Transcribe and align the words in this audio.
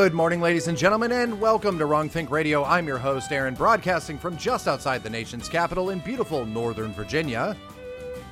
Good 0.00 0.14
morning, 0.14 0.40
ladies 0.40 0.66
and 0.66 0.78
gentlemen, 0.78 1.12
and 1.12 1.38
welcome 1.38 1.78
to 1.78 1.84
Wrong 1.84 2.08
Think 2.08 2.30
Radio. 2.30 2.64
I'm 2.64 2.86
your 2.86 2.96
host, 2.96 3.30
Aaron, 3.32 3.52
broadcasting 3.52 4.16
from 4.16 4.34
just 4.38 4.66
outside 4.66 5.02
the 5.02 5.10
nation's 5.10 5.46
capital 5.46 5.90
in 5.90 5.98
beautiful 5.98 6.46
Northern 6.46 6.90
Virginia. 6.94 7.54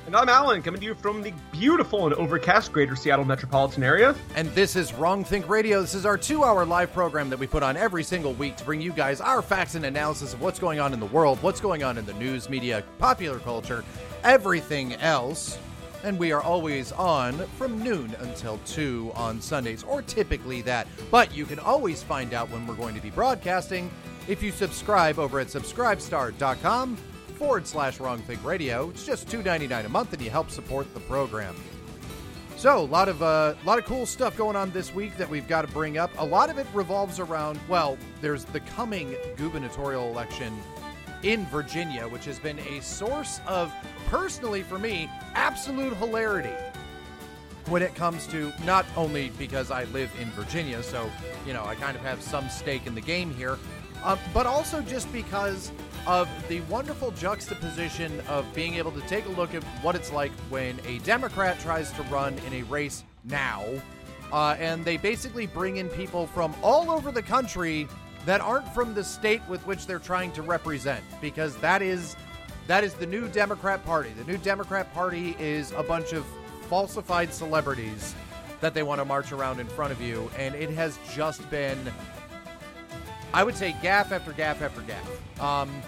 And 0.07 0.15
I'm 0.15 0.29
Alan, 0.29 0.63
coming 0.63 0.81
to 0.81 0.87
you 0.87 0.95
from 0.95 1.21
the 1.21 1.31
beautiful 1.51 2.07
and 2.07 2.15
overcast 2.15 2.73
greater 2.73 2.95
Seattle 2.95 3.23
metropolitan 3.23 3.83
area. 3.83 4.15
And 4.35 4.49
this 4.55 4.75
is 4.75 4.95
Wrong 4.95 5.23
Think 5.23 5.47
Radio. 5.47 5.79
This 5.79 5.93
is 5.93 6.07
our 6.07 6.17
two 6.17 6.43
hour 6.43 6.65
live 6.65 6.91
program 6.91 7.29
that 7.29 7.37
we 7.37 7.45
put 7.45 7.61
on 7.61 7.77
every 7.77 8.03
single 8.03 8.33
week 8.33 8.57
to 8.57 8.65
bring 8.65 8.81
you 8.81 8.91
guys 8.91 9.21
our 9.21 9.43
facts 9.43 9.75
and 9.75 9.85
analysis 9.85 10.33
of 10.33 10.41
what's 10.41 10.57
going 10.57 10.79
on 10.79 10.91
in 10.91 10.99
the 10.99 11.05
world, 11.05 11.37
what's 11.43 11.61
going 11.61 11.83
on 11.83 11.99
in 11.99 12.05
the 12.07 12.13
news, 12.13 12.49
media, 12.49 12.83
popular 12.97 13.37
culture, 13.37 13.85
everything 14.23 14.95
else. 14.95 15.59
And 16.03 16.17
we 16.17 16.31
are 16.31 16.41
always 16.41 16.91
on 16.93 17.33
from 17.57 17.83
noon 17.83 18.15
until 18.19 18.57
2 18.65 19.11
on 19.15 19.41
Sundays, 19.41 19.83
or 19.83 20.01
typically 20.01 20.61
that. 20.63 20.87
But 21.11 21.35
you 21.35 21.45
can 21.45 21.59
always 21.59 22.01
find 22.03 22.33
out 22.33 22.49
when 22.49 22.65
we're 22.65 22.75
going 22.75 22.95
to 22.95 23.01
be 23.01 23.09
broadcasting 23.09 23.91
if 24.27 24.41
you 24.41 24.51
subscribe 24.51 25.19
over 25.19 25.39
at 25.39 25.47
subscribestar.com 25.47 26.95
forward 27.35 27.65
slash 27.65 27.99
wrong 27.99 28.19
think 28.19 28.43
radio. 28.43 28.89
It's 28.89 29.05
just 29.05 29.27
$2.99 29.27 29.85
a 29.85 29.89
month 29.89 30.13
and 30.13 30.21
you 30.21 30.29
help 30.29 30.51
support 30.51 30.93
the 30.93 30.99
program. 31.01 31.55
So, 32.57 32.79
a 32.79 32.81
lot 32.81 33.07
of 33.07 33.23
uh, 33.23 33.53
a 33.55 33.65
lot 33.65 33.79
of 33.79 33.85
cool 33.85 34.05
stuff 34.05 34.35
going 34.35 34.57
on 34.57 34.69
this 34.71 34.93
week 34.93 35.15
that 35.15 35.29
we've 35.29 35.47
got 35.47 35.61
to 35.61 35.69
bring 35.69 35.97
up. 35.97 36.11
A 36.17 36.25
lot 36.25 36.49
of 36.49 36.57
it 36.57 36.67
revolves 36.73 37.17
around 37.17 37.57
well, 37.69 37.97
there's 38.19 38.43
the 38.43 38.59
coming 38.59 39.15
gubernatorial 39.37 40.09
election 40.09 40.53
in 41.23 41.45
Virginia, 41.47 42.07
which 42.07 42.25
has 42.25 42.39
been 42.39 42.59
a 42.59 42.81
source 42.81 43.41
of 43.47 43.73
personally 44.07 44.63
for 44.63 44.79
me 44.79 45.09
absolute 45.35 45.95
hilarity 45.97 46.53
when 47.67 47.81
it 47.81 47.93
comes 47.93 48.25
to 48.27 48.51
not 48.65 48.85
only 48.95 49.29
because 49.37 49.69
I 49.69 49.83
live 49.85 50.11
in 50.19 50.29
Virginia, 50.31 50.81
so 50.81 51.09
you 51.45 51.53
know 51.53 51.63
I 51.63 51.75
kind 51.75 51.95
of 51.95 52.01
have 52.03 52.21
some 52.21 52.49
stake 52.49 52.87
in 52.87 52.95
the 52.95 53.01
game 53.01 53.33
here, 53.33 53.57
uh, 54.03 54.17
but 54.33 54.45
also 54.45 54.81
just 54.81 55.11
because 55.13 55.71
of 56.07 56.27
the 56.47 56.61
wonderful 56.61 57.11
juxtaposition 57.11 58.19
of 58.21 58.51
being 58.55 58.75
able 58.75 58.91
to 58.91 59.01
take 59.01 59.25
a 59.25 59.29
look 59.29 59.53
at 59.53 59.63
what 59.83 59.95
it's 59.95 60.11
like 60.11 60.31
when 60.49 60.79
a 60.85 60.99
Democrat 60.99 61.59
tries 61.59 61.91
to 61.91 62.01
run 62.03 62.37
in 62.47 62.53
a 62.53 62.63
race 62.63 63.03
now. 63.25 63.63
Uh, 64.31 64.55
and 64.59 64.85
they 64.85 64.97
basically 64.97 65.47
bring 65.47 65.77
in 65.77 65.89
people 65.89 66.27
from 66.27 66.53
all 66.61 66.91
over 66.91 67.11
the 67.11 67.21
country 67.21 67.87
that 68.29 68.41
aren't 68.41 68.71
from 68.75 68.93
the 68.93 69.03
state 69.03 69.41
with 69.49 69.65
which 69.65 69.87
they're 69.87 69.97
trying 69.97 70.31
to 70.33 70.43
represent, 70.43 71.03
because 71.19 71.55
that 71.57 71.81
is 71.81 72.15
that 72.67 72.83
is 72.83 72.93
the 72.93 73.05
new 73.07 73.27
Democrat 73.27 73.83
Party. 73.83 74.11
The 74.11 74.23
new 74.31 74.37
Democrat 74.37 74.93
Party 74.93 75.35
is 75.39 75.71
a 75.71 75.81
bunch 75.81 76.13
of 76.13 76.23
falsified 76.69 77.33
celebrities 77.33 78.13
that 78.61 78.75
they 78.75 78.83
want 78.83 79.01
to 79.01 79.05
march 79.05 79.31
around 79.31 79.59
in 79.59 79.65
front 79.65 79.91
of 79.91 79.99
you, 79.99 80.29
and 80.37 80.53
it 80.53 80.69
has 80.69 80.99
just 81.15 81.49
been, 81.49 81.91
I 83.33 83.43
would 83.43 83.55
say, 83.55 83.75
gaff 83.81 84.11
after 84.11 84.31
gaff 84.33 84.61
after 84.61 84.81
gaff. 84.81 85.41
Um, 85.41 85.81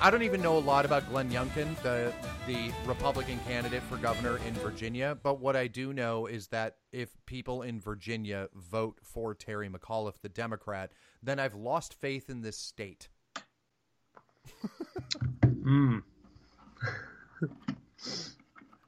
I 0.00 0.10
don't 0.10 0.22
even 0.22 0.42
know 0.42 0.58
a 0.58 0.60
lot 0.60 0.84
about 0.84 1.08
Glenn 1.08 1.30
Youngkin, 1.30 1.80
the 1.82 2.12
the 2.46 2.70
Republican 2.84 3.40
candidate 3.46 3.82
for 3.84 3.96
governor 3.96 4.38
in 4.46 4.54
Virginia, 4.54 5.16
but 5.22 5.40
what 5.40 5.56
I 5.56 5.66
do 5.68 5.92
know 5.92 6.26
is 6.26 6.48
that 6.48 6.76
if 6.92 7.10
people 7.24 7.62
in 7.62 7.80
Virginia 7.80 8.48
vote 8.54 8.98
for 9.02 9.34
Terry 9.34 9.68
McAuliffe, 9.68 10.20
the 10.20 10.28
Democrat, 10.28 10.92
then 11.22 11.40
I've 11.40 11.54
lost 11.54 11.94
faith 11.94 12.28
in 12.28 12.42
this 12.42 12.58
state. 12.58 13.08
mm. 15.44 16.02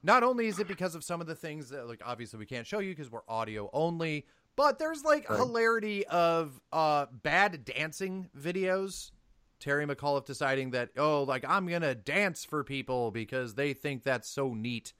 Not 0.03 0.23
only 0.23 0.47
is 0.47 0.59
it 0.59 0.67
because 0.67 0.95
of 0.95 1.03
some 1.03 1.19
of 1.21 1.27
the 1.27 1.35
things 1.35 1.69
that, 1.69 1.87
like, 1.87 2.01
obviously 2.05 2.39
we 2.39 2.45
can't 2.45 2.65
show 2.65 2.79
you 2.79 2.91
because 2.91 3.11
we're 3.11 3.27
audio 3.27 3.69
only, 3.73 4.25
but 4.55 4.79
there's 4.79 5.03
like 5.03 5.29
right. 5.29 5.39
hilarity 5.39 6.05
of 6.07 6.61
uh, 6.71 7.07
bad 7.11 7.65
dancing 7.65 8.29
videos 8.39 9.11
Terry 9.59 9.85
McAuliffe 9.85 10.25
deciding 10.25 10.71
that, 10.71 10.89
oh, 10.97 11.23
like 11.23 11.45
I'm 11.47 11.67
going 11.67 11.81
to 11.81 11.95
dance 11.95 12.45
for 12.45 12.63
people 12.63 13.11
because 13.11 13.55
they 13.55 13.73
think 13.73 14.03
that's 14.03 14.29
so 14.29 14.53
neat, 14.53 14.93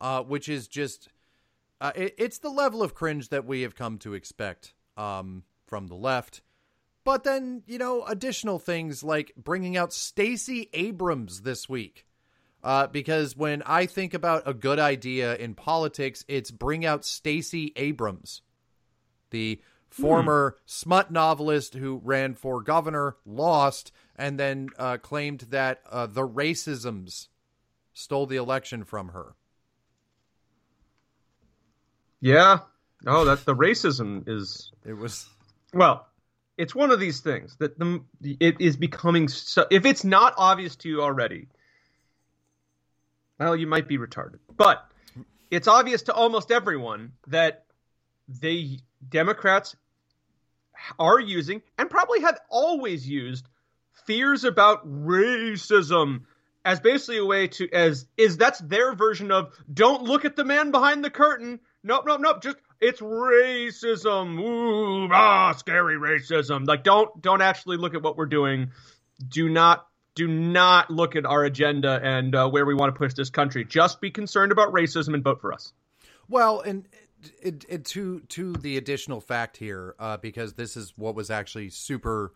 uh, 0.00 0.22
which 0.22 0.48
is 0.48 0.68
just, 0.68 1.08
uh, 1.80 1.92
it, 1.94 2.14
it's 2.18 2.38
the 2.38 2.50
level 2.50 2.82
of 2.82 2.94
cringe 2.94 3.28
that 3.30 3.44
we 3.44 3.62
have 3.62 3.74
come 3.74 3.98
to 3.98 4.14
expect 4.14 4.74
um, 4.96 5.42
from 5.66 5.88
the 5.88 5.94
left. 5.94 6.42
But 7.04 7.22
then, 7.22 7.62
you 7.66 7.78
know, 7.78 8.04
additional 8.04 8.58
things 8.58 9.04
like 9.04 9.32
bringing 9.36 9.76
out 9.76 9.92
Stacey 9.92 10.68
Abrams 10.72 11.42
this 11.42 11.68
week. 11.68 12.04
Uh, 12.64 12.88
because 12.88 13.36
when 13.36 13.62
I 13.64 13.86
think 13.86 14.12
about 14.12 14.42
a 14.44 14.52
good 14.52 14.80
idea 14.80 15.36
in 15.36 15.54
politics, 15.54 16.24
it's 16.26 16.50
bring 16.50 16.84
out 16.84 17.04
Stacey 17.04 17.72
Abrams, 17.76 18.42
the 19.30 19.60
former 19.96 20.56
hmm. 20.56 20.62
smut 20.66 21.10
novelist 21.10 21.74
who 21.74 22.00
ran 22.04 22.34
for 22.34 22.60
governor, 22.60 23.16
lost, 23.24 23.92
and 24.16 24.38
then 24.38 24.68
uh, 24.78 24.98
claimed 24.98 25.40
that 25.50 25.80
uh, 25.90 26.06
the 26.06 26.26
racisms 26.26 27.28
stole 27.94 28.26
the 28.26 28.36
election 28.36 28.84
from 28.84 29.08
her. 29.08 29.34
Yeah. 32.20 32.58
Oh, 33.06 33.24
that's 33.24 33.44
the 33.44 33.54
racism 33.54 34.24
is. 34.26 34.72
It 34.84 34.94
was. 34.94 35.26
Well, 35.72 36.06
it's 36.56 36.74
one 36.74 36.90
of 36.90 37.00
these 37.00 37.20
things 37.20 37.56
that 37.58 37.78
the 37.78 38.02
it 38.22 38.60
is 38.60 38.76
becoming 38.76 39.28
so. 39.28 39.66
If 39.70 39.84
it's 39.84 40.04
not 40.04 40.34
obvious 40.36 40.76
to 40.76 40.88
you 40.88 41.02
already, 41.02 41.48
well, 43.38 43.54
you 43.54 43.66
might 43.66 43.86
be 43.86 43.98
retarded. 43.98 44.38
But 44.56 44.90
it's 45.50 45.68
obvious 45.68 46.02
to 46.04 46.14
almost 46.14 46.50
everyone 46.50 47.12
that 47.28 47.64
they 48.28 48.78
Democrats 49.08 49.76
are 50.98 51.20
using 51.20 51.62
and 51.78 51.90
probably 51.90 52.20
have 52.20 52.38
always 52.48 53.08
used 53.08 53.48
fears 54.06 54.44
about 54.44 54.86
racism 54.86 56.22
as 56.64 56.80
basically 56.80 57.18
a 57.18 57.24
way 57.24 57.46
to 57.46 57.72
as 57.72 58.06
is 58.16 58.36
that's 58.36 58.58
their 58.58 58.94
version 58.94 59.30
of 59.30 59.52
don't 59.72 60.02
look 60.02 60.24
at 60.24 60.36
the 60.36 60.44
man 60.44 60.70
behind 60.70 61.04
the 61.04 61.10
curtain. 61.10 61.60
Nope, 61.82 62.04
nope, 62.06 62.20
nope. 62.20 62.42
Just 62.42 62.56
it's 62.80 63.00
racism. 63.00 64.38
Ooh, 64.40 65.08
ah, 65.12 65.52
scary 65.52 65.96
racism. 65.96 66.66
Like 66.66 66.82
don't 66.82 67.22
don't 67.22 67.40
actually 67.40 67.76
look 67.76 67.94
at 67.94 68.02
what 68.02 68.16
we're 68.16 68.26
doing. 68.26 68.72
Do 69.28 69.48
not 69.48 69.86
do 70.16 70.26
not 70.26 70.90
look 70.90 71.14
at 71.14 71.24
our 71.24 71.44
agenda 71.44 72.00
and 72.02 72.34
uh, 72.34 72.48
where 72.48 72.66
we 72.66 72.74
want 72.74 72.92
to 72.94 72.98
push 72.98 73.14
this 73.14 73.30
country. 73.30 73.64
Just 73.64 74.00
be 74.00 74.10
concerned 74.10 74.50
about 74.50 74.72
racism 74.72 75.14
and 75.14 75.22
vote 75.22 75.40
for 75.40 75.52
us. 75.52 75.72
Well, 76.28 76.60
and 76.60 76.88
it, 77.40 77.64
it, 77.68 77.84
to 77.86 78.20
to 78.20 78.52
the 78.54 78.76
additional 78.76 79.20
fact 79.20 79.56
here, 79.56 79.94
uh, 79.98 80.16
because 80.16 80.54
this 80.54 80.76
is 80.76 80.92
what 80.96 81.14
was 81.14 81.30
actually 81.30 81.70
super 81.70 82.32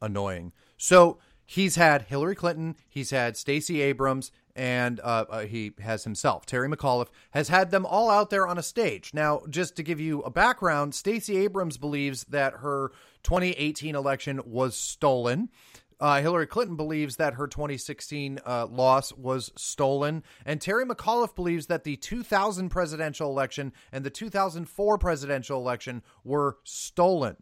annoying. 0.00 0.52
So 0.76 1.18
he's 1.44 1.76
had 1.76 2.02
Hillary 2.02 2.34
Clinton, 2.34 2.76
he's 2.88 3.10
had 3.10 3.36
Stacey 3.36 3.80
Abrams, 3.80 4.32
and 4.54 5.00
uh, 5.00 5.24
uh, 5.28 5.40
he 5.40 5.72
has 5.80 6.04
himself, 6.04 6.46
Terry 6.46 6.68
McAuliffe, 6.68 7.10
has 7.30 7.48
had 7.48 7.70
them 7.70 7.86
all 7.86 8.10
out 8.10 8.30
there 8.30 8.46
on 8.46 8.58
a 8.58 8.62
stage. 8.62 9.12
Now, 9.14 9.42
just 9.48 9.76
to 9.76 9.82
give 9.82 10.00
you 10.00 10.22
a 10.22 10.30
background, 10.30 10.94
Stacey 10.94 11.36
Abrams 11.36 11.76
believes 11.78 12.24
that 12.24 12.54
her 12.54 12.90
2018 13.22 13.94
election 13.94 14.40
was 14.44 14.76
stolen. 14.76 15.50
Uh, 15.98 16.20
Hillary 16.20 16.46
Clinton 16.46 16.76
believes 16.76 17.16
that 17.16 17.34
her 17.34 17.46
2016 17.46 18.40
uh, 18.46 18.66
loss 18.66 19.12
was 19.14 19.50
stolen, 19.56 20.22
and 20.44 20.60
Terry 20.60 20.84
McAuliffe 20.84 21.34
believes 21.34 21.66
that 21.66 21.84
the 21.84 21.96
2000 21.96 22.68
presidential 22.68 23.30
election 23.30 23.72
and 23.92 24.04
the 24.04 24.10
2004 24.10 24.98
presidential 24.98 25.58
election 25.58 26.02
were 26.22 26.58
stolen. 26.64 27.36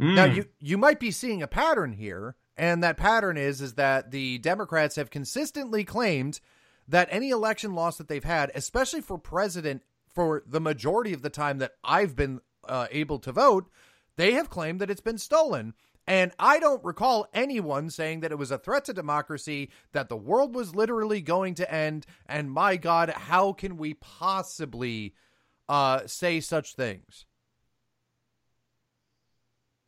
Mm. 0.00 0.14
Now 0.14 0.24
you 0.24 0.46
you 0.58 0.78
might 0.78 1.00
be 1.00 1.10
seeing 1.10 1.42
a 1.42 1.46
pattern 1.46 1.92
here, 1.92 2.36
and 2.56 2.82
that 2.82 2.96
pattern 2.96 3.36
is 3.36 3.60
is 3.60 3.74
that 3.74 4.10
the 4.10 4.38
Democrats 4.38 4.96
have 4.96 5.10
consistently 5.10 5.84
claimed 5.84 6.40
that 6.88 7.08
any 7.10 7.30
election 7.30 7.74
loss 7.74 7.98
that 7.98 8.08
they've 8.08 8.24
had, 8.24 8.50
especially 8.54 9.00
for 9.00 9.18
president, 9.18 9.82
for 10.14 10.42
the 10.46 10.60
majority 10.60 11.12
of 11.12 11.22
the 11.22 11.30
time 11.30 11.58
that 11.58 11.72
I've 11.84 12.16
been 12.16 12.40
uh, 12.66 12.86
able 12.90 13.18
to 13.20 13.32
vote, 13.32 13.68
they 14.16 14.32
have 14.32 14.50
claimed 14.50 14.80
that 14.80 14.90
it's 14.90 15.00
been 15.00 15.18
stolen. 15.18 15.74
And 16.06 16.32
I 16.38 16.58
don't 16.58 16.84
recall 16.84 17.28
anyone 17.32 17.88
saying 17.88 18.20
that 18.20 18.32
it 18.32 18.38
was 18.38 18.50
a 18.50 18.58
threat 18.58 18.84
to 18.86 18.92
democracy, 18.92 19.70
that 19.92 20.08
the 20.08 20.16
world 20.16 20.54
was 20.54 20.74
literally 20.74 21.20
going 21.20 21.54
to 21.54 21.72
end. 21.72 22.06
And 22.26 22.50
my 22.50 22.76
God, 22.76 23.10
how 23.10 23.52
can 23.52 23.76
we 23.76 23.94
possibly 23.94 25.14
uh, 25.68 26.00
say 26.06 26.40
such 26.40 26.74
things? 26.74 27.26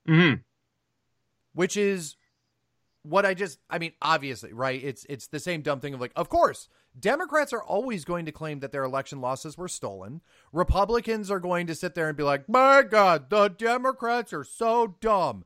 hmm 0.07 0.35
Which 1.55 1.77
is 1.77 2.17
what 3.03 3.27
I 3.27 3.35
just 3.35 3.59
I 3.69 3.79
mean, 3.79 3.93
obviously, 4.01 4.53
right? 4.53 4.83
It's 4.83 5.07
it's 5.09 5.27
the 5.27 5.41
same 5.41 5.63
dumb 5.63 5.81
thing 5.81 5.95
of 5.95 6.01
like, 6.01 6.13
of 6.17 6.29
course, 6.29 6.69
Democrats 6.99 7.53
are 7.53 7.63
always 7.63 8.05
going 8.05 8.25
to 8.27 8.33
claim 8.33 8.61
that 8.61 8.73
their 8.73 8.85
election 8.85 9.21
losses 9.21 9.59
were 9.59 9.69
stolen. 9.69 10.21
Republicans 10.53 11.31
are 11.31 11.41
going 11.41 11.67
to 11.67 11.75
sit 11.75 11.95
there 11.95 12.09
and 12.09 12.17
be 12.17 12.23
like, 12.23 12.49
My 12.49 12.83
God, 12.83 13.31
the 13.31 13.49
Democrats 13.49 14.33
are 14.33 14.45
so 14.45 14.97
dumb. 15.01 15.45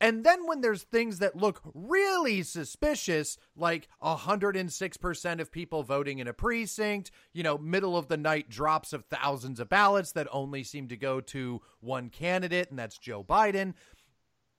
And 0.00 0.24
then 0.24 0.46
when 0.46 0.62
there's 0.62 0.82
things 0.82 1.18
that 1.18 1.36
look 1.36 1.60
really 1.74 2.42
suspicious, 2.42 3.36
like 3.54 3.88
106% 4.02 5.40
of 5.40 5.52
people 5.52 5.82
voting 5.82 6.18
in 6.18 6.26
a 6.26 6.32
precinct, 6.32 7.10
you 7.34 7.42
know, 7.42 7.58
middle 7.58 7.96
of 7.96 8.08
the 8.08 8.16
night 8.16 8.48
drops 8.48 8.94
of 8.94 9.04
thousands 9.04 9.60
of 9.60 9.68
ballots 9.68 10.12
that 10.12 10.26
only 10.32 10.64
seem 10.64 10.88
to 10.88 10.96
go 10.96 11.20
to 11.20 11.60
one 11.80 12.08
candidate, 12.08 12.70
and 12.70 12.78
that's 12.78 12.96
Joe 12.96 13.22
Biden. 13.22 13.74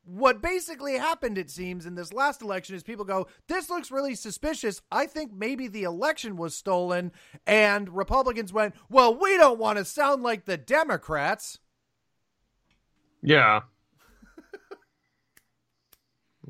What 0.03 0.41
basically 0.41 0.97
happened, 0.97 1.37
it 1.37 1.49
seems, 1.49 1.85
in 1.85 1.95
this 1.95 2.13
last 2.13 2.41
election 2.41 2.75
is 2.75 2.83
people 2.83 3.05
go, 3.05 3.27
This 3.47 3.69
looks 3.69 3.91
really 3.91 4.15
suspicious. 4.15 4.81
I 4.91 5.05
think 5.05 5.31
maybe 5.31 5.67
the 5.67 5.83
election 5.83 6.37
was 6.37 6.55
stolen. 6.55 7.11
And 7.45 7.89
Republicans 7.89 8.51
went, 8.51 8.75
Well, 8.89 9.15
we 9.15 9.37
don't 9.37 9.59
want 9.59 9.77
to 9.77 9.85
sound 9.85 10.23
like 10.23 10.45
the 10.45 10.57
Democrats. 10.57 11.59
Yeah. 13.21 13.61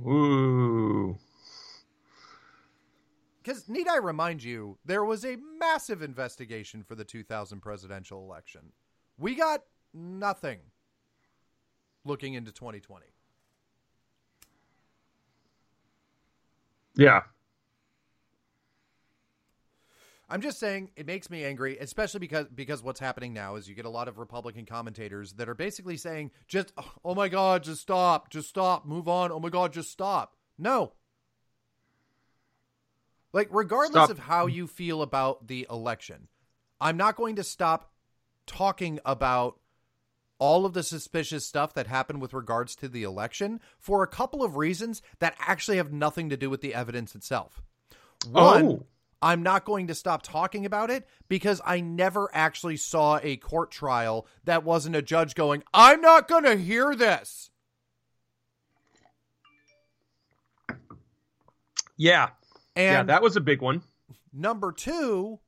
Ooh. 0.05 1.17
Because, 3.43 3.67
need 3.67 3.87
I 3.87 3.97
remind 3.97 4.43
you, 4.43 4.77
there 4.85 5.03
was 5.03 5.25
a 5.25 5.37
massive 5.59 6.01
investigation 6.01 6.83
for 6.83 6.95
the 6.95 7.03
2000 7.03 7.59
presidential 7.59 8.23
election. 8.23 8.61
We 9.17 9.35
got 9.35 9.63
nothing 9.93 10.59
looking 12.05 12.35
into 12.35 12.51
2020. 12.51 13.05
Yeah. 16.95 17.21
I'm 20.31 20.39
just 20.41 20.59
saying 20.59 20.91
it 20.95 21.05
makes 21.05 21.29
me 21.29 21.43
angry, 21.43 21.77
especially 21.77 22.21
because 22.21 22.47
because 22.55 22.81
what's 22.81 23.01
happening 23.01 23.33
now 23.33 23.55
is 23.55 23.67
you 23.67 23.75
get 23.75 23.85
a 23.85 23.89
lot 23.89 24.07
of 24.07 24.17
Republican 24.17 24.65
commentators 24.65 25.33
that 25.33 25.49
are 25.49 25.55
basically 25.55 25.97
saying 25.97 26.31
just 26.47 26.71
oh, 26.77 26.91
oh 27.03 27.15
my 27.15 27.27
god, 27.27 27.63
just 27.63 27.81
stop, 27.81 28.29
just 28.29 28.47
stop, 28.47 28.85
move 28.85 29.09
on. 29.09 29.31
Oh 29.31 29.41
my 29.41 29.49
god, 29.49 29.73
just 29.73 29.91
stop. 29.91 30.37
No. 30.57 30.93
Like 33.33 33.49
regardless 33.51 34.05
Stop. 34.05 34.09
of 34.09 34.19
how 34.19 34.47
you 34.47 34.67
feel 34.67 35.01
about 35.01 35.47
the 35.47 35.67
election, 35.69 36.27
I'm 36.79 36.97
not 36.97 37.15
going 37.15 37.35
to 37.35 37.43
stop 37.43 37.91
talking 38.45 38.99
about 39.05 39.59
all 40.39 40.65
of 40.65 40.73
the 40.73 40.83
suspicious 40.83 41.45
stuff 41.45 41.73
that 41.75 41.87
happened 41.87 42.21
with 42.21 42.33
regards 42.33 42.75
to 42.77 42.87
the 42.89 43.03
election 43.03 43.59
for 43.77 44.01
a 44.01 44.07
couple 44.07 44.43
of 44.43 44.57
reasons 44.57 45.01
that 45.19 45.35
actually 45.39 45.77
have 45.77 45.93
nothing 45.93 46.29
to 46.29 46.37
do 46.37 46.49
with 46.49 46.61
the 46.61 46.73
evidence 46.73 47.15
itself. 47.15 47.61
Oh. 48.33 48.45
One, 48.45 48.65
Oh. 48.65 48.85
I'm 49.21 49.43
not 49.43 49.65
going 49.65 49.87
to 49.87 49.95
stop 49.95 50.23
talking 50.23 50.65
about 50.65 50.89
it 50.89 51.07
because 51.27 51.61
I 51.65 51.81
never 51.81 52.29
actually 52.33 52.77
saw 52.77 53.19
a 53.21 53.37
court 53.37 53.71
trial 53.71 54.27
that 54.45 54.63
wasn't 54.63 54.95
a 54.95 55.01
judge 55.01 55.35
going, 55.35 55.63
I'm 55.73 56.01
not 56.01 56.27
going 56.27 56.43
to 56.43 56.55
hear 56.55 56.95
this. 56.95 57.49
Yeah. 61.97 62.29
And 62.75 62.93
yeah, 62.93 63.03
that 63.03 63.21
was 63.21 63.35
a 63.35 63.41
big 63.41 63.61
one. 63.61 63.83
number 64.33 64.71
two, 64.71 65.39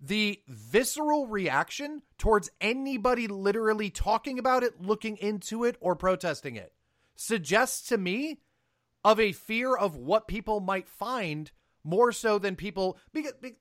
the 0.00 0.40
visceral 0.48 1.26
reaction 1.26 2.02
towards 2.18 2.50
anybody 2.60 3.28
literally 3.28 3.90
talking 3.90 4.38
about 4.38 4.62
it, 4.62 4.80
looking 4.80 5.16
into 5.18 5.64
it, 5.64 5.76
or 5.80 5.94
protesting 5.94 6.56
it 6.56 6.72
suggests 7.16 7.86
to 7.88 7.98
me 7.98 8.40
of 9.04 9.20
a 9.20 9.32
fear 9.32 9.74
of 9.74 9.96
what 9.96 10.26
people 10.26 10.60
might 10.60 10.88
find 10.88 11.50
more 11.84 12.10
so 12.12 12.38
than 12.38 12.56
people 12.56 12.98
because, 13.12 13.32
be- 13.40 13.56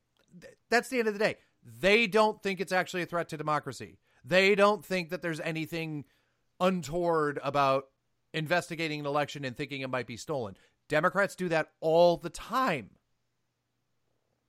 that's 0.70 0.90
the 0.90 1.00
end 1.00 1.08
of 1.08 1.14
the 1.14 1.20
day. 1.20 1.38
They 1.80 2.08
don't 2.08 2.42
think 2.42 2.60
it's 2.60 2.72
actually 2.72 3.04
a 3.04 3.06
threat 3.06 3.30
to 3.30 3.38
democracy. 3.38 4.00
They 4.26 4.56
don't 4.56 4.84
think 4.84 5.10
that 5.10 5.22
there's 5.22 5.40
anything 5.42 6.06
untoward 6.60 7.40
about 7.44 7.86
investigating 8.34 9.02
an 9.02 9.06
election 9.06 9.46
and 9.46 9.56
thinking 9.56 9.82
it 9.82 9.90
might 9.90 10.08
be 10.08 10.18
stolen. 10.18 10.58
Democrats 10.90 11.36
do 11.36 11.50
that 11.50 11.70
all 11.82 12.18
the 12.18 12.30
time. 12.30 12.92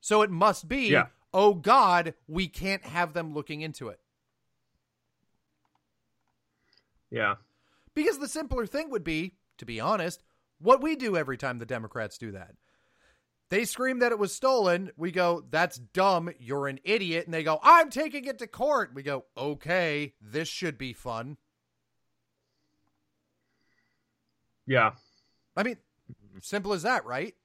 So 0.01 0.21
it 0.21 0.29
must 0.31 0.67
be, 0.67 0.89
Yeah. 0.89 1.07
oh 1.33 1.53
God, 1.53 2.13
we 2.27 2.47
can't 2.47 2.83
have 2.83 3.13
them 3.13 3.33
looking 3.33 3.61
into 3.61 3.89
it. 3.89 3.99
Yeah. 7.09 7.35
Because 7.93 8.19
the 8.19 8.27
simpler 8.27 8.65
thing 8.65 8.89
would 8.89 9.03
be, 9.03 9.35
to 9.57 9.65
be 9.65 9.79
honest, 9.79 10.23
what 10.59 10.81
we 10.81 10.95
do 10.95 11.15
every 11.15 11.37
time 11.37 11.59
the 11.59 11.65
Democrats 11.65 12.17
do 12.17 12.31
that. 12.31 12.55
They 13.49 13.65
scream 13.65 13.99
that 13.99 14.11
it 14.11 14.17
was 14.19 14.33
stolen. 14.33 14.91
We 14.97 15.11
go, 15.11 15.43
that's 15.49 15.77
dumb. 15.77 16.31
You're 16.39 16.67
an 16.67 16.79
idiot. 16.83 17.25
And 17.25 17.33
they 17.33 17.43
go, 17.43 17.59
I'm 17.61 17.89
taking 17.91 18.25
it 18.25 18.39
to 18.39 18.47
court. 18.47 18.91
We 18.95 19.03
go, 19.03 19.25
okay, 19.37 20.13
this 20.19 20.47
should 20.47 20.77
be 20.77 20.93
fun. 20.93 21.37
Yeah. 24.65 24.91
I 25.55 25.63
mean, 25.63 25.77
simple 26.41 26.73
as 26.73 26.83
that, 26.83 27.05
right? 27.05 27.35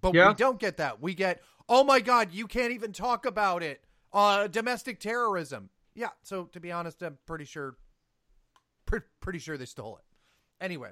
But 0.00 0.14
Yeah. 0.14 0.28
we 0.28 0.34
don't 0.34 0.58
get 0.58 0.76
that. 0.76 1.00
We 1.00 1.14
get, 1.14 1.42
oh 1.68 1.82
my 1.84 2.00
God, 2.00 2.32
you 2.32 2.46
can't 2.46 2.72
even 2.72 2.92
talk 2.92 3.24
about 3.26 3.62
it. 3.62 3.82
Uh, 4.12 4.46
domestic 4.46 5.00
terrorism. 5.00 5.70
Yeah. 5.94 6.10
So 6.22 6.44
to 6.46 6.60
be 6.60 6.70
honest, 6.70 7.02
I'm 7.02 7.18
pretty 7.26 7.44
sure, 7.46 7.76
pre- 8.84 9.00
pretty 9.20 9.38
sure 9.38 9.56
they 9.56 9.64
stole 9.66 9.96
it. 9.98 10.04
Anyway, 10.62 10.90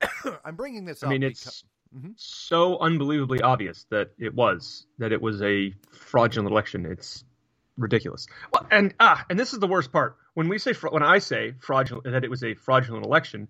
I'm 0.44 0.56
bringing 0.56 0.86
this 0.86 1.02
I 1.02 1.06
up. 1.06 1.10
mean, 1.10 1.22
it's 1.22 1.64
Mhm. 1.96 2.14
so 2.16 2.78
unbelievably 2.78 3.40
obvious 3.40 3.84
that 3.90 4.10
it 4.18 4.34
was 4.34 4.86
that 4.98 5.12
it 5.12 5.22
was 5.22 5.40
a 5.42 5.72
fraudulent 5.90 6.50
election. 6.50 6.86
It's 6.86 7.24
ridiculous. 7.76 8.26
Well, 8.52 8.66
and 8.70 8.94
ah, 8.98 9.24
and 9.30 9.38
this 9.38 9.52
is 9.52 9.60
the 9.60 9.68
worst 9.68 9.92
part. 9.92 10.16
When 10.34 10.48
we 10.48 10.58
say 10.58 10.72
when 10.74 11.02
I 11.02 11.18
say 11.18 11.54
fraudulent 11.60 12.04
that 12.04 12.24
it 12.24 12.30
was 12.30 12.42
a 12.42 12.54
fraudulent 12.54 13.04
election, 13.04 13.48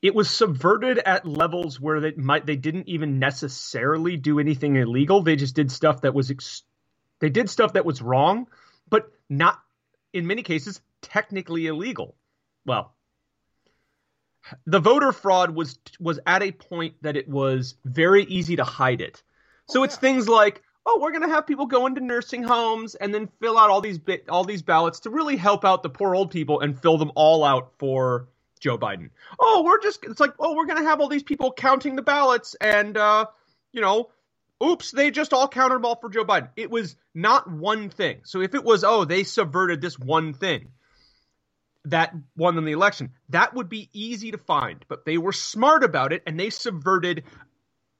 it 0.00 0.14
was 0.14 0.30
subverted 0.30 0.98
at 0.98 1.26
levels 1.26 1.80
where 1.80 2.00
they 2.00 2.12
might 2.12 2.46
they 2.46 2.56
didn't 2.56 2.88
even 2.88 3.18
necessarily 3.18 4.16
do 4.16 4.40
anything 4.40 4.76
illegal. 4.76 5.22
They 5.22 5.36
just 5.36 5.54
did 5.54 5.70
stuff 5.70 6.00
that 6.02 6.14
was 6.14 6.30
ex- 6.30 6.62
they 7.20 7.28
did 7.28 7.50
stuff 7.50 7.74
that 7.74 7.84
was 7.84 8.00
wrong, 8.02 8.48
but 8.88 9.12
not 9.28 9.60
in 10.12 10.26
many 10.26 10.42
cases 10.42 10.80
technically 11.02 11.66
illegal. 11.66 12.16
Well, 12.64 12.94
the 14.66 14.80
voter 14.80 15.12
fraud 15.12 15.50
was 15.54 15.78
was 16.00 16.18
at 16.26 16.42
a 16.42 16.52
point 16.52 16.94
that 17.02 17.16
it 17.16 17.28
was 17.28 17.74
very 17.84 18.24
easy 18.24 18.56
to 18.56 18.64
hide 18.64 19.00
it. 19.00 19.22
So 19.66 19.80
Oh, 19.80 19.84
it's 19.84 19.96
yeah. 19.96 20.00
things 20.00 20.28
like, 20.28 20.62
oh, 20.86 20.98
we're 21.00 21.12
going 21.12 21.22
to 21.22 21.34
have 21.34 21.46
people 21.46 21.66
go 21.66 21.86
into 21.86 22.00
nursing 22.00 22.42
homes 22.42 22.94
and 22.94 23.14
then 23.14 23.28
fill 23.40 23.58
out 23.58 23.70
all 23.70 23.80
these 23.80 23.98
bit 23.98 24.28
all 24.28 24.44
these 24.44 24.62
ballots 24.62 25.00
to 25.00 25.10
really 25.10 25.36
help 25.36 25.64
out 25.64 25.82
the 25.82 25.90
poor 25.90 26.14
old 26.14 26.30
people 26.30 26.60
and 26.60 26.80
fill 26.80 26.98
them 26.98 27.12
all 27.14 27.44
out 27.44 27.72
for 27.78 28.28
Joe 28.60 28.78
Biden. 28.78 29.10
Oh, 29.40 29.62
we're 29.64 29.80
just 29.80 30.04
it's 30.04 30.20
like, 30.20 30.32
oh, 30.38 30.54
we're 30.54 30.66
going 30.66 30.82
to 30.82 30.88
have 30.88 31.00
all 31.00 31.08
these 31.08 31.22
people 31.22 31.52
counting 31.52 31.96
the 31.96 32.02
ballots 32.02 32.54
and 32.60 32.96
uh, 32.96 33.26
you 33.72 33.80
know, 33.80 34.10
oops, 34.62 34.90
they 34.90 35.10
just 35.10 35.32
all 35.32 35.48
counted 35.48 35.76
them 35.76 35.84
all 35.84 35.96
for 35.96 36.10
Joe 36.10 36.24
Biden. 36.24 36.48
It 36.56 36.70
was 36.70 36.96
not 37.14 37.50
one 37.50 37.88
thing. 37.90 38.20
So 38.24 38.40
if 38.40 38.54
it 38.54 38.64
was, 38.64 38.84
oh, 38.84 39.04
they 39.04 39.24
subverted 39.24 39.80
this 39.80 39.98
one 39.98 40.32
thing 40.34 40.68
that 41.84 42.14
won 42.36 42.54
them 42.54 42.64
the 42.64 42.72
election, 42.72 43.10
that 43.30 43.54
would 43.54 43.68
be 43.68 43.90
easy 43.92 44.30
to 44.30 44.38
find. 44.38 44.84
But 44.88 45.04
they 45.04 45.18
were 45.18 45.32
smart 45.32 45.84
about 45.84 46.12
it 46.12 46.22
and 46.26 46.38
they 46.38 46.50
subverted 46.50 47.24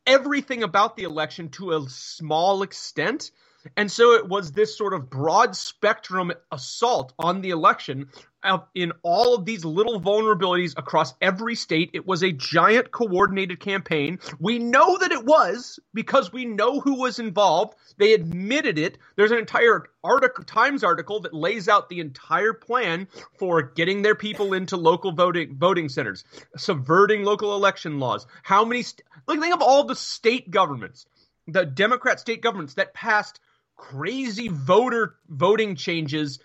everything 0.06 0.62
about 0.62 0.96
the 0.96 1.04
election 1.04 1.48
to 1.50 1.72
a 1.72 1.88
small 1.88 2.62
extent. 2.62 3.30
And 3.76 3.90
so 3.90 4.14
it 4.14 4.28
was 4.28 4.52
this 4.52 4.76
sort 4.76 4.94
of 4.94 5.10
broad 5.10 5.56
spectrum 5.56 6.32
assault 6.50 7.12
on 7.18 7.40
the 7.40 7.50
election 7.50 8.08
in 8.74 8.92
all 9.02 9.34
of 9.34 9.44
these 9.44 9.64
little 9.64 10.00
vulnerabilities 10.00 10.74
across 10.76 11.14
every 11.20 11.54
state. 11.54 11.90
It 11.92 12.06
was 12.06 12.22
a 12.22 12.32
giant 12.32 12.90
coordinated 12.90 13.60
campaign. 13.60 14.18
We 14.38 14.58
know 14.58 14.98
that 14.98 15.12
it 15.12 15.24
was 15.24 15.78
because 15.94 16.32
we 16.32 16.44
know 16.44 16.80
who 16.80 17.00
was 17.00 17.18
involved. 17.18 17.74
They 17.98 18.14
admitted 18.14 18.78
it. 18.78 18.98
There's 19.16 19.30
an 19.30 19.38
entire 19.38 19.84
article, 20.02 20.44
Times 20.44 20.82
article 20.82 21.20
that 21.20 21.34
lays 21.34 21.68
out 21.68 21.88
the 21.88 22.00
entire 22.00 22.52
plan 22.52 23.08
for 23.38 23.62
getting 23.62 24.02
their 24.02 24.14
people 24.14 24.54
into 24.54 24.76
local 24.76 25.12
voting 25.12 25.56
voting 25.56 25.88
centers, 25.88 26.24
subverting 26.56 27.24
local 27.24 27.54
election 27.54 27.98
laws. 27.98 28.26
How 28.42 28.64
many? 28.64 28.82
St- 28.82 29.02
like 29.26 29.40
think 29.40 29.54
of 29.54 29.62
all 29.62 29.84
the 29.84 29.94
state 29.94 30.50
governments, 30.50 31.06
the 31.46 31.64
Democrat 31.64 32.20
state 32.20 32.42
governments 32.42 32.74
that 32.74 32.94
passed 32.94 33.40
crazy 33.76 34.48
voter 34.48 35.16
voting 35.28 35.74
changes 35.76 36.38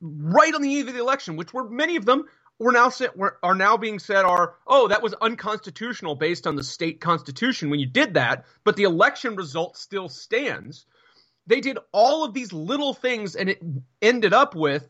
right 0.00 0.54
on 0.54 0.62
the 0.62 0.70
eve 0.70 0.88
of 0.88 0.94
the 0.94 1.00
election, 1.00 1.36
which 1.36 1.52
were 1.52 1.68
many 1.68 1.96
of 1.96 2.04
them 2.04 2.24
were 2.58 2.72
now 2.72 2.90
were, 3.14 3.38
are 3.42 3.54
now 3.54 3.76
being 3.76 3.98
said 3.98 4.24
are 4.24 4.54
oh 4.66 4.88
that 4.88 5.02
was 5.02 5.14
unconstitutional 5.14 6.14
based 6.14 6.46
on 6.46 6.56
the 6.56 6.64
state 6.64 7.00
constitution 7.00 7.70
when 7.70 7.80
you 7.80 7.86
did 7.86 8.14
that, 8.14 8.44
but 8.64 8.76
the 8.76 8.84
election 8.84 9.36
result 9.36 9.76
still 9.76 10.08
stands. 10.08 10.86
They 11.46 11.60
did 11.60 11.78
all 11.92 12.24
of 12.24 12.34
these 12.34 12.52
little 12.52 12.92
things, 12.92 13.36
and 13.36 13.48
it 13.48 13.62
ended 14.02 14.32
up 14.32 14.54
with 14.54 14.88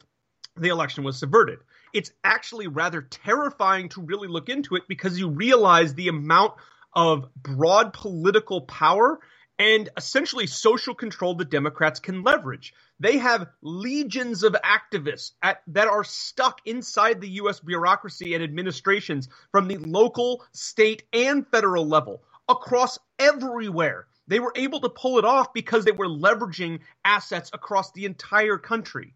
the 0.57 0.69
election 0.69 1.05
was 1.05 1.19
subverted. 1.19 1.59
It's 1.93 2.11
actually 2.25 2.67
rather 2.67 3.03
terrifying 3.03 3.91
to 3.91 4.01
really 4.01 4.29
look 4.29 4.49
into 4.49 4.77
it 4.77 4.85
because 4.89 5.19
you 5.19 5.29
realize 5.29 5.95
the 5.95 6.09
amount 6.09 6.55
of 6.95 7.29
broad 7.35 7.93
political 7.93 8.63
power 8.63 9.21
and 9.59 9.89
essentially 9.97 10.47
social 10.47 10.95
control 10.95 11.35
the 11.35 11.45
Democrats 11.45 12.01
can 12.01 12.23
leverage. 12.23 12.75
They 13.01 13.19
have 13.19 13.49
legions 13.63 14.43
of 14.43 14.55
activists 14.55 15.33
at, 15.43 15.63
that 15.69 15.89
are 15.89 16.05
stuck 16.05 16.61
inside 16.67 17.21
the 17.21 17.31
U.S. 17.31 17.61
bureaucracy 17.61 18.35
and 18.35 18.45
administrations 18.45 19.29
from 19.53 19.69
the 19.69 19.79
local, 19.79 20.45
state, 20.53 21.05
and 21.13 21.47
federal 21.49 21.87
level 21.87 22.23
across 22.49 22.99
everywhere. 23.19 24.07
They 24.29 24.41
were 24.41 24.53
able 24.57 24.81
to 24.81 24.89
pull 24.89 25.19
it 25.19 25.25
off 25.25 25.53
because 25.53 25.85
they 25.85 25.93
were 25.93 26.09
leveraging 26.09 26.81
assets 27.05 27.51
across 27.53 27.93
the 27.93 28.05
entire 28.05 28.59
country. 28.59 29.15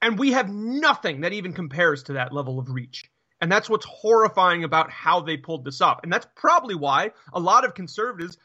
And 0.00 0.18
we 0.18 0.32
have 0.32 0.48
nothing 0.48 1.22
that 1.22 1.32
even 1.32 1.52
compares 1.52 2.04
to 2.04 2.14
that 2.14 2.32
level 2.32 2.58
of 2.58 2.70
reach. 2.70 3.10
And 3.40 3.50
that's 3.50 3.68
what's 3.68 3.86
horrifying 3.86 4.64
about 4.64 4.90
how 4.90 5.20
they 5.20 5.36
pulled 5.36 5.64
this 5.64 5.80
off. 5.80 6.00
And 6.02 6.12
that's 6.12 6.26
probably 6.34 6.74
why 6.74 7.12
a 7.32 7.40
lot 7.40 7.64
of 7.64 7.74
conservatives 7.74 8.36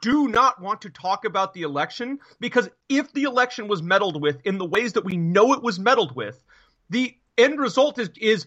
do 0.00 0.28
not 0.28 0.60
want 0.60 0.82
to 0.82 0.90
talk 0.90 1.24
about 1.24 1.54
the 1.54 1.62
election 1.62 2.18
because 2.38 2.68
if 2.88 3.12
the 3.12 3.24
election 3.24 3.68
was 3.68 3.82
meddled 3.82 4.20
with 4.20 4.40
in 4.44 4.58
the 4.58 4.66
ways 4.66 4.92
that 4.94 5.04
we 5.04 5.16
know 5.16 5.52
it 5.54 5.62
was 5.62 5.78
meddled 5.78 6.14
with, 6.14 6.42
the 6.90 7.16
end 7.38 7.58
result 7.58 7.98
is 7.98 8.10
is 8.20 8.46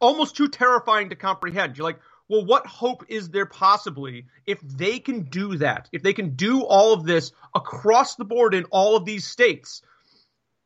almost 0.00 0.36
too 0.36 0.48
terrifying 0.48 1.10
to 1.10 1.16
comprehend. 1.16 1.76
You're 1.76 1.84
like, 1.84 2.00
well, 2.28 2.44
what 2.44 2.66
hope 2.66 3.04
is 3.08 3.28
there 3.28 3.46
possibly 3.46 4.26
if 4.46 4.60
they 4.60 4.98
can 4.98 5.24
do 5.24 5.56
that? 5.58 5.88
If 5.92 6.02
they 6.02 6.14
can 6.14 6.30
do 6.34 6.62
all 6.62 6.94
of 6.94 7.04
this 7.04 7.32
across 7.54 8.16
the 8.16 8.24
board 8.24 8.54
in 8.54 8.64
all 8.66 8.96
of 8.96 9.04
these 9.04 9.26
states, 9.26 9.82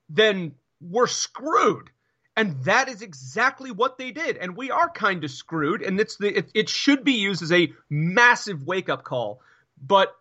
then 0.08 0.54
we're 0.80 1.08
screwed. 1.08 1.90
And 2.36 2.62
that 2.64 2.88
is 2.88 3.00
exactly 3.00 3.70
what 3.70 3.96
they 3.96 4.10
did. 4.10 4.36
And 4.36 4.56
we 4.56 4.70
are 4.70 4.90
kind 4.90 5.25
of 5.25 5.30
screwed. 5.30 5.82
And 5.82 5.98
it's 5.98 6.16
the 6.16 6.38
it, 6.38 6.50
it 6.54 6.68
should 6.68 7.02
be 7.02 7.14
used 7.14 7.42
as 7.42 7.50
a 7.50 7.72
massive 7.88 8.62
wake 8.62 8.88
up 8.88 9.04
call 9.04 9.40
but 9.80 10.14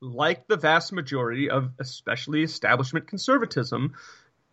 like 0.00 0.46
the 0.48 0.56
vast 0.56 0.92
majority 0.92 1.48
of 1.48 1.70
especially 1.78 2.42
establishment 2.42 3.06
conservatism, 3.06 3.94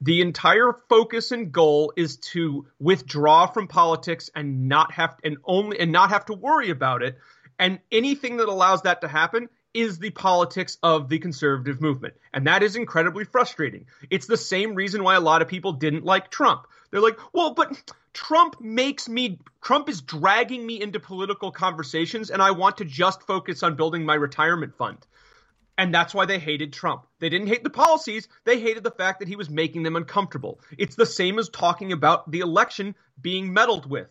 the 0.01 0.21
entire 0.21 0.73
focus 0.87 1.31
and 1.31 1.51
goal 1.51 1.91
is 1.97 2.17
to 2.17 2.67
withdraw 2.79 3.47
from 3.47 3.67
politics 3.67 4.29
and 4.35 4.69
not 4.69 4.93
have 4.93 5.17
and 5.23 5.37
only 5.43 5.79
and 5.79 5.91
not 5.91 6.09
have 6.09 6.25
to 6.25 6.33
worry 6.33 6.69
about 6.69 7.03
it. 7.03 7.17
And 7.57 7.79
anything 7.91 8.37
that 8.37 8.47
allows 8.47 8.83
that 8.83 9.01
to 9.01 9.07
happen 9.07 9.49
is 9.73 9.99
the 9.99 10.09
politics 10.11 10.77
of 10.81 11.09
the 11.09 11.19
conservative 11.19 11.81
movement. 11.81 12.15
And 12.33 12.47
that 12.47 12.63
is 12.63 12.75
incredibly 12.75 13.25
frustrating. 13.25 13.85
It's 14.09 14.25
the 14.25 14.37
same 14.37 14.73
reason 14.73 15.03
why 15.03 15.15
a 15.15 15.19
lot 15.19 15.41
of 15.41 15.47
people 15.47 15.73
didn't 15.73 16.05
like 16.05 16.31
Trump. 16.31 16.65
They're 16.89 17.01
like, 17.01 17.19
well, 17.33 17.53
but 17.53 17.93
Trump 18.13 18.59
makes 18.59 19.07
me, 19.07 19.39
Trump 19.61 19.89
is 19.89 20.01
dragging 20.01 20.65
me 20.65 20.81
into 20.81 20.99
political 20.99 21.51
conversations, 21.51 22.29
and 22.29 22.41
I 22.41 22.51
want 22.51 22.77
to 22.77 22.85
just 22.85 23.23
focus 23.23 23.63
on 23.63 23.75
building 23.75 24.05
my 24.05 24.15
retirement 24.15 24.75
fund. 24.75 25.05
And 25.77 25.93
that's 25.93 26.13
why 26.13 26.25
they 26.25 26.39
hated 26.39 26.73
Trump. 26.73 27.05
They 27.19 27.29
didn't 27.29 27.47
hate 27.47 27.63
the 27.63 27.69
policies, 27.69 28.27
they 28.43 28.59
hated 28.59 28.83
the 28.83 28.91
fact 28.91 29.19
that 29.19 29.27
he 29.27 29.35
was 29.35 29.49
making 29.49 29.83
them 29.83 29.95
uncomfortable. 29.95 30.59
It's 30.77 30.95
the 30.95 31.05
same 31.05 31.39
as 31.39 31.49
talking 31.49 31.91
about 31.91 32.29
the 32.29 32.41
election 32.41 32.95
being 33.21 33.53
meddled 33.53 33.89
with. 33.89 34.07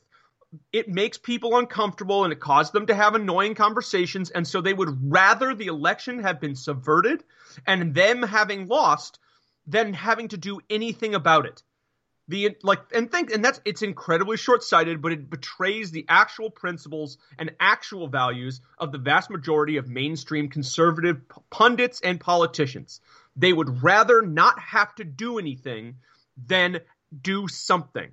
It 0.73 0.88
makes 0.88 1.19
people 1.19 1.59
uncomfortable 1.59 2.25
and 2.25 2.33
it 2.33 2.40
caused 2.40 2.73
them 2.73 2.87
to 2.87 2.95
have 2.95 3.14
annoying 3.14 3.55
conversations. 3.55 4.31
And 4.31 4.49
so 4.49 4.62
they 4.62 4.73
would 4.73 5.12
rather 5.12 5.55
the 5.55 5.67
election 5.67 6.21
have 6.21 6.40
been 6.40 6.55
subverted 6.55 7.23
and 7.67 7.95
them 7.95 8.23
having 8.23 8.67
lost 8.67 9.19
than 9.67 9.93
having 9.93 10.28
to 10.28 10.38
do 10.38 10.61
anything 10.71 11.14
about 11.14 11.45
it 11.45 11.62
the 12.29 12.57
like 12.63 12.81
and 12.95 13.11
think 13.11 13.31
and 13.31 13.45
that's 13.45 13.61
it's 13.65 13.83
incredibly 13.83 14.37
short-sighted 14.37 15.01
but 15.01 15.13
it 15.13 15.31
betrays 15.31 15.91
the 15.91 16.05
actual 16.09 16.51
principles 16.51 17.17
and 17.39 17.51
actual 17.59 18.07
values 18.07 18.61
of 18.79 18.93
the 18.93 18.99
vast 18.99 19.31
majority 19.31 19.79
of 19.79 19.89
mainstream 19.89 20.49
conservative 20.49 21.23
pundits 21.51 22.01
and 22.03 22.21
politicians. 22.21 23.01
They 23.35 23.53
would 23.53 23.83
rather 23.83 24.21
not 24.23 24.59
have 24.59 24.95
to 24.97 25.05
do 25.05 25.39
anything 25.39 25.97
than 26.47 26.81
do 27.23 27.49
something. 27.49 28.11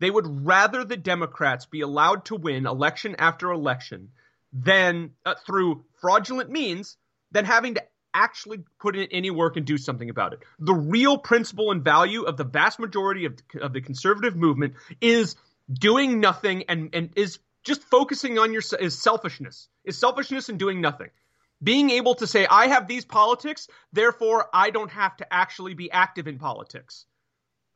They 0.00 0.10
would 0.10 0.46
rather 0.46 0.84
the 0.84 0.96
democrats 0.96 1.66
be 1.66 1.82
allowed 1.82 2.24
to 2.26 2.36
win 2.36 2.66
election 2.66 3.16
after 3.18 3.50
election 3.50 4.10
than 4.52 5.10
uh, 5.26 5.34
through 5.46 5.84
fraudulent 6.00 6.50
means 6.50 6.96
than 7.32 7.44
having 7.44 7.74
to 7.74 7.82
actually 8.14 8.60
put 8.80 8.96
in 8.96 9.08
any 9.10 9.30
work 9.30 9.56
and 9.56 9.66
do 9.66 9.78
something 9.78 10.10
about 10.10 10.32
it. 10.32 10.40
The 10.58 10.74
real 10.74 11.18
principle 11.18 11.70
and 11.70 11.82
value 11.82 12.22
of 12.22 12.36
the 12.36 12.44
vast 12.44 12.78
majority 12.78 13.24
of, 13.24 13.34
of 13.60 13.72
the 13.72 13.80
conservative 13.80 14.36
movement 14.36 14.74
is 15.00 15.36
doing 15.72 16.20
nothing 16.20 16.64
and, 16.68 16.90
and 16.92 17.10
is 17.16 17.38
just 17.64 17.82
focusing 17.82 18.38
on 18.38 18.52
your 18.52 18.62
is 18.80 18.98
selfishness. 18.98 19.68
Is 19.84 19.98
selfishness 19.98 20.48
and 20.48 20.58
doing 20.58 20.80
nothing. 20.80 21.10
Being 21.62 21.90
able 21.90 22.14
to 22.16 22.26
say, 22.26 22.46
I 22.46 22.68
have 22.68 22.86
these 22.86 23.04
politics, 23.04 23.68
therefore 23.92 24.48
I 24.52 24.70
don't 24.70 24.90
have 24.90 25.16
to 25.18 25.32
actually 25.32 25.74
be 25.74 25.90
active 25.90 26.28
in 26.28 26.38
politics. 26.38 27.04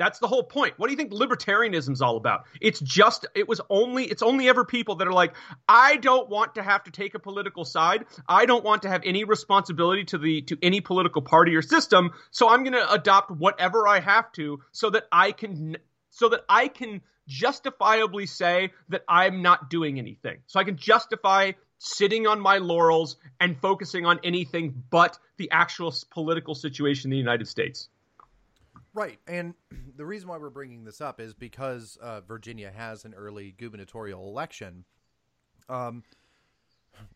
That's 0.03 0.19
the 0.19 0.27
whole 0.27 0.43
point. 0.43 0.75
What 0.79 0.89
do 0.89 0.93
you 0.93 0.97
think 0.97 1.13
libertarianism 1.13 1.93
is 1.93 2.03
all 2.03 2.17
about? 2.17 2.47
It's 2.61 2.81
just 2.81 3.25
it 3.37 3.47
was 3.47 3.61
only 3.71 4.05
it's 4.05 4.21
only 4.21 4.49
ever 4.49 4.65
people 4.65 4.97
that 4.97 5.07
are 5.07 5.13
like, 5.13 5.33
I 5.69 5.95
don't 5.95 6.29
want 6.29 6.57
to 6.57 6.63
have 6.65 6.83
to 6.85 6.91
take 6.91 7.15
a 7.15 7.21
political 7.21 7.65
side. 7.65 8.07
I 8.29 8.45
don't 8.47 8.65
want 8.65 8.83
to 8.83 8.89
have 8.89 9.03
any 9.05 9.23
responsibility 9.23 10.03
to 10.07 10.19
the 10.19 10.43
to 10.43 10.59
any 10.61 10.81
political 10.81 11.23
party 11.23 11.55
or 11.55 11.63
system, 11.63 12.11
so 12.33 12.49
I'm 12.49 12.65
going 12.65 12.73
to 12.73 12.93
adopt 12.93 13.31
whatever 13.31 13.87
I 13.87 14.01
have 14.01 14.33
to 14.33 14.59
so 14.73 14.91
that 14.91 15.05
I 15.13 15.31
can 15.31 15.77
so 16.11 16.31
that 16.31 16.41
I 16.49 16.67
can 16.67 17.03
justifiably 17.29 18.27
say 18.27 18.73
that 18.89 19.05
I'm 19.09 19.41
not 19.41 19.71
doing 19.71 20.01
anything. 20.01 20.39
So 20.49 20.59
I 20.59 20.65
can 20.65 20.79
justify 20.79 21.53
sitting 21.79 22.27
on 22.27 22.41
my 22.41 22.59
laurels 22.59 23.19
and 23.39 23.57
focusing 23.57 24.05
on 24.05 24.19
anything 24.25 24.83
but 24.91 25.17
the 25.37 25.53
actual 25.53 25.95
political 26.11 26.57
situation 26.57 27.07
in 27.07 27.11
the 27.13 27.19
United 27.19 27.47
States. 27.47 27.89
Right. 28.95 29.19
And 29.27 29.55
the 29.97 30.05
reason 30.05 30.29
why 30.29 30.39
we're 30.39 30.51
bringing 30.51 30.85
this 30.85 31.01
up 31.01 31.21
is 31.21 31.35
because 31.35 31.99
uh, 32.01 32.21
Virginia 32.23 32.73
has 32.75 33.05
an 33.05 33.15
early 33.15 33.55
gubernatorial 33.57 34.29
election. 34.29 34.85
Um, 35.69 36.03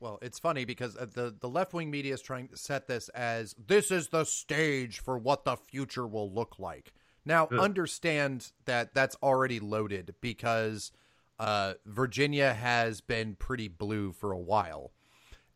well, 0.00 0.18
it's 0.23 0.38
funny 0.38 0.64
because 0.64 0.97
uh, 0.97 1.06
the 1.12 1.35
the 1.38 1.49
left 1.49 1.75
wing 1.75 1.90
media 1.90 2.14
is 2.14 2.23
trying 2.23 2.49
to 2.49 2.56
set 2.56 2.87
this 2.87 3.09
as 3.11 3.54
this 3.66 3.90
is 3.90 4.09
the 4.09 4.25
stage 4.25 5.00
for 5.00 5.18
what 5.18 5.45
the 5.45 5.56
future 5.56 6.06
will 6.06 6.33
look 6.33 6.59
like. 6.59 6.92
Now, 7.25 7.49
understand 7.59 8.52
that 8.66 8.95
that's 8.95 9.16
already 9.21 9.59
loaded 9.59 10.14
because 10.21 10.92
uh, 11.40 11.75
Virginia 11.85 12.54
has 12.54 13.00
been 13.00 13.35
pretty 13.35 13.66
blue 13.66 14.12
for 14.12 14.30
a 14.30 14.38
while, 14.38 14.92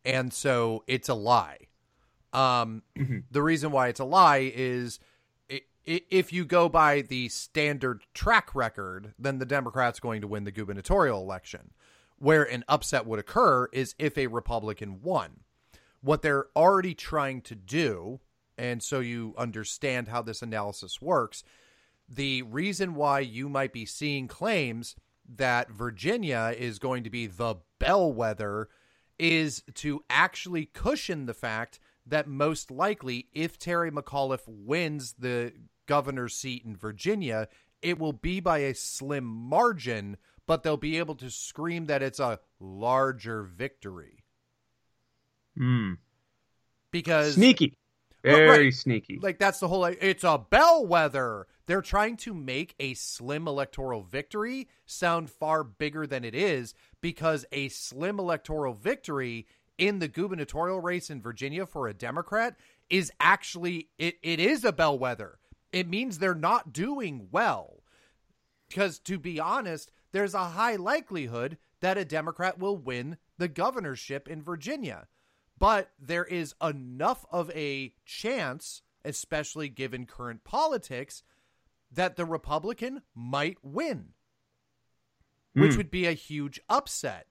and 0.03 0.33
so 0.33 0.83
it's 0.85 1.07
a 1.07 1.13
lie. 1.13 1.59
Um, 2.33 2.83
mm-hmm. 2.97 3.19
The 3.31 3.41
reason 3.41 3.71
why 3.71 3.87
it's 3.87 4.01
a 4.01 4.05
lie 4.05 4.51
is 4.53 4.99
if 5.85 6.31
you 6.31 6.45
go 6.45 6.69
by 6.69 7.01
the 7.01 7.29
standard 7.29 8.03
track 8.13 8.53
record, 8.53 9.13
then 9.17 9.39
the 9.39 9.45
Democrats 9.45 9.99
going 9.99 10.21
to 10.21 10.27
win 10.27 10.43
the 10.43 10.51
gubernatorial 10.51 11.21
election. 11.21 11.71
Where 12.17 12.43
an 12.43 12.63
upset 12.67 13.05
would 13.07 13.19
occur 13.19 13.67
is 13.73 13.95
if 13.97 14.17
a 14.17 14.27
Republican 14.27 15.01
won. 15.01 15.39
What 16.01 16.21
they're 16.21 16.47
already 16.55 16.93
trying 16.93 17.41
to 17.41 17.55
do, 17.55 18.19
and 18.57 18.83
so 18.83 18.99
you 18.99 19.33
understand 19.37 20.07
how 20.07 20.21
this 20.21 20.41
analysis 20.41 21.01
works, 21.01 21.43
the 22.07 22.43
reason 22.43 22.93
why 22.93 23.21
you 23.21 23.49
might 23.49 23.73
be 23.73 23.85
seeing 23.85 24.27
claims 24.27 24.95
that 25.35 25.71
Virginia 25.71 26.53
is 26.55 26.77
going 26.77 27.03
to 27.03 27.09
be 27.09 27.25
the 27.25 27.55
bellwether 27.79 28.69
is 29.17 29.63
to 29.75 30.03
actually 30.09 30.65
cushion 30.65 31.25
the 31.25 31.33
fact 31.33 31.79
that 32.05 32.27
most 32.27 32.71
likely, 32.71 33.27
if 33.33 33.57
Terry 33.57 33.91
McAuliffe 33.91 34.47
wins 34.47 35.13
the 35.17 35.53
governor's 35.91 36.33
seat 36.33 36.63
in 36.63 36.73
Virginia, 36.73 37.49
it 37.81 37.99
will 37.99 38.13
be 38.13 38.39
by 38.39 38.59
a 38.59 38.73
slim 38.73 39.25
margin, 39.25 40.15
but 40.47 40.63
they'll 40.63 40.77
be 40.77 40.97
able 40.97 41.15
to 41.15 41.29
scream 41.29 41.87
that 41.87 42.01
it's 42.01 42.17
a 42.21 42.39
larger 42.61 43.43
victory. 43.43 44.23
Hmm. 45.57 45.95
Because 46.91 47.33
sneaky. 47.33 47.77
Very 48.23 48.47
right, 48.47 48.73
sneaky. 48.73 49.19
Like 49.21 49.37
that's 49.37 49.59
the 49.59 49.67
whole 49.67 49.83
it's 49.83 50.23
a 50.23 50.37
bellwether. 50.49 51.47
They're 51.65 51.81
trying 51.81 52.15
to 52.17 52.33
make 52.33 52.73
a 52.79 52.93
slim 52.93 53.45
electoral 53.45 54.01
victory 54.01 54.69
sound 54.85 55.29
far 55.29 55.65
bigger 55.65 56.07
than 56.07 56.23
it 56.23 56.33
is 56.33 56.73
because 57.01 57.45
a 57.51 57.67
slim 57.67 58.17
electoral 58.17 58.75
victory 58.75 59.45
in 59.77 59.99
the 59.99 60.07
gubernatorial 60.07 60.79
race 60.79 61.09
in 61.09 61.21
Virginia 61.21 61.65
for 61.65 61.89
a 61.89 61.93
Democrat 61.93 62.55
is 62.89 63.11
actually 63.19 63.89
it, 63.99 64.15
it 64.23 64.39
is 64.39 64.63
a 64.63 64.71
bellwether 64.71 65.37
it 65.71 65.89
means 65.89 66.17
they're 66.17 66.35
not 66.35 66.73
doing 66.73 67.27
well. 67.31 67.83
Because 68.67 68.99
to 68.99 69.19
be 69.19 69.39
honest, 69.39 69.91
there's 70.11 70.33
a 70.33 70.49
high 70.49 70.75
likelihood 70.75 71.57
that 71.81 71.97
a 71.97 72.05
Democrat 72.05 72.59
will 72.59 72.77
win 72.77 73.17
the 73.37 73.47
governorship 73.47 74.27
in 74.27 74.41
Virginia. 74.41 75.07
But 75.57 75.91
there 75.99 76.25
is 76.25 76.55
enough 76.61 77.25
of 77.31 77.51
a 77.51 77.93
chance, 78.05 78.81
especially 79.05 79.69
given 79.69 80.05
current 80.05 80.43
politics, 80.43 81.23
that 81.91 82.15
the 82.15 82.25
Republican 82.25 83.01
might 83.13 83.57
win, 83.61 84.09
which 85.53 85.73
mm. 85.73 85.77
would 85.77 85.91
be 85.91 86.05
a 86.05 86.13
huge 86.13 86.59
upset. 86.69 87.27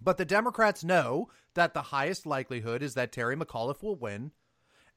But 0.00 0.16
the 0.16 0.24
Democrats 0.24 0.84
know 0.84 1.30
that 1.54 1.74
the 1.74 1.82
highest 1.82 2.26
likelihood 2.26 2.82
is 2.82 2.94
that 2.94 3.12
Terry 3.12 3.36
McAuliffe 3.36 3.82
will 3.82 3.96
win. 3.96 4.32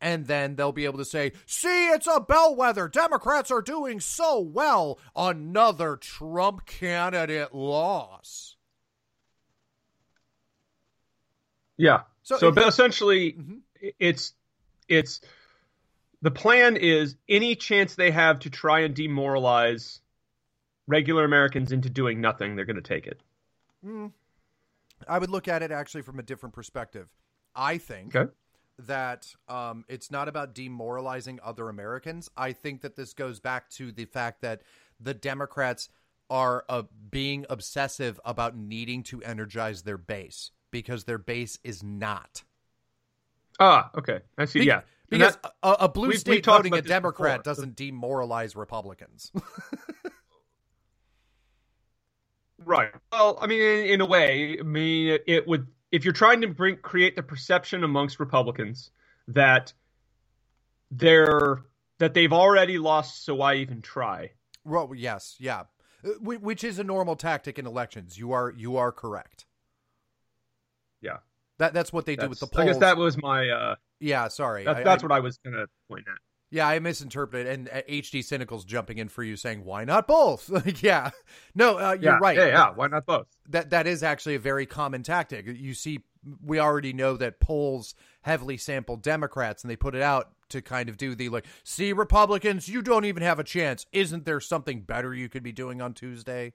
And 0.01 0.25
then 0.25 0.55
they'll 0.55 0.71
be 0.71 0.85
able 0.85 0.97
to 0.97 1.05
say, 1.05 1.33
see, 1.45 1.89
it's 1.89 2.07
a 2.07 2.19
bellwether. 2.19 2.87
Democrats 2.87 3.51
are 3.51 3.61
doing 3.61 3.99
so 3.99 4.39
well. 4.39 4.97
Another 5.15 5.95
Trump 5.95 6.65
candidate 6.65 7.53
loss. 7.53 8.55
Yeah. 11.77 12.01
So, 12.23 12.37
so 12.37 12.49
essentially, 12.49 13.33
mm-hmm. 13.33 13.87
it's 13.99 14.33
it's 14.87 15.21
the 16.21 16.31
plan 16.31 16.77
is 16.77 17.15
any 17.27 17.55
chance 17.55 17.95
they 17.95 18.11
have 18.11 18.39
to 18.39 18.49
try 18.49 18.81
and 18.81 18.95
demoralize 18.95 19.99
regular 20.87 21.23
Americans 21.23 21.71
into 21.71 21.89
doing 21.89 22.21
nothing, 22.21 22.55
they're 22.55 22.65
going 22.65 22.75
to 22.75 22.81
take 22.81 23.07
it. 23.07 23.19
Mm. 23.85 24.11
I 25.07 25.17
would 25.17 25.29
look 25.29 25.47
at 25.47 25.63
it 25.63 25.71
actually 25.71 26.03
from 26.03 26.19
a 26.19 26.23
different 26.23 26.53
perspective. 26.53 27.07
I 27.55 27.77
think 27.79 28.15
okay. 28.15 28.31
That 28.87 29.33
um, 29.47 29.85
it's 29.87 30.11
not 30.11 30.27
about 30.27 30.53
demoralizing 30.53 31.39
other 31.43 31.69
Americans. 31.69 32.29
I 32.35 32.53
think 32.53 32.81
that 32.81 32.95
this 32.95 33.13
goes 33.13 33.39
back 33.39 33.69
to 33.71 33.91
the 33.91 34.05
fact 34.05 34.41
that 34.41 34.61
the 34.99 35.13
Democrats 35.13 35.89
are 36.29 36.63
uh, 36.69 36.83
being 37.09 37.45
obsessive 37.49 38.19
about 38.23 38.55
needing 38.55 39.03
to 39.03 39.21
energize 39.21 39.83
their 39.83 39.97
base 39.97 40.51
because 40.71 41.03
their 41.03 41.17
base 41.17 41.59
is 41.63 41.83
not. 41.83 42.43
Ah, 43.59 43.91
okay. 43.97 44.21
I 44.37 44.45
see. 44.45 44.59
Be- 44.59 44.65
yeah. 44.65 44.81
Because 45.09 45.35
that, 45.35 45.53
a, 45.61 45.71
a, 45.81 45.89
blue 45.89 46.13
state 46.13 46.45
voting 46.45 46.73
a 46.73 46.81
Democrat 46.81 47.43
before. 47.43 47.51
doesn't 47.51 47.75
demoralize 47.75 48.55
Republicans. 48.55 49.29
right. 52.65 52.91
Well, 53.11 53.37
I 53.41 53.47
mean, 53.47 53.61
in, 53.61 53.85
in, 53.87 54.01
a 54.01 54.05
way, 54.05 54.55
I 54.57 54.63
mean, 54.63 55.19
it 55.27 55.45
would 55.49 55.67
if 55.91 56.03
you're 56.05 56.13
trying 56.13 56.41
to 56.41 56.47
bring 56.47 56.77
create 56.77 57.15
the 57.15 57.23
perception 57.23 57.83
amongst 57.83 58.19
Republicans 58.19 58.91
that 59.27 59.73
they're 60.89 61.63
that 61.99 62.13
they've 62.13 62.33
already 62.33 62.77
lost, 62.77 63.25
so 63.25 63.35
why 63.35 63.55
even 63.55 63.81
try? 63.81 64.31
Well, 64.65 64.91
yes, 64.95 65.35
yeah, 65.39 65.63
uh, 66.03 66.09
which 66.19 66.63
is 66.63 66.79
a 66.79 66.83
normal 66.83 67.15
tactic 67.15 67.59
in 67.59 67.67
elections. 67.67 68.17
You 68.17 68.31
are 68.31 68.53
you 68.55 68.77
are 68.77 68.91
correct. 68.91 69.45
Yeah. 71.01 71.17
That 71.57 71.73
that's 71.73 71.93
what 71.93 72.05
they 72.05 72.15
that's, 72.15 72.25
do 72.25 72.29
with 72.29 72.39
the 72.39 72.47
polls. 72.47 72.63
I 72.63 72.65
guess 72.65 72.77
that 72.77 72.97
was 72.97 73.21
my. 73.21 73.49
uh 73.49 73.75
Yeah, 73.99 74.29
sorry. 74.29 74.63
That's, 74.63 74.79
I, 74.79 74.83
that's 74.83 75.03
I, 75.03 75.05
what 75.05 75.11
I 75.11 75.19
was 75.19 75.37
going 75.37 75.55
to 75.55 75.67
point 75.87 76.05
at. 76.07 76.17
Yeah, 76.53 76.67
I 76.67 76.79
misinterpreted, 76.79 77.47
and 77.47 77.67
HD 77.69 78.19
uh, 78.19 78.23
Cynical's 78.23 78.65
jumping 78.65 78.97
in 78.97 79.07
for 79.07 79.23
you, 79.23 79.37
saying, 79.37 79.63
"Why 79.63 79.85
not 79.85 80.05
both?" 80.05 80.49
like, 80.49 80.83
yeah, 80.83 81.11
no, 81.55 81.77
uh, 81.77 81.93
you're 81.93 82.13
yeah, 82.13 82.19
right. 82.21 82.37
Yeah, 82.37 82.47
yeah, 82.47 82.69
why 82.75 82.87
not 82.87 83.05
both? 83.05 83.27
That 83.49 83.69
that 83.69 83.87
is 83.87 84.03
actually 84.03 84.35
a 84.35 84.39
very 84.39 84.65
common 84.65 85.01
tactic. 85.01 85.45
You 85.47 85.73
see, 85.73 86.01
we 86.43 86.59
already 86.59 86.91
know 86.91 87.15
that 87.17 87.39
polls 87.39 87.95
heavily 88.21 88.57
sample 88.57 88.97
Democrats, 88.97 89.63
and 89.63 89.71
they 89.71 89.77
put 89.77 89.95
it 89.95 90.01
out 90.01 90.31
to 90.49 90.61
kind 90.61 90.89
of 90.89 90.97
do 90.97 91.15
the 91.15 91.29
like, 91.29 91.45
"See, 91.63 91.93
Republicans, 91.93 92.67
you 92.67 92.81
don't 92.81 93.05
even 93.05 93.23
have 93.23 93.39
a 93.39 93.45
chance. 93.45 93.85
Isn't 93.93 94.25
there 94.25 94.41
something 94.41 94.81
better 94.81 95.13
you 95.13 95.29
could 95.29 95.43
be 95.43 95.53
doing 95.53 95.81
on 95.81 95.93
Tuesday?" 95.93 96.53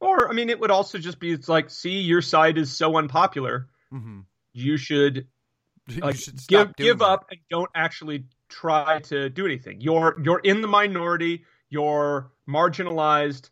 Or, 0.00 0.28
I 0.28 0.32
mean, 0.32 0.48
it 0.48 0.60
would 0.60 0.70
also 0.70 0.98
just 0.98 1.18
be 1.18 1.32
it's 1.32 1.48
like, 1.48 1.70
see, 1.70 2.00
your 2.00 2.22
side 2.22 2.56
is 2.56 2.74
so 2.74 2.96
unpopular. 2.96 3.68
Mm-hmm. 3.92 4.20
You 4.52 4.76
should, 4.76 5.26
like, 5.96 6.14
you 6.14 6.20
should 6.20 6.46
give 6.46 6.76
give 6.76 6.98
that. 6.98 7.04
up 7.04 7.26
and 7.30 7.40
don't 7.50 7.70
actually 7.74 8.24
try 8.48 9.00
to 9.00 9.28
do 9.30 9.46
anything. 9.46 9.80
You're 9.80 10.20
you're 10.22 10.40
in 10.40 10.60
the 10.60 10.68
minority. 10.68 11.44
You're 11.70 12.30
marginalized. 12.48 13.50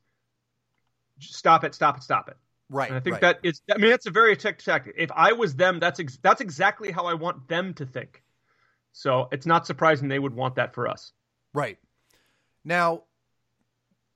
Stop 1.20 1.64
it! 1.64 1.74
Stop 1.74 1.98
it! 1.98 2.02
Stop 2.02 2.28
it! 2.28 2.36
Right. 2.68 2.88
And 2.88 2.96
I 2.96 3.00
think 3.00 3.14
right. 3.14 3.20
that 3.22 3.38
is. 3.42 3.60
I 3.70 3.78
mean, 3.78 3.90
that's 3.90 4.06
a 4.06 4.10
very 4.10 4.36
tactic. 4.36 4.94
If 4.96 5.10
I 5.14 5.32
was 5.32 5.54
them, 5.54 5.78
that's 5.78 6.00
ex- 6.00 6.18
that's 6.22 6.40
exactly 6.40 6.90
how 6.90 7.06
I 7.06 7.14
want 7.14 7.48
them 7.48 7.74
to 7.74 7.86
think. 7.86 8.22
So 8.92 9.28
it's 9.30 9.46
not 9.46 9.66
surprising 9.66 10.08
they 10.08 10.18
would 10.18 10.34
want 10.34 10.56
that 10.56 10.74
for 10.74 10.88
us. 10.88 11.12
Right. 11.52 11.78
Now, 12.64 13.02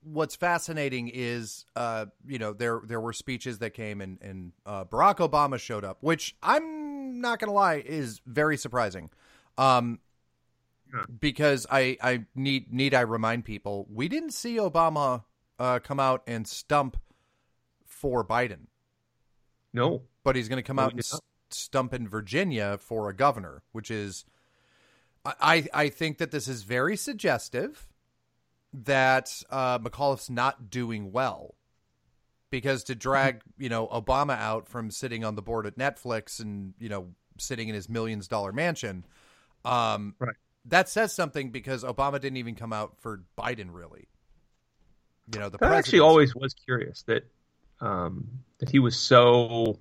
what's 0.02 0.34
fascinating 0.34 1.10
is, 1.12 1.66
uh, 1.76 2.06
you 2.26 2.38
know, 2.38 2.52
there 2.52 2.80
there 2.84 3.00
were 3.00 3.12
speeches 3.12 3.58
that 3.58 3.70
came 3.70 4.00
and 4.00 4.18
and 4.22 4.52
uh, 4.66 4.84
Barack 4.84 5.16
Obama 5.16 5.58
showed 5.58 5.84
up, 5.84 5.98
which 6.00 6.34
I'm 6.42 6.79
not 7.20 7.38
gonna 7.38 7.52
lie 7.52 7.82
is 7.84 8.20
very 8.26 8.56
surprising, 8.56 9.10
um, 9.58 10.00
because 11.20 11.66
I 11.70 11.96
I 12.02 12.24
need 12.34 12.72
need 12.72 12.94
I 12.94 13.02
remind 13.02 13.44
people 13.44 13.86
we 13.90 14.08
didn't 14.08 14.32
see 14.32 14.56
Obama 14.56 15.24
uh, 15.58 15.78
come 15.80 16.00
out 16.00 16.22
and 16.26 16.46
stump 16.46 16.96
for 17.84 18.24
Biden. 18.24 18.66
No, 19.72 20.02
but 20.24 20.36
he's 20.36 20.48
going 20.48 20.56
to 20.56 20.66
come 20.66 20.76
no, 20.76 20.82
out 20.82 20.92
and 20.92 21.04
stump 21.50 21.94
in 21.94 22.08
Virginia 22.08 22.78
for 22.78 23.08
a 23.08 23.14
governor, 23.14 23.62
which 23.72 23.90
is. 23.90 24.24
I, 25.22 25.68
I 25.74 25.90
think 25.90 26.16
that 26.16 26.30
this 26.30 26.48
is 26.48 26.62
very 26.62 26.96
suggestive 26.96 27.90
that 28.72 29.42
uh, 29.50 29.78
McAuliffe's 29.78 30.30
not 30.30 30.70
doing 30.70 31.12
well 31.12 31.56
because 32.50 32.84
to 32.84 32.94
drag 32.94 33.42
you 33.58 33.68
know 33.68 33.86
Obama 33.88 34.36
out 34.38 34.68
from 34.68 34.90
sitting 34.90 35.24
on 35.24 35.34
the 35.34 35.42
board 35.42 35.66
at 35.66 35.76
Netflix 35.78 36.40
and 36.40 36.74
you 36.78 36.88
know 36.88 37.08
sitting 37.38 37.68
in 37.68 37.74
his 37.74 37.88
millions 37.88 38.28
dollar 38.28 38.52
mansion, 38.52 39.04
um, 39.64 40.14
right. 40.18 40.34
that 40.66 40.88
says 40.88 41.12
something 41.12 41.50
because 41.50 41.84
Obama 41.84 42.20
didn't 42.20 42.36
even 42.36 42.54
come 42.54 42.72
out 42.72 42.96
for 43.00 43.22
Biden 43.38 43.68
really. 43.70 44.08
You 45.32 45.40
know, 45.40 45.48
the 45.48 45.58
that 45.58 45.72
actually 45.72 46.00
always 46.00 46.34
was 46.34 46.54
curious 46.54 47.02
that 47.02 47.24
um, 47.80 48.26
that 48.58 48.68
he 48.68 48.78
was 48.78 48.96
so 48.98 49.78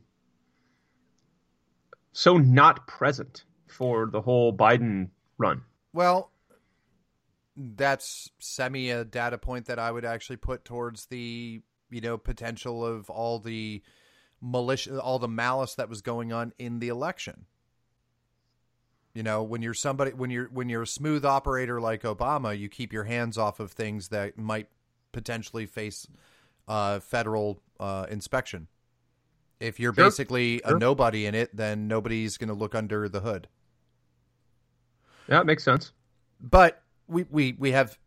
so 2.14 2.38
not 2.38 2.88
present 2.88 3.46
for 3.68 4.10
the 4.12 4.22
whole 4.22 4.54
Biden 4.56 5.10
run. 5.38 5.62
Well, 5.94 6.32
that's 7.56 8.30
semi 8.40 8.90
a 8.92 9.04
data 9.04 9.38
point 9.38 9.66
that 9.66 9.80
I 9.80 9.92
would 9.92 10.06
actually 10.06 10.38
put 10.38 10.66
towards 10.66 11.08
the 11.08 11.62
you 11.90 12.02
know 12.02 12.18
potential 12.18 12.86
of 12.86 13.10
all 13.10 13.40
the 13.40 13.82
militia, 14.42 15.00
all 15.00 15.20
the 15.20 15.28
malice 15.28 15.76
that 15.76 15.90
was 15.90 16.02
going 16.02 16.32
on 16.32 16.54
in 16.58 16.80
the 16.80 16.88
election. 16.88 17.46
You 19.14 19.24
know, 19.24 19.44
when 19.44 19.62
you're 19.62 19.74
somebody 19.74 20.12
when 20.12 20.30
you're 20.30 20.50
when 20.52 20.70
you're 20.70 20.84
a 20.84 20.88
smooth 20.88 21.26
operator 21.26 21.82
like 21.82 22.04
Obama, 22.04 22.58
you 22.58 22.70
keep 22.70 22.94
your 22.94 23.06
hands 23.06 23.38
off 23.38 23.60
of 23.60 23.72
things 23.72 24.10
that 24.10 24.38
might 24.38 24.68
potentially 25.12 25.66
face 25.66 26.08
uh, 26.68 27.00
federal 27.00 27.62
uh, 27.80 28.06
inspection. 28.10 28.68
If 29.60 29.80
you're 29.80 29.94
sure. 29.94 30.06
basically 30.06 30.62
sure. 30.66 30.78
a 30.78 30.80
nobody 30.80 31.26
in 31.26 31.36
it, 31.36 31.56
then 31.56 31.88
nobody's 31.88 32.38
going 32.38 32.48
to 32.48 32.54
look 32.54 32.76
under 32.76 33.10
the 33.10 33.20
hood. 33.20 33.48
Yeah, 35.28 35.42
it 35.42 35.46
makes 35.46 35.64
sense. 35.64 35.92
But 36.40 36.82
we, 37.08 37.26
we, 37.30 37.56
we 37.60 37.72
have 37.72 37.98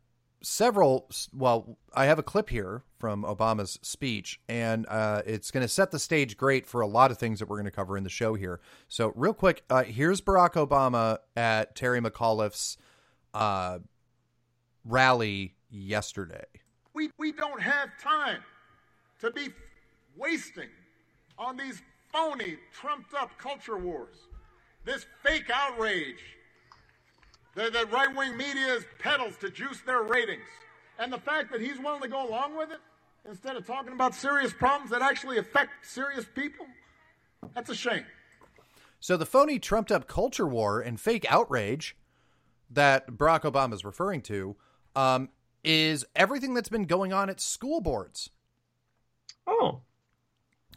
several. 0.42 1.10
Well, 1.32 1.78
I 1.94 2.06
have 2.06 2.18
a 2.18 2.22
clip 2.22 2.50
here 2.50 2.84
from 2.98 3.24
Obama's 3.24 3.78
speech, 3.82 4.40
and 4.48 4.86
uh, 4.88 5.22
it's 5.26 5.50
going 5.50 5.62
to 5.62 5.68
set 5.68 5.90
the 5.90 5.98
stage 5.98 6.36
great 6.36 6.66
for 6.66 6.80
a 6.80 6.86
lot 6.86 7.10
of 7.10 7.18
things 7.18 7.38
that 7.38 7.48
we're 7.48 7.56
going 7.56 7.64
to 7.64 7.70
cover 7.70 7.96
in 7.96 8.04
the 8.04 8.10
show 8.10 8.34
here. 8.34 8.60
So, 8.88 9.12
real 9.16 9.34
quick, 9.34 9.64
uh, 9.70 9.84
here's 9.84 10.20
Barack 10.20 10.54
Obama 10.54 11.18
at 11.36 11.74
Terry 11.74 12.00
McAuliffe's 12.00 12.76
uh, 13.34 13.78
rally 14.84 15.54
yesterday. 15.70 16.44
We, 16.94 17.10
we 17.18 17.32
don't 17.32 17.62
have 17.62 17.88
time 18.02 18.42
to 19.20 19.30
be 19.30 19.48
wasting 20.16 20.68
on 21.38 21.56
these 21.56 21.80
phony, 22.12 22.58
trumped 22.72 23.14
up 23.14 23.30
culture 23.38 23.78
wars, 23.78 24.16
this 24.84 25.06
fake 25.22 25.50
outrage 25.52 26.22
the, 27.54 27.70
the 27.70 27.86
right 27.92 28.14
wing 28.14 28.36
media's 28.36 28.84
peddles 28.98 29.36
to 29.38 29.50
juice 29.50 29.80
their 29.84 30.02
ratings. 30.02 30.44
And 30.98 31.12
the 31.12 31.18
fact 31.18 31.50
that 31.52 31.60
he's 31.60 31.78
willing 31.78 32.02
to 32.02 32.08
go 32.08 32.28
along 32.28 32.56
with 32.56 32.70
it 32.70 32.78
instead 33.28 33.56
of 33.56 33.66
talking 33.66 33.92
about 33.92 34.14
serious 34.14 34.52
problems 34.52 34.90
that 34.90 35.02
actually 35.02 35.38
affect 35.38 35.70
serious 35.82 36.24
people, 36.34 36.66
that's 37.54 37.70
a 37.70 37.74
shame. 37.74 38.04
So 39.00 39.16
the 39.16 39.26
phony 39.26 39.58
trumped 39.58 39.90
up 39.90 40.06
culture 40.06 40.46
war 40.46 40.80
and 40.80 41.00
fake 41.00 41.26
outrage 41.28 41.96
that 42.70 43.08
Barack 43.08 43.42
Obama 43.42 43.74
is 43.74 43.84
referring 43.84 44.22
to 44.22 44.56
um, 44.94 45.28
is 45.64 46.04
everything 46.14 46.54
that's 46.54 46.68
been 46.68 46.84
going 46.84 47.12
on 47.12 47.28
at 47.28 47.40
school 47.40 47.80
boards. 47.80 48.30
Oh. 49.46 49.80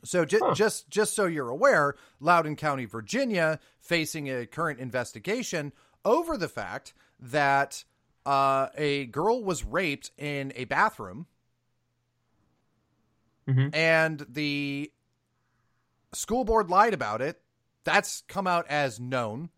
So 0.03 0.25
ju- 0.25 0.39
huh. 0.41 0.53
just 0.53 0.89
just 0.89 1.15
so 1.15 1.25
you're 1.25 1.49
aware, 1.49 1.95
Loudoun 2.19 2.55
County, 2.55 2.85
Virginia, 2.85 3.59
facing 3.79 4.29
a 4.29 4.45
current 4.45 4.79
investigation 4.79 5.73
over 6.05 6.37
the 6.37 6.47
fact 6.47 6.93
that 7.19 7.83
uh, 8.25 8.67
a 8.77 9.05
girl 9.07 9.43
was 9.43 9.63
raped 9.63 10.11
in 10.17 10.53
a 10.55 10.65
bathroom, 10.65 11.25
mm-hmm. 13.47 13.69
and 13.73 14.25
the 14.29 14.91
school 16.13 16.45
board 16.45 16.69
lied 16.69 16.93
about 16.93 17.21
it. 17.21 17.41
That's 17.83 18.23
come 18.27 18.47
out 18.47 18.65
as 18.69 18.99
known. 18.99 19.49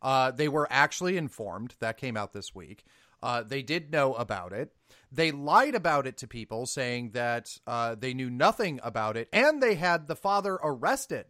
Uh, 0.00 0.30
they 0.30 0.48
were 0.48 0.68
actually 0.70 1.16
informed. 1.16 1.74
That 1.80 1.96
came 1.98 2.16
out 2.16 2.32
this 2.32 2.54
week. 2.54 2.84
Uh, 3.22 3.42
they 3.42 3.62
did 3.62 3.90
know 3.90 4.14
about 4.14 4.52
it. 4.52 4.72
They 5.10 5.30
lied 5.30 5.74
about 5.74 6.06
it 6.06 6.18
to 6.18 6.26
people, 6.26 6.66
saying 6.66 7.10
that 7.10 7.56
uh, 7.66 7.94
they 7.94 8.14
knew 8.14 8.30
nothing 8.30 8.80
about 8.82 9.16
it, 9.16 9.28
and 9.32 9.62
they 9.62 9.74
had 9.74 10.06
the 10.06 10.16
father 10.16 10.58
arrested. 10.62 11.26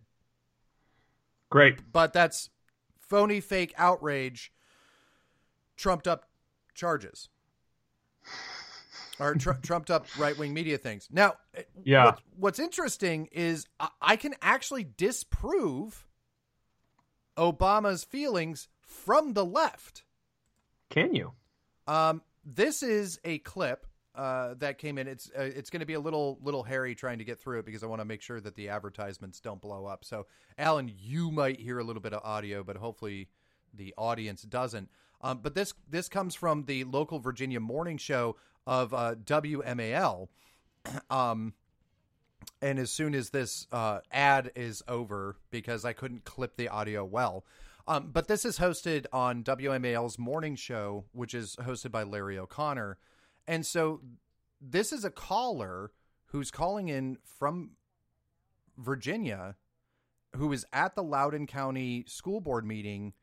Great. 1.50 1.92
But 1.92 2.12
that's 2.12 2.50
phony, 2.98 3.40
fake 3.40 3.74
outrage, 3.76 4.52
trumped 5.76 6.08
up 6.08 6.28
charges 6.74 7.28
or 9.18 9.34
tr- 9.34 9.52
trumped 9.62 9.90
up 9.90 10.06
right 10.18 10.36
wing 10.38 10.52
media 10.52 10.78
things. 10.78 11.08
Now, 11.10 11.34
yeah, 11.84 12.04
what's, 12.04 12.22
what's 12.36 12.58
interesting 12.58 13.28
is 13.32 13.66
I-, 13.80 13.88
I 14.00 14.16
can 14.16 14.34
actually 14.42 14.84
disprove 14.84 16.06
Obama's 17.36 18.04
feelings 18.04 18.68
from 18.80 19.32
the 19.34 19.44
left. 19.44 20.04
Can 20.90 21.14
you? 21.14 21.32
Um, 21.86 22.22
this 22.44 22.82
is 22.82 23.18
a 23.24 23.38
clip 23.38 23.86
uh, 24.14 24.54
that 24.58 24.78
came 24.78 24.98
in. 24.98 25.08
It's 25.08 25.30
uh, 25.36 25.42
it's 25.42 25.70
going 25.70 25.80
to 25.80 25.86
be 25.86 25.94
a 25.94 26.00
little 26.00 26.38
little 26.42 26.62
hairy 26.62 26.94
trying 26.94 27.18
to 27.18 27.24
get 27.24 27.38
through 27.38 27.60
it 27.60 27.66
because 27.66 27.82
I 27.82 27.86
want 27.86 28.00
to 28.00 28.04
make 28.04 28.22
sure 28.22 28.40
that 28.40 28.54
the 28.54 28.70
advertisements 28.70 29.40
don't 29.40 29.60
blow 29.60 29.86
up. 29.86 30.04
So, 30.04 30.26
Alan, 30.58 30.90
you 30.96 31.30
might 31.30 31.60
hear 31.60 31.78
a 31.78 31.84
little 31.84 32.02
bit 32.02 32.12
of 32.12 32.22
audio, 32.24 32.62
but 32.62 32.76
hopefully 32.76 33.28
the 33.74 33.94
audience 33.98 34.42
doesn't. 34.42 34.88
Um, 35.20 35.40
but 35.42 35.54
this 35.54 35.74
this 35.88 36.08
comes 36.08 36.34
from 36.34 36.64
the 36.64 36.84
local 36.84 37.18
Virginia 37.18 37.60
morning 37.60 37.98
show 37.98 38.36
of 38.66 38.92
uh, 38.94 39.14
WMAL. 39.16 40.28
Um, 41.10 41.54
and 42.62 42.78
as 42.78 42.92
soon 42.92 43.16
as 43.16 43.30
this 43.30 43.66
uh, 43.72 44.00
ad 44.12 44.52
is 44.54 44.84
over, 44.86 45.36
because 45.50 45.84
I 45.84 45.94
couldn't 45.94 46.24
clip 46.24 46.56
the 46.56 46.68
audio 46.68 47.04
well, 47.04 47.44
um, 47.88 48.10
but 48.12 48.28
this 48.28 48.44
is 48.44 48.60
hosted 48.60 49.06
on 49.12 49.42
WMAL's 49.42 50.16
morning 50.16 50.54
show, 50.54 51.06
which 51.10 51.34
is 51.34 51.56
hosted 51.56 51.90
by 51.90 52.04
Larry 52.04 52.38
O'Connor. 52.38 52.98
And 53.48 53.66
so 53.66 54.00
this 54.60 54.92
is 54.92 55.04
a 55.04 55.10
caller 55.10 55.90
who's 56.26 56.52
calling 56.52 56.88
in 56.88 57.18
from 57.24 57.70
Virginia 58.78 59.56
who 60.36 60.52
is 60.52 60.66
at 60.72 60.94
the 60.94 61.02
Loudoun 61.02 61.46
County 61.46 62.04
School 62.06 62.40
Board 62.40 62.64
meeting 62.64 63.14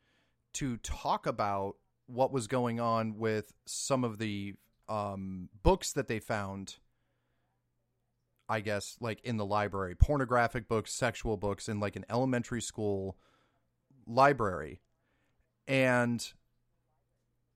to 0.54 0.76
talk 0.78 1.26
about 1.26 1.76
what 2.06 2.32
was 2.32 2.46
going 2.46 2.80
on 2.80 3.18
with 3.18 3.52
some 3.66 4.04
of 4.04 4.18
the 4.18 4.54
um, 4.88 5.48
books 5.62 5.92
that 5.92 6.08
they 6.08 6.18
found. 6.18 6.76
I 8.46 8.60
guess 8.60 8.98
like 9.00 9.20
in 9.24 9.38
the 9.38 9.46
library, 9.46 9.94
pornographic 9.94 10.68
books, 10.68 10.92
sexual 10.92 11.38
books 11.38 11.66
in 11.68 11.80
like 11.80 11.96
an 11.96 12.04
elementary 12.10 12.60
school 12.60 13.16
library. 14.06 14.80
And 15.66 16.30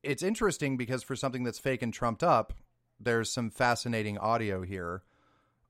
it's 0.03 0.23
interesting 0.23 0.79
because 0.79 1.03
for 1.03 1.15
something 1.15 1.45
that's 1.45 1.59
fake 1.59 1.83
and 1.83 1.93
trumped 1.93 2.23
up, 2.23 2.55
there's 2.99 3.31
some 3.31 3.51
fascinating 3.51 4.17
audio 4.17 4.63
here. 4.63 5.03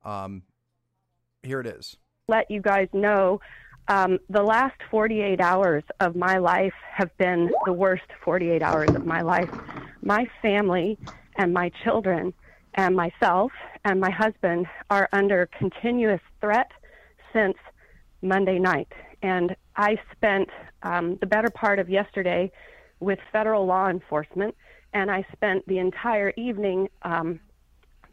Um, 0.05 0.43
here 1.43 1.59
it 1.59 1.67
is. 1.67 1.97
Let 2.27 2.49
you 2.49 2.61
guys 2.61 2.87
know 2.93 3.41
um, 3.87 4.19
the 4.29 4.43
last 4.43 4.75
48 4.91 5.41
hours 5.41 5.83
of 5.99 6.15
my 6.15 6.37
life 6.37 6.73
have 6.91 7.15
been 7.17 7.49
the 7.65 7.73
worst 7.73 8.03
48 8.23 8.61
hours 8.61 8.89
of 8.93 9.05
my 9.05 9.21
life. 9.21 9.49
My 10.01 10.27
family 10.41 10.99
and 11.37 11.53
my 11.53 11.71
children 11.83 12.33
and 12.75 12.95
myself 12.95 13.51
and 13.85 13.99
my 13.99 14.11
husband 14.11 14.67
are 14.89 15.09
under 15.11 15.49
continuous 15.57 16.21
threat 16.41 16.71
since 17.33 17.57
Monday 18.21 18.59
night. 18.59 18.91
And 19.21 19.55
I 19.75 19.97
spent 20.15 20.49
um, 20.83 21.17
the 21.17 21.25
better 21.25 21.49
part 21.49 21.79
of 21.79 21.89
yesterday 21.89 22.51
with 22.99 23.19
federal 23.31 23.65
law 23.65 23.89
enforcement, 23.89 24.55
and 24.93 25.09
I 25.09 25.25
spent 25.31 25.65
the 25.67 25.77
entire 25.79 26.33
evening 26.35 26.89
um, 27.03 27.39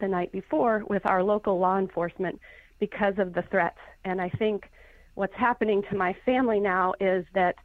the 0.00 0.08
night 0.08 0.32
before 0.32 0.84
with 0.88 1.06
our 1.06 1.22
local 1.22 1.58
law 1.58 1.78
enforcement 1.78 2.40
because 2.78 3.14
of 3.18 3.34
the 3.34 3.42
threats. 3.42 3.78
And 4.04 4.20
I 4.20 4.28
think 4.28 4.70
what's 5.16 5.34
happening 5.34 5.82
to 5.90 5.96
my 5.96 6.14
family 6.24 6.60
now 6.60 6.94
is 7.00 7.24
that 7.34 7.56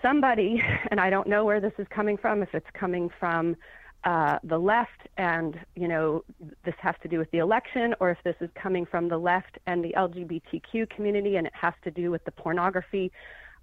somebody, 0.00 0.62
and 0.90 1.00
I 1.00 1.10
don't 1.10 1.26
know 1.26 1.44
where 1.44 1.60
this 1.60 1.72
is 1.78 1.86
coming 1.90 2.16
from, 2.16 2.42
if 2.42 2.54
it's 2.54 2.70
coming 2.72 3.10
from 3.18 3.56
uh, 4.04 4.38
the 4.44 4.58
left 4.58 5.08
and, 5.16 5.58
you 5.74 5.88
know, 5.88 6.24
this 6.64 6.74
has 6.78 6.94
to 7.02 7.08
do 7.08 7.18
with 7.18 7.30
the 7.32 7.38
election, 7.38 7.94
or 8.00 8.10
if 8.10 8.18
this 8.24 8.36
is 8.40 8.48
coming 8.54 8.86
from 8.86 9.08
the 9.08 9.18
left 9.18 9.58
and 9.66 9.84
the 9.84 9.94
LGBTQ 9.96 10.88
community 10.90 11.36
and 11.36 11.46
it 11.46 11.52
has 11.54 11.74
to 11.84 11.90
do 11.90 12.10
with 12.10 12.24
the 12.24 12.30
pornography. 12.30 13.10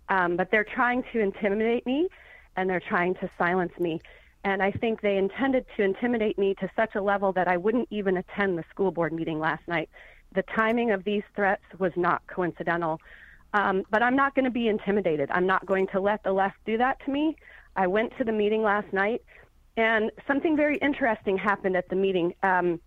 Um, 0.10 0.38
but 0.38 0.51
they're 0.51 0.63
trying 0.63 1.03
to 1.13 1.19
intimidate 1.19 1.86
me 1.86 2.07
and 2.55 2.69
they're 2.69 2.79
trying 2.88 3.15
to 3.15 3.29
silence 3.38 3.73
me. 3.79 4.01
And 4.43 4.62
I 4.62 4.71
think 4.71 5.01
they 5.01 5.17
intended 5.17 5.65
to 5.75 5.83
intimidate 5.83 6.38
me 6.38 6.55
to 6.60 6.69
such 6.75 6.95
a 6.95 7.01
level 7.01 7.31
that 7.33 7.47
I 7.47 7.57
wouldn't 7.57 7.88
even 7.91 8.17
attend 8.17 8.57
the 8.57 8.63
school 8.69 8.91
board 8.91 9.13
meeting 9.13 9.39
last 9.39 9.67
night. 9.67 9.89
The 10.33 10.43
timing 10.55 10.91
of 10.91 11.03
these 11.03 11.23
threats 11.35 11.63
was 11.79 11.91
not 11.95 12.21
coincidental. 12.27 12.99
Um, 13.53 13.83
but 13.89 14.03
I'm 14.03 14.15
not 14.15 14.35
going 14.35 14.45
to 14.45 14.51
be 14.51 14.67
intimidated. 14.67 15.29
I'm 15.31 15.47
not 15.47 15.65
going 15.65 15.87
to 15.87 15.99
let 15.99 16.23
the 16.23 16.31
left 16.31 16.57
do 16.65 16.77
that 16.77 16.99
to 17.05 17.11
me. 17.11 17.35
I 17.75 17.87
went 17.87 18.11
to 18.17 18.23
the 18.23 18.31
meeting 18.31 18.61
last 18.61 18.91
night, 18.91 19.23
and 19.77 20.11
something 20.27 20.57
very 20.57 20.77
interesting 20.77 21.37
happened 21.37 21.77
at 21.77 21.87
the 21.89 21.95
meeting. 21.95 22.33
Um, 22.43 22.79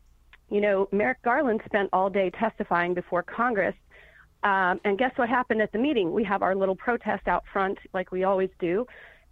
you 0.51 0.61
know, 0.61 0.89
Merrick 0.93 1.23
Garland 1.23 1.63
spent 1.65 1.89
all 1.93 2.11
day 2.11 2.31
testifying 2.31 2.93
before 2.93 3.23
Congress. 3.23 3.75
Um, 4.43 4.81
and 4.85 4.99
guess 4.99 5.13
what 5.17 5.29
happened 5.29 5.63
at 5.63 5.73
the 5.73 5.79
meeting? 5.79 6.13
We 6.13 6.25
have 6.25 6.43
our 6.43 6.55
little 6.55 6.77
protest 6.77 7.29
out 7.29 7.45
front, 7.53 7.79
like 7.95 8.11
we 8.11 8.25
always 8.25 8.51
do. 8.59 8.87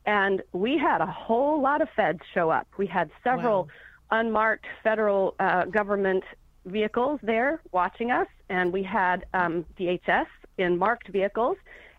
And 0.07 0.43
we 0.53 0.79
had 0.79 1.01
a 1.01 1.07
whole 1.07 1.61
lot 1.61 1.83
of 1.83 1.89
feds 1.97 2.21
show 2.33 2.51
up. 2.51 2.69
We 2.79 2.87
had 2.87 3.11
several 3.25 3.65
wow. 4.11 4.21
unmarked 4.21 4.67
federal 4.83 5.35
uh, 5.41 5.65
government 5.65 6.25
vehicles 6.69 7.21
there 7.23 7.61
watching 7.73 8.11
us, 8.11 8.29
and 8.49 8.73
we 8.73 8.83
had 8.83 9.27
um, 9.35 9.65
DHS 9.79 10.27
in 10.59 10.79
marked 10.79 11.09
vehicles, 11.09 11.57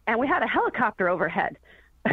and 0.08 0.20
we 0.20 0.28
had 0.28 0.44
a 0.44 0.48
helicopter 0.48 1.10
overhead. 1.10 1.58
so 2.06 2.12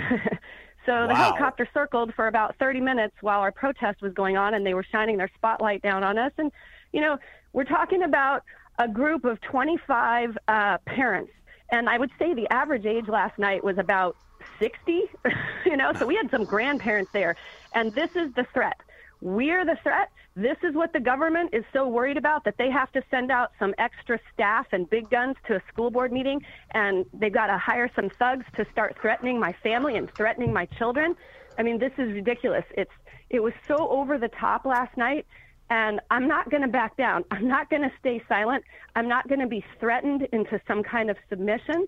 wow. 0.89 1.07
the 1.07 1.15
helicopter 1.15 1.69
circled 1.73 2.13
for 2.15 2.29
about 2.29 2.57
30 2.59 2.81
minutes 2.81 3.15
while 3.21 3.41
our 3.41 3.53
protest 3.53 4.03
was 4.03 4.13
going 4.13 4.37
on, 4.37 4.55
and 4.55 4.67
they 4.67 4.75
were 4.75 4.85
shining 4.85 5.17
their 5.17 5.31
spotlight 5.35 5.83
down 5.83 6.03
on 6.05 6.19
us. 6.19 6.33
And, 6.39 6.51
you 6.93 7.01
know, 7.01 7.19
we're 7.53 7.65
talking 7.65 8.03
about 8.03 8.43
a 8.79 8.89
group 8.89 9.25
of 9.25 9.41
25 9.41 10.37
uh, 10.49 10.79
parents, 10.87 11.33
and 11.71 11.89
I 11.89 11.99
would 11.99 12.11
say 12.19 12.35
the 12.35 12.47
average 12.53 12.87
age 12.87 13.09
last 13.09 13.39
night 13.39 13.65
was 13.65 13.79
about 13.79 14.17
60, 14.59 15.05
you 15.67 15.77
know, 15.77 15.93
so 15.93 16.07
we 16.07 16.17
had 16.17 16.31
some 16.31 16.45
grandparents 16.45 17.11
there. 17.13 17.37
And 17.75 17.93
this 17.93 18.15
is 18.17 18.33
the 18.35 18.45
threat. 18.53 18.81
We're 19.21 19.65
the 19.65 19.77
threat. 19.83 20.11
This 20.35 20.57
is 20.63 20.75
what 20.75 20.93
the 20.93 21.01
government 21.01 21.51
is 21.55 21.65
so 21.73 21.89
worried 21.89 22.19
about 22.19 22.45
that 22.45 22.57
they 22.59 22.71
have 22.71 22.93
to 22.93 23.03
send 23.11 23.31
out 23.31 23.53
some 23.59 23.75
extra 23.79 24.19
staff 24.35 24.67
and 24.73 24.89
big 24.89 25.09
guns 25.09 25.37
to 25.47 25.57
a 25.57 25.63
school 25.73 25.91
board 25.91 26.13
meeting 26.13 26.43
and 26.73 27.07
they've 27.15 27.33
got 27.33 27.47
to 27.47 27.57
hire 27.57 27.91
some 27.97 28.11
thugs 28.19 28.45
to 28.57 28.67
start 28.71 28.97
threatening 29.01 29.41
my 29.41 29.55
family 29.63 29.97
and 29.97 30.13
threatening 30.15 30.53
my 30.53 30.67
children. 30.79 31.17
I 31.59 31.63
mean, 31.63 31.79
this 31.79 31.93
is 31.97 32.13
ridiculous. 32.13 32.65
It's 32.77 32.91
it 33.31 33.43
was 33.43 33.55
so 33.67 33.89
over 33.89 34.19
the 34.19 34.29
top 34.29 34.67
last 34.67 34.97
night 34.97 35.27
and 35.71 36.01
I'm 36.11 36.29
not 36.29 36.51
going 36.51 36.63
to 36.63 36.69
back 36.69 36.97
down. 36.97 37.25
I'm 37.31 37.49
not 37.49 37.71
going 37.71 37.83
to 37.83 37.93
stay 37.99 38.23
silent. 38.29 38.65
I'm 38.95 39.09
not 39.09 39.29
going 39.29 39.41
to 39.41 39.49
be 39.49 39.65
threatened 39.81 40.29
into 40.33 40.61
some 40.69 40.83
kind 40.83 41.11
of 41.11 41.17
submission. 41.29 41.87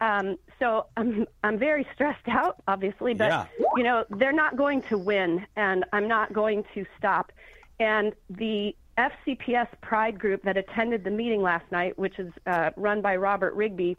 Um, 0.00 0.36
so 0.58 0.86
I'm 0.96 1.26
I'm 1.42 1.58
very 1.58 1.86
stressed 1.94 2.28
out, 2.28 2.62
obviously, 2.68 3.14
but 3.14 3.30
yeah. 3.30 3.46
you 3.76 3.82
know 3.82 4.04
they're 4.10 4.32
not 4.32 4.56
going 4.56 4.82
to 4.82 4.98
win, 4.98 5.46
and 5.56 5.84
I'm 5.92 6.08
not 6.08 6.32
going 6.32 6.64
to 6.74 6.84
stop. 6.98 7.32
And 7.80 8.14
the 8.30 8.74
FCPS 8.98 9.68
Pride 9.82 10.18
group 10.18 10.42
that 10.42 10.56
attended 10.56 11.04
the 11.04 11.10
meeting 11.10 11.42
last 11.42 11.70
night, 11.70 11.98
which 11.98 12.18
is 12.18 12.32
uh, 12.46 12.70
run 12.76 13.02
by 13.02 13.16
Robert 13.16 13.54
Rigby, 13.54 13.96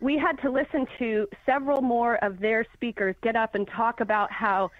we 0.00 0.18
had 0.18 0.40
to 0.42 0.50
listen 0.50 0.86
to 0.98 1.28
several 1.46 1.82
more 1.82 2.16
of 2.24 2.40
their 2.40 2.66
speakers 2.74 3.14
get 3.22 3.36
up 3.36 3.54
and 3.54 3.66
talk 3.68 4.00
about 4.00 4.30
how 4.30 4.70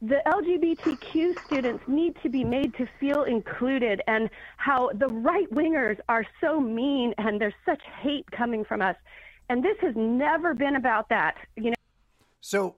the 0.00 0.20
LGBTQ 0.26 1.38
students 1.46 1.84
need 1.86 2.16
to 2.22 2.28
be 2.28 2.42
made 2.42 2.74
to 2.74 2.88
feel 2.98 3.22
included 3.22 4.02
and 4.08 4.28
how 4.56 4.90
the 4.94 5.06
right 5.06 5.48
wingers 5.52 5.98
are 6.08 6.24
so 6.40 6.60
mean 6.60 7.14
and 7.18 7.40
there's 7.40 7.54
such 7.64 7.80
hate 8.00 8.28
coming 8.32 8.64
from 8.64 8.82
us. 8.82 8.96
And 9.48 9.62
this 9.62 9.76
has 9.80 9.94
never 9.96 10.54
been 10.54 10.76
about 10.76 11.08
that, 11.10 11.36
you 11.56 11.70
know. 11.70 11.76
So 12.40 12.76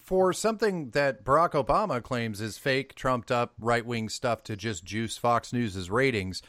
for 0.00 0.32
something 0.32 0.90
that 0.90 1.24
Barack 1.24 1.52
Obama 1.52 2.02
claims 2.02 2.40
is 2.40 2.58
fake, 2.58 2.94
trumped 2.94 3.30
up 3.30 3.54
right 3.60 3.86
wing 3.86 4.08
stuff 4.08 4.42
to 4.44 4.56
just 4.56 4.84
juice 4.84 5.16
Fox 5.16 5.52
News's 5.52 5.90
ratings, 5.90 6.42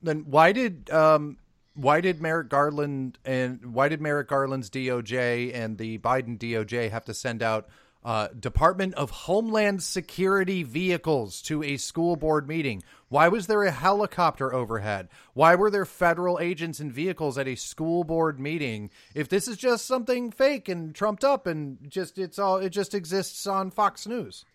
then 0.00 0.24
why 0.26 0.52
did 0.52 0.88
um, 0.90 1.38
why 1.74 2.00
did 2.00 2.20
Merrick 2.20 2.48
Garland 2.48 3.18
and 3.24 3.74
why 3.74 3.88
did 3.88 4.00
Merrick 4.00 4.28
Garland's 4.28 4.70
DOJ 4.70 5.54
and 5.54 5.78
the 5.78 5.98
Biden 5.98 6.38
DOJ 6.38 6.90
have 6.90 7.04
to 7.06 7.14
send 7.14 7.42
out 7.42 7.68
uh, 8.08 8.28
Department 8.28 8.94
of 8.94 9.10
Homeland 9.10 9.82
Security 9.82 10.62
vehicles 10.62 11.42
to 11.42 11.62
a 11.62 11.76
school 11.76 12.16
board 12.16 12.48
meeting? 12.48 12.82
Why 13.10 13.28
was 13.28 13.46
there 13.46 13.64
a 13.64 13.70
helicopter 13.70 14.54
overhead? 14.54 15.10
Why 15.34 15.54
were 15.54 15.70
there 15.70 15.84
federal 15.84 16.40
agents 16.40 16.80
and 16.80 16.90
vehicles 16.90 17.36
at 17.36 17.46
a 17.46 17.54
school 17.54 18.04
board 18.04 18.40
meeting? 18.40 18.88
If 19.14 19.28
this 19.28 19.46
is 19.46 19.58
just 19.58 19.84
something 19.84 20.30
fake 20.30 20.70
and 20.70 20.94
trumped 20.94 21.22
up 21.22 21.46
and 21.46 21.76
just 21.86 22.16
it's 22.16 22.38
all 22.38 22.56
it 22.56 22.70
just 22.70 22.94
exists 22.94 23.46
on 23.46 23.70
Fox 23.70 24.06
News. 24.06 24.46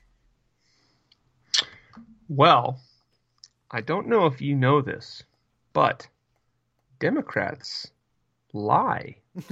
Well, 2.27 2.79
I 3.69 3.81
don't 3.81 4.07
know 4.07 4.25
if 4.25 4.41
you 4.41 4.55
know 4.55 4.81
this, 4.81 5.21
but 5.73 6.07
Democrats 6.99 7.91
lie. 8.51 9.17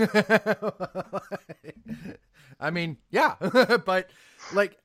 I 2.62 2.70
mean, 2.70 2.98
yeah, 3.10 3.36
but 3.86 4.10
like, 4.54 4.78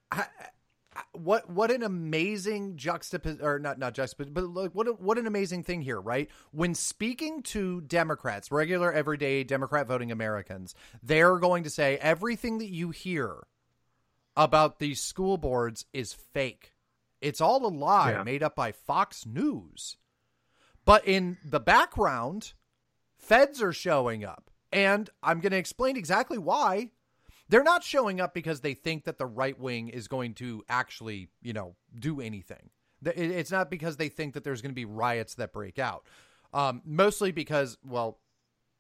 what 1.13 1.49
what 1.51 1.71
an 1.71 1.83
amazing 1.83 2.77
juxtaposition, 2.77 3.45
or 3.45 3.59
not 3.59 3.79
not 3.79 3.95
juxtaposition, 3.95 4.33
but 4.33 4.45
like, 4.45 4.73
what 4.73 4.89
a, 4.89 4.93
what 4.93 5.19
an 5.19 5.27
amazing 5.27 5.63
thing 5.63 5.83
here, 5.83 6.01
right? 6.01 6.31
When 6.53 6.75
speaking 6.75 7.43
to 7.45 7.83
Democrats, 7.83 8.51
regular 8.51 8.93
everyday 8.93 9.45
Democrat 9.45 9.87
voting 9.87 10.11
Americans, 10.11 10.75
they're 11.03 11.39
going 11.39 11.65
to 11.65 11.71
say 11.71 11.99
everything 11.99 12.59
that 12.59 12.71
you 12.71 12.91
hear 12.91 13.47
about 14.37 14.79
these 14.79 15.01
school 15.01 15.37
boards 15.37 15.87
is 15.93 16.13
fake. 16.13 16.73
It's 17.21 17.41
all 17.41 17.65
a 17.67 17.69
lie 17.69 18.13
yeah. 18.13 18.23
made 18.23 18.43
up 18.43 18.55
by 18.55 18.73
Fox 18.73 19.25
News. 19.27 19.97
But 20.85 21.07
in 21.07 21.39
the 21.45 21.61
background, 21.61 22.53
feds 23.19 23.61
are 23.63 23.73
showing 23.73 24.25
up. 24.25 24.51
And 24.73 25.09
I'm 25.23 25.41
going 25.41 25.53
to 25.53 25.59
explain 25.59 25.97
exactly 25.97 26.39
why. 26.39 26.91
They're 27.49 27.63
not 27.63 27.85
showing 27.85 28.21
up 28.21 28.35
because 28.35 28.61
they 28.61 28.75
think 28.75 29.05
that 29.05 29.19
the 29.19 29.27
right 29.27 29.59
wing 29.59 29.89
is 29.89 30.09
going 30.09 30.35
to 30.35 30.65
actually, 30.69 31.29
you 31.43 31.53
know, 31.53 31.77
do 31.99 32.21
anything. 32.21 32.71
It's 33.05 33.53
not 33.53 33.71
because 33.71 33.99
they 33.99 34.09
think 34.09 34.35
that 34.35 34.43
there's 34.43 34.63
going 34.63 34.73
to 34.73 34.77
be 34.77 34.85
riots 34.85 35.35
that 35.35 35.53
break 35.53 35.79
out. 35.79 36.07
Um, 36.53 36.83
mostly 36.85 37.31
because, 37.31 37.77
well, 37.87 38.19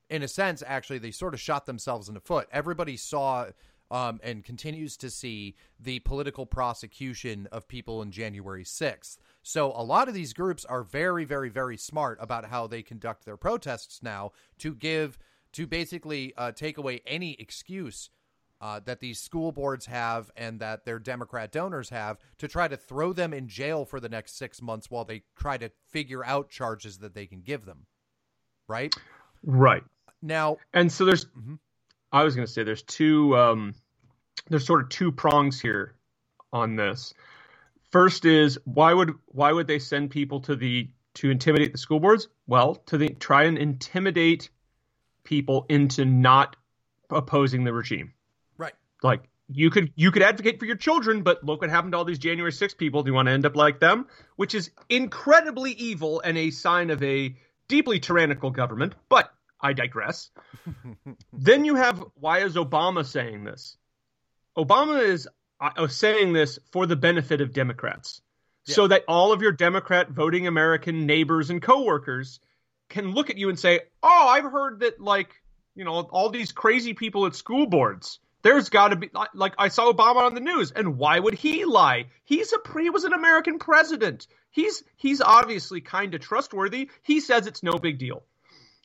in 0.09 0.23
a 0.23 0.29
sense, 0.29 0.63
actually, 0.67 0.99
they 0.99 1.11
sort 1.11 1.35
of 1.35 1.41
shot 1.41 1.67
themselves 1.67 2.09
in 2.09 2.15
the 2.15 2.21
foot. 2.21 2.49
Everybody 2.51 2.97
saw 2.97 3.47
um, 3.91 4.21
and 4.23 4.45
continues 4.45 4.97
to 4.99 5.11
see 5.11 5.55
the 5.79 6.01
political 6.01 6.47
prosecution 6.47 7.49
of 7.53 7.69
people 7.69 8.03
in 8.03 8.11
January 8.11 8.65
6th. 8.65 9.19
So 9.43 9.73
a 9.77 9.85
lot 9.85 10.09
of 10.09 10.15
these 10.15 10.33
groups 10.33 10.65
are 10.65 10.83
very, 10.83 11.25
very, 11.25 11.51
very 11.51 11.77
smart 11.77 12.19
about 12.21 12.47
how 12.47 12.67
they 12.67 12.83
conduct 12.83 13.25
their 13.25 13.37
protests 13.37 14.03
now 14.03 14.33
to 14.59 14.75
give, 14.75 15.19
to 15.53 15.67
basically 15.67 16.35
uh, 16.37 16.53
take 16.53 16.79
away 16.79 17.01
any 17.07 17.37
excuse 17.39 18.11
uh, 18.61 18.81
that 18.85 19.01
these 19.01 19.21
school 19.21 19.53
boards 19.53 19.87
have 19.87 20.31
and 20.37 20.61
that 20.61 20.85
their 20.85 20.99
Democrat 20.99 21.53
donors 21.53 21.90
have 21.90 22.19
to 22.38 22.49
try 22.49 22.69
to 22.69 22.77
throw 22.77 23.12
them 23.12 23.33
in 23.33 23.49
jail 23.49 23.85
for 23.85 24.01
the 24.01 24.09
next 24.09 24.38
six 24.38 24.62
months 24.62 24.90
while 24.90 25.05
they 25.05 25.23
try 25.37 25.59
to 25.59 25.71
figure 25.90 26.25
out 26.25 26.49
charges 26.49 26.99
that 26.99 27.14
they 27.14 27.27
can 27.27 27.40
give 27.40 27.64
them. 27.64 27.87
Right? 28.69 28.95
Right. 29.42 29.85
Now, 30.23 30.57
and 30.73 30.90
so 30.90 31.05
there's, 31.05 31.27
mm-hmm. 31.27 31.55
I 32.12 32.25
was 32.25 32.35
going 32.35 32.47
to 32.47 32.53
say 32.53 32.64
there's 32.64 32.83
two 32.83 33.37
um, 33.37 33.75
there's 34.49 34.66
sort 34.66 34.83
of 34.83 34.88
two 34.88 35.12
prongs 35.12 35.61
here 35.61 35.95
on 36.53 36.77
this. 36.77 37.14
First 37.90 38.25
is 38.25 38.59
why 38.64 38.92
would 38.92 39.14
why 39.27 39.53
would 39.53 39.66
they 39.66 39.79
send 39.79 40.11
people 40.11 40.40
to 40.42 40.57
the 40.57 40.88
to 41.14 41.31
intimidate 41.31 41.73
the 41.73 41.79
school 41.79 42.01
boards? 42.01 42.29
Well, 42.47 42.77
to 42.87 42.99
the, 42.99 43.09
try 43.11 43.45
and 43.45 43.57
intimidate 43.59 44.51
people 45.25 45.66
into 45.69 46.05
not 46.05 46.57
opposing 47.11 47.64
the 47.64 47.73
regime. 47.73 48.12
Like 49.03 49.29
you 49.49 49.71
could 49.71 49.93
you 49.95 50.11
could 50.11 50.23
advocate 50.23 50.59
for 50.59 50.67
your 50.67 50.77
children, 50.77 51.23
but 51.23 51.45
look 51.45 51.61
what 51.61 51.71
happened 51.71 51.93
to 51.93 51.99
all 51.99 52.05
these 52.05 52.19
January 52.19 52.53
6 52.53 52.75
people. 52.75 53.03
Do 53.03 53.11
you 53.11 53.15
want 53.15 53.27
to 53.29 53.33
end 53.33 53.47
up 53.47 53.57
like 53.57 53.79
them? 53.79 54.07
Which 54.37 54.55
is 54.55 54.71
incredibly 54.89 55.73
evil 55.73 56.21
and 56.21 56.37
a 56.37 56.51
sign 56.51 56.91
of 56.91 57.03
a 57.03 57.37
deeply 57.69 58.01
tyrannical 58.01 58.51
government. 58.51 58.95
But 59.09 59.31
I 59.61 59.73
digress. 59.73 60.31
then 61.33 61.65
you 61.65 61.77
have 61.77 62.03
why 62.15 62.41
is 62.41 62.55
Obama 62.55 63.05
saying 63.05 63.45
this? 63.45 63.77
Obama 64.57 65.03
is 65.03 65.29
uh, 65.61 65.87
saying 65.89 66.33
this 66.33 66.59
for 66.73 66.87
the 66.87 66.97
benefit 66.97 67.41
of 67.41 67.53
Democrats, 67.53 68.21
yeah. 68.67 68.75
so 68.75 68.89
that 68.89 69.05
all 69.09 69.33
of 69.33 69.43
your 69.43 69.53
Democrat 69.53 70.11
voting 70.11 70.47
American 70.47 71.07
neighbors 71.07 71.51
and 71.51 71.63
coworkers 71.63 72.41
can 72.89 73.13
look 73.13 73.31
at 73.31 73.39
you 73.39 73.49
and 73.49 73.59
say, 73.59 73.81
"Oh, 74.03 74.27
I've 74.29 74.51
heard 74.51 74.81
that 74.81 75.01
like 75.01 75.31
you 75.75 75.85
know 75.85 76.01
all 76.01 76.31
these 76.31 76.53
crazy 76.53 76.95
people 76.95 77.27
at 77.27 77.35
school 77.35 77.67
boards." 77.67 78.19
There's 78.47 78.69
got 78.69 78.89
to 78.89 78.97
be 78.97 79.11
like 79.35 79.55
I 79.59 79.69
saw 79.69 79.93
Obama 79.93 80.23
on 80.23 80.35
the 80.35 80.41
news, 80.41 80.71
and 80.71 80.99
why 80.99 81.19
would 81.19 81.35
he 81.35 81.65
lie? 81.65 82.07
He's 82.25 82.53
a 82.53 82.81
he 82.81 82.91
was 82.91 83.03
an 83.03 83.13
American 83.13 83.59
president. 83.59 84.29
He's 84.53 84.85
he's 84.97 85.21
obviously 85.21 85.81
kind 85.81 86.15
of 86.15 86.21
trustworthy. 86.21 86.91
He 87.03 87.19
says 87.19 87.49
it's 87.49 87.65
no 87.65 87.73
big 87.73 87.99
deal 87.99 88.23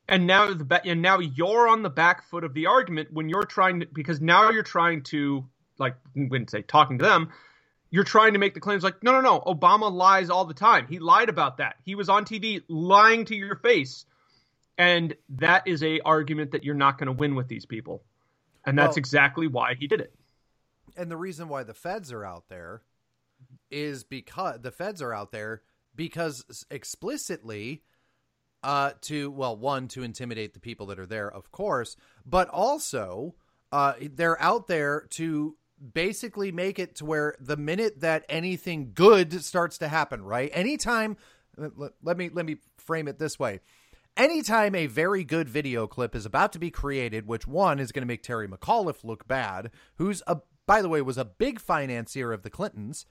and 0.08 0.26
now 0.26 0.52
the 0.52 0.82
and 0.86 1.02
now 1.02 1.20
you're 1.20 1.68
on 1.68 1.84
the 1.84 1.90
back 1.90 2.24
foot 2.24 2.44
of 2.44 2.54
the 2.54 2.66
argument 2.66 3.10
when 3.14 3.30
you're 3.30 3.46
trying 3.46 3.82
to 3.82 3.88
because 3.94 4.20
now 4.20 4.50
you're 4.50 4.64
trying 4.64 5.04
to 5.04 5.46
like 5.78 5.96
when 6.16 6.48
say 6.48 6.62
talking 6.62 6.98
to 6.98 7.06
them 7.06 7.30
you're 7.92 8.04
trying 8.04 8.34
to 8.34 8.40
make 8.40 8.54
the 8.54 8.60
claims 8.60 8.84
like 8.84 9.04
no 9.04 9.12
no 9.14 9.22
no 9.22 9.40
obama 9.40 9.92
lies 9.92 10.30
all 10.30 10.46
the 10.46 10.54
time 10.54 10.88
he 10.88 11.00
lied 11.00 11.30
about 11.30 11.58
that 11.58 11.76
he 11.84 11.96
was 11.96 12.10
on 12.10 12.26
tv 12.26 12.62
lying 12.68 13.26
to 13.26 13.36
your 13.36 13.56
face 13.56 14.06
and 14.78 15.16
that 15.30 15.68
is 15.68 15.84
a 15.84 16.00
argument 16.02 16.52
that 16.52 16.64
you're 16.64 16.74
not 16.74 16.98
going 16.98 17.08
to 17.08 17.14
win 17.14 17.36
with 17.36 17.48
these 17.48 17.66
people 17.66 18.04
and 18.66 18.78
that's 18.78 18.92
well, 18.92 18.98
exactly 18.98 19.48
why 19.48 19.76
he 19.76 19.88
did 19.88 20.02
it 20.02 20.14
and 20.96 21.10
the 21.10 21.18
reason 21.18 21.48
why 21.48 21.64
the 21.64 21.74
feds 21.74 22.12
are 22.12 22.26
out 22.26 22.46
there 22.50 22.82
is 23.70 24.04
because 24.04 24.60
the 24.62 24.72
feds 24.72 25.02
are 25.02 25.14
out 25.14 25.32
there 25.32 25.62
because 25.96 26.66
explicitly 26.70 27.84
uh, 28.64 28.92
to 29.02 29.32
well, 29.32 29.56
one 29.58 29.88
to 29.90 30.04
intimidate 30.04 30.54
the 30.54 30.60
people 30.60 30.86
that 30.88 31.00
are 31.00 31.06
there, 31.06 31.32
of 31.32 31.52
course, 31.52 31.96
but 32.26 32.48
also 32.50 33.36
uh, 33.72 33.94
they're 34.00 34.42
out 34.42 34.68
there 34.68 35.08
to 35.12 35.58
basically 35.94 36.52
make 36.52 36.78
it 36.78 36.96
to 36.96 37.06
where 37.06 37.36
the 37.40 37.58
minute 37.58 38.02
that 38.02 38.24
anything 38.30 38.92
good 38.94 39.44
starts 39.44 39.80
to 39.80 39.88
happen, 39.88 40.24
right? 40.24 40.52
Anytime, 40.54 41.18
let, 41.58 41.92
let 42.04 42.18
me 42.18 42.30
let 42.32 42.46
me 42.46 42.58
frame 42.78 43.08
it 43.08 43.18
this 43.18 43.40
way. 43.40 43.62
Anytime 44.18 44.76
a 44.76 44.88
very 44.88 45.24
good 45.24 45.48
video 45.48 45.88
clip 45.88 46.16
is 46.16 46.26
about 46.26 46.52
to 46.54 46.60
be 46.60 46.70
created, 46.70 47.28
which 47.28 47.48
one 47.48 47.80
is 47.80 47.92
going 47.92 48.02
to 48.02 48.08
make 48.08 48.24
Terry 48.24 48.48
McAuliffe 48.48 49.04
look 49.04 49.28
bad, 49.28 49.72
who's 49.96 50.22
a 50.28 50.38
by 50.68 50.82
the 50.82 50.90
way 50.90 51.02
was 51.02 51.18
a 51.18 51.26
big 51.26 51.60
financier 51.60 52.32
of 52.32 52.44
the 52.44 52.50
Clintons, 52.50 53.06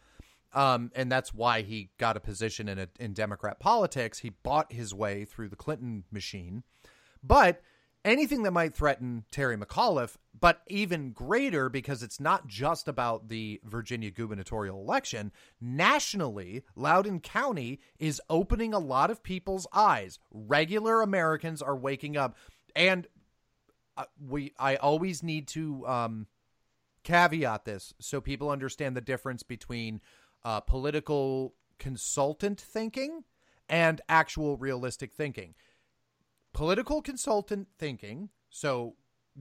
um, 0.52 0.90
and 0.94 1.10
that's 1.10 1.34
why 1.34 1.62
he 1.62 1.90
got 1.98 2.16
a 2.16 2.20
position 2.20 2.68
in 2.68 2.78
a, 2.78 2.88
in 2.98 3.12
Democrat 3.12 3.60
politics. 3.60 4.20
He 4.20 4.30
bought 4.30 4.72
his 4.72 4.94
way 4.94 5.24
through 5.24 5.48
the 5.48 5.56
Clinton 5.56 6.04
machine. 6.10 6.62
But 7.22 7.60
anything 8.04 8.42
that 8.42 8.52
might 8.52 8.74
threaten 8.74 9.24
Terry 9.30 9.56
McAuliffe, 9.56 10.16
but 10.38 10.62
even 10.68 11.12
greater 11.12 11.68
because 11.68 12.02
it's 12.02 12.20
not 12.20 12.46
just 12.46 12.88
about 12.88 13.28
the 13.28 13.60
Virginia 13.64 14.10
gubernatorial 14.10 14.80
election, 14.80 15.32
nationally, 15.60 16.62
Loudoun 16.74 17.20
County 17.20 17.80
is 17.98 18.20
opening 18.30 18.72
a 18.72 18.78
lot 18.78 19.10
of 19.10 19.22
people's 19.22 19.66
eyes. 19.72 20.18
Regular 20.30 21.02
Americans 21.02 21.60
are 21.60 21.76
waking 21.76 22.16
up. 22.16 22.36
And 22.74 23.06
uh, 23.96 24.04
we 24.24 24.52
I 24.58 24.76
always 24.76 25.22
need 25.22 25.48
to 25.48 25.86
um, 25.86 26.26
caveat 27.02 27.64
this 27.64 27.92
so 28.00 28.20
people 28.20 28.50
understand 28.50 28.96
the 28.96 29.00
difference 29.00 29.42
between 29.42 30.00
uh, 30.44 30.60
political 30.60 31.54
consultant 31.78 32.60
thinking 32.60 33.24
and 33.68 34.00
actual 34.08 34.56
realistic 34.56 35.12
thinking. 35.12 35.54
Political 36.52 37.02
consultant 37.02 37.68
thinking, 37.78 38.30
so 38.48 38.96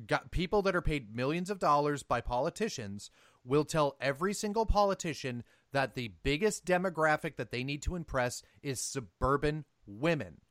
got 0.05 0.31
people 0.31 0.61
that 0.61 0.75
are 0.75 0.81
paid 0.81 1.15
millions 1.15 1.49
of 1.49 1.59
dollars 1.59 2.03
by 2.03 2.21
politicians 2.21 3.09
will 3.43 3.65
tell 3.65 3.97
every 3.99 4.33
single 4.33 4.65
politician 4.65 5.43
that 5.71 5.95
the 5.95 6.13
biggest 6.23 6.65
demographic 6.65 7.35
that 7.35 7.51
they 7.51 7.63
need 7.63 7.81
to 7.83 7.95
impress 7.95 8.43
is 8.61 8.81
suburban 8.81 9.65
women. 9.85 10.41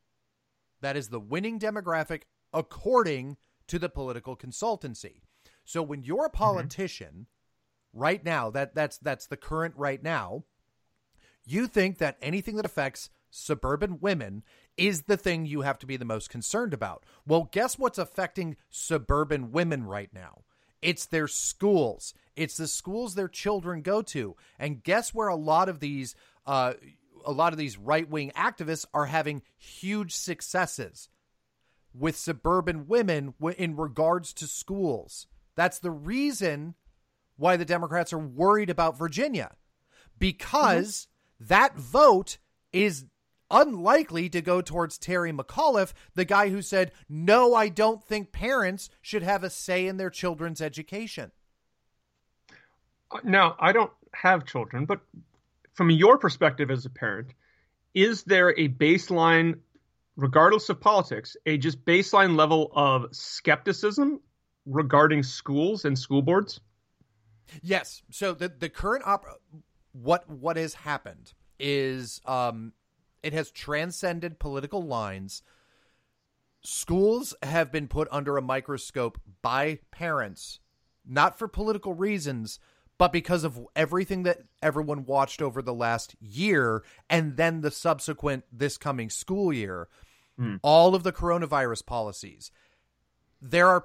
That 0.80 0.96
is 0.96 1.08
the 1.08 1.20
winning 1.20 1.58
demographic 1.58 2.22
according 2.52 3.36
to 3.66 3.78
the 3.78 3.88
political 3.88 4.36
consultancy. 4.36 5.20
So 5.64 5.82
when 5.82 6.02
you're 6.02 6.24
a 6.24 6.28
mm-hmm. 6.28 6.36
politician 6.36 7.26
right 7.92 8.24
now, 8.24 8.50
that 8.50 8.74
that's 8.74 8.98
that's 8.98 9.26
the 9.26 9.36
current 9.36 9.74
right 9.76 10.02
now. 10.02 10.44
You 11.46 11.66
think 11.66 11.98
that 11.98 12.18
anything 12.20 12.56
that 12.56 12.66
affects 12.66 13.10
suburban 13.30 13.98
women 14.00 14.42
is 14.78 15.02
the 15.02 15.16
thing 15.16 15.44
you 15.44 15.62
have 15.62 15.78
to 15.80 15.86
be 15.86 15.96
the 15.96 16.04
most 16.04 16.30
concerned 16.30 16.72
about. 16.72 17.04
Well, 17.26 17.48
guess 17.52 17.78
what's 17.78 17.98
affecting 17.98 18.56
suburban 18.70 19.52
women 19.52 19.84
right 19.84 20.10
now? 20.12 20.42
It's 20.80 21.06
their 21.06 21.28
schools. 21.28 22.14
It's 22.36 22.56
the 22.56 22.68
schools 22.68 23.14
their 23.14 23.28
children 23.28 23.82
go 23.82 24.00
to. 24.02 24.36
And 24.58 24.82
guess 24.82 25.12
where 25.12 25.28
a 25.28 25.36
lot 25.36 25.68
of 25.68 25.80
these 25.80 26.14
uh, 26.46 26.74
a 27.26 27.32
lot 27.32 27.52
of 27.52 27.58
these 27.58 27.76
right-wing 27.76 28.32
activists 28.36 28.86
are 28.94 29.06
having 29.06 29.42
huge 29.58 30.14
successes 30.14 31.08
with 31.92 32.16
suburban 32.16 32.86
women 32.86 33.34
in 33.56 33.76
regards 33.76 34.32
to 34.34 34.46
schools. 34.46 35.26
That's 35.56 35.80
the 35.80 35.90
reason 35.90 36.74
why 37.36 37.56
the 37.56 37.64
Democrats 37.64 38.12
are 38.12 38.18
worried 38.18 38.70
about 38.70 38.96
Virginia 38.96 39.56
because 40.18 41.08
mm-hmm. 41.42 41.48
that 41.48 41.76
vote 41.76 42.38
is 42.72 43.04
unlikely 43.50 44.28
to 44.30 44.42
go 44.42 44.60
towards 44.60 44.98
Terry 44.98 45.32
McAuliffe, 45.32 45.92
the 46.14 46.24
guy 46.24 46.48
who 46.50 46.62
said, 46.62 46.92
No, 47.08 47.54
I 47.54 47.68
don't 47.68 48.02
think 48.02 48.32
parents 48.32 48.90
should 49.00 49.22
have 49.22 49.44
a 49.44 49.50
say 49.50 49.86
in 49.86 49.96
their 49.96 50.10
children's 50.10 50.60
education. 50.60 51.32
Now, 53.24 53.56
I 53.58 53.72
don't 53.72 53.92
have 54.12 54.44
children, 54.44 54.84
but 54.84 55.00
from 55.72 55.90
your 55.90 56.18
perspective 56.18 56.70
as 56.70 56.84
a 56.84 56.90
parent, 56.90 57.32
is 57.94 58.22
there 58.24 58.50
a 58.50 58.68
baseline, 58.68 59.60
regardless 60.16 60.68
of 60.68 60.80
politics, 60.80 61.36
a 61.46 61.56
just 61.56 61.84
baseline 61.84 62.36
level 62.36 62.70
of 62.74 63.06
skepticism 63.12 64.20
regarding 64.66 65.22
schools 65.22 65.84
and 65.84 65.98
school 65.98 66.20
boards? 66.20 66.60
Yes. 67.62 68.02
So 68.10 68.34
the 68.34 68.48
the 68.48 68.68
current 68.68 69.06
op- 69.06 69.40
what 69.92 70.28
what 70.28 70.56
has 70.56 70.74
happened 70.74 71.32
is 71.58 72.20
um 72.26 72.72
it 73.22 73.32
has 73.32 73.50
transcended 73.50 74.38
political 74.38 74.82
lines. 74.82 75.42
Schools 76.62 77.34
have 77.42 77.70
been 77.70 77.88
put 77.88 78.08
under 78.10 78.36
a 78.36 78.42
microscope 78.42 79.20
by 79.42 79.78
parents, 79.90 80.60
not 81.06 81.38
for 81.38 81.48
political 81.48 81.94
reasons, 81.94 82.58
but 82.98 83.12
because 83.12 83.44
of 83.44 83.66
everything 83.76 84.24
that 84.24 84.42
everyone 84.60 85.04
watched 85.04 85.40
over 85.40 85.62
the 85.62 85.74
last 85.74 86.16
year 86.20 86.82
and 87.08 87.36
then 87.36 87.60
the 87.60 87.70
subsequent 87.70 88.44
this 88.52 88.76
coming 88.76 89.08
school 89.08 89.52
year, 89.52 89.88
mm. 90.38 90.58
all 90.62 90.94
of 90.94 91.04
the 91.04 91.12
coronavirus 91.12 91.86
policies. 91.86 92.50
There 93.40 93.68
are 93.68 93.84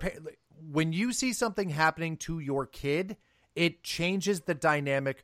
when 0.71 0.93
you 0.93 1.13
see 1.13 1.31
something 1.31 1.69
happening 1.69 2.17
to 2.17 2.39
your 2.39 2.65
kid, 2.65 3.17
it 3.55 3.83
changes 3.83 4.41
the 4.41 4.55
dynamic 4.55 5.23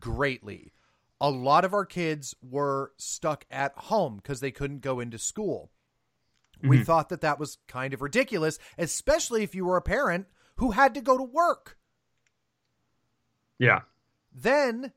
greatly. 0.00 0.72
A 1.20 1.30
lot 1.30 1.64
of 1.64 1.74
our 1.74 1.84
kids 1.84 2.34
were 2.42 2.92
stuck 2.96 3.44
at 3.50 3.72
home 3.76 4.16
because 4.16 4.40
they 4.40 4.50
couldn't 4.50 4.80
go 4.80 5.00
into 5.00 5.18
school. 5.18 5.70
Mm-hmm. 6.58 6.68
We 6.68 6.84
thought 6.84 7.08
that 7.08 7.20
that 7.22 7.38
was 7.38 7.58
kind 7.66 7.94
of 7.94 8.02
ridiculous, 8.02 8.58
especially 8.76 9.42
if 9.42 9.54
you 9.54 9.64
were 9.64 9.76
a 9.76 9.82
parent 9.82 10.26
who 10.56 10.72
had 10.72 10.94
to 10.94 11.00
go 11.00 11.16
to 11.16 11.24
work. 11.24 11.76
Yeah. 13.58 13.80
Then 14.32 14.92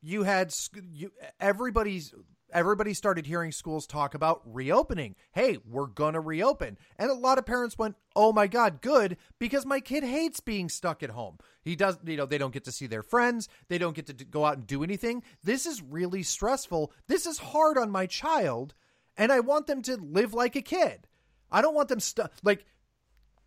you 0.00 0.24
had 0.24 0.52
you, 0.92 1.12
everybody's 1.40 2.12
everybody 2.52 2.94
started 2.94 3.26
hearing 3.26 3.52
schools 3.52 3.86
talk 3.86 4.14
about 4.14 4.42
reopening. 4.44 5.16
Hey, 5.32 5.58
we're 5.66 5.86
going 5.86 6.14
to 6.14 6.20
reopen. 6.20 6.78
And 6.98 7.10
a 7.10 7.14
lot 7.14 7.38
of 7.38 7.46
parents 7.46 7.78
went, 7.78 7.96
"Oh 8.14 8.32
my 8.32 8.46
god, 8.46 8.80
good, 8.80 9.16
because 9.38 9.66
my 9.66 9.80
kid 9.80 10.04
hates 10.04 10.40
being 10.40 10.68
stuck 10.68 11.02
at 11.02 11.10
home. 11.10 11.38
He 11.62 11.76
does, 11.76 11.98
you 12.04 12.16
know, 12.16 12.26
they 12.26 12.38
don't 12.38 12.54
get 12.54 12.64
to 12.64 12.72
see 12.72 12.86
their 12.86 13.02
friends, 13.02 13.48
they 13.68 13.78
don't 13.78 13.96
get 13.96 14.06
to 14.06 14.24
go 14.24 14.44
out 14.44 14.58
and 14.58 14.66
do 14.66 14.84
anything. 14.84 15.22
This 15.42 15.66
is 15.66 15.82
really 15.82 16.22
stressful. 16.22 16.92
This 17.08 17.26
is 17.26 17.38
hard 17.38 17.78
on 17.78 17.90
my 17.90 18.06
child, 18.06 18.74
and 19.16 19.32
I 19.32 19.40
want 19.40 19.66
them 19.66 19.82
to 19.82 19.96
live 19.96 20.34
like 20.34 20.56
a 20.56 20.62
kid. 20.62 21.08
I 21.50 21.62
don't 21.62 21.74
want 21.74 21.88
them 21.88 22.00
stuck 22.00 22.32
like 22.42 22.66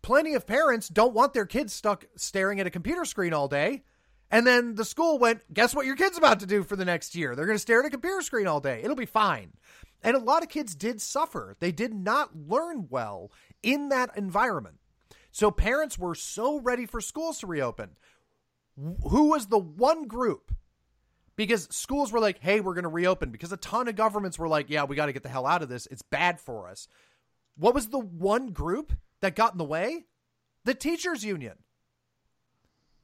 plenty 0.02 0.34
of 0.34 0.46
parents 0.46 0.88
don't 0.88 1.14
want 1.14 1.32
their 1.32 1.46
kids 1.46 1.72
stuck 1.72 2.04
staring 2.16 2.60
at 2.60 2.66
a 2.66 2.70
computer 2.70 3.04
screen 3.04 3.32
all 3.32 3.48
day. 3.48 3.82
And 4.30 4.46
then 4.46 4.74
the 4.74 4.84
school 4.84 5.18
went, 5.18 5.42
guess 5.54 5.74
what 5.74 5.86
your 5.86 5.96
kid's 5.96 6.18
about 6.18 6.40
to 6.40 6.46
do 6.46 6.64
for 6.64 6.74
the 6.74 6.84
next 6.84 7.14
year? 7.14 7.36
They're 7.36 7.46
going 7.46 7.56
to 7.56 7.62
stare 7.62 7.80
at 7.80 7.86
a 7.86 7.90
computer 7.90 8.22
screen 8.22 8.46
all 8.46 8.60
day. 8.60 8.80
It'll 8.82 8.96
be 8.96 9.06
fine. 9.06 9.52
And 10.02 10.16
a 10.16 10.20
lot 10.20 10.42
of 10.42 10.48
kids 10.48 10.74
did 10.74 11.00
suffer. 11.00 11.56
They 11.58 11.72
did 11.72 11.94
not 11.94 12.30
learn 12.36 12.88
well 12.90 13.30
in 13.62 13.88
that 13.90 14.10
environment. 14.16 14.76
So 15.30 15.50
parents 15.50 15.98
were 15.98 16.14
so 16.14 16.60
ready 16.60 16.86
for 16.86 17.00
schools 17.00 17.38
to 17.40 17.46
reopen. 17.46 17.90
Who 18.76 19.30
was 19.30 19.46
the 19.46 19.58
one 19.58 20.06
group? 20.06 20.52
Because 21.36 21.68
schools 21.70 22.10
were 22.10 22.20
like, 22.20 22.40
hey, 22.40 22.60
we're 22.60 22.74
going 22.74 22.84
to 22.84 22.88
reopen. 22.88 23.30
Because 23.30 23.52
a 23.52 23.58
ton 23.58 23.88
of 23.88 23.96
governments 23.96 24.38
were 24.38 24.48
like, 24.48 24.70
yeah, 24.70 24.84
we 24.84 24.96
got 24.96 25.06
to 25.06 25.12
get 25.12 25.22
the 25.22 25.28
hell 25.28 25.46
out 25.46 25.62
of 25.62 25.68
this. 25.68 25.86
It's 25.90 26.02
bad 26.02 26.40
for 26.40 26.68
us. 26.68 26.88
What 27.56 27.74
was 27.74 27.88
the 27.88 27.98
one 27.98 28.48
group 28.48 28.92
that 29.20 29.36
got 29.36 29.52
in 29.52 29.58
the 29.58 29.64
way? 29.64 30.04
The 30.64 30.74
teachers' 30.74 31.24
union 31.24 31.56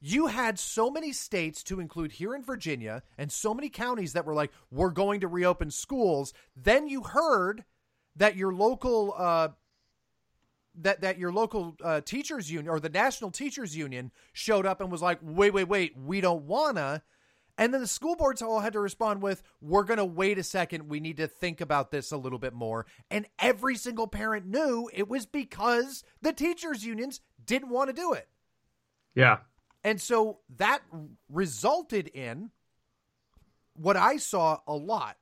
you 0.05 0.27
had 0.27 0.59
so 0.59 0.91
many 0.91 1.13
states 1.13 1.63
to 1.63 1.79
include 1.79 2.11
here 2.11 2.35
in 2.35 2.43
Virginia 2.43 3.03
and 3.17 3.31
so 3.31 3.53
many 3.53 3.69
counties 3.69 4.11
that 4.11 4.25
were 4.25 4.33
like, 4.33 4.51
we're 4.69 4.91
going 4.91 5.21
to 5.21 5.29
reopen 5.29 5.71
schools. 5.71 6.33
Then 6.57 6.89
you 6.89 7.03
heard 7.03 7.63
that 8.17 8.35
your 8.35 8.53
local 8.53 9.15
uh, 9.17 9.47
that 10.75 10.99
that 11.01 11.17
your 11.17 11.31
local 11.31 11.77
uh, 11.81 12.01
teachers 12.01 12.51
union 12.51 12.67
or 12.67 12.81
the 12.81 12.89
national 12.89 13.31
teachers 13.31 13.77
union 13.77 14.11
showed 14.33 14.65
up 14.65 14.81
and 14.81 14.91
was 14.91 15.01
like, 15.01 15.19
wait, 15.21 15.53
wait, 15.53 15.69
wait, 15.69 15.97
we 15.97 16.19
don't 16.19 16.43
wanna. 16.43 17.01
And 17.57 17.73
then 17.73 17.79
the 17.79 17.87
school 17.87 18.17
boards 18.17 18.41
all 18.41 18.59
had 18.59 18.73
to 18.73 18.81
respond 18.81 19.21
with, 19.21 19.41
we're 19.61 19.83
going 19.83 19.97
to 19.97 20.05
wait 20.05 20.39
a 20.39 20.43
second. 20.43 20.89
We 20.89 20.99
need 20.99 21.17
to 21.17 21.27
think 21.27 21.61
about 21.61 21.91
this 21.91 22.11
a 22.11 22.17
little 22.17 22.39
bit 22.39 22.55
more. 22.55 22.87
And 23.11 23.27
every 23.37 23.75
single 23.75 24.07
parent 24.07 24.47
knew 24.47 24.89
it 24.91 25.07
was 25.07 25.27
because 25.27 26.03
the 26.23 26.33
teachers' 26.33 26.83
unions 26.83 27.21
didn't 27.45 27.69
want 27.69 27.89
to 27.89 27.93
do 27.93 28.13
it. 28.13 28.27
Yeah. 29.13 29.37
And 29.83 29.99
so 30.01 30.39
that 30.57 30.81
resulted 31.29 32.07
in 32.07 32.51
what 33.73 33.97
I 33.97 34.17
saw 34.17 34.59
a 34.67 34.73
lot 34.73 35.17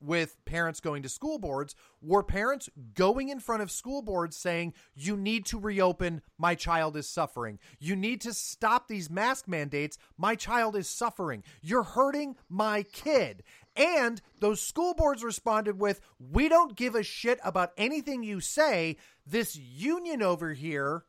with 0.00 0.36
parents 0.44 0.80
going 0.80 1.02
to 1.02 1.08
school 1.08 1.38
boards 1.38 1.74
were 2.02 2.22
parents 2.22 2.68
going 2.94 3.28
in 3.28 3.40
front 3.40 3.62
of 3.62 3.70
school 3.70 4.02
boards 4.02 4.36
saying, 4.36 4.74
You 4.94 5.16
need 5.16 5.46
to 5.46 5.58
reopen. 5.58 6.22
My 6.38 6.54
child 6.54 6.96
is 6.96 7.08
suffering. 7.08 7.58
You 7.78 7.96
need 7.96 8.20
to 8.22 8.34
stop 8.34 8.88
these 8.88 9.10
mask 9.10 9.48
mandates. 9.48 9.98
My 10.16 10.34
child 10.34 10.76
is 10.76 10.88
suffering. 10.88 11.42
You're 11.62 11.82
hurting 11.82 12.36
my 12.48 12.82
kid. 12.82 13.42
And 13.74 14.20
those 14.40 14.60
school 14.60 14.94
boards 14.94 15.24
responded 15.24 15.78
with, 15.78 16.00
We 16.18 16.48
don't 16.48 16.76
give 16.76 16.94
a 16.94 17.02
shit 17.02 17.38
about 17.42 17.72
anything 17.76 18.22
you 18.22 18.40
say. 18.40 18.96
This 19.26 19.56
union 19.56 20.22
over 20.22 20.52
here 20.52 21.04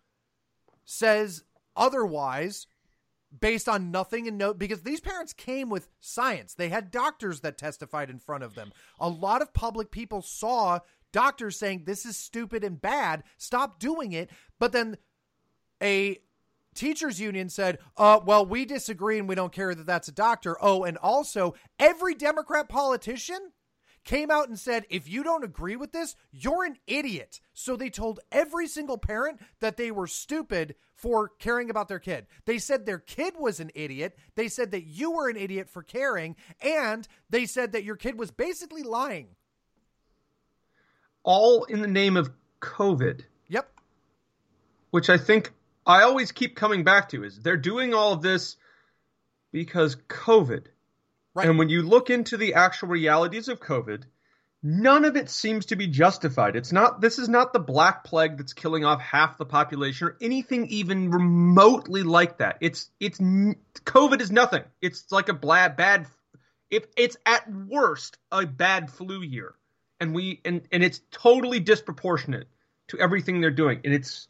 says 0.86 1.44
otherwise 1.78 2.68
based 3.38 3.68
on 3.68 3.92
nothing 3.92 4.28
and 4.28 4.38
no 4.38 4.54
because 4.54 4.84
these 4.84 5.02
parents 5.02 5.34
came 5.34 5.70
with 5.70 5.90
science. 6.00 6.54
They 6.54 6.70
had 6.70 6.92
doctors 6.92 7.42
that 7.42 7.58
testified 7.58 8.10
in 8.10 8.20
front 8.20 8.44
of 8.44 8.56
them. 8.56 8.72
A 9.00 9.10
lot 9.10 9.42
of 9.42 9.54
public 9.54 9.92
people 9.92 10.22
saw 10.22 10.80
doctors 11.12 11.58
saying 11.58 11.84
this 11.86 12.06
is 12.06 12.18
stupid 12.18 12.64
and 12.64 12.82
bad. 12.82 13.24
Stop 13.38 13.80
doing 13.80 14.14
it. 14.14 14.30
But 14.60 14.72
then 14.72 14.98
a 15.82 16.18
teachers 16.74 17.20
union 17.20 17.50
said 17.50 17.80
uh 17.98 18.20
well 18.24 18.46
we 18.46 18.64
disagree 18.64 19.18
and 19.18 19.28
we 19.28 19.34
don't 19.34 19.52
care 19.52 19.74
that 19.76 19.86
that's 19.86 20.08
a 20.08 20.14
doctor. 20.14 20.58
Oh 20.62 20.84
and 20.84 20.98
also 20.98 21.54
every 21.80 22.14
democrat 22.14 22.70
politician 22.70 23.52
came 24.08 24.32
out 24.32 24.48
and 24.48 24.58
said, 24.58 24.86
if 24.90 25.08
you 25.08 25.22
don't 25.22 25.44
agree 25.44 25.76
with 25.76 25.92
this, 25.92 26.16
you're 26.32 26.64
an 26.64 26.78
idiot. 26.88 27.42
So 27.54 27.76
they 27.76 27.90
told 27.90 28.22
every 28.32 28.66
single 28.68 28.98
parent 28.98 29.40
that 29.60 29.78
they 29.78 29.92
were 29.92 30.08
stupid 30.08 30.76
for 30.96 31.30
caring 31.38 31.70
about 31.70 31.90
their 31.90 32.00
kid. 32.00 32.26
They 32.46 32.58
said 32.58 32.86
their 32.86 33.00
kid 33.00 33.36
was 33.38 33.60
an 33.60 33.70
idiot. 33.76 34.18
They 34.36 34.48
said 34.48 34.72
that 34.72 34.86
you 34.86 35.12
were 35.12 35.30
an 35.30 35.36
idiot 35.36 35.70
for 35.70 35.84
caring. 35.84 36.38
And 36.62 37.08
they 37.30 37.46
said 37.46 37.74
that 37.74 37.84
your 37.84 37.98
kid 37.98 38.18
was 38.18 38.32
basically 38.32 38.82
lying. 38.82 39.28
All 41.24 41.66
in 41.66 41.82
the 41.82 41.88
name 41.88 42.16
of 42.16 42.32
COVID. 42.62 43.24
Yep. 43.50 43.70
Which 44.92 45.10
I 45.10 45.18
think 45.18 45.52
I 45.86 46.04
always 46.04 46.32
keep 46.32 46.56
coming 46.56 46.86
back 46.86 47.10
to 47.10 47.26
is 47.26 47.40
they're 47.40 47.58
doing 47.58 47.94
all 47.94 48.14
of 48.14 48.22
this 48.22 48.56
because 49.52 49.98
COVID. 50.08 50.68
Right. 51.38 51.48
And 51.48 51.60
when 51.60 51.70
you 51.70 51.84
look 51.84 52.10
into 52.10 52.36
the 52.36 52.56
actual 52.56 52.88
realities 52.88 53.48
of 53.48 53.60
COVID, 53.60 54.06
none 54.64 55.06
of 55.06 55.16
it 55.16 55.30
seems 55.30 55.68
to 55.68 55.76
be 55.76 55.86
justified. 55.86 56.56
It's 56.56 56.72
not 56.72 57.00
this 57.00 57.20
is 57.20 57.30
not 57.30 57.54
the 57.54 57.60
black 57.60 58.04
plague 58.04 58.38
that's 58.38 58.54
killing 58.54 58.84
off 58.84 59.00
half 59.00 59.38
the 59.38 59.46
population 59.46 60.08
or 60.08 60.18
anything 60.20 60.66
even 60.70 61.12
remotely 61.12 62.02
like 62.02 62.40
that. 62.40 62.58
It's 62.60 62.90
it's 63.00 63.20
COVID 63.20 64.20
is 64.20 64.32
nothing. 64.32 64.64
It's 64.82 65.12
like 65.12 65.30
a 65.30 65.34
bad 65.36 65.78
bad 65.78 66.08
if 66.72 66.88
it's 66.98 67.18
at 67.24 67.48
worst 67.54 68.18
a 68.32 68.48
bad 68.48 68.90
flu 68.90 69.22
year. 69.22 69.54
And 70.00 70.16
we 70.16 70.42
and 70.44 70.64
and 70.72 70.84
it's 70.84 71.02
totally 71.12 71.60
disproportionate 71.60 72.48
to 72.88 73.00
everything 73.00 73.42
they're 73.42 73.52
doing. 73.52 73.82
And 73.86 73.94
it's 73.94 74.28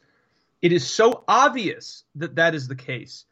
it 0.60 0.72
is 0.72 0.86
so 0.86 1.24
obvious 1.26 2.04
that 2.16 2.36
that 2.36 2.54
is 2.54 2.68
the 2.68 2.76
case. 2.76 3.24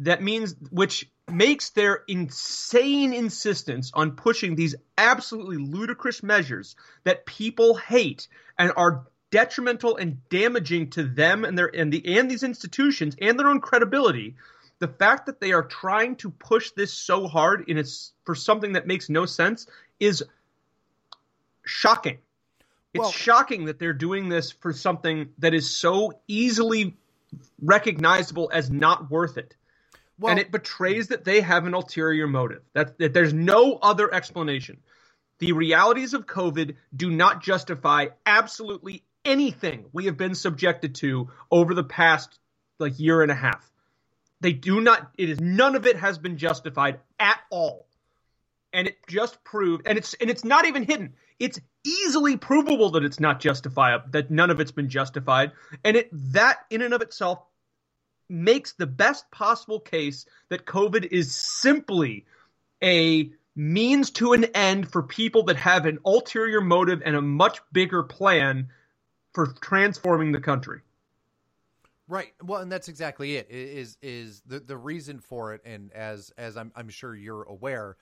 That 0.00 0.22
means 0.22 0.54
which 0.70 1.08
makes 1.30 1.70
their 1.70 2.02
insane 2.06 3.12
insistence 3.12 3.90
on 3.94 4.12
pushing 4.12 4.54
these 4.54 4.74
absolutely 4.96 5.56
ludicrous 5.56 6.22
measures 6.22 6.76
that 7.04 7.26
people 7.26 7.76
hate 7.76 8.28
and 8.58 8.72
are 8.76 9.06
detrimental 9.30 9.96
and 9.96 10.28
damaging 10.28 10.90
to 10.90 11.02
them 11.02 11.44
and 11.44 11.58
their 11.58 11.74
and 11.74 11.92
the 11.92 12.18
and 12.18 12.30
these 12.30 12.44
institutions 12.44 13.16
and 13.20 13.38
their 13.38 13.48
own 13.48 13.60
credibility 13.60 14.36
the 14.78 14.88
fact 14.88 15.26
that 15.26 15.40
they 15.40 15.52
are 15.52 15.62
trying 15.62 16.16
to 16.16 16.30
push 16.30 16.70
this 16.72 16.92
so 16.92 17.26
hard 17.26 17.68
in 17.68 17.78
its 17.78 18.12
for 18.24 18.34
something 18.34 18.74
that 18.74 18.86
makes 18.86 19.08
no 19.08 19.26
sense 19.26 19.66
is 19.98 20.24
shocking. 21.64 22.18
It's 22.92 23.02
well, 23.02 23.10
shocking 23.10 23.66
that 23.66 23.78
they're 23.78 23.92
doing 23.92 24.28
this 24.28 24.52
for 24.52 24.72
something 24.72 25.30
that 25.38 25.54
is 25.54 25.70
so 25.70 26.20
easily 26.28 26.96
recognizable 27.60 28.50
as 28.52 28.70
not 28.70 29.10
worth 29.10 29.36
it 29.38 29.54
well, 30.18 30.30
and 30.30 30.40
it 30.40 30.50
betrays 30.50 31.08
that 31.08 31.24
they 31.24 31.40
have 31.40 31.66
an 31.66 31.74
ulterior 31.74 32.26
motive. 32.26 32.62
That, 32.74 32.98
that 32.98 33.12
there's 33.12 33.34
no 33.34 33.78
other 33.82 34.12
explanation. 34.12 34.78
The 35.38 35.52
realities 35.52 36.14
of 36.14 36.26
COVID 36.26 36.76
do 36.94 37.10
not 37.10 37.42
justify 37.42 38.06
absolutely 38.24 39.04
anything 39.24 39.86
we 39.92 40.06
have 40.06 40.16
been 40.16 40.34
subjected 40.34 40.94
to 40.96 41.30
over 41.50 41.74
the 41.74 41.84
past 41.84 42.38
like 42.78 42.98
year 42.98 43.22
and 43.22 43.30
a 43.30 43.34
half. 43.34 43.70
They 44.40 44.52
do 44.52 44.80
not. 44.80 45.10
It 45.18 45.28
is 45.30 45.40
none 45.40 45.74
of 45.76 45.86
it 45.86 45.96
has 45.96 46.18
been 46.18 46.38
justified 46.38 47.00
at 47.18 47.40
all. 47.50 47.86
and 48.72 48.88
it 48.88 48.96
just 49.08 49.42
proved 49.44 49.86
and 49.86 49.96
it's 49.98 50.14
and 50.14 50.28
it's 50.30 50.44
not 50.44 50.66
even 50.66 50.82
hidden. 50.84 51.14
It's 51.38 51.60
easily 51.84 52.36
provable 52.36 52.90
that 52.90 53.04
it's 53.04 53.20
not 53.20 53.40
justifiable 53.40 54.06
that 54.10 54.30
none 54.30 54.50
of 54.50 54.60
it's 54.60 54.72
been 54.72 54.88
justified 54.88 55.52
and 55.84 55.96
it 55.96 56.08
that 56.34 56.58
in 56.70 56.82
and 56.82 56.92
of 56.94 57.00
itself 57.02 57.40
makes 58.28 58.72
the 58.72 58.86
best 58.86 59.30
possible 59.30 59.80
case 59.80 60.26
that 60.48 60.66
COVID 60.66 61.06
is 61.10 61.34
simply 61.34 62.26
a 62.82 63.30
means 63.54 64.10
to 64.10 64.32
an 64.34 64.44
end 64.54 64.90
for 64.90 65.02
people 65.02 65.44
that 65.44 65.56
have 65.56 65.86
an 65.86 65.98
ulterior 66.04 66.60
motive 66.60 67.00
and 67.04 67.16
a 67.16 67.22
much 67.22 67.60
bigger 67.72 68.02
plan 68.02 68.68
for 69.32 69.46
transforming 69.60 70.32
the 70.32 70.40
country. 70.40 70.80
Right. 72.08 72.34
Well, 72.42 72.60
and 72.60 72.70
that's 72.70 72.88
exactly 72.88 73.36
it. 73.36 73.48
Is 73.50 73.98
is 74.00 74.42
the 74.46 74.60
the 74.60 74.76
reason 74.76 75.18
for 75.18 75.54
it, 75.54 75.62
and 75.64 75.92
as 75.92 76.30
as 76.38 76.56
I'm 76.56 76.70
I'm 76.76 76.88
sure 76.88 77.14
you're 77.16 77.42
aware, 77.42 77.96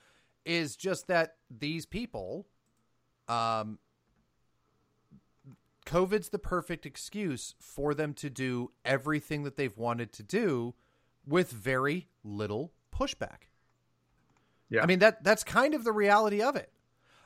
is 0.44 0.76
just 0.76 1.06
that 1.06 1.36
these 1.50 1.86
people, 1.86 2.46
um, 3.28 3.78
COVID's 5.86 6.30
the 6.30 6.38
perfect 6.38 6.86
excuse 6.86 7.54
for 7.60 7.94
them 7.94 8.14
to 8.14 8.30
do 8.30 8.70
everything 8.84 9.42
that 9.44 9.56
they've 9.56 9.76
wanted 9.76 10.12
to 10.12 10.22
do 10.22 10.74
with 11.26 11.50
very 11.50 12.08
little 12.22 12.72
pushback. 12.94 13.48
Yeah. 14.70 14.82
I 14.82 14.86
mean 14.86 14.98
that 15.00 15.22
that's 15.22 15.44
kind 15.44 15.74
of 15.74 15.84
the 15.84 15.92
reality 15.92 16.42
of 16.42 16.56
it. 16.56 16.70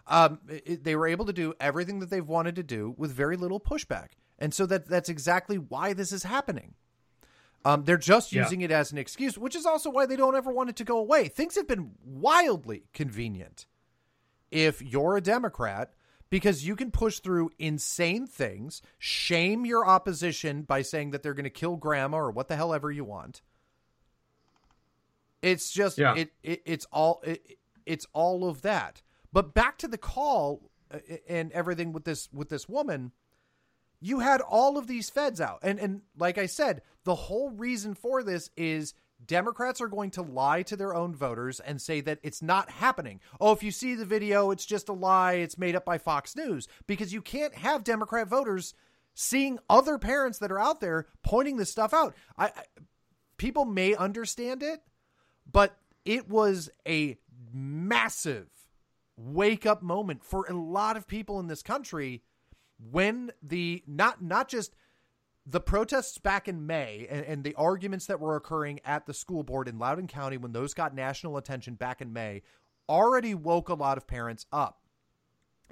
Um, 0.06 0.40
it, 0.48 0.84
they 0.84 0.96
were 0.96 1.06
able 1.06 1.26
to 1.26 1.32
do 1.32 1.54
everything 1.60 2.00
that 2.00 2.10
they've 2.10 2.26
wanted 2.26 2.56
to 2.56 2.62
do 2.62 2.94
with 2.96 3.12
very 3.12 3.36
little 3.36 3.60
pushback, 3.60 4.08
and 4.38 4.52
so 4.54 4.66
that 4.66 4.88
that's 4.88 5.08
exactly 5.08 5.58
why 5.58 5.92
this 5.92 6.12
is 6.12 6.22
happening. 6.24 6.74
Um, 7.64 7.84
they're 7.84 7.98
just 7.98 8.32
using 8.32 8.60
yeah. 8.60 8.66
it 8.66 8.70
as 8.70 8.92
an 8.92 8.98
excuse, 8.98 9.36
which 9.36 9.56
is 9.56 9.66
also 9.66 9.90
why 9.90 10.06
they 10.06 10.16
don't 10.16 10.36
ever 10.36 10.50
want 10.50 10.70
it 10.70 10.76
to 10.76 10.84
go 10.84 10.98
away. 10.98 11.28
Things 11.28 11.56
have 11.56 11.66
been 11.68 11.92
wildly 12.04 12.84
convenient. 12.94 13.66
If 14.50 14.80
you're 14.80 15.16
a 15.16 15.20
Democrat 15.20 15.92
because 16.30 16.66
you 16.66 16.76
can 16.76 16.90
push 16.90 17.20
through 17.20 17.50
insane 17.58 18.26
things, 18.26 18.82
shame 18.98 19.64
your 19.64 19.86
opposition 19.86 20.62
by 20.62 20.82
saying 20.82 21.10
that 21.10 21.22
they're 21.22 21.34
going 21.34 21.44
to 21.44 21.50
kill 21.50 21.76
grandma 21.76 22.18
or 22.18 22.30
what 22.30 22.48
the 22.48 22.56
hell 22.56 22.74
ever 22.74 22.90
you 22.90 23.04
want. 23.04 23.42
It's 25.40 25.70
just 25.70 25.98
yeah. 25.98 26.14
it, 26.16 26.32
it 26.42 26.62
it's 26.64 26.86
all 26.92 27.20
it, 27.24 27.58
it's 27.86 28.06
all 28.12 28.48
of 28.48 28.62
that. 28.62 29.02
But 29.32 29.54
back 29.54 29.78
to 29.78 29.88
the 29.88 29.98
call 29.98 30.70
uh, 30.92 30.98
and 31.28 31.52
everything 31.52 31.92
with 31.92 32.04
this 32.04 32.28
with 32.32 32.48
this 32.48 32.68
woman, 32.68 33.12
you 34.00 34.20
had 34.20 34.40
all 34.40 34.76
of 34.76 34.86
these 34.86 35.10
feds 35.10 35.40
out. 35.40 35.60
And 35.62 35.78
and 35.78 36.02
like 36.18 36.38
I 36.38 36.46
said, 36.46 36.82
the 37.04 37.14
whole 37.14 37.50
reason 37.50 37.94
for 37.94 38.22
this 38.22 38.50
is 38.56 38.94
Democrats 39.24 39.80
are 39.80 39.88
going 39.88 40.10
to 40.12 40.22
lie 40.22 40.62
to 40.62 40.76
their 40.76 40.94
own 40.94 41.14
voters 41.14 41.60
and 41.60 41.82
say 41.82 42.00
that 42.00 42.20
it's 42.22 42.42
not 42.42 42.70
happening. 42.70 43.20
Oh, 43.40 43.52
if 43.52 43.62
you 43.62 43.70
see 43.70 43.94
the 43.94 44.04
video, 44.04 44.50
it's 44.50 44.66
just 44.66 44.88
a 44.88 44.92
lie. 44.92 45.34
It's 45.34 45.58
made 45.58 45.74
up 45.74 45.84
by 45.84 45.98
Fox 45.98 46.36
News 46.36 46.68
because 46.86 47.12
you 47.12 47.20
can't 47.20 47.54
have 47.56 47.84
Democrat 47.84 48.28
voters 48.28 48.74
seeing 49.14 49.58
other 49.68 49.98
parents 49.98 50.38
that 50.38 50.52
are 50.52 50.60
out 50.60 50.80
there 50.80 51.06
pointing 51.22 51.56
this 51.56 51.70
stuff 51.70 51.92
out. 51.92 52.14
I, 52.36 52.46
I 52.46 52.62
people 53.36 53.64
may 53.64 53.94
understand 53.94 54.62
it, 54.62 54.80
but 55.50 55.76
it 56.04 56.28
was 56.28 56.70
a 56.86 57.16
massive 57.52 58.48
wake 59.16 59.66
up 59.66 59.82
moment 59.82 60.24
for 60.24 60.44
a 60.46 60.54
lot 60.54 60.96
of 60.96 61.08
people 61.08 61.40
in 61.40 61.48
this 61.48 61.62
country 61.62 62.22
when 62.78 63.32
the 63.42 63.82
not 63.86 64.22
not 64.22 64.48
just 64.48 64.76
the 65.50 65.60
protests 65.60 66.18
back 66.18 66.46
in 66.46 66.66
May 66.66 67.06
and, 67.08 67.24
and, 67.24 67.44
the 67.44 67.54
arguments 67.54 68.06
that 68.06 68.20
were 68.20 68.36
occurring 68.36 68.80
at 68.84 69.06
the 69.06 69.14
school 69.14 69.42
board 69.42 69.66
in 69.66 69.78
Loudoun 69.78 70.06
County 70.06 70.36
when 70.36 70.52
those 70.52 70.74
got 70.74 70.94
national 70.94 71.38
attention 71.38 71.74
back 71.74 72.02
in 72.02 72.12
May 72.12 72.42
already 72.88 73.34
woke 73.34 73.68
a 73.70 73.74
lot 73.74 73.96
of 73.96 74.06
parents 74.06 74.44
up. 74.52 74.80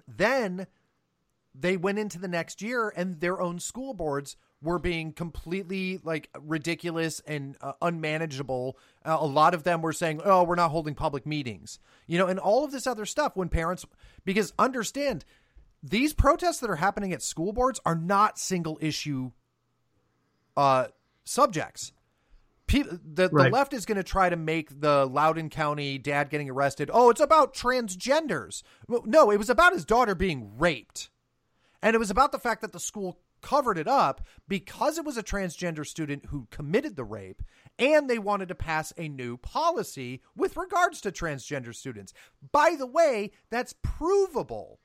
Then 0.08 0.66
they 1.54 1.76
went 1.76 1.98
into 1.98 2.18
the 2.18 2.28
next 2.28 2.62
year 2.62 2.92
and 2.96 3.20
their 3.20 3.40
own 3.40 3.58
school 3.58 3.92
boards 3.92 4.36
were 4.62 4.78
being 4.78 5.12
completely 5.12 6.00
like 6.02 6.30
ridiculous 6.40 7.20
and 7.26 7.56
uh, 7.60 7.72
unmanageable. 7.82 8.78
Uh, 9.04 9.18
a 9.20 9.26
lot 9.26 9.52
of 9.52 9.64
them 9.64 9.82
were 9.82 9.92
saying, 9.92 10.22
"Oh, 10.24 10.44
we're 10.44 10.54
not 10.54 10.70
holding 10.70 10.94
public 10.94 11.26
meetings." 11.26 11.78
You 12.06 12.18
know, 12.18 12.26
and 12.26 12.38
all 12.38 12.64
of 12.64 12.72
this 12.72 12.86
other 12.86 13.04
stuff 13.04 13.36
when 13.36 13.50
parents 13.50 13.84
because 14.24 14.54
understand 14.58 15.24
these 15.82 16.14
protests 16.14 16.60
that 16.60 16.70
are 16.70 16.76
happening 16.76 17.12
at 17.12 17.22
school 17.22 17.52
boards 17.52 17.80
are 17.84 17.94
not 17.94 18.38
single 18.38 18.78
issue 18.80 19.32
uh, 20.56 20.86
subjects. 21.24 21.92
People, 22.66 22.98
the, 23.04 23.28
right. 23.30 23.44
the 23.44 23.50
left 23.50 23.72
is 23.72 23.86
going 23.86 23.96
to 23.96 24.02
try 24.02 24.28
to 24.28 24.36
make 24.36 24.80
the 24.80 25.06
Loudoun 25.06 25.50
County 25.50 25.98
dad 25.98 26.30
getting 26.30 26.50
arrested. 26.50 26.90
Oh, 26.92 27.10
it's 27.10 27.20
about 27.20 27.54
transgenders. 27.54 28.62
No, 28.88 29.30
it 29.30 29.36
was 29.36 29.50
about 29.50 29.72
his 29.72 29.84
daughter 29.84 30.14
being 30.16 30.58
raped. 30.58 31.10
And 31.80 31.94
it 31.94 31.98
was 31.98 32.10
about 32.10 32.32
the 32.32 32.38
fact 32.38 32.62
that 32.62 32.72
the 32.72 32.80
school 32.80 33.20
covered 33.40 33.78
it 33.78 33.86
up 33.86 34.26
because 34.48 34.98
it 34.98 35.04
was 35.04 35.16
a 35.16 35.22
transgender 35.22 35.86
student 35.86 36.26
who 36.26 36.48
committed 36.50 36.96
the 36.96 37.04
rape 37.04 37.42
and 37.78 38.10
they 38.10 38.18
wanted 38.18 38.48
to 38.48 38.54
pass 38.54 38.92
a 38.96 39.08
new 39.08 39.36
policy 39.36 40.20
with 40.34 40.56
regards 40.56 41.00
to 41.00 41.12
transgender 41.12 41.74
students. 41.74 42.12
By 42.50 42.74
the 42.76 42.86
way, 42.86 43.30
that's 43.50 43.74
provable 43.82 44.80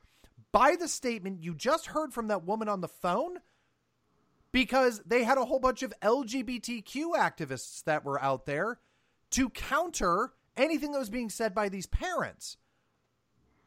by 0.51 0.76
the 0.76 0.88
statement 0.88 1.43
you 1.43 1.55
just 1.55 1.88
heard 1.88 2.13
from 2.13 2.28
that 2.28 2.45
woman 2.45 2.67
on 2.67 2.82
the 2.82 2.88
phone 2.88 3.38
because 4.52 5.02
they 5.06 5.24
had 5.24 5.38
a 5.38 5.45
whole 5.45 5.60
bunch 5.60 5.84
of 5.84 5.93
LGBTQ 6.02 7.14
activists 7.16 7.84
that 7.86 8.04
were 8.04 8.22
out 8.22 8.45
there 8.45 8.80
to 9.32 9.49
counter 9.49 10.34
anything 10.58 10.91
that 10.91 10.99
was 10.99 11.10
being 11.10 11.30
said 11.30 11.54
by 11.54 11.70
these 11.70 11.88
parents. 11.88 12.58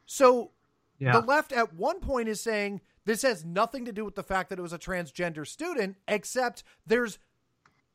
So 0.07 0.53
yeah. 0.99 1.13
the 1.13 1.27
left 1.27 1.53
at 1.53 1.75
one 1.75 2.01
point 2.01 2.29
is 2.29 2.41
saying 2.41 2.81
this 3.05 3.23
has 3.23 3.45
nothing 3.45 3.85
to 3.87 3.93
do 3.93 4.05
with 4.05 4.15
the 4.15 4.23
fact 4.23 4.51
that 4.51 4.59
it 4.59 4.63
was 4.63 4.73
a 4.73 4.79
transgender 4.79 5.47
student, 5.47 5.97
except 6.07 6.65
there's 6.87 7.19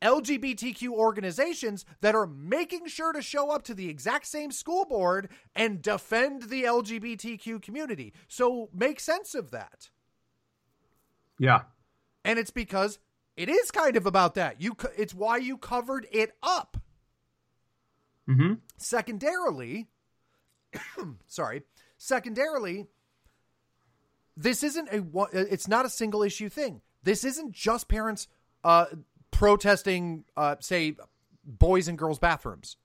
LGBTQ 0.02 0.88
organizations 0.90 1.84
that 2.00 2.14
are 2.14 2.26
making 2.26 2.86
sure 2.86 3.12
to 3.12 3.20
show 3.20 3.50
up 3.50 3.62
to 3.64 3.74
the 3.74 3.88
exact 3.88 4.26
same 4.26 4.50
school 4.50 4.84
board 4.84 5.28
and 5.54 5.82
defend 5.82 6.44
the 6.44 6.64
LGBTQ 6.64 7.60
community. 7.60 8.14
So 8.28 8.70
make 8.72 8.98
sense 8.98 9.34
of 9.34 9.50
that. 9.50 9.90
Yeah. 11.38 11.62
And 12.24 12.38
it's 12.38 12.50
because 12.50 12.98
it 13.36 13.48
is 13.48 13.70
kind 13.70 13.96
of 13.96 14.06
about 14.06 14.34
that. 14.34 14.60
You 14.60 14.76
it's 14.96 15.14
why 15.14 15.38
you 15.38 15.56
covered 15.56 16.06
it 16.12 16.32
up. 16.42 16.76
Mm-hmm. 18.28 18.54
Secondarily, 18.76 19.88
sorry, 21.26 21.62
secondarily, 21.96 22.86
this 24.36 24.62
isn't 24.62 24.88
a 24.92 25.02
it's 25.32 25.68
not 25.68 25.86
a 25.86 25.90
single 25.90 26.22
issue 26.22 26.48
thing. 26.48 26.82
This 27.02 27.24
isn't 27.24 27.52
just 27.52 27.88
parents 27.88 28.28
uh, 28.62 28.86
protesting, 29.30 30.24
uh, 30.36 30.56
say, 30.60 30.96
boys 31.44 31.88
and 31.88 31.96
girls 31.96 32.18
bathrooms. 32.18 32.76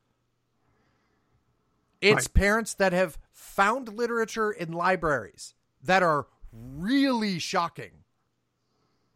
It's 2.01 2.27
right. 2.27 2.33
parents 2.33 2.75
that 2.75 2.93
have 2.93 3.17
found 3.31 3.89
literature 3.93 4.51
in 4.51 4.71
libraries 4.71 5.53
that 5.83 6.01
are 6.01 6.27
really 6.53 7.39
shocking 7.39 8.04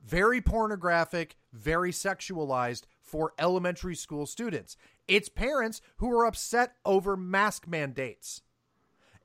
very 0.10 0.42
pornographic, 0.42 1.36
very 1.54 1.92
sexualized 1.92 2.84
for 3.00 3.34
elementary 3.38 3.96
school 3.96 4.26
students. 4.26 4.76
It's 5.08 5.30
parents 5.30 5.82
who 5.98 6.12
are 6.12 6.26
upset 6.26 6.74
over 6.84 7.16
mask 7.16 7.68
mandates. 7.68 8.42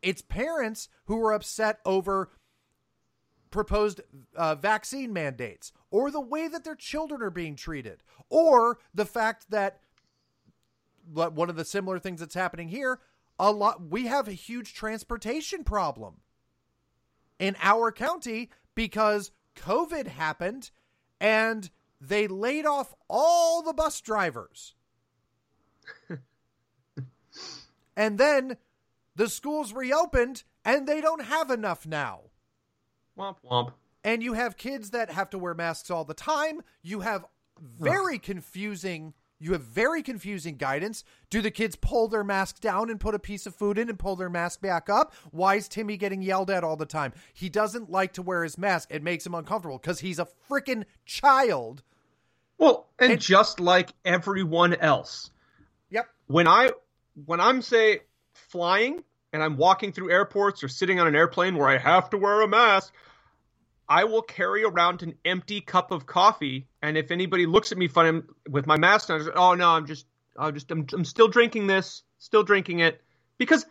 It's 0.03 0.21
parents 0.21 0.89
who 1.07 1.23
are 1.25 1.33
upset 1.33 1.81
over 1.87 2.31
proposed 3.51 4.03
uh, 4.37 4.55
vaccine 4.57 5.13
mandates 5.13 5.73
or 5.91 6.11
the 6.11 6.21
way 6.21 6.49
that 6.49 6.65
their 6.65 6.75
children 6.75 7.23
are 7.23 7.31
being 7.31 7.57
treated 7.57 8.03
or 8.29 8.79
the 8.93 9.07
fact 9.07 9.47
that 9.51 9.81
one 11.13 11.49
of 11.49 11.57
the 11.57 11.65
similar 11.65 11.99
things 11.99 12.19
that's 12.19 12.35
happening 12.35 12.69
here 12.69 12.99
a 13.39 13.53
lot 13.53 13.81
we 13.81 14.07
have 14.07 14.27
a 14.27 14.33
huge 14.33 14.75
transportation 14.75 15.63
problem 15.63 16.15
in 17.39 17.55
our 17.63 17.93
county 17.93 18.51
because 18.75 19.31
COVID 19.55 20.07
happened 20.07 20.71
and 21.21 21.71
they 22.01 22.27
laid 22.27 22.67
off 22.67 22.95
all 23.09 23.63
the 23.63 23.73
bus 23.73 24.01
drivers. 24.01 24.75
and 27.97 28.19
then 28.19 28.57
the 29.17 29.29
schools 29.29 29.73
reopened 29.73 30.43
and 30.65 30.87
they 30.87 31.01
don't 31.01 31.25
have 31.25 31.51
enough 31.51 31.87
now. 31.87 32.21
Womp 33.19 33.37
womp. 33.49 33.73
And 34.03 34.23
you 34.23 34.35
have 34.35 34.57
kids 34.57 34.91
that 34.91 35.11
have 35.11 35.31
to 35.31 35.39
wear 35.39 35.55
masks 35.55 35.91
all 35.91 36.05
the 36.05 36.15
time. 36.15 36.61
You 36.83 37.01
have 37.01 37.25
very 37.59 38.19
confusing 38.19 39.15
you 39.39 39.53
have 39.53 39.63
very 39.63 40.03
confusing 40.03 40.57
guidance. 40.57 41.05
Do 41.31 41.43
the 41.43 41.51
kids 41.51 41.77
pull 41.77 42.09
their 42.09 42.25
mask 42.25 42.61
down 42.61 42.91
and 42.91 43.01
put 43.01 43.15
a 43.15 43.19
piece 43.19 43.47
of 43.47 43.55
food 43.55 43.79
in 43.79 43.89
and 43.89 43.99
pull 43.99 44.17
their 44.17 44.31
mask 44.31 44.61
back 44.61 44.89
up? 44.89 45.13
Why 45.31 45.57
is 45.57 45.69
Timmy 45.69 45.97
getting 45.97 46.23
yelled 46.23 46.51
at 46.51 46.65
all 46.65 46.77
the 46.77 46.87
time? 46.87 47.13
He 47.33 47.49
doesn't 47.49 47.91
like 47.91 48.13
to 48.15 48.23
wear 48.23 48.45
his 48.45 48.57
mask. 48.57 48.89
It 48.91 49.03
makes 49.03 49.27
him 49.27 49.35
uncomfortable 49.35 49.79
because 49.79 50.01
he's 50.01 50.19
a 50.19 50.29
freaking 50.49 50.85
child. 51.05 51.83
Well, 52.59 52.89
and, 52.99 53.13
and 53.13 53.21
just 53.21 53.61
like 53.61 53.91
everyone 54.05 54.75
else. 54.75 55.31
Yep. 55.91 56.09
When 56.27 56.47
I 56.47 56.71
when 57.27 57.41
I'm 57.41 57.63
say 57.63 58.01
flying 58.33 59.03
and 59.33 59.43
I'm 59.43 59.57
walking 59.57 59.93
through 59.93 60.11
airports 60.11 60.63
or 60.63 60.69
sitting 60.69 61.01
on 61.01 61.07
an 61.07 61.17
airplane 61.17 61.57
where 61.57 61.69
I 61.69 61.79
have 61.79 62.11
to 62.11 62.19
wear 62.19 62.41
a 62.43 62.49
mask, 62.49 62.93
I 63.95 64.03
will 64.03 64.23
carry 64.23 64.65
around 64.65 65.05
an 65.05 65.15
empty 65.25 65.61
cup 65.61 65.93
of 65.93 66.05
coffee. 66.05 66.67
And 66.83 66.99
if 66.99 67.13
anybody 67.13 67.47
looks 67.47 67.71
at 67.71 67.79
me 67.79 67.87
funny 67.87 68.23
with 68.51 68.67
my 68.67 68.77
mask 68.77 69.09
on, 69.09 69.23
say, 69.23 69.31
oh 69.37 69.55
no, 69.55 69.71
I'm 69.71 69.87
just, 69.87 70.07
I'm 70.37 70.53
just, 70.53 70.69
I'm, 70.73 70.85
I'm 70.93 71.05
still 71.05 71.29
drinking 71.29 71.69
this, 71.69 72.03
still 72.19 72.43
drinking 72.43 72.81
it, 72.81 73.01
because 73.39 73.65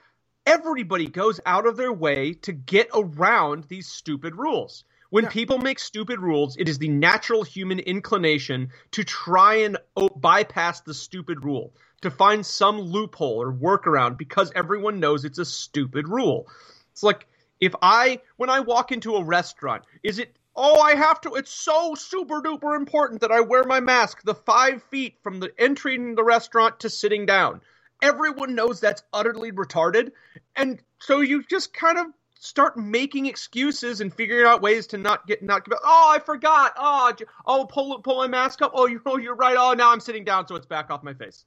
everybody 0.45 1.07
goes 1.07 1.41
out 1.45 1.67
of 1.67 1.75
their 1.75 1.91
way 1.91 2.35
to 2.35 2.53
get 2.53 2.87
around 2.93 3.65
these 3.65 3.89
stupid 3.89 4.37
rules. 4.37 4.85
When 5.09 5.25
yeah. 5.25 5.29
people 5.29 5.57
make 5.57 5.77
stupid 5.77 6.21
rules, 6.21 6.55
it 6.55 6.69
is 6.69 6.77
the 6.77 6.87
natural 6.87 7.43
human 7.43 7.79
inclination 7.79 8.69
to 8.91 9.03
try 9.03 9.55
and 9.55 9.77
bypass 10.15 10.79
the 10.79 10.93
stupid 10.93 11.43
rule, 11.43 11.73
to 11.99 12.09
find 12.09 12.45
some 12.45 12.79
loophole 12.79 13.41
or 13.41 13.51
workaround 13.51 14.17
because 14.17 14.53
everyone 14.55 15.01
knows 15.01 15.25
it's 15.25 15.39
a 15.39 15.43
stupid 15.43 16.07
rule. 16.07 16.47
It's 16.93 17.03
like 17.03 17.27
if 17.59 17.73
I, 17.81 18.19
when 18.37 18.49
I 18.49 18.61
walk 18.61 18.91
into 18.91 19.15
a 19.15 19.23
restaurant, 19.23 19.83
is 20.03 20.19
it, 20.19 20.37
oh, 20.55 20.79
I 20.79 20.95
have 20.95 21.21
to, 21.21 21.35
it's 21.35 21.51
so 21.51 21.95
super 21.95 22.41
duper 22.41 22.75
important 22.75 23.21
that 23.21 23.31
I 23.31 23.41
wear 23.41 23.63
my 23.63 23.79
mask 23.79 24.21
the 24.23 24.35
five 24.35 24.83
feet 24.83 25.17
from 25.23 25.39
the 25.39 25.51
entering 25.57 26.15
the 26.15 26.23
restaurant 26.23 26.81
to 26.81 26.89
sitting 26.89 27.25
down. 27.25 27.61
Everyone 28.01 28.55
knows 28.55 28.79
that's 28.79 29.03
utterly 29.13 29.51
retarded. 29.51 30.11
And 30.55 30.81
so 30.99 31.21
you 31.21 31.43
just 31.43 31.73
kind 31.73 31.97
of 31.97 32.07
start 32.43 32.77
making 32.77 33.25
excuses 33.25 34.01
and 34.01 34.13
figuring 34.13 34.45
out 34.45 34.61
ways 34.61 34.87
to 34.87 34.97
not 34.97 35.25
get 35.25 35.41
not. 35.41 35.65
Oh, 35.71 36.11
I 36.13 36.19
forgot. 36.19 36.73
Oh, 36.77 37.13
oh, 37.45 37.65
pull 37.65 37.99
pull 38.01 38.17
my 38.17 38.27
mask 38.27 38.61
up. 38.61 38.73
Oh, 38.75 38.85
you 38.85 39.01
oh, 39.05 39.17
you're 39.17 39.35
right. 39.35 39.55
Oh, 39.57 39.73
now 39.73 39.91
I'm 39.91 40.01
sitting 40.01 40.25
down, 40.25 40.47
so 40.47 40.55
it's 40.55 40.65
back 40.65 40.91
off 40.91 41.03
my 41.03 41.13
face. 41.13 41.45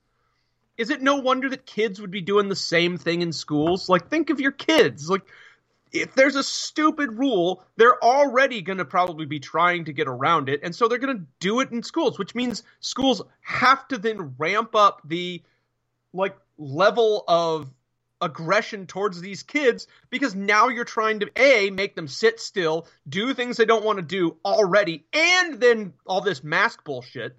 Is 0.79 0.91
it 0.91 1.03
no 1.03 1.17
wonder 1.17 1.49
that 1.51 1.67
kids 1.67 2.01
would 2.01 2.11
be 2.11 2.23
doing 2.23 2.49
the 2.49 2.57
same 2.57 2.97
thing 2.97 3.23
in 3.23 3.33
schools? 3.33 3.89
Like, 3.89 4.09
think 4.09 4.31
of 4.31 4.41
your 4.41 4.53
kids. 4.53 5.09
Like, 5.09 5.23
if 5.93 6.15
there's 6.15 6.37
a 6.37 6.43
stupid 6.43 7.19
rule, 7.19 7.63
they're 7.77 8.03
already 8.03 8.63
going 8.63 8.79
to 8.79 8.85
probably 8.85 9.27
be 9.27 9.41
trying 9.41 9.85
to 9.85 9.93
get 9.93 10.09
around 10.09 10.49
it, 10.49 10.61
and 10.63 10.75
so 10.75 10.89
they're 10.89 10.99
going 10.99 11.19
to 11.19 11.27
do 11.41 11.61
it 11.61 11.71
in 11.71 11.83
schools, 11.83 12.19
which 12.19 12.35
means 12.35 12.63
schools 12.81 13.23
have 13.41 13.87
to 13.89 13.99
then 13.99 14.35
ramp 14.39 14.75
up 14.75 15.01
the 15.05 15.43
like 16.13 16.37
level 16.59 17.25
of 17.29 17.69
aggression 18.21 18.87
towards 18.87 19.21
these 19.21 19.43
kids 19.43 19.87
because 20.09 20.35
now 20.35 20.69
you're 20.69 20.85
trying 20.85 21.21
to 21.21 21.31
a 21.37 21.71
make 21.71 21.95
them 21.95 22.09
sit 22.09 22.41
still, 22.41 22.87
do 23.09 23.35
things 23.35 23.57
they 23.57 23.65
don't 23.65 23.85
want 23.85 23.99
to 23.99 24.03
do 24.03 24.37
already, 24.45 25.05
and 25.13 25.61
then 25.61 25.93
all 26.07 26.21
this 26.21 26.43
mask 26.43 26.85
bullshit. 26.85 27.37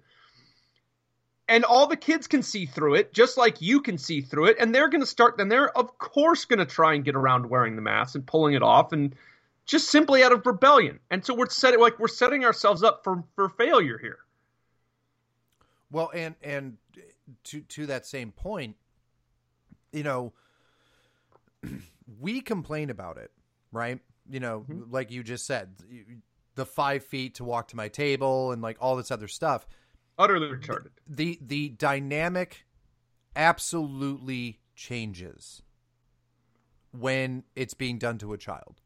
And 1.48 1.64
all 1.64 1.86
the 1.86 1.96
kids 1.96 2.26
can 2.26 2.42
see 2.42 2.66
through 2.66 2.96
it, 2.96 3.14
just 3.14 3.38
like 3.38 3.62
you 3.62 3.80
can 3.80 3.96
see 3.96 4.20
through 4.20 4.46
it, 4.46 4.56
and 4.60 4.74
they're 4.74 4.88
going 4.88 5.00
to 5.00 5.06
start. 5.06 5.38
Then 5.38 5.48
they're 5.48 5.76
of 5.76 5.96
course 5.96 6.44
going 6.44 6.58
to 6.58 6.66
try 6.66 6.94
and 6.94 7.04
get 7.04 7.16
around 7.16 7.48
wearing 7.48 7.74
the 7.74 7.82
mask 7.82 8.14
and 8.14 8.26
pulling 8.26 8.54
it 8.54 8.62
off, 8.62 8.92
and 8.92 9.14
just 9.64 9.90
simply 9.90 10.22
out 10.22 10.32
of 10.32 10.44
rebellion. 10.46 11.00
And 11.10 11.24
so 11.24 11.34
we're 11.34 11.48
setting 11.48 11.80
like 11.80 11.98
we're 11.98 12.08
setting 12.08 12.44
ourselves 12.44 12.82
up 12.82 13.02
for 13.02 13.24
for 13.34 13.48
failure 13.48 13.98
here. 13.98 14.18
Well, 15.90 16.10
and 16.14 16.34
and 16.42 16.76
to 17.44 17.60
to 17.60 17.86
that 17.86 18.06
same 18.06 18.32
point, 18.32 18.76
you 19.92 20.02
know, 20.02 20.32
we 22.20 22.40
complain 22.40 22.90
about 22.90 23.16
it, 23.16 23.30
right? 23.72 24.00
You 24.28 24.40
know, 24.40 24.66
mm-hmm. 24.68 24.92
like 24.92 25.10
you 25.10 25.22
just 25.22 25.46
said, 25.46 25.70
the 26.54 26.66
five 26.66 27.04
feet 27.04 27.36
to 27.36 27.44
walk 27.44 27.68
to 27.68 27.76
my 27.76 27.88
table 27.88 28.52
and 28.52 28.60
like 28.60 28.76
all 28.80 28.96
this 28.96 29.10
other 29.10 29.28
stuff. 29.28 29.66
Utterly 30.18 30.48
retarded. 30.48 30.90
The 31.06 31.38
the 31.40 31.68
dynamic 31.70 32.66
absolutely 33.36 34.58
changes 34.74 35.62
when 36.90 37.44
it's 37.54 37.74
being 37.74 37.98
done 37.98 38.18
to 38.18 38.32
a 38.32 38.38
child. 38.38 38.80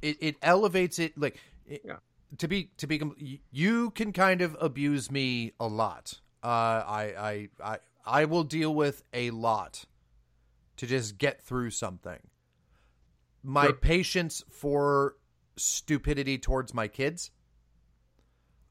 It 0.00 0.16
it 0.20 0.36
elevates 0.42 0.98
it 0.98 1.16
like 1.18 1.38
it, 1.66 1.82
yeah. 1.84 1.96
to 2.38 2.48
be 2.48 2.70
to 2.78 2.86
be 2.86 3.40
you 3.50 3.90
can 3.90 4.12
kind 4.12 4.40
of 4.40 4.56
abuse 4.60 5.10
me 5.10 5.52
a 5.60 5.66
lot. 5.66 6.20
Uh, 6.42 6.46
I 6.46 7.14
I 7.18 7.48
I 7.62 7.78
I 8.06 8.24
will 8.24 8.44
deal 8.44 8.74
with 8.74 9.02
a 9.12 9.30
lot 9.30 9.84
to 10.76 10.86
just 10.86 11.18
get 11.18 11.42
through 11.42 11.70
something. 11.70 12.20
My 13.42 13.66
sure. 13.66 13.74
patience 13.74 14.42
for 14.50 15.16
stupidity 15.56 16.38
towards 16.38 16.72
my 16.72 16.88
kids, 16.88 17.30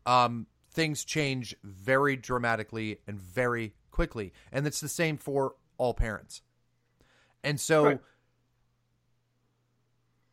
um, 0.06 0.48
things 0.74 1.06
change 1.06 1.56
very 1.64 2.16
dramatically 2.16 3.00
and 3.08 3.20
very 3.20 3.74
quickly. 3.92 4.34
And 4.52 4.66
it's 4.68 4.82
the 4.82 4.90
same 4.90 5.18
for 5.18 5.56
all 5.78 5.94
parents. 5.94 6.42
And 7.44 7.60
so 7.60 7.86
right. 7.86 8.00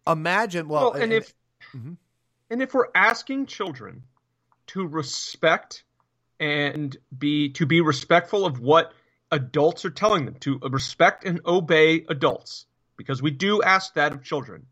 imagine 0.06 0.68
well, 0.68 0.92
well 0.92 0.92
and, 0.92 1.04
and, 1.04 1.12
if 1.12 1.34
mm-hmm. 1.74 1.92
and 2.50 2.62
if 2.62 2.74
we're 2.74 2.88
asking 2.94 3.46
children 3.46 4.04
to 4.68 4.86
respect 4.86 5.84
and 6.38 6.96
be 7.16 7.50
to 7.50 7.66
be 7.66 7.80
respectful 7.80 8.46
of 8.46 8.60
what 8.60 8.92
adults 9.30 9.84
are 9.84 9.90
telling 9.90 10.24
them 10.24 10.34
to 10.40 10.58
respect 10.70 11.24
and 11.24 11.40
obey 11.44 12.04
adults, 12.08 12.66
because 12.96 13.22
we 13.22 13.30
do 13.30 13.62
ask 13.62 13.94
that 13.94 14.12
of 14.12 14.22
children. 14.22 14.66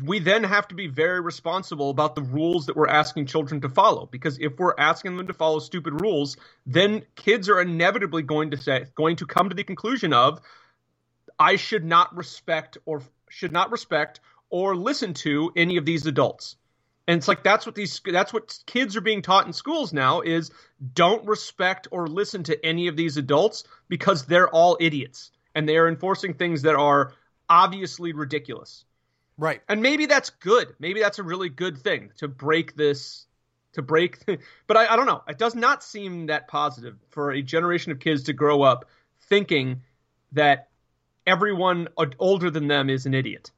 We 0.00 0.20
then 0.20 0.44
have 0.44 0.68
to 0.68 0.74
be 0.74 0.86
very 0.86 1.20
responsible 1.20 1.90
about 1.90 2.14
the 2.14 2.22
rules 2.22 2.66
that 2.66 2.76
we're 2.76 2.88
asking 2.88 3.26
children 3.26 3.60
to 3.60 3.68
follow. 3.68 4.06
Because 4.06 4.38
if 4.38 4.58
we're 4.58 4.74
asking 4.78 5.16
them 5.16 5.26
to 5.26 5.34
follow 5.34 5.58
stupid 5.58 6.00
rules, 6.00 6.36
then 6.64 7.04
kids 7.14 7.48
are 7.50 7.60
inevitably 7.60 8.22
going 8.22 8.52
to 8.52 8.56
say, 8.56 8.86
going 8.94 9.16
to 9.16 9.26
come 9.26 9.50
to 9.50 9.54
the 9.54 9.64
conclusion 9.64 10.14
of, 10.14 10.40
I 11.38 11.56
should 11.56 11.84
not 11.84 12.16
respect 12.16 12.78
or 12.86 13.02
should 13.28 13.52
not 13.52 13.70
respect 13.70 14.20
or 14.48 14.76
listen 14.76 15.14
to 15.14 15.52
any 15.56 15.76
of 15.76 15.84
these 15.84 16.06
adults. 16.06 16.56
And 17.08 17.18
it's 17.18 17.26
like 17.26 17.42
that's 17.42 17.66
what 17.66 17.74
these 17.74 18.00
that's 18.04 18.32
what 18.32 18.56
kids 18.66 18.96
are 18.96 19.00
being 19.00 19.22
taught 19.22 19.46
in 19.46 19.52
schools 19.52 19.92
now 19.92 20.20
is 20.20 20.52
don't 20.94 21.26
respect 21.26 21.88
or 21.90 22.06
listen 22.06 22.44
to 22.44 22.64
any 22.64 22.86
of 22.86 22.96
these 22.96 23.16
adults 23.16 23.64
because 23.88 24.24
they're 24.24 24.48
all 24.48 24.76
idiots 24.80 25.32
and 25.54 25.68
they 25.68 25.76
are 25.76 25.88
enforcing 25.88 26.34
things 26.34 26.62
that 26.62 26.76
are 26.76 27.12
obviously 27.48 28.12
ridiculous. 28.12 28.84
Right. 29.38 29.62
And 29.68 29.82
maybe 29.82 30.06
that's 30.06 30.30
good. 30.30 30.74
Maybe 30.78 31.00
that's 31.00 31.18
a 31.18 31.22
really 31.22 31.48
good 31.48 31.78
thing 31.78 32.10
to 32.18 32.28
break 32.28 32.76
this 32.76 33.26
to 33.72 33.82
break 33.82 34.18
but 34.66 34.76
I, 34.76 34.92
I 34.92 34.96
don't 34.96 35.06
know. 35.06 35.22
It 35.26 35.38
does 35.38 35.54
not 35.54 35.82
seem 35.82 36.26
that 36.26 36.48
positive 36.48 36.96
for 37.08 37.32
a 37.32 37.42
generation 37.42 37.92
of 37.92 38.00
kids 38.00 38.24
to 38.24 38.32
grow 38.32 38.62
up 38.62 38.86
thinking 39.28 39.82
that 40.32 40.68
everyone 41.26 41.88
older 42.18 42.50
than 42.50 42.68
them 42.68 42.90
is 42.90 43.06
an 43.06 43.14
idiot. 43.14 43.50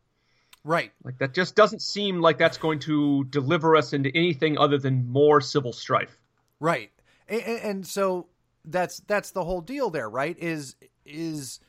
Right. 0.63 0.93
Like 1.03 1.19
that 1.19 1.35
just 1.35 1.55
doesn't 1.55 1.83
seem 1.83 2.21
like 2.21 2.39
that's 2.39 2.59
going 2.59 2.79
to 2.81 3.25
deliver 3.25 3.77
us 3.77 3.93
into 3.93 4.11
anything 4.15 4.57
other 4.57 4.79
than 4.79 5.09
more 5.09 5.41
civil 5.41 5.73
strife. 5.73 6.17
Right. 6.59 6.91
And, 7.29 7.43
and 7.43 7.87
so 7.87 8.29
that's 8.65 8.99
that's 9.07 9.33
the 9.33 9.45
whole 9.45 9.61
deal 9.61 9.91
there, 9.91 10.09
right? 10.09 10.39
Is 10.39 10.77
is 11.05 11.61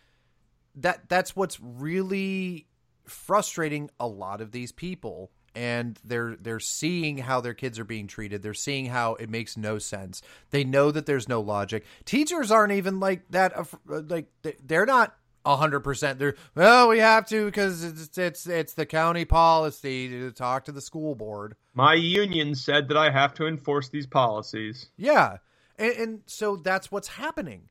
that 0.76 1.10
that's 1.10 1.36
what's 1.36 1.60
really 1.60 2.68
frustrating 3.08 3.90
a 4.00 4.08
lot 4.08 4.42
of 4.42 4.52
these 4.52 4.72
people 4.72 5.32
and 5.56 5.98
they're 6.04 6.36
they're 6.36 6.60
seeing 6.60 7.18
how 7.18 7.40
their 7.42 7.54
kids 7.54 7.80
are 7.80 7.86
being 7.86 8.08
treated. 8.08 8.42
They're 8.42 8.54
seeing 8.54 8.88
how 8.88 9.16
it 9.16 9.30
makes 9.30 9.56
no 9.56 9.80
sense. 9.80 10.22
They 10.50 10.64
know 10.64 10.92
that 10.92 11.06
there's 11.06 11.30
no 11.30 11.42
logic. 11.42 11.86
Teachers 12.04 12.52
aren't 12.52 12.74
even 12.74 13.00
like 13.00 13.24
that. 13.30 13.54
Uh, 13.58 13.64
like 13.88 14.28
they're 14.64 14.86
not 14.86 15.16
hundred 15.46 15.82
percent. 15.82 16.20
They're 16.20 16.36
well, 16.56 16.90
we 16.90 17.00
have 17.00 17.26
to 17.28 17.46
because 17.46 17.84
it's 17.84 18.18
it's 18.18 18.48
it's 18.48 18.74
the 18.74 18.86
county 18.86 19.26
policy 19.26 20.10
to 20.10 20.32
talk 20.32 20.66
to 20.66 20.72
the 20.72 20.82
school 20.82 21.16
board. 21.16 21.56
My 21.74 21.94
union 21.94 22.56
said 22.56 22.90
that 22.90 22.98
I 22.98 23.12
have 23.12 23.34
to 23.36 23.48
enforce 23.48 23.90
these 23.90 24.08
policies. 24.08 24.88
Yeah, 24.98 25.38
and, 25.78 25.94
and 25.94 26.22
so 26.26 26.56
that's 26.58 26.92
what's 26.92 27.08
happening, 27.08 27.70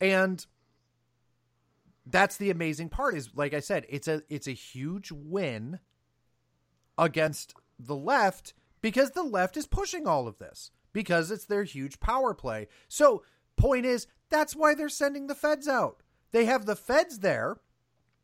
and 0.00 0.44
that's 2.06 2.36
the 2.36 2.50
amazing 2.50 2.88
part. 2.88 3.14
Is 3.14 3.30
like 3.34 3.54
I 3.54 3.60
said, 3.60 3.86
it's 3.88 4.08
a 4.08 4.22
it's 4.28 4.46
a 4.46 4.52
huge 4.52 5.10
win 5.12 5.78
against 6.98 7.54
the 7.78 7.96
left 7.96 8.54
because 8.80 9.12
the 9.12 9.22
left 9.22 9.56
is 9.56 9.66
pushing 9.66 10.06
all 10.06 10.28
of 10.28 10.38
this 10.38 10.70
because 10.92 11.30
it's 11.30 11.46
their 11.46 11.64
huge 11.64 12.00
power 12.00 12.34
play. 12.34 12.68
So 12.88 13.22
point 13.56 13.86
is 13.86 14.06
that's 14.30 14.56
why 14.56 14.74
they're 14.74 14.88
sending 14.88 15.26
the 15.26 15.34
feds 15.34 15.68
out 15.68 16.02
they 16.32 16.46
have 16.46 16.66
the 16.66 16.76
feds 16.76 17.20
there. 17.20 17.58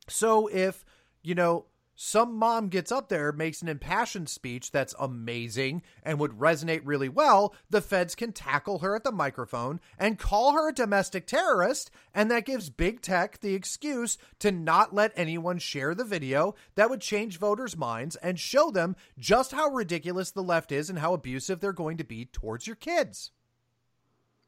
So 0.08 0.48
if, 0.48 0.84
you 1.22 1.34
know, 1.34 1.66
some 2.00 2.36
mom 2.36 2.68
gets 2.68 2.92
up 2.92 3.08
there, 3.08 3.32
makes 3.32 3.60
an 3.60 3.66
impassioned 3.66 4.28
speech 4.28 4.70
that's 4.70 4.94
amazing 5.00 5.82
and 6.04 6.20
would 6.20 6.38
resonate 6.38 6.82
really 6.84 7.08
well, 7.08 7.56
the 7.70 7.80
feds 7.80 8.14
can 8.14 8.30
tackle 8.30 8.78
her 8.78 8.94
at 8.94 9.02
the 9.02 9.10
microphone 9.10 9.80
and 9.98 10.16
call 10.16 10.52
her 10.52 10.68
a 10.68 10.72
domestic 10.72 11.26
terrorist. 11.26 11.90
And 12.14 12.30
that 12.30 12.44
gives 12.44 12.70
big 12.70 13.02
tech 13.02 13.40
the 13.40 13.52
excuse 13.54 14.16
to 14.38 14.52
not 14.52 14.94
let 14.94 15.10
anyone 15.16 15.58
share 15.58 15.92
the 15.92 16.04
video 16.04 16.54
that 16.76 16.88
would 16.88 17.00
change 17.00 17.40
voters' 17.40 17.76
minds 17.76 18.14
and 18.14 18.38
show 18.38 18.70
them 18.70 18.94
just 19.18 19.50
how 19.50 19.68
ridiculous 19.68 20.30
the 20.30 20.40
left 20.40 20.70
is 20.70 20.88
and 20.88 21.00
how 21.00 21.14
abusive 21.14 21.58
they're 21.58 21.72
going 21.72 21.96
to 21.96 22.04
be 22.04 22.26
towards 22.26 22.68
your 22.68 22.76
kids. 22.76 23.32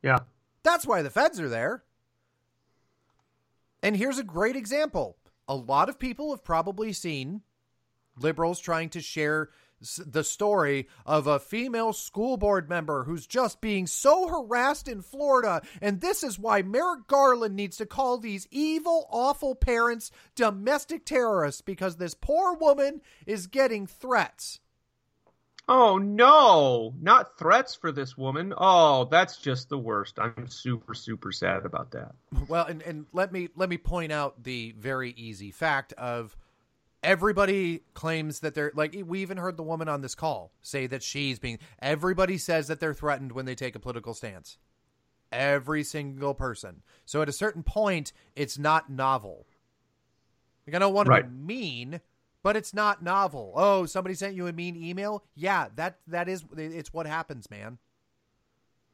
Yeah. 0.05 0.21
That's 0.63 0.87
why 0.87 1.03
the 1.03 1.11
feds 1.11 1.41
are 1.41 1.49
there. 1.49 1.83
And 3.83 3.97
here's 3.97 4.19
a 4.21 4.23
great 4.23 4.55
example 4.55 5.17
a 5.51 5.57
lot 5.57 5.89
of 5.89 5.99
people 5.99 6.31
have 6.31 6.45
probably 6.45 6.93
seen 6.93 7.43
liberals 8.17 8.61
trying 8.61 8.89
to 8.89 9.01
share 9.01 9.51
the 9.99 10.23
story 10.23 10.87
of 11.05 11.27
a 11.27 11.41
female 11.41 11.93
school 11.93 12.37
board 12.37 12.69
member 12.69 13.03
who's 13.03 13.27
just 13.27 13.61
being 13.61 13.89
so 13.89 14.29
harassed 14.29 14.87
in 14.87 15.03
Florida. 15.03 15.61
And 15.83 16.01
this 16.01 16.23
is 16.23 16.39
why 16.39 16.63
Merrick 16.63 17.09
Garland 17.09 17.57
needs 17.57 17.79
to 17.79 17.87
call 17.87 18.19
these 18.19 18.47
evil, 18.53 19.09
awful 19.11 19.57
parents 19.57 20.13
domestic 20.37 21.05
terrorists 21.05 21.63
because 21.63 21.97
this 21.97 22.15
poor 22.15 22.55
woman 22.55 23.01
is 23.27 23.49
getting 23.49 23.89
threats. 23.89 24.61
Oh 25.73 25.99
no, 25.99 26.93
not 27.01 27.39
threats 27.39 27.77
for 27.77 27.93
this 27.93 28.19
woman. 28.19 28.53
Oh, 28.59 29.05
that's 29.05 29.37
just 29.37 29.69
the 29.69 29.79
worst. 29.79 30.19
I'm 30.19 30.49
super 30.49 30.95
super 30.95 31.31
sad 31.31 31.65
about 31.65 31.93
that. 31.93 32.13
Well, 32.49 32.67
and, 32.67 32.83
and 32.83 33.07
let 33.13 33.31
me 33.31 33.51
let 33.55 33.69
me 33.69 33.79
point 33.79 34.11
out 34.11 34.43
the 34.43 34.75
very 34.77 35.13
easy 35.13 35.53
fact 35.53 35.93
of 35.93 36.37
everybody 37.05 37.85
claims 37.95 38.41
that 38.41 38.55
they're 38.55 38.73
like 38.75 38.97
we 39.07 39.23
even 39.23 39.37
heard 39.37 39.57
the 39.57 39.63
woman 39.63 39.89
on 39.89 40.01
this 40.01 40.17
call 40.17 40.51
say 40.61 40.89
that 40.89 41.05
she's 41.05 41.39
being 41.39 41.59
everybody 41.81 42.37
says 42.37 42.67
that 42.67 42.81
they're 42.81 42.93
threatened 42.93 43.31
when 43.31 43.47
they 43.47 43.55
take 43.55 43.75
a 43.75 43.79
political 43.79 44.13
stance 44.13 44.59
every 45.33 45.83
single 45.83 46.35
person 46.35 46.83
so 47.07 47.23
at 47.23 47.29
a 47.29 47.33
certain 47.33 47.63
point 47.63 48.13
it's 48.37 48.59
not 48.59 48.91
novel 48.91 49.47
like 50.67 50.77
i 50.77 50.79
don't 50.79 50.93
want 50.93 51.09
right. 51.09 51.23
to 51.23 51.29
be 51.29 51.35
mean 51.35 52.01
but 52.43 52.57
it's 52.57 52.75
not 52.75 53.03
novel 53.03 53.53
oh 53.57 53.87
somebody 53.87 54.15
sent 54.15 54.35
you 54.35 54.47
a 54.47 54.53
mean 54.53 54.77
email 54.77 55.25
yeah 55.35 55.69
that 55.77 55.99
that 56.07 56.29
is 56.29 56.45
it's 56.57 56.93
what 56.93 57.07
happens 57.07 57.51
man 57.51 57.79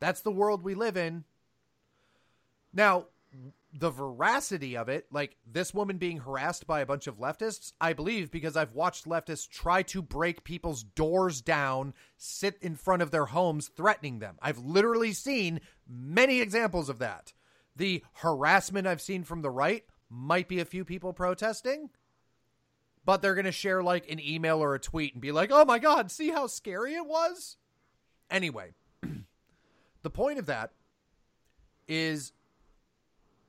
that's 0.01 0.21
the 0.21 0.31
world 0.31 0.63
we 0.63 0.75
live 0.75 0.97
in 0.97 1.25
now 2.73 3.07
the 3.79 3.91
veracity 3.91 4.77
of 4.77 4.89
it, 4.89 5.07
like 5.11 5.37
this 5.51 5.75
woman 5.75 5.99
being 5.99 6.19
harassed 6.19 6.67
by 6.67 6.81
a 6.81 6.87
bunch 6.87 7.07
of 7.07 7.19
leftists, 7.19 7.73
I 7.81 7.93
believe 7.93 8.31
because 8.31 8.57
I've 8.57 8.73
watched 8.73 9.07
leftists 9.07 9.49
try 9.49 9.83
to 9.85 10.01
break 10.01 10.45
people's 10.45 10.83
doors 10.83 11.41
down, 11.41 11.93
sit 12.17 12.57
in 12.63 12.77
front 12.77 13.03
of 13.03 13.11
their 13.11 13.27
homes, 13.27 13.69
threatening 13.69 14.19
them. 14.19 14.37
I've 14.41 14.59
literally 14.59 15.13
seen 15.13 15.61
many 15.89 16.41
examples 16.41 16.89
of 16.89 16.99
that. 17.01 17.33
The 17.75 18.03
harassment 18.15 18.87
I've 18.87 19.03
seen 19.03 19.25
from 19.25 19.43
the 19.43 19.51
right 19.51 19.85
might 20.09 20.49
be 20.49 20.61
a 20.61 20.65
few 20.65 20.85
people 20.85 21.13
protesting, 21.13 21.91
but 23.07 23.23
they're 23.23 23.37
going 23.37 23.47
to 23.47 23.53
share 23.53 23.83
like 23.85 24.11
an 24.11 24.21
email 24.21 24.63
or 24.63 24.75
a 24.75 24.81
tweet 24.81 25.15
and 25.15 25.23
be 25.23 25.33
like, 25.33 25.51
oh 25.53 25.65
my 25.65 25.79
God, 25.79 26.11
see 26.11 26.31
how 26.31 26.49
scary 26.49 26.95
it 26.95 27.07
was? 27.07 27.57
Anyway, 28.29 28.75
the 30.03 30.11
point 30.11 30.41
of 30.41 30.47
that 30.47 30.73
is 31.87 32.33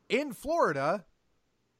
in 0.09 0.31
Florida, 0.31 1.05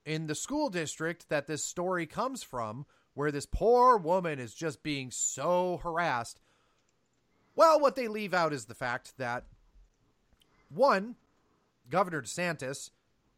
in 0.06 0.26
the 0.26 0.34
school 0.34 0.70
district 0.70 1.30
that 1.30 1.46
this 1.46 1.64
story 1.64 2.08
comes 2.08 2.42
from, 2.42 2.88
where 3.14 3.32
this 3.32 3.46
poor 3.46 3.96
woman 3.96 4.40
is 4.40 4.56
just 4.56 4.82
being 4.82 5.12
so 5.12 5.80
harassed. 5.84 6.42
Well, 7.56 7.80
what 7.80 7.96
they 7.96 8.08
leave 8.08 8.34
out 8.34 8.54
is 8.54 8.66
the 8.66 8.76
fact 8.76 9.14
that 9.20 9.46
one, 10.70 11.16
Governor 11.90 12.24
DeSantis 12.24 12.90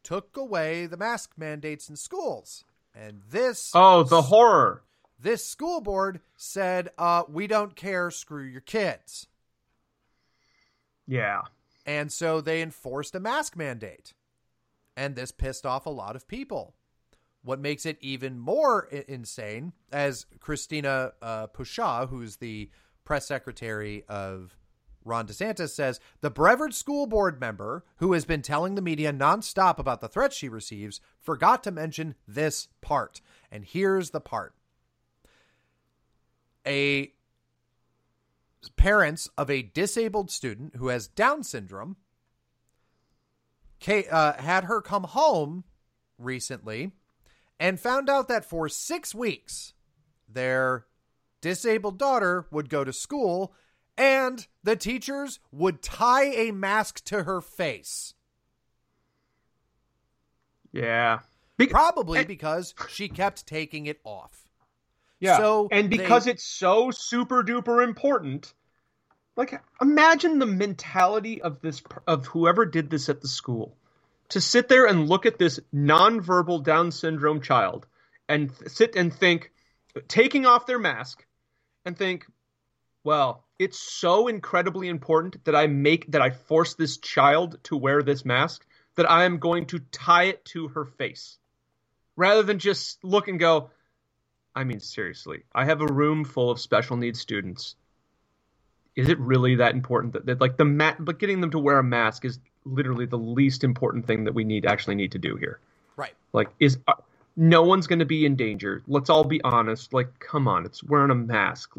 took 0.02 0.34
away 0.38 0.86
the 0.86 0.96
mask 0.96 1.32
mandates 1.36 1.90
in 1.90 1.96
schools. 1.96 2.64
And 2.94 3.22
this 3.30 3.70
Oh, 3.74 4.02
the 4.02 4.22
horror. 4.22 4.82
This 5.18 5.46
school 5.46 5.80
board 5.80 6.20
said, 6.36 6.88
uh, 6.96 7.24
we 7.28 7.46
don't 7.46 7.76
care, 7.76 8.10
screw 8.10 8.42
your 8.42 8.62
kids. 8.62 9.26
Yeah. 11.06 11.42
And 11.84 12.10
so 12.12 12.40
they 12.40 12.62
enforced 12.62 13.14
a 13.14 13.20
mask 13.20 13.56
mandate 13.56 14.14
and 14.96 15.16
this 15.16 15.32
pissed 15.32 15.66
off 15.66 15.86
a 15.86 15.90
lot 15.90 16.16
of 16.16 16.28
people. 16.28 16.74
What 17.42 17.58
makes 17.58 17.86
it 17.86 17.96
even 18.00 18.38
more 18.38 18.88
I- 18.92 19.04
insane, 19.08 19.72
as 19.90 20.26
Christina 20.40 21.12
uh, 21.22 21.46
Pushaw, 21.48 22.08
who's 22.08 22.36
the 22.36 22.70
press 23.04 23.26
secretary 23.26 24.04
of 24.08 24.56
Ron 25.04 25.26
DeSantis, 25.26 25.70
says, 25.70 25.98
the 26.20 26.30
Brevard 26.30 26.74
school 26.74 27.06
board 27.06 27.40
member 27.40 27.84
who 27.96 28.12
has 28.12 28.24
been 28.24 28.42
telling 28.42 28.74
the 28.74 28.82
media 28.82 29.12
nonstop 29.12 29.78
about 29.78 30.00
the 30.00 30.08
threats 30.08 30.36
she 30.36 30.48
receives 30.48 31.00
forgot 31.20 31.64
to 31.64 31.70
mention 31.70 32.14
this 32.28 32.68
part. 32.80 33.20
And 33.50 33.64
here's 33.64 34.10
the 34.10 34.20
part. 34.20 34.54
A 36.66 37.12
parents 38.76 39.28
of 39.38 39.48
a 39.48 39.62
disabled 39.62 40.30
student 40.30 40.76
who 40.76 40.88
has 40.88 41.08
Down 41.08 41.42
syndrome 41.42 41.96
uh, 43.88 44.34
had 44.34 44.64
her 44.64 44.82
come 44.82 45.04
home 45.04 45.64
recently 46.18 46.92
and 47.58 47.80
found 47.80 48.10
out 48.10 48.28
that 48.28 48.44
for 48.44 48.68
six 48.68 49.14
weeks, 49.14 49.72
their 50.28 50.86
disabled 51.40 51.98
daughter 51.98 52.46
would 52.50 52.68
go 52.68 52.84
to 52.84 52.92
school 52.92 53.54
and 54.00 54.46
the 54.62 54.76
teachers 54.76 55.40
would 55.52 55.82
tie 55.82 56.24
a 56.24 56.52
mask 56.52 57.04
to 57.04 57.24
her 57.24 57.42
face. 57.42 58.14
Yeah. 60.72 61.20
Be- 61.58 61.66
Probably 61.66 62.20
and- 62.20 62.28
because 62.28 62.74
she 62.88 63.08
kept 63.08 63.46
taking 63.46 63.84
it 63.86 64.00
off. 64.04 64.48
Yeah. 65.18 65.36
So 65.36 65.68
and 65.70 65.90
because 65.90 66.24
they- 66.24 66.30
it's 66.32 66.44
so 66.44 66.90
super 66.90 67.42
duper 67.42 67.84
important, 67.84 68.54
like, 69.36 69.60
imagine 69.82 70.38
the 70.38 70.46
mentality 70.46 71.42
of 71.42 71.60
this 71.60 71.82
of 72.06 72.26
whoever 72.26 72.64
did 72.64 72.88
this 72.88 73.10
at 73.10 73.20
the 73.20 73.28
school 73.28 73.76
to 74.30 74.40
sit 74.40 74.68
there 74.68 74.86
and 74.86 75.08
look 75.10 75.26
at 75.26 75.38
this 75.38 75.60
nonverbal 75.74 76.64
Down 76.64 76.90
syndrome 76.90 77.42
child 77.42 77.86
and 78.28 78.56
th- 78.56 78.70
sit 78.70 78.96
and 78.96 79.12
think, 79.12 79.52
taking 80.08 80.46
off 80.46 80.64
their 80.66 80.78
mask, 80.78 81.26
and 81.84 81.98
think, 81.98 82.24
well, 83.04 83.44
it's 83.60 83.78
so 83.78 84.26
incredibly 84.26 84.88
important 84.88 85.44
that 85.44 85.54
I 85.54 85.66
make 85.66 86.10
that 86.12 86.22
I 86.22 86.30
force 86.30 86.74
this 86.74 86.96
child 86.96 87.58
to 87.64 87.76
wear 87.76 88.02
this 88.02 88.24
mask 88.24 88.66
that 88.96 89.08
I 89.08 89.24
am 89.24 89.38
going 89.38 89.66
to 89.66 89.80
tie 89.92 90.24
it 90.24 90.42
to 90.46 90.68
her 90.68 90.86
face, 90.86 91.36
rather 92.16 92.42
than 92.42 92.58
just 92.58 93.04
look 93.04 93.28
and 93.28 93.38
go. 93.38 93.70
I 94.56 94.64
mean, 94.64 94.80
seriously, 94.80 95.42
I 95.54 95.66
have 95.66 95.82
a 95.82 95.86
room 95.86 96.24
full 96.24 96.50
of 96.50 96.58
special 96.58 96.96
needs 96.96 97.20
students. 97.20 97.76
Is 98.96 99.10
it 99.10 99.18
really 99.20 99.56
that 99.56 99.74
important 99.74 100.14
that, 100.14 100.24
that 100.24 100.40
like 100.40 100.56
the 100.56 100.64
mat 100.64 100.96
but 100.98 101.18
getting 101.18 101.42
them 101.42 101.50
to 101.50 101.58
wear 101.58 101.78
a 101.78 101.84
mask 101.84 102.24
is 102.24 102.38
literally 102.64 103.06
the 103.06 103.18
least 103.18 103.62
important 103.62 104.06
thing 104.06 104.24
that 104.24 104.32
we 104.32 104.42
need 104.42 104.64
actually 104.64 104.94
need 104.94 105.12
to 105.12 105.18
do 105.18 105.36
here. 105.36 105.60
Right. 105.96 106.14
Like 106.32 106.48
is 106.58 106.78
uh, 106.88 106.94
no 107.36 107.62
one's 107.62 107.86
going 107.86 107.98
to 107.98 108.06
be 108.06 108.24
in 108.24 108.36
danger. 108.36 108.82
Let's 108.88 109.10
all 109.10 109.24
be 109.24 109.42
honest. 109.42 109.92
Like 109.92 110.18
come 110.18 110.48
on 110.48 110.64
it's 110.64 110.82
wearing 110.82 111.10
a 111.10 111.14
mask 111.14 111.76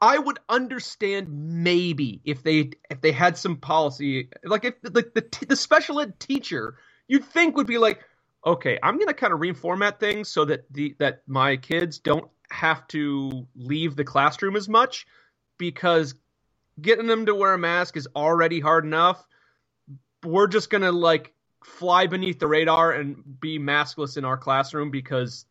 I, 0.00 0.18
would 0.18 0.38
understand 0.48 1.28
maybe 1.30 2.20
if 2.24 2.42
they 2.42 2.72
if 2.90 3.00
they 3.00 3.12
had 3.12 3.38
some 3.38 3.56
policy 3.56 4.28
like 4.44 4.64
if 4.64 4.74
like 4.82 5.14
the 5.14 5.24
the 5.46 5.56
special 5.56 6.00
ed 6.00 6.20
teacher 6.20 6.76
you'd 7.08 7.24
think 7.24 7.56
would 7.56 7.66
be 7.66 7.78
like 7.78 8.00
okay 8.44 8.78
i'm 8.82 8.96
going 8.96 9.08
to 9.08 9.14
kind 9.14 9.32
of 9.32 9.40
reformat 9.40 9.98
things 9.98 10.28
so 10.28 10.44
that 10.44 10.70
the 10.70 10.94
that 10.98 11.22
my 11.26 11.56
kids 11.56 11.98
don't 11.98 12.28
have 12.52 12.86
to 12.88 13.46
leave 13.56 13.96
the 13.96 14.04
classroom 14.04 14.56
as 14.56 14.68
much 14.68 15.06
because 15.58 16.14
getting 16.80 17.06
them 17.06 17.26
to 17.26 17.34
wear 17.34 17.54
a 17.54 17.58
mask 17.58 17.96
is 17.96 18.08
already 18.14 18.60
hard 18.60 18.84
enough. 18.84 19.26
We're 20.24 20.46
just 20.46 20.70
going 20.70 20.82
to 20.82 20.92
like 20.92 21.32
fly 21.64 22.06
beneath 22.06 22.38
the 22.38 22.46
radar 22.46 22.92
and 22.92 23.16
be 23.40 23.58
maskless 23.58 24.16
in 24.16 24.24
our 24.24 24.36
classroom 24.36 24.90
because 24.90 25.46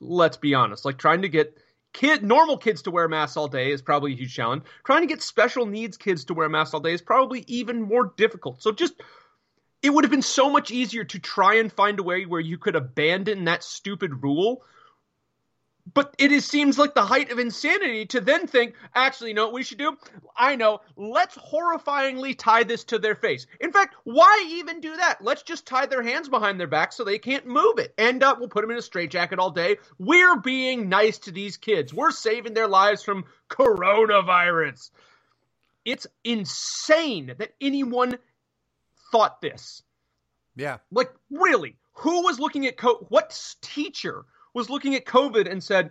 let's 0.00 0.36
be 0.36 0.54
honest, 0.54 0.84
like 0.84 0.98
trying 0.98 1.22
to 1.22 1.28
get 1.28 1.56
kid 1.96 2.22
normal 2.22 2.58
kids 2.58 2.82
to 2.82 2.90
wear 2.90 3.08
masks 3.08 3.38
all 3.38 3.48
day 3.48 3.72
is 3.72 3.80
probably 3.80 4.12
a 4.12 4.16
huge 4.16 4.34
challenge. 4.34 4.64
Trying 4.84 5.00
to 5.00 5.06
get 5.06 5.22
special 5.22 5.64
needs 5.64 5.96
kids 5.96 6.26
to 6.26 6.34
wear 6.34 6.46
masks 6.46 6.74
all 6.74 6.80
day 6.80 6.92
is 6.92 7.00
probably 7.00 7.42
even 7.46 7.80
more 7.80 8.12
difficult. 8.18 8.62
So 8.62 8.70
just 8.70 9.02
it 9.82 9.88
would 9.88 10.04
have 10.04 10.10
been 10.10 10.20
so 10.20 10.50
much 10.50 10.70
easier 10.70 11.04
to 11.04 11.18
try 11.18 11.54
and 11.54 11.72
find 11.72 11.98
a 11.98 12.02
way 12.02 12.26
where 12.26 12.40
you 12.40 12.58
could 12.58 12.76
abandon 12.76 13.44
that 13.46 13.64
stupid 13.64 14.22
rule 14.22 14.62
but 15.94 16.14
it 16.18 16.32
is, 16.32 16.44
seems 16.44 16.78
like 16.78 16.94
the 16.94 17.04
height 17.04 17.30
of 17.30 17.38
insanity 17.38 18.06
to 18.06 18.20
then 18.20 18.46
think, 18.46 18.74
actually, 18.94 19.30
you 19.30 19.34
know 19.34 19.44
what 19.44 19.54
we 19.54 19.62
should 19.62 19.78
do? 19.78 19.96
I 20.36 20.56
know. 20.56 20.80
Let's 20.96 21.36
horrifyingly 21.36 22.36
tie 22.36 22.64
this 22.64 22.84
to 22.84 22.98
their 22.98 23.14
face. 23.14 23.46
In 23.60 23.72
fact, 23.72 23.94
why 24.04 24.46
even 24.50 24.80
do 24.80 24.96
that? 24.96 25.18
Let's 25.22 25.42
just 25.42 25.66
tie 25.66 25.86
their 25.86 26.02
hands 26.02 26.28
behind 26.28 26.58
their 26.58 26.66
back 26.66 26.92
so 26.92 27.04
they 27.04 27.18
can't 27.18 27.46
move 27.46 27.78
it. 27.78 27.94
End 27.96 28.22
up, 28.22 28.36
uh, 28.36 28.40
we'll 28.40 28.48
put 28.48 28.62
them 28.62 28.72
in 28.72 28.78
a 28.78 28.82
straitjacket 28.82 29.38
all 29.38 29.52
day. 29.52 29.76
We're 29.98 30.36
being 30.36 30.88
nice 30.88 31.18
to 31.18 31.30
these 31.30 31.56
kids. 31.56 31.94
We're 31.94 32.10
saving 32.10 32.54
their 32.54 32.68
lives 32.68 33.02
from 33.04 33.24
coronavirus. 33.48 34.90
It's 35.84 36.06
insane 36.24 37.34
that 37.38 37.52
anyone 37.60 38.18
thought 39.12 39.40
this. 39.40 39.82
Yeah. 40.56 40.78
Like, 40.90 41.12
really? 41.30 41.76
Who 41.98 42.24
was 42.24 42.40
looking 42.40 42.66
at 42.66 42.76
co- 42.76 43.06
what 43.08 43.38
teacher 43.62 44.24
was 44.56 44.70
looking 44.70 44.94
at 44.94 45.04
COVID 45.04 45.48
and 45.50 45.62
said, 45.62 45.90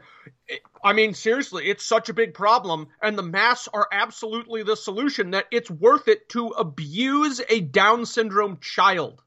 I 0.83 0.93
mean, 0.93 1.13
seriously, 1.13 1.69
it's 1.69 1.85
such 1.85 2.09
a 2.09 2.13
big 2.13 2.33
problem, 2.33 2.87
and 2.99 3.15
the 3.15 3.21
masks 3.23 3.69
are 3.71 3.87
absolutely 3.91 4.63
the 4.63 4.75
solution 4.75 5.31
that 5.31 5.45
it's 5.51 5.69
worth 5.69 6.07
it 6.07 6.27
to 6.29 6.47
abuse 6.47 7.39
a 7.47 7.61
Down 7.61 8.07
syndrome 8.07 8.57
child. 8.59 9.21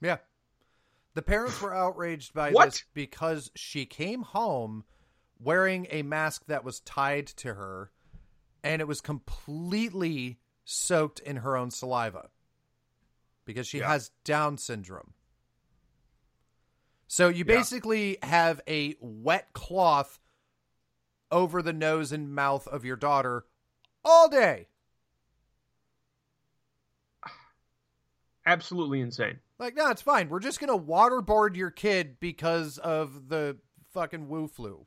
Yeah. 0.00 0.16
The 1.14 1.22
parents 1.22 1.62
were 1.62 1.72
outraged 1.74 2.34
by 2.34 2.50
What? 2.50 2.66
this 2.66 2.84
because 2.92 3.50
she 3.54 3.86
came 3.86 4.22
home 4.22 4.84
wearing 5.38 5.86
a 5.90 6.02
mask 6.02 6.44
that 6.48 6.64
was 6.64 6.80
tied 6.80 7.28
to 7.28 7.54
her 7.54 7.90
and 8.64 8.82
it 8.82 8.88
was 8.88 9.00
completely 9.00 10.38
soaked 10.64 11.20
in 11.20 11.36
her 11.36 11.56
own 11.56 11.70
saliva 11.70 12.28
because 13.44 13.66
she 13.66 13.78
Yeah. 13.78 13.88
has 13.88 14.10
Down 14.24 14.58
syndrome. 14.58 15.14
So 17.12 17.26
you 17.26 17.38
Yeah. 17.38 17.56
basically 17.56 18.18
have 18.22 18.60
a 18.68 18.94
wet 19.00 19.52
cloth 19.52 20.20
over 21.32 21.60
the 21.60 21.72
nose 21.72 22.12
and 22.12 22.32
mouth 22.32 22.68
of 22.68 22.84
your 22.84 22.94
daughter 22.94 23.46
all 24.04 24.28
day. 24.28 24.68
Absolutely 28.46 29.00
insane. 29.00 29.40
Like, 29.58 29.74
no, 29.74 29.90
it's 29.90 30.00
fine. 30.02 30.28
We're 30.28 30.38
just 30.38 30.60
gonna 30.60 30.78
waterboard 30.78 31.56
your 31.56 31.72
kid 31.72 32.20
because 32.20 32.78
of 32.78 33.28
the 33.28 33.58
fucking 33.92 34.28
woo 34.28 34.46
flu. 34.46 34.86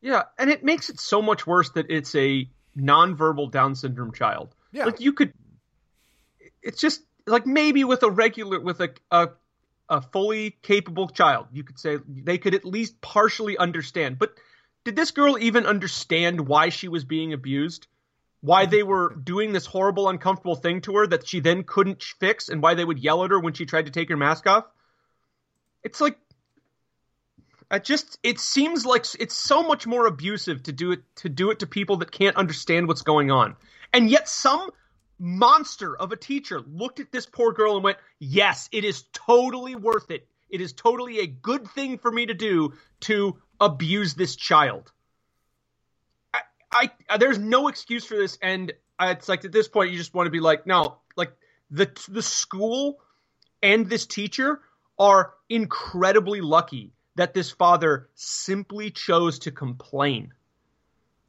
Yeah, 0.00 0.22
and 0.38 0.48
it 0.48 0.62
makes 0.62 0.90
it 0.90 1.00
so 1.00 1.20
much 1.20 1.44
worse 1.44 1.70
that 1.70 1.90
it's 1.90 2.14
a 2.14 2.48
nonverbal 2.76 3.50
Down 3.50 3.74
syndrome 3.74 4.12
child. 4.12 4.54
Yeah. 4.70 4.84
Like 4.84 5.00
you 5.00 5.12
could 5.12 5.34
it's 6.62 6.80
just 6.80 7.02
like 7.26 7.46
maybe 7.46 7.82
with 7.82 8.04
a 8.04 8.10
regular 8.10 8.60
with 8.60 8.80
a 8.80 8.94
a 9.10 9.30
a 9.92 10.00
fully 10.00 10.56
capable 10.62 11.06
child, 11.06 11.48
you 11.52 11.62
could 11.62 11.78
say 11.78 11.98
they 12.08 12.38
could 12.38 12.54
at 12.54 12.64
least 12.64 13.02
partially 13.02 13.58
understand. 13.58 14.18
But 14.18 14.32
did 14.84 14.96
this 14.96 15.10
girl 15.10 15.38
even 15.38 15.66
understand 15.66 16.40
why 16.40 16.70
she 16.70 16.88
was 16.88 17.04
being 17.04 17.34
abused? 17.34 17.86
Why 18.40 18.64
they 18.64 18.82
were 18.82 19.14
doing 19.14 19.52
this 19.52 19.66
horrible, 19.66 20.08
uncomfortable 20.08 20.56
thing 20.56 20.80
to 20.82 20.96
her 20.96 21.06
that 21.06 21.28
she 21.28 21.40
then 21.40 21.62
couldn't 21.62 22.02
fix, 22.02 22.48
and 22.48 22.62
why 22.62 22.72
they 22.72 22.84
would 22.84 22.98
yell 22.98 23.22
at 23.22 23.30
her 23.30 23.38
when 23.38 23.52
she 23.52 23.66
tried 23.66 23.84
to 23.84 23.92
take 23.92 24.08
her 24.08 24.16
mask 24.16 24.46
off? 24.46 24.64
It's 25.84 26.00
like 26.00 26.18
it 27.70 27.84
just 27.84 28.18
it 28.22 28.40
seems 28.40 28.86
like 28.86 29.04
it's 29.20 29.36
so 29.36 29.62
much 29.62 29.86
more 29.86 30.06
abusive 30.06 30.62
to 30.64 30.72
do 30.72 30.92
it 30.92 31.02
to 31.16 31.28
do 31.28 31.50
it 31.50 31.58
to 31.58 31.66
people 31.66 31.98
that 31.98 32.10
can't 32.10 32.36
understand 32.36 32.88
what's 32.88 33.02
going 33.02 33.30
on. 33.30 33.56
And 33.92 34.10
yet 34.10 34.26
some 34.26 34.70
monster 35.18 35.96
of 35.96 36.12
a 36.12 36.16
teacher 36.16 36.60
looked 36.60 37.00
at 37.00 37.12
this 37.12 37.26
poor 37.26 37.52
girl 37.52 37.74
and 37.74 37.84
went, 37.84 37.98
"Yes, 38.18 38.68
it 38.72 38.84
is 38.84 39.04
totally 39.12 39.74
worth 39.74 40.10
it. 40.10 40.28
It 40.48 40.60
is 40.60 40.72
totally 40.72 41.20
a 41.20 41.26
good 41.26 41.68
thing 41.68 41.98
for 41.98 42.10
me 42.10 42.26
to 42.26 42.34
do 42.34 42.74
to 43.00 43.38
abuse 43.60 44.14
this 44.14 44.36
child." 44.36 44.92
I, 46.72 46.90
I 47.08 47.18
there's 47.18 47.38
no 47.38 47.68
excuse 47.68 48.04
for 48.04 48.16
this 48.16 48.38
and 48.40 48.72
it's 49.00 49.28
like 49.28 49.44
at 49.44 49.52
this 49.52 49.68
point 49.68 49.90
you 49.90 49.98
just 49.98 50.14
want 50.14 50.26
to 50.26 50.30
be 50.30 50.40
like, 50.40 50.66
"No, 50.66 50.98
like 51.16 51.32
the 51.70 51.90
the 52.08 52.22
school 52.22 53.00
and 53.62 53.88
this 53.88 54.06
teacher 54.06 54.60
are 54.98 55.34
incredibly 55.48 56.40
lucky 56.40 56.92
that 57.16 57.34
this 57.34 57.50
father 57.50 58.08
simply 58.14 58.90
chose 58.90 59.40
to 59.40 59.50
complain 59.50 60.32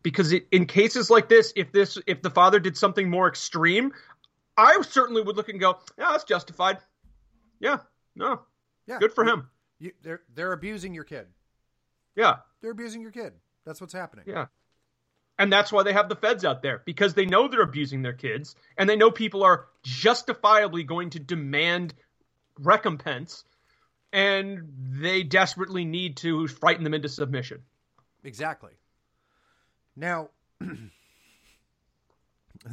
because 0.04 0.32
it, 0.34 0.46
in 0.52 0.66
cases 0.66 1.10
like 1.10 1.30
this 1.30 1.52
if 1.56 1.72
this 1.72 1.98
if 2.06 2.22
the 2.22 2.30
father 2.30 2.60
did 2.60 2.78
something 2.78 3.10
more 3.10 3.28
extreme 3.28 3.92
i 4.58 4.80
certainly 4.82 5.22
would 5.22 5.36
look 5.38 5.50
and 5.50 5.60
go 5.60 5.78
yeah 5.98 6.12
that's 6.12 6.24
justified 6.26 6.78
yeah 7.60 7.78
no 8.16 8.42
Yeah, 8.88 9.00
good 9.00 9.14
for 9.14 9.26
you- 9.26 9.32
him 9.34 9.50
You, 9.80 9.92
they're 10.04 10.22
they're 10.36 10.54
abusing 10.54 10.94
your 10.94 11.04
kid. 11.06 11.28
yeah 12.16 12.38
They're 12.62 12.72
abusing 12.72 13.02
your 13.02 13.12
kid. 13.12 13.34
That's 13.66 13.82
what's 13.82 13.94
happening. 13.94 14.26
yeah 14.28 14.46
and 15.40 15.52
that's 15.52 15.72
why 15.72 15.82
they 15.84 15.94
have 15.94 16.10
the 16.10 16.16
feds 16.16 16.46
out 16.46 16.62
there 16.62 16.84
because 16.86 17.16
they 17.16 17.26
know 17.26 17.48
they're 17.48 17.62
abusing 17.64 18.02
their 18.04 18.14
kids 18.14 18.56
and 18.78 18.88
they 18.88 18.96
know 18.96 19.10
people 19.10 19.42
are 19.44 19.66
justifiably 19.84 20.84
going 20.84 21.10
to 21.10 21.20
demand 21.20 21.94
recompense 22.60 23.44
and 24.12 24.62
they 25.02 25.24
desperately 25.24 25.86
need 25.86 26.18
to 26.18 26.48
frighten 26.48 26.84
them 26.84 26.94
into 26.94 27.10
submission 27.10 27.62
Exactly. 28.26 28.72
Now, 29.96 30.30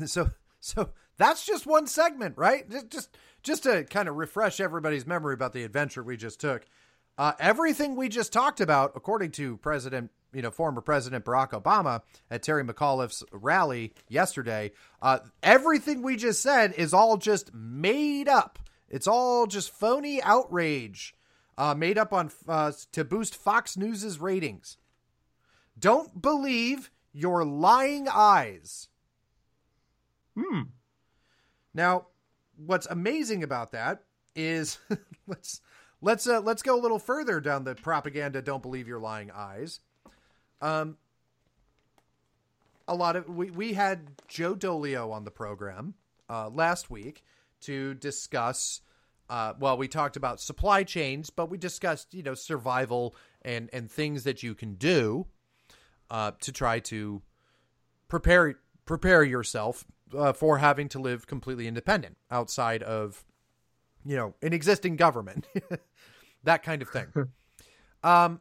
so 0.06 0.30
so 0.60 0.90
that's 1.16 1.44
just 1.44 1.66
one 1.66 1.86
segment, 1.86 2.36
right? 2.38 2.68
Just 2.70 2.90
just 2.90 3.18
just 3.42 3.62
to 3.64 3.84
kind 3.84 4.08
of 4.08 4.16
refresh 4.16 4.60
everybody's 4.60 5.06
memory 5.06 5.34
about 5.34 5.52
the 5.52 5.64
adventure 5.64 6.02
we 6.02 6.16
just 6.16 6.40
took. 6.40 6.64
Uh, 7.18 7.32
everything 7.38 7.96
we 7.96 8.08
just 8.08 8.32
talked 8.32 8.60
about, 8.60 8.92
according 8.94 9.30
to 9.30 9.58
President, 9.58 10.10
you 10.32 10.40
know, 10.40 10.50
former 10.50 10.80
President 10.80 11.24
Barack 11.24 11.50
Obama 11.50 12.00
at 12.30 12.42
Terry 12.42 12.64
McAuliffe's 12.64 13.22
rally 13.30 13.92
yesterday, 14.08 14.72
uh, 15.02 15.18
everything 15.42 16.00
we 16.00 16.16
just 16.16 16.40
said 16.40 16.72
is 16.78 16.94
all 16.94 17.18
just 17.18 17.52
made 17.52 18.28
up. 18.28 18.58
It's 18.88 19.06
all 19.06 19.46
just 19.46 19.70
phony 19.70 20.22
outrage, 20.22 21.14
uh, 21.58 21.74
made 21.74 21.98
up 21.98 22.12
on 22.12 22.30
uh, 22.48 22.72
to 22.92 23.04
boost 23.04 23.36
Fox 23.36 23.76
News's 23.76 24.18
ratings. 24.18 24.78
Don't 25.78 26.22
believe 26.22 26.90
your 27.12 27.44
lying 27.44 28.08
eyes. 28.08 28.88
hmm 30.36 30.62
Now, 31.74 32.06
what's 32.56 32.86
amazing 32.86 33.42
about 33.42 33.72
that 33.72 34.04
is 34.34 34.78
let's 35.26 35.60
let's 36.00 36.26
uh, 36.26 36.40
let's 36.40 36.62
go 36.62 36.78
a 36.78 36.80
little 36.80 36.98
further 36.98 37.40
down 37.40 37.64
the 37.64 37.74
propaganda. 37.74 38.42
Don't 38.42 38.62
believe 38.62 38.88
your 38.88 39.00
lying 39.00 39.30
eyes. 39.30 39.80
Um, 40.60 40.96
a 42.86 42.94
lot 42.94 43.16
of 43.16 43.28
we 43.28 43.50
we 43.50 43.72
had 43.74 44.08
Joe 44.28 44.54
Dolio 44.54 45.12
on 45.12 45.24
the 45.24 45.30
program 45.30 45.94
uh, 46.28 46.48
last 46.48 46.90
week 46.90 47.24
to 47.62 47.94
discuss. 47.94 48.80
Uh, 49.28 49.54
well, 49.60 49.76
we 49.76 49.86
talked 49.86 50.16
about 50.16 50.40
supply 50.40 50.82
chains, 50.82 51.30
but 51.30 51.48
we 51.48 51.56
discussed 51.56 52.12
you 52.14 52.22
know 52.22 52.34
survival 52.34 53.14
and 53.42 53.70
and 53.72 53.90
things 53.90 54.24
that 54.24 54.42
you 54.42 54.54
can 54.54 54.74
do 54.74 55.26
uh, 56.10 56.32
to 56.40 56.52
try 56.52 56.80
to 56.80 57.22
prepare 58.08 58.56
prepare 58.84 59.22
yourself 59.22 59.84
uh, 60.16 60.32
for 60.32 60.58
having 60.58 60.88
to 60.88 60.98
live 60.98 61.26
completely 61.26 61.66
independent 61.66 62.16
outside 62.30 62.82
of 62.82 63.24
you 64.04 64.16
know 64.16 64.34
an 64.42 64.52
existing 64.52 64.96
government 64.96 65.46
that 66.44 66.62
kind 66.62 66.82
of 66.82 66.88
thing. 66.88 67.06
Um 68.02 68.40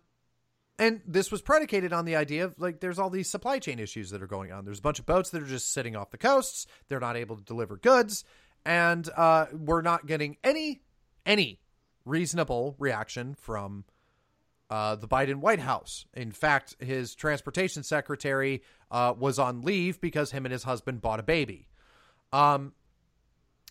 and 0.77 1.01
this 1.05 1.33
was 1.33 1.41
predicated 1.41 1.91
on 1.91 2.05
the 2.05 2.15
idea 2.15 2.45
of 2.45 2.55
like 2.57 2.79
there's 2.79 2.97
all 2.97 3.09
these 3.09 3.29
supply 3.29 3.59
chain 3.59 3.77
issues 3.77 4.11
that 4.11 4.23
are 4.23 4.27
going 4.27 4.53
on. 4.53 4.63
There's 4.63 4.79
a 4.79 4.81
bunch 4.81 4.99
of 4.99 5.05
boats 5.05 5.31
that 5.31 5.43
are 5.43 5.45
just 5.45 5.73
sitting 5.73 5.97
off 5.97 6.09
the 6.09 6.17
coasts. 6.17 6.65
They're 6.87 7.01
not 7.01 7.17
able 7.17 7.35
to 7.35 7.43
deliver 7.43 7.75
goods. 7.75 8.23
And 8.65 9.09
uh 9.17 9.47
we're 9.51 9.81
not 9.81 10.05
getting 10.05 10.37
any 10.45 10.79
any 11.25 11.59
reasonable 12.05 12.77
reaction 12.79 13.35
from 13.35 13.83
uh, 14.69 14.95
the 14.95 15.07
Biden 15.07 15.35
White 15.37 15.59
House. 15.59 16.05
In 16.13 16.31
fact, 16.31 16.75
his 16.79 17.15
transportation 17.15 17.83
secretary 17.83 18.61
uh, 18.91 19.13
was 19.17 19.39
on 19.39 19.61
leave 19.61 19.99
because 19.99 20.31
him 20.31 20.45
and 20.45 20.51
his 20.53 20.63
husband 20.63 21.01
bought 21.01 21.19
a 21.19 21.23
baby. 21.23 21.67
Um, 22.31 22.73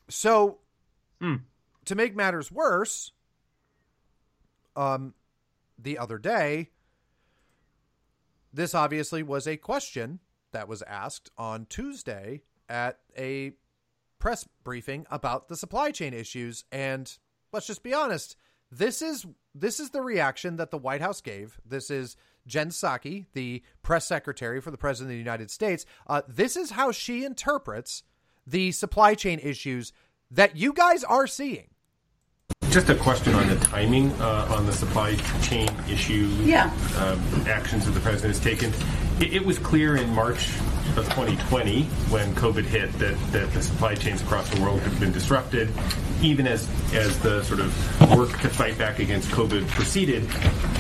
so, 0.09 0.59
Hmm. 1.21 1.37
to 1.85 1.95
make 1.95 2.15
matters 2.15 2.51
worse, 2.51 3.13
um, 4.77 5.15
the 5.79 5.99
other 5.99 6.19
day, 6.19 6.71
this 8.53 8.75
obviously 8.75 9.23
was 9.23 9.47
a 9.47 9.57
question 9.57 10.21
that 10.53 10.69
was 10.69 10.83
asked 10.83 11.31
on 11.37 11.67
Tuesday 11.67 12.43
at 12.69 13.01
a 13.17 13.53
press 14.19 14.47
briefing 14.65 15.07
about 15.11 15.49
the 15.49 15.57
supply 15.57 15.91
chain 15.91 16.13
issues 16.13 16.65
and 16.73 17.19
let's 17.53 17.67
just 17.67 17.83
be 17.83 17.95
honest 17.95 18.37
this 18.71 19.03
is 19.03 19.27
this 19.55 19.81
is 19.81 19.91
the 19.91 20.03
reaction 20.03 20.57
that 20.57 20.71
the 20.71 20.79
White 20.79 21.01
House 21.01 21.21
gave 21.21 21.59
this 21.64 21.91
is 21.91 22.16
Jen 22.47 22.69
Psaki 22.71 23.27
the 23.33 23.62
press 23.83 24.07
secretary 24.07 24.61
for 24.61 24.71
the 24.71 24.79
president 24.79 25.11
of 25.11 25.14
the 25.14 25.19
United 25.19 25.51
States 25.51 25.85
uh, 26.07 26.23
this 26.29 26.57
is 26.57 26.71
how 26.73 26.93
she 26.93 27.25
interprets 27.25 28.03
the 28.47 28.73
supply 28.73 29.14
chain 29.14 29.39
issues 29.43 29.93
that 30.31 30.57
you 30.57 30.73
guys 30.73 31.05
are 31.05 31.27
seeing 31.27 31.69
Just 32.71 32.89
a 32.91 32.95
question 32.95 33.35
on 33.35 33.49
the 33.49 33.57
timing 33.57 34.11
uh, 34.21 34.49
on 34.51 34.66
the 34.66 34.73
supply 34.73 35.14
chain 35.43 35.69
issue 35.89 36.29
Yeah. 36.43 36.71
um, 36.99 37.21
actions 37.47 37.85
that 37.87 37.93
the 37.93 38.01
president 38.01 38.35
has 38.37 38.43
taken. 38.45 38.73
It, 39.23 39.35
it 39.35 39.45
was 39.45 39.59
clear 39.59 39.97
in 39.97 40.09
March 40.11 40.49
of 40.97 41.05
2020 41.07 41.82
when 42.11 42.34
COVID 42.34 42.64
hit 42.64 42.93
that, 42.95 43.16
that 43.32 43.53
the 43.53 43.62
supply 43.62 43.95
chains 43.95 44.22
across 44.22 44.49
the 44.51 44.61
world 44.61 44.80
had 44.80 44.99
been 45.01 45.12
disrupted. 45.12 45.70
Even 46.22 46.47
as 46.47 46.68
as 46.93 47.18
the 47.20 47.45
sort 47.45 47.61
of 47.61 48.16
work 48.16 48.30
to 48.41 48.49
fight 48.49 48.76
back 48.76 48.99
against 48.99 49.28
COVID 49.30 49.68
proceeded, 49.68 50.28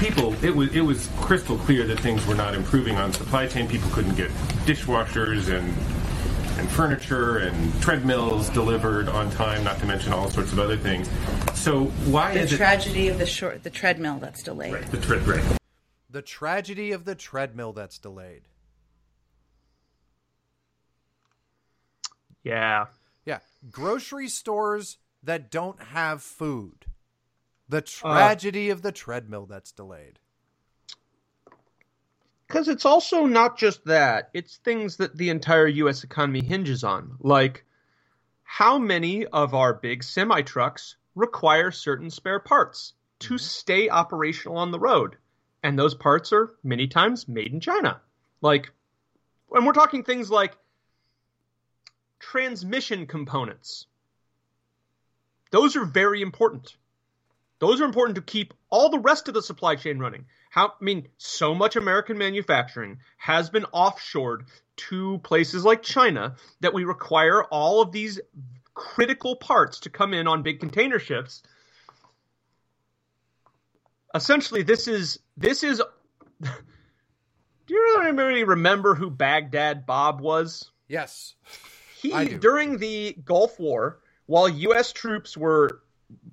people 0.00 0.32
it 0.44 0.54
was 0.54 0.74
it 0.74 0.80
was 0.80 1.08
crystal 1.18 1.56
clear 1.58 1.86
that 1.86 2.00
things 2.00 2.26
were 2.26 2.34
not 2.34 2.54
improving 2.54 2.96
on 2.96 3.12
supply 3.12 3.46
chain. 3.46 3.68
People 3.68 3.90
couldn't 3.90 4.16
get 4.16 4.30
dishwashers 4.66 5.48
and 5.48 5.72
and 6.58 6.68
furniture 6.70 7.38
and 7.38 7.80
treadmills 7.80 8.48
delivered 8.50 9.08
on 9.08 9.30
time, 9.30 9.62
not 9.62 9.78
to 9.78 9.86
mention 9.86 10.12
all 10.12 10.28
sorts 10.28 10.52
of 10.52 10.58
other 10.58 10.76
things. 10.76 11.08
So 11.54 11.84
why 12.06 12.34
The 12.34 12.40
is 12.40 12.52
it 12.52 12.56
tragedy 12.56 13.08
of 13.08 13.18
the 13.18 13.26
short, 13.26 13.62
the 13.62 13.70
treadmill 13.70 14.18
that's 14.18 14.42
delayed. 14.42 14.74
Right, 14.74 14.90
the 14.90 15.00
tre- 15.00 15.18
right. 15.18 15.58
the 16.10 16.22
tragedy 16.22 16.90
of 16.92 17.04
the 17.04 17.14
treadmill 17.14 17.72
that's 17.72 17.98
delayed 17.98 18.42
yeah 22.42 22.86
yeah 23.24 23.38
grocery 23.70 24.28
stores 24.28 24.98
that 25.22 25.50
don't 25.50 25.80
have 25.82 26.22
food 26.22 26.86
The 27.68 27.82
tragedy 27.82 28.70
uh, 28.70 28.74
of 28.74 28.82
the 28.82 28.92
treadmill 28.92 29.46
that's 29.46 29.72
delayed. 29.72 30.18
Because 32.46 32.68
it's 32.68 32.86
also 32.86 33.26
not 33.26 33.58
just 33.58 33.84
that, 33.84 34.30
it's 34.32 34.56
things 34.56 34.96
that 34.96 35.16
the 35.16 35.28
entire 35.28 35.66
U.S. 35.66 36.02
economy 36.02 36.40
hinges 36.40 36.82
on. 36.82 37.16
Like, 37.20 37.66
how 38.42 38.78
many 38.78 39.26
of 39.26 39.54
our 39.54 39.74
big 39.74 40.02
semi 40.02 40.40
trucks 40.40 40.96
require 41.14 41.70
certain 41.70 42.10
spare 42.10 42.40
parts 42.40 42.94
to 43.20 43.34
mm-hmm. 43.34 43.36
stay 43.36 43.90
operational 43.90 44.56
on 44.56 44.70
the 44.70 44.80
road? 44.80 45.16
And 45.62 45.78
those 45.78 45.94
parts 45.94 46.32
are 46.32 46.54
many 46.64 46.86
times 46.86 47.28
made 47.28 47.52
in 47.52 47.60
China. 47.60 48.00
Like, 48.40 48.72
and 49.52 49.66
we're 49.66 49.72
talking 49.72 50.04
things 50.04 50.30
like 50.30 50.56
transmission 52.18 53.06
components. 53.06 53.86
Those 55.50 55.76
are 55.76 55.84
very 55.84 56.22
important. 56.22 56.76
Those 57.58 57.80
are 57.80 57.84
important 57.84 58.16
to 58.16 58.22
keep 58.22 58.54
all 58.70 58.88
the 58.88 59.00
rest 59.00 59.28
of 59.28 59.34
the 59.34 59.42
supply 59.42 59.74
chain 59.74 59.98
running. 59.98 60.26
How 60.50 60.68
I 60.80 60.84
mean, 60.84 61.08
so 61.18 61.54
much 61.54 61.76
American 61.76 62.16
manufacturing 62.16 62.98
has 63.16 63.50
been 63.50 63.64
offshored 63.74 64.46
to 64.76 65.18
places 65.18 65.64
like 65.64 65.82
China 65.82 66.36
that 66.60 66.74
we 66.74 66.84
require 66.84 67.44
all 67.44 67.82
of 67.82 67.90
these 67.90 68.20
critical 68.74 69.36
parts 69.36 69.80
to 69.80 69.90
come 69.90 70.14
in 70.14 70.28
on 70.28 70.42
big 70.42 70.60
container 70.60 71.00
ships. 71.00 71.42
Essentially, 74.14 74.62
this 74.62 74.86
is 74.86 75.18
this 75.36 75.62
is. 75.62 75.82
Do 76.40 77.74
you 77.74 78.12
really 78.16 78.44
remember 78.44 78.94
who 78.94 79.10
Baghdad 79.10 79.84
Bob 79.84 80.20
was? 80.20 80.70
Yes. 80.86 81.34
He 82.00 82.10
during 82.26 82.78
the 82.78 83.16
Gulf 83.24 83.58
War, 83.58 83.98
while 84.26 84.48
U.S. 84.48 84.92
troops 84.92 85.36
were 85.36 85.82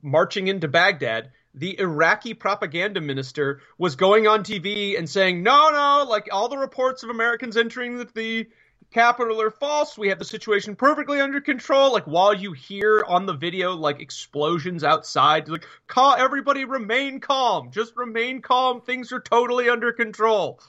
marching 0.01 0.47
into 0.47 0.67
Baghdad, 0.67 1.31
the 1.53 1.79
Iraqi 1.79 2.33
propaganda 2.33 3.01
minister 3.01 3.61
was 3.77 3.95
going 3.95 4.27
on 4.27 4.43
TV 4.43 4.97
and 4.97 5.09
saying, 5.09 5.41
"No, 5.41 5.69
no, 5.69 6.09
like 6.09 6.29
all 6.31 6.49
the 6.49 6.57
reports 6.57 7.03
of 7.03 7.09
Americans 7.09 7.57
entering 7.57 7.97
the, 7.97 8.09
the 8.13 8.47
capital 8.91 9.41
are 9.41 9.49
false. 9.49 9.97
We 9.97 10.09
have 10.09 10.19
the 10.19 10.25
situation 10.25 10.75
perfectly 10.75 11.19
under 11.19 11.41
control." 11.41 11.93
Like 11.93 12.05
while 12.05 12.33
you 12.33 12.51
hear 12.51 13.03
on 13.07 13.25
the 13.25 13.33
video 13.33 13.73
like 13.73 14.01
explosions 14.01 14.83
outside, 14.83 15.47
like 15.47 15.65
call 15.87 16.13
everybody 16.15 16.65
remain 16.65 17.19
calm, 17.19 17.71
just 17.71 17.95
remain 17.95 18.41
calm. 18.41 18.81
Things 18.81 19.11
are 19.11 19.21
totally 19.21 19.69
under 19.69 19.93
control. 19.93 20.59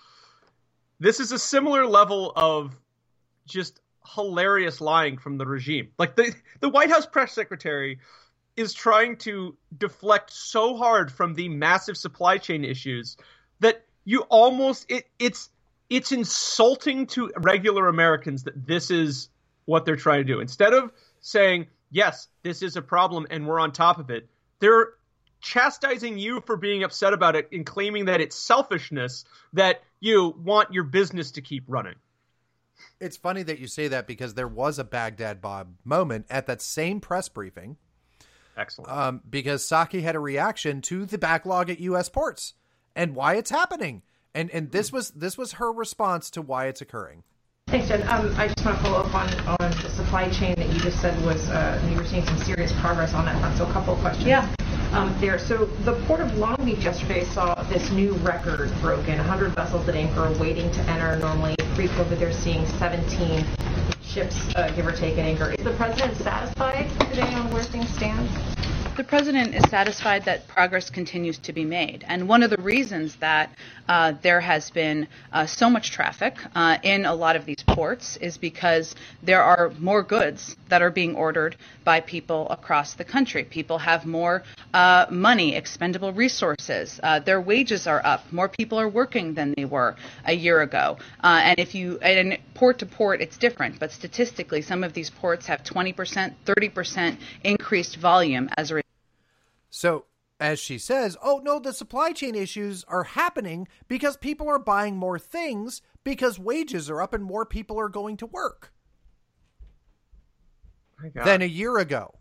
This 0.99 1.20
is 1.20 1.32
a 1.32 1.38
similar 1.38 1.86
level 1.86 2.32
of 2.34 2.74
just 3.47 3.80
hilarious 4.14 4.80
lying 4.80 5.18
from 5.18 5.38
the 5.38 5.46
regime. 5.46 5.88
Like 5.98 6.16
the 6.16 6.34
the 6.61 6.68
White 6.68 6.90
House 6.90 7.07
press 7.07 7.32
secretary 7.32 7.98
is 8.57 8.72
trying 8.72 9.16
to 9.18 9.57
deflect 9.76 10.32
so 10.32 10.76
hard 10.76 11.12
from 11.12 11.34
the 11.34 11.48
massive 11.48 11.96
supply 11.96 12.38
chain 12.38 12.64
issues 12.64 13.16
that 13.61 13.84
you 14.04 14.20
almost 14.22 14.86
it 14.88 15.07
it's 15.18 15.50
it's 15.88 16.12
insulting 16.12 17.07
to 17.07 17.30
regular 17.36 17.88
Americans 17.88 18.44
that 18.44 18.66
this 18.66 18.90
is 18.90 19.28
what 19.66 19.84
they're 19.84 19.96
trying 19.96 20.26
to 20.26 20.32
do. 20.32 20.40
Instead 20.40 20.72
of 20.72 20.92
saying, 21.20 21.66
"Yes, 21.90 22.28
this 22.42 22.62
is 22.62 22.76
a 22.76 22.82
problem 22.82 23.26
and 23.30 23.46
we're 23.46 23.61
on 23.61 23.72
top 23.72 23.98
of 23.98 24.11
it." 24.11 24.28
They're 24.61 24.94
chastising 25.40 26.18
you 26.18 26.40
for 26.40 26.57
being 26.57 26.82
upset 26.82 27.12
about 27.12 27.36
it 27.36 27.48
and 27.52 27.64
claiming 27.64 28.07
that 28.07 28.20
it's 28.20 28.36
selfishness 28.36 29.24
that 29.52 29.82
you 30.00 30.34
want 30.42 30.72
your 30.72 30.84
business 30.84 31.32
to 31.32 31.42
keep 31.42 31.64
running. 31.68 31.94
It's 33.01 33.16
funny 33.16 33.43
that 33.43 33.59
you 33.59 33.66
say 33.66 33.89
that 33.89 34.07
because 34.07 34.35
there 34.35 34.49
was 34.49 34.79
a 34.79 34.85
Baghdad 34.85 35.41
Bob 35.41 35.74
moment 35.85 36.27
at 36.31 36.47
that 36.47 36.62
same 36.62 37.01
press 37.01 37.29
briefing. 37.29 37.77
Excellent. 38.57 38.91
Um, 38.91 39.20
because 39.29 39.62
Psaki 39.62 40.03
had 40.03 40.16
a 40.16 40.20
reaction 40.20 40.81
to 40.83 41.05
the 41.05 41.18
backlog 41.18 41.68
at 41.68 41.79
U.S. 41.81 42.09
ports 42.09 42.55
and 42.95 43.14
why 43.14 43.35
it's 43.35 43.51
happening, 43.51 44.03
and 44.35 44.51
and 44.51 44.72
this 44.72 44.91
was 44.91 45.11
this 45.11 45.37
was 45.37 45.53
her 45.53 45.70
response 45.70 46.31
to 46.31 46.43
why 46.43 46.66
it's 46.66 46.81
occurring. 46.81 47.22
Thanks, 47.68 47.89
Jen. 47.89 48.03
Um, 48.09 48.33
I 48.39 48.47
just 48.47 48.64
want 48.64 48.79
to 48.79 48.85
follow 48.85 48.99
up 49.01 49.14
on, 49.14 49.29
on 49.61 49.70
the 49.83 49.91
supply 49.91 50.31
chain 50.31 50.55
that 50.55 50.72
you 50.72 50.79
just 50.79 51.01
said 51.01 51.20
was 51.24 51.51
uh, 51.51 51.83
you 51.91 51.97
were 51.97 52.05
seeing 52.05 52.24
some 52.24 52.39
serious 52.39 52.72
progress 52.81 53.12
on 53.12 53.24
that 53.27 53.39
front. 53.41 53.59
So 53.59 53.66
a 53.66 53.72
couple 53.72 53.95
of 53.95 54.01
questions. 54.01 54.27
Yeah. 54.27 54.49
Um, 54.97 55.14
there. 55.20 55.38
So 55.38 55.66
the 55.84 55.92
port 56.07 56.20
of 56.20 56.38
Long 56.38 56.57
Beach 56.64 56.78
yesterday 56.78 57.22
saw 57.24 57.55
this 57.64 57.90
new 57.90 58.14
record 58.14 58.72
broken: 58.80 59.18
100 59.18 59.55
vessels 59.55 59.86
at 59.90 59.94
anchor 59.94 60.34
waiting 60.40 60.70
to 60.70 60.80
enter. 60.88 61.18
Normally, 61.18 61.55
pre-COVID, 61.74 62.18
they're 62.18 62.32
seeing 62.32 62.64
17 62.78 63.44
ships, 64.03 64.55
uh, 64.57 64.70
give 64.74 64.86
or 64.86 64.92
take, 64.92 65.18
at 65.18 65.26
anchor. 65.26 65.53
Is 65.53 65.62
the 65.62 65.74
president 65.74 66.16
satisfied 66.16 66.88
today 67.11 67.30
on 67.34 67.53
where 67.53 67.62
things 67.62 67.90
stand? 67.90 68.26
The 68.97 69.05
president 69.05 69.55
is 69.55 69.62
satisfied 69.68 70.24
that 70.24 70.49
progress 70.49 70.88
continues 70.88 71.36
to 71.40 71.53
be 71.53 71.66
made. 71.66 72.03
And 72.09 72.26
one 72.26 72.42
of 72.42 72.49
the 72.49 72.57
reasons 72.57 73.16
that 73.16 73.51
uh, 73.86 74.14
there 74.22 74.40
has 74.40 74.70
been 74.70 75.07
uh, 75.34 75.44
so 75.44 75.68
much 75.68 75.90
traffic 75.90 76.38
uh, 76.55 76.78
in 76.82 77.05
a 77.05 77.14
lot 77.14 77.36
of 77.36 77.44
these 77.44 77.62
ports 77.68 78.16
is 78.16 78.38
because 78.38 78.94
there 79.22 79.42
are 79.42 79.70
more 79.78 80.03
goods 80.03 80.57
that 80.70 80.80
are 80.80 80.90
being 80.90 81.14
ordered 81.14 81.57
by 81.84 82.01
people 82.01 82.49
across 82.49 82.94
the 82.94 83.05
country. 83.05 83.44
People 83.44 83.76
have 83.76 84.07
more 84.07 84.42
uh, 84.77 85.07
money, 85.11 85.57
expendable 85.57 86.12
resources. 86.12 87.01
Uh, 87.03 87.18
their 87.18 87.41
wages 87.41 87.87
are 87.87 88.05
up. 88.05 88.31
More 88.31 88.47
people 88.47 88.79
are 88.79 88.91
working 88.91 89.33
than 89.33 89.55
they 89.57 89.64
were 89.64 89.97
a 90.27 90.35
year 90.35 90.61
ago. 90.61 90.99
Uh, 91.24 91.41
and 91.45 91.59
if 91.59 91.74
you, 91.74 91.99
and 92.01 92.37
port 92.53 92.79
to 92.81 92.87
port, 92.87 93.22
it's 93.22 93.39
different. 93.39 93.79
But 93.79 93.91
statistically, 93.91 94.61
some 94.61 94.85
of 94.85 94.93
these 94.93 95.09
ports 95.09 95.47
have 95.47 95.62
20%, 95.62 96.35
30% 96.45 97.16
increased 97.43 97.97
volume 97.97 98.51
as 98.59 98.70
a 98.70 98.74
result. 98.74 98.87
so, 99.70 100.05
as 100.39 100.59
she 100.59 100.77
says, 100.77 101.16
oh 101.24 101.41
no, 101.43 101.59
the 101.59 101.72
supply 101.72 102.12
chain 102.12 102.35
issues 102.35 102.85
are 102.85 103.05
happening 103.05 103.66
because 103.89 104.18
people 104.18 104.47
are 104.47 104.59
buying 104.59 104.95
more 104.95 105.18
things 105.18 105.81
because 106.05 106.39
wages 106.39 106.91
are 106.91 107.01
up 107.01 107.14
and 107.14 107.24
more 107.24 107.47
people 107.47 107.81
are 107.81 107.89
going 107.89 108.18
to 108.18 108.27
work 108.27 108.70
than 111.14 111.41
a 111.41 111.47
year 111.47 111.79
ago 111.79 112.16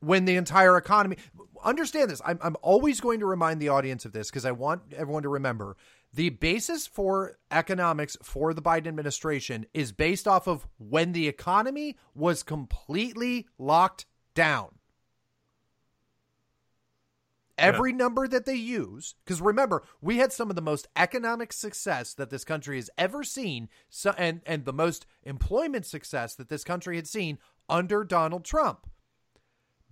when 0.00 0.24
the 0.24 0.36
entire 0.36 0.76
economy. 0.76 1.16
Understand 1.64 2.10
this. 2.10 2.20
I'm, 2.24 2.38
I'm 2.42 2.56
always 2.62 3.00
going 3.00 3.20
to 3.20 3.26
remind 3.26 3.60
the 3.60 3.70
audience 3.70 4.04
of 4.04 4.12
this 4.12 4.30
because 4.30 4.44
I 4.44 4.52
want 4.52 4.82
everyone 4.94 5.22
to 5.24 5.28
remember 5.28 5.76
the 6.16 6.30
basis 6.30 6.86
for 6.86 7.36
economics 7.50 8.16
for 8.22 8.54
the 8.54 8.62
Biden 8.62 8.86
administration 8.86 9.66
is 9.74 9.92
based 9.92 10.26
off 10.26 10.46
of 10.46 10.66
when 10.78 11.12
the 11.12 11.28
economy 11.28 11.96
was 12.14 12.42
completely 12.42 13.46
locked 13.58 14.06
down. 14.34 14.70
Every 17.58 17.90
yeah. 17.90 17.98
number 17.98 18.26
that 18.28 18.46
they 18.46 18.54
use, 18.54 19.14
because 19.24 19.42
remember, 19.42 19.82
we 20.00 20.16
had 20.16 20.32
some 20.32 20.48
of 20.48 20.56
the 20.56 20.62
most 20.62 20.88
economic 20.96 21.52
success 21.52 22.14
that 22.14 22.30
this 22.30 22.44
country 22.44 22.76
has 22.76 22.90
ever 22.96 23.22
seen, 23.22 23.68
so, 23.88 24.14
and 24.16 24.40
and 24.44 24.64
the 24.64 24.74
most 24.74 25.06
employment 25.22 25.86
success 25.86 26.34
that 26.34 26.50
this 26.50 26.64
country 26.64 26.96
had 26.96 27.06
seen 27.06 27.38
under 27.68 28.04
Donald 28.04 28.44
Trump. 28.44 28.86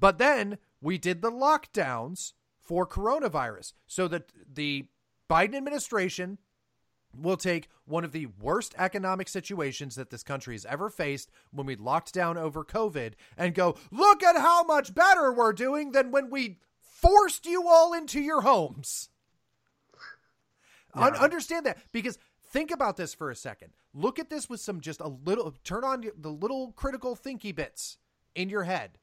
But 0.04 0.18
then 0.18 0.58
we 0.82 0.98
did 0.98 1.22
the 1.22 1.30
lockdowns 1.30 2.34
for 2.60 2.86
coronavirus, 2.86 3.72
so 3.86 4.06
that 4.08 4.32
the 4.46 4.88
Biden 5.30 5.54
administration 5.54 6.36
will 7.16 7.38
take 7.38 7.70
one 7.86 8.04
of 8.04 8.12
the 8.12 8.26
worst 8.38 8.74
economic 8.76 9.30
situations 9.30 9.94
that 9.94 10.10
this 10.10 10.22
country 10.22 10.52
has 10.56 10.66
ever 10.66 10.90
faced 10.90 11.30
when 11.52 11.66
we 11.66 11.74
locked 11.74 12.12
down 12.12 12.36
over 12.36 12.66
COVID 12.66 13.14
and 13.38 13.54
go, 13.54 13.78
look 13.90 14.22
at 14.22 14.36
how 14.36 14.62
much 14.64 14.94
better 14.94 15.32
we're 15.32 15.54
doing 15.54 15.92
than 15.92 16.10
when 16.10 16.28
we 16.28 16.58
forced 16.82 17.46
you 17.46 17.66
all 17.66 17.94
into 17.94 18.20
your 18.20 18.42
homes. 18.42 19.08
Yeah. 20.94 21.06
Un- 21.06 21.16
understand 21.16 21.64
that 21.64 21.78
because 21.92 22.18
think 22.52 22.70
about 22.70 22.98
this 22.98 23.14
for 23.14 23.30
a 23.30 23.36
second. 23.36 23.70
Look 23.94 24.18
at 24.18 24.28
this 24.28 24.50
with 24.50 24.60
some 24.60 24.82
just 24.82 25.00
a 25.00 25.08
little 25.08 25.54
turn 25.64 25.82
on 25.82 26.04
the 26.14 26.30
little 26.30 26.72
critical 26.72 27.16
thinky 27.16 27.54
bits 27.54 27.96
in 28.34 28.50
your 28.50 28.64
head. 28.64 28.98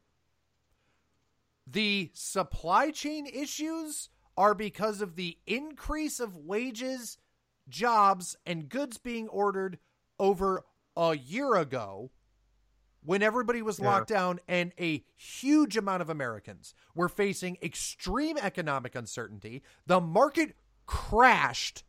The 1.68 2.12
supply 2.14 2.92
chain 2.92 3.26
issues 3.26 4.10
are 4.38 4.54
because 4.54 5.02
of 5.02 5.16
the 5.16 5.38
increase 5.46 6.20
of 6.20 6.36
wages, 6.36 7.18
jobs, 7.70 8.36
and 8.46 8.70
goods 8.70 8.98
being 8.98 9.28
ordered 9.30 9.78
over 10.20 10.64
a 10.96 11.16
year 11.16 11.56
ago 11.56 12.12
when 13.04 13.24
everybody 13.24 13.62
was 13.62 13.80
locked 13.80 14.10
down 14.10 14.40
and 14.48 14.72
a 14.80 15.04
huge 15.16 15.76
amount 15.76 16.02
of 16.02 16.10
Americans 16.10 16.74
were 16.94 17.10
facing 17.10 17.58
extreme 17.62 18.38
economic 18.38 18.96
uncertainty. 18.96 19.64
The 19.88 20.00
market 20.00 20.56
crashed 20.86 21.84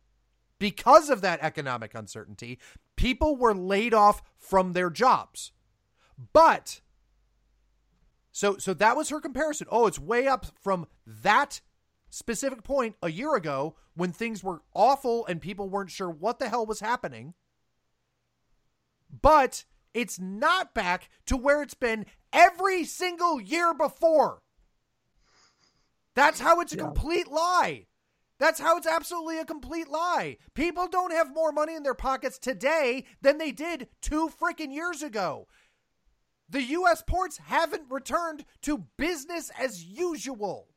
because 0.59 1.09
of 1.09 1.21
that 1.21 1.39
economic 1.41 1.93
uncertainty. 1.93 2.57
People 2.95 3.35
were 3.35 3.53
laid 3.53 3.93
off 3.93 4.23
from 4.37 4.73
their 4.73 4.89
jobs. 4.89 5.51
But 6.31 6.81
so 8.33 8.57
so 8.57 8.73
that 8.73 8.97
was 8.97 9.07
her 9.09 9.21
comparison. 9.21 9.67
Oh, 9.71 9.87
it's 9.87 9.99
way 9.99 10.27
up 10.27 10.47
from 10.61 10.87
that 11.05 11.61
specific 12.09 12.63
point 12.63 12.95
a 13.01 13.09
year 13.09 13.35
ago 13.35 13.75
when 13.95 14.11
things 14.11 14.43
were 14.43 14.61
awful 14.73 15.25
and 15.27 15.39
people 15.39 15.69
weren't 15.69 15.91
sure 15.91 16.09
what 16.09 16.39
the 16.39 16.49
hell 16.49 16.65
was 16.65 16.79
happening. 16.81 17.35
But 19.21 19.65
it's 19.93 20.19
not 20.19 20.73
back 20.73 21.09
to 21.27 21.37
where 21.37 21.61
it's 21.61 21.75
been 21.75 22.07
every 22.33 22.83
single 22.83 23.39
year 23.39 23.73
before. 23.73 24.41
That's 26.15 26.39
how 26.39 26.59
it's 26.59 26.73
a 26.73 26.77
Yeah. 26.77 26.83
complete 26.85 27.27
lie. 27.27 27.87
That's 28.39 28.59
how 28.59 28.77
it's 28.77 28.87
absolutely 28.87 29.39
a 29.39 29.45
complete 29.45 29.87
lie. 29.87 30.37
People 30.53 30.87
don't 30.87 31.11
have 31.13 31.33
more 31.33 31.51
money 31.51 31.75
in 31.75 31.83
their 31.83 31.93
pockets 31.93 32.37
today 32.39 33.05
than 33.21 33.37
they 33.37 33.51
did 33.51 33.89
two 34.01 34.27
freaking 34.29 34.73
years 34.73 35.01
ago. 35.03 35.47
The 36.49 36.63
U.S. 36.63 37.03
ports 37.05 37.37
haven't 37.37 37.89
returned 37.89 38.45
to 38.63 38.85
business 38.97 39.51
as 39.57 39.83
usual. 39.83 40.67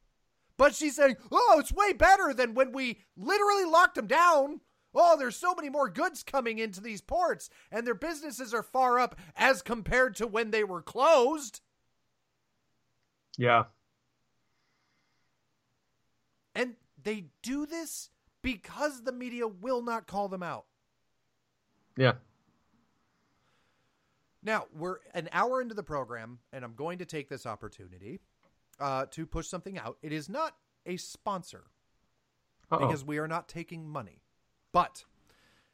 But 0.57 0.75
she's 0.75 0.97
saying, 0.97 1.17
oh, 1.31 1.57
it's 1.59 1.73
way 1.73 1.93
better 1.93 2.33
than 2.33 2.55
when 2.55 2.73
we 2.73 3.01
literally 3.17 3.65
locked 3.65 3.97
them 3.97 4.07
down. 4.07 4.61
Oh, 4.95 5.17
there's 5.19 5.37
so 5.37 5.55
many 5.55 5.69
more 5.69 5.91
goods 5.91 6.23
coming 6.23 6.59
into 6.59 6.81
these 6.81 7.03
ports, 7.03 7.51
and 7.71 7.87
their 7.87 7.95
businesses 7.95 8.55
are 8.55 8.63
far 8.63 8.99
up 8.99 9.19
as 9.37 9.61
compared 9.61 10.17
to 10.17 10.27
when 10.27 10.51
they 10.51 10.65
were 10.65 10.81
closed. 10.81 11.61
Yeah. 13.37 13.65
And 16.55 16.77
they 17.03 17.27
do 17.43 17.67
this 17.67 18.09
because 18.41 19.03
the 19.03 19.13
media 19.13 19.47
will 19.47 19.83
not 19.83 20.07
call 20.07 20.29
them 20.29 20.43
out. 20.43 20.65
Yeah. 21.99 22.13
Now, 24.47 24.67
we're 24.73 24.99
an 25.13 25.29
hour 25.33 25.61
into 25.61 25.75
the 25.75 25.83
program, 25.83 26.39
and 26.53 26.65
I'm 26.65 26.75
going 26.75 26.99
to 26.99 27.05
take 27.05 27.29
this 27.29 27.47
opportunity 27.47 28.21
uh, 28.79 29.07
to 29.11 29.27
push 29.27 29.49
something 29.49 29.77
out. 29.77 29.99
It 30.03 30.13
is 30.13 30.29
not 30.29 30.55
a 30.87 30.97
sponsor 30.99 31.65
Uh-oh. 32.71 32.79
because 32.79 33.05
we 33.05 33.19
are 33.19 33.27
not 33.27 33.49
taking 33.49 33.89
money, 33.89 34.23
but 34.73 35.05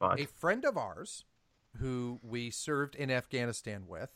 But- 0.01 0.19
a 0.19 0.25
friend 0.25 0.65
of 0.65 0.79
ours 0.79 1.27
who 1.77 2.19
we 2.23 2.51
served 2.51 2.95
in 2.95 3.11
Afghanistan 3.11 3.87
with 3.87 4.11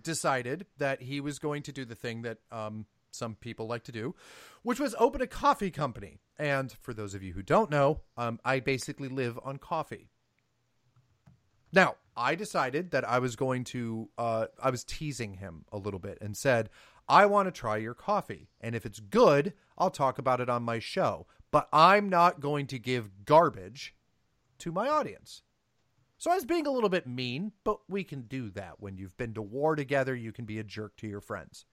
decided 0.00 0.66
that 0.78 1.02
he 1.02 1.20
was 1.20 1.40
going 1.40 1.62
to 1.64 1.72
do 1.72 1.84
the 1.84 1.94
thing 1.96 2.22
that 2.22 2.38
um, 2.52 2.86
some 3.10 3.34
people 3.34 3.66
like 3.66 3.82
to 3.84 3.92
do, 3.92 4.14
which 4.62 4.78
was 4.78 4.94
open 4.98 5.20
a 5.20 5.26
coffee 5.26 5.72
company. 5.72 6.20
And 6.38 6.72
for 6.80 6.94
those 6.94 7.14
of 7.14 7.22
you 7.24 7.32
who 7.32 7.42
don't 7.42 7.70
know, 7.70 8.02
um, 8.16 8.38
I 8.44 8.60
basically 8.60 9.08
live 9.08 9.40
on 9.42 9.58
coffee. 9.58 10.08
Now, 11.72 11.96
I 12.16 12.34
decided 12.34 12.90
that 12.92 13.08
I 13.08 13.18
was 13.18 13.36
going 13.36 13.64
to, 13.64 14.08
uh, 14.18 14.46
I 14.62 14.70
was 14.70 14.84
teasing 14.84 15.34
him 15.34 15.64
a 15.72 15.78
little 15.78 16.00
bit 16.00 16.18
and 16.20 16.36
said, 16.36 16.70
I 17.08 17.26
want 17.26 17.46
to 17.48 17.52
try 17.52 17.76
your 17.76 17.94
coffee. 17.94 18.48
And 18.60 18.74
if 18.74 18.86
it's 18.86 19.00
good, 19.00 19.52
I'll 19.76 19.90
talk 19.90 20.18
about 20.18 20.40
it 20.40 20.48
on 20.48 20.62
my 20.62 20.78
show. 20.78 21.26
But 21.50 21.68
I'm 21.72 22.08
not 22.08 22.40
going 22.40 22.66
to 22.68 22.78
give 22.78 23.24
garbage 23.24 23.94
to 24.58 24.72
my 24.72 24.88
audience. 24.88 25.42
So 26.16 26.30
I 26.30 26.36
was 26.36 26.46
being 26.46 26.66
a 26.66 26.70
little 26.70 26.88
bit 26.88 27.06
mean, 27.06 27.52
but 27.64 27.78
we 27.88 28.04
can 28.04 28.22
do 28.22 28.48
that. 28.50 28.80
When 28.80 28.96
you've 28.96 29.16
been 29.16 29.34
to 29.34 29.42
war 29.42 29.76
together, 29.76 30.14
you 30.14 30.32
can 30.32 30.46
be 30.46 30.58
a 30.58 30.64
jerk 30.64 30.96
to 30.98 31.06
your 31.06 31.20
friends. 31.20 31.66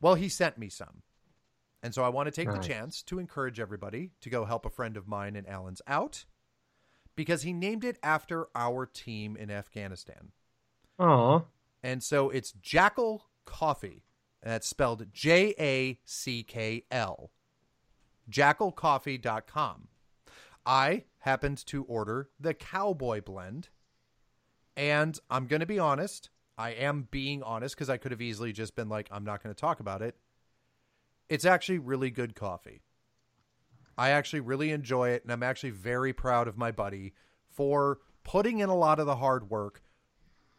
Well, 0.00 0.14
he 0.14 0.28
sent 0.28 0.58
me 0.58 0.68
some. 0.68 1.02
And 1.82 1.94
so 1.94 2.02
I 2.02 2.08
want 2.08 2.26
to 2.26 2.32
take 2.32 2.48
Nice. 2.48 2.58
the 2.58 2.72
chance 2.72 3.02
to 3.04 3.18
encourage 3.18 3.60
everybody 3.60 4.10
to 4.22 4.30
go 4.30 4.44
help 4.44 4.66
a 4.66 4.70
friend 4.70 4.96
of 4.96 5.06
mine 5.06 5.36
and 5.36 5.46
Alan's 5.48 5.82
out 5.86 6.24
because 7.18 7.42
he 7.42 7.52
named 7.52 7.82
it 7.82 7.98
after 8.00 8.46
our 8.54 8.86
team 8.86 9.36
in 9.36 9.50
Afghanistan. 9.50 10.30
Aw. 11.00 11.40
And 11.82 12.00
so 12.00 12.30
it's 12.30 12.52
Jackl 12.52 13.22
Coffee. 13.44 14.04
And 14.40 14.52
that's 14.52 14.68
spelled 14.68 15.12
J 15.12 15.52
A 15.58 15.98
C 16.04 16.44
K 16.44 16.84
L. 16.92 17.32
JacklCoffee.com. 18.30 19.88
I 20.64 21.06
happened 21.18 21.66
to 21.66 21.82
order 21.86 22.28
the 22.38 22.54
Cowboy 22.54 23.20
Blend. 23.20 23.70
And 24.76 25.18
I'm 25.28 25.48
going 25.48 25.58
to 25.58 25.66
be 25.66 25.80
honest. 25.80 26.30
I 26.56 26.70
am 26.70 27.08
being 27.10 27.42
honest 27.42 27.74
because 27.74 27.90
I 27.90 27.96
could 27.96 28.12
have 28.12 28.22
easily 28.22 28.52
just 28.52 28.76
been 28.76 28.88
like, 28.88 29.08
I'm 29.10 29.24
not 29.24 29.42
going 29.42 29.52
to 29.52 29.60
talk 29.60 29.80
about 29.80 30.02
it. 30.02 30.14
It's 31.28 31.44
actually 31.44 31.80
really 31.80 32.10
good 32.12 32.36
coffee. 32.36 32.82
I 33.98 34.10
actually 34.10 34.40
really 34.40 34.70
enjoy 34.70 35.10
it. 35.10 35.24
And 35.24 35.32
I'm 35.32 35.42
actually 35.42 35.70
very 35.70 36.12
proud 36.12 36.48
of 36.48 36.56
my 36.56 36.70
buddy 36.70 37.12
for 37.50 37.98
putting 38.22 38.60
in 38.60 38.68
a 38.68 38.76
lot 38.76 39.00
of 39.00 39.06
the 39.06 39.16
hard 39.16 39.50
work, 39.50 39.82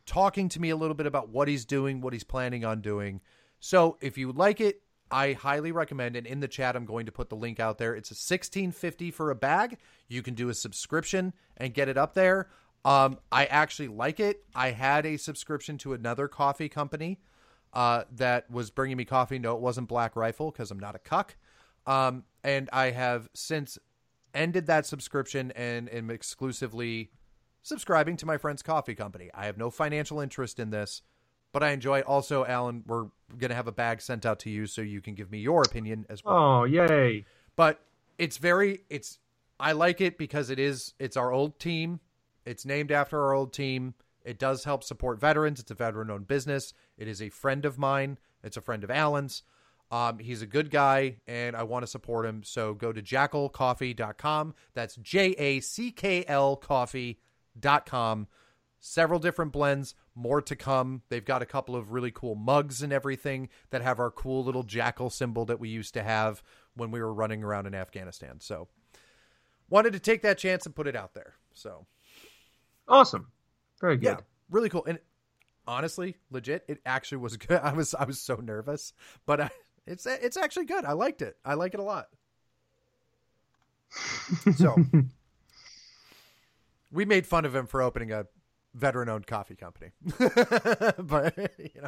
talking 0.06 0.50
to 0.50 0.60
me 0.60 0.70
a 0.70 0.76
little 0.76 0.94
bit 0.94 1.06
about 1.06 1.30
what 1.30 1.48
he's 1.48 1.66
doing, 1.66 2.02
what 2.02 2.14
he's 2.14 2.26
planning 2.26 2.66
on 2.66 2.82
doing. 2.82 3.22
So 3.60 3.98
if 4.02 4.18
you 4.18 4.32
like 4.34 4.60
it, 4.60 4.82
I 5.10 5.34
highly 5.34 5.72
recommend. 5.72 6.16
And 6.16 6.28
in 6.28 6.42
the 6.42 6.48
chat, 6.48 6.76
I'm 6.76 6.86
going 6.86 7.06
to 7.06 7.12
put 7.12 7.30
the 7.30 7.36
link 7.36 7.60
out 7.60 7.78
there. 7.78 7.96
It's 7.96 8.12
a 8.12 8.14
1650 8.14 9.12
for 9.12 9.32
a 9.32 9.36
bag. 9.36 9.78
You 10.08 10.22
can 10.22 10.34
do 10.34 10.50
a 10.50 10.54
subscription 10.54 11.34
and 11.58 11.74
get 11.74 11.90
it 11.90 11.98
up 11.98 12.14
there. 12.14 12.50
Um, 12.86 13.20
I 13.32 13.46
actually 13.46 13.88
like 13.88 14.20
it. 14.20 14.44
I 14.54 14.72
had 14.72 15.06
a 15.06 15.18
subscription 15.18 15.78
to 15.80 15.94
another 15.94 16.28
coffee 16.28 16.70
company 16.70 17.20
uh, 17.74 18.04
that 18.16 18.50
was 18.50 18.70
bringing 18.70 18.98
me 18.98 19.06
coffee. 19.06 19.40
No, 19.40 19.56
it 19.56 19.62
wasn't 19.62 19.88
Black 19.88 20.16
Rifle 20.16 20.52
because 20.52 20.72
I'm 20.72 20.80
not 20.80 20.96
a 20.96 21.00
cuck. 21.00 21.36
Um, 21.86 22.24
and 22.44 22.70
I 22.72 22.92
have 22.92 23.30
since 23.34 23.78
ended 24.34 24.68
that 24.68 24.86
subscription 24.86 25.52
and 25.52 25.92
am 25.92 26.10
exclusively 26.10 27.12
subscribing 27.62 28.18
to 28.18 28.26
my 28.26 28.38
friend's 28.38 28.62
coffee 28.62 28.96
company. 28.96 29.30
I 29.34 29.46
have 29.46 29.58
no 29.58 29.70
financial 29.70 30.20
interest 30.20 30.60
in 30.60 30.70
this, 30.70 31.02
but 31.52 31.64
I 31.64 31.72
enjoy 31.72 32.00
it. 32.00 32.06
Also, 32.06 32.46
Alan, 32.46 32.84
we're 32.86 33.08
going 33.38 33.50
to 33.50 33.56
have 33.56 33.68
a 33.68 33.72
bag 33.72 34.02
sent 34.02 34.26
out 34.26 34.40
to 34.40 34.50
you 34.50 34.66
so 34.66 34.82
you 34.82 35.02
can 35.02 35.16
give 35.16 35.32
me 35.32 35.40
your 35.40 35.64
opinion 35.64 36.06
as 36.10 36.24
well. 36.24 36.36
Oh, 36.36 36.64
yay. 36.64 37.26
But 37.56 37.80
it's 38.18 38.38
very, 38.38 38.82
it's, 38.90 39.20
I 39.60 39.74
like 39.74 40.00
it 40.00 40.18
because 40.18 40.50
it 40.50 40.60
is, 40.60 40.94
it's 41.00 41.18
our 41.18 41.32
old 41.32 41.60
team. 41.60 42.00
It's 42.46 42.66
named 42.66 42.92
after 42.92 43.22
our 43.22 43.34
old 43.34 43.52
team. 43.52 43.94
It 44.24 44.40
does 44.40 44.64
help 44.64 44.84
support 44.84 45.20
veterans. 45.20 45.60
It's 45.60 45.72
a 45.72 45.76
veteran 45.76 46.12
owned 46.12 46.28
business. 46.28 46.74
It 46.98 47.08
is 47.08 47.22
a 47.22 47.30
friend 47.30 47.66
of 47.66 47.78
mine. 47.78 48.18
It's 48.44 48.58
a 48.58 48.62
friend 48.62 48.84
of 48.84 48.92
Alan's. 48.92 49.44
Um, 49.92 50.20
he's 50.20 50.42
a 50.44 50.48
good 50.48 50.70
guy 50.70 51.18
and 51.28 51.56
I 51.56 51.64
want 51.64 51.84
to 51.84 51.88
support 51.88 52.26
him. 52.26 52.44
So 52.44 52.74
go 52.76 52.92
to 52.94 53.02
jacklcoffee.com. 53.02 54.54
That's 54.74 54.96
J 54.98 55.32
A 55.38 55.60
C 55.62 55.92
K 55.92 56.24
L 56.28 56.56
coffee.com. 56.56 58.28
Several 58.82 59.20
different 59.20 59.52
blends, 59.52 59.94
more 60.16 60.42
to 60.42 60.56
come. 60.56 61.02
They've 61.10 61.26
got 61.26 61.42
a 61.42 61.46
couple 61.46 61.76
of 61.76 61.92
really 61.92 62.12
cool 62.12 62.36
mugs 62.36 62.82
and 62.82 62.94
everything 62.94 63.50
that 63.72 63.82
have 63.82 64.00
our 64.00 64.10
cool 64.10 64.44
little 64.46 64.64
jackal 64.64 65.10
symbol 65.10 65.44
that 65.46 65.60
we 65.60 65.68
used 65.68 65.94
to 65.96 66.04
have 66.04 66.42
when 66.76 66.90
we 66.92 67.02
were 67.02 67.14
running 67.14 67.44
around 67.44 67.66
in 67.66 67.76
Afghanistan. 67.76 68.40
So 68.40 68.70
wanted 69.70 69.94
to 69.94 70.00
take 70.00 70.22
that 70.22 70.38
chance 70.38 70.66
and 70.66 70.74
put 70.74 70.88
it 70.88 70.96
out 70.96 71.14
there. 71.14 71.34
So 71.54 71.88
Awesome. 72.88 73.28
Very 73.82 73.98
good. 73.98 74.06
yeah, 74.06 74.18
really 74.50 74.70
cool. 74.70 74.86
And 74.86 75.00
honestly, 75.68 76.16
legit, 76.32 76.64
it 76.68 76.80
actually 76.86 77.18
was 77.20 77.38
good. 77.38 77.60
I 77.62 77.74
was 77.74 77.94
I 77.94 78.06
was 78.06 78.20
so 78.22 78.36
nervous, 78.36 78.94
but 79.26 79.42
I, 79.42 79.50
it's 79.90 80.06
it's 80.06 80.38
actually 80.38 80.66
good. 80.66 80.86
I 80.86 80.94
liked 80.94 81.22
it. 81.22 81.36
I 81.44 81.56
like 81.56 81.74
it 81.74 81.80
a 81.80 81.84
lot. 81.84 82.08
So 84.56 84.76
we 86.92 87.06
made 87.06 87.26
fun 87.26 87.46
of 87.46 87.56
him 87.56 87.66
for 87.68 87.82
opening 87.82 88.12
a 88.12 88.26
veteran-owned 88.76 89.26
coffee 89.28 89.56
company, 89.56 89.92
but 91.00 91.36
you 91.58 91.82
know, 91.82 91.88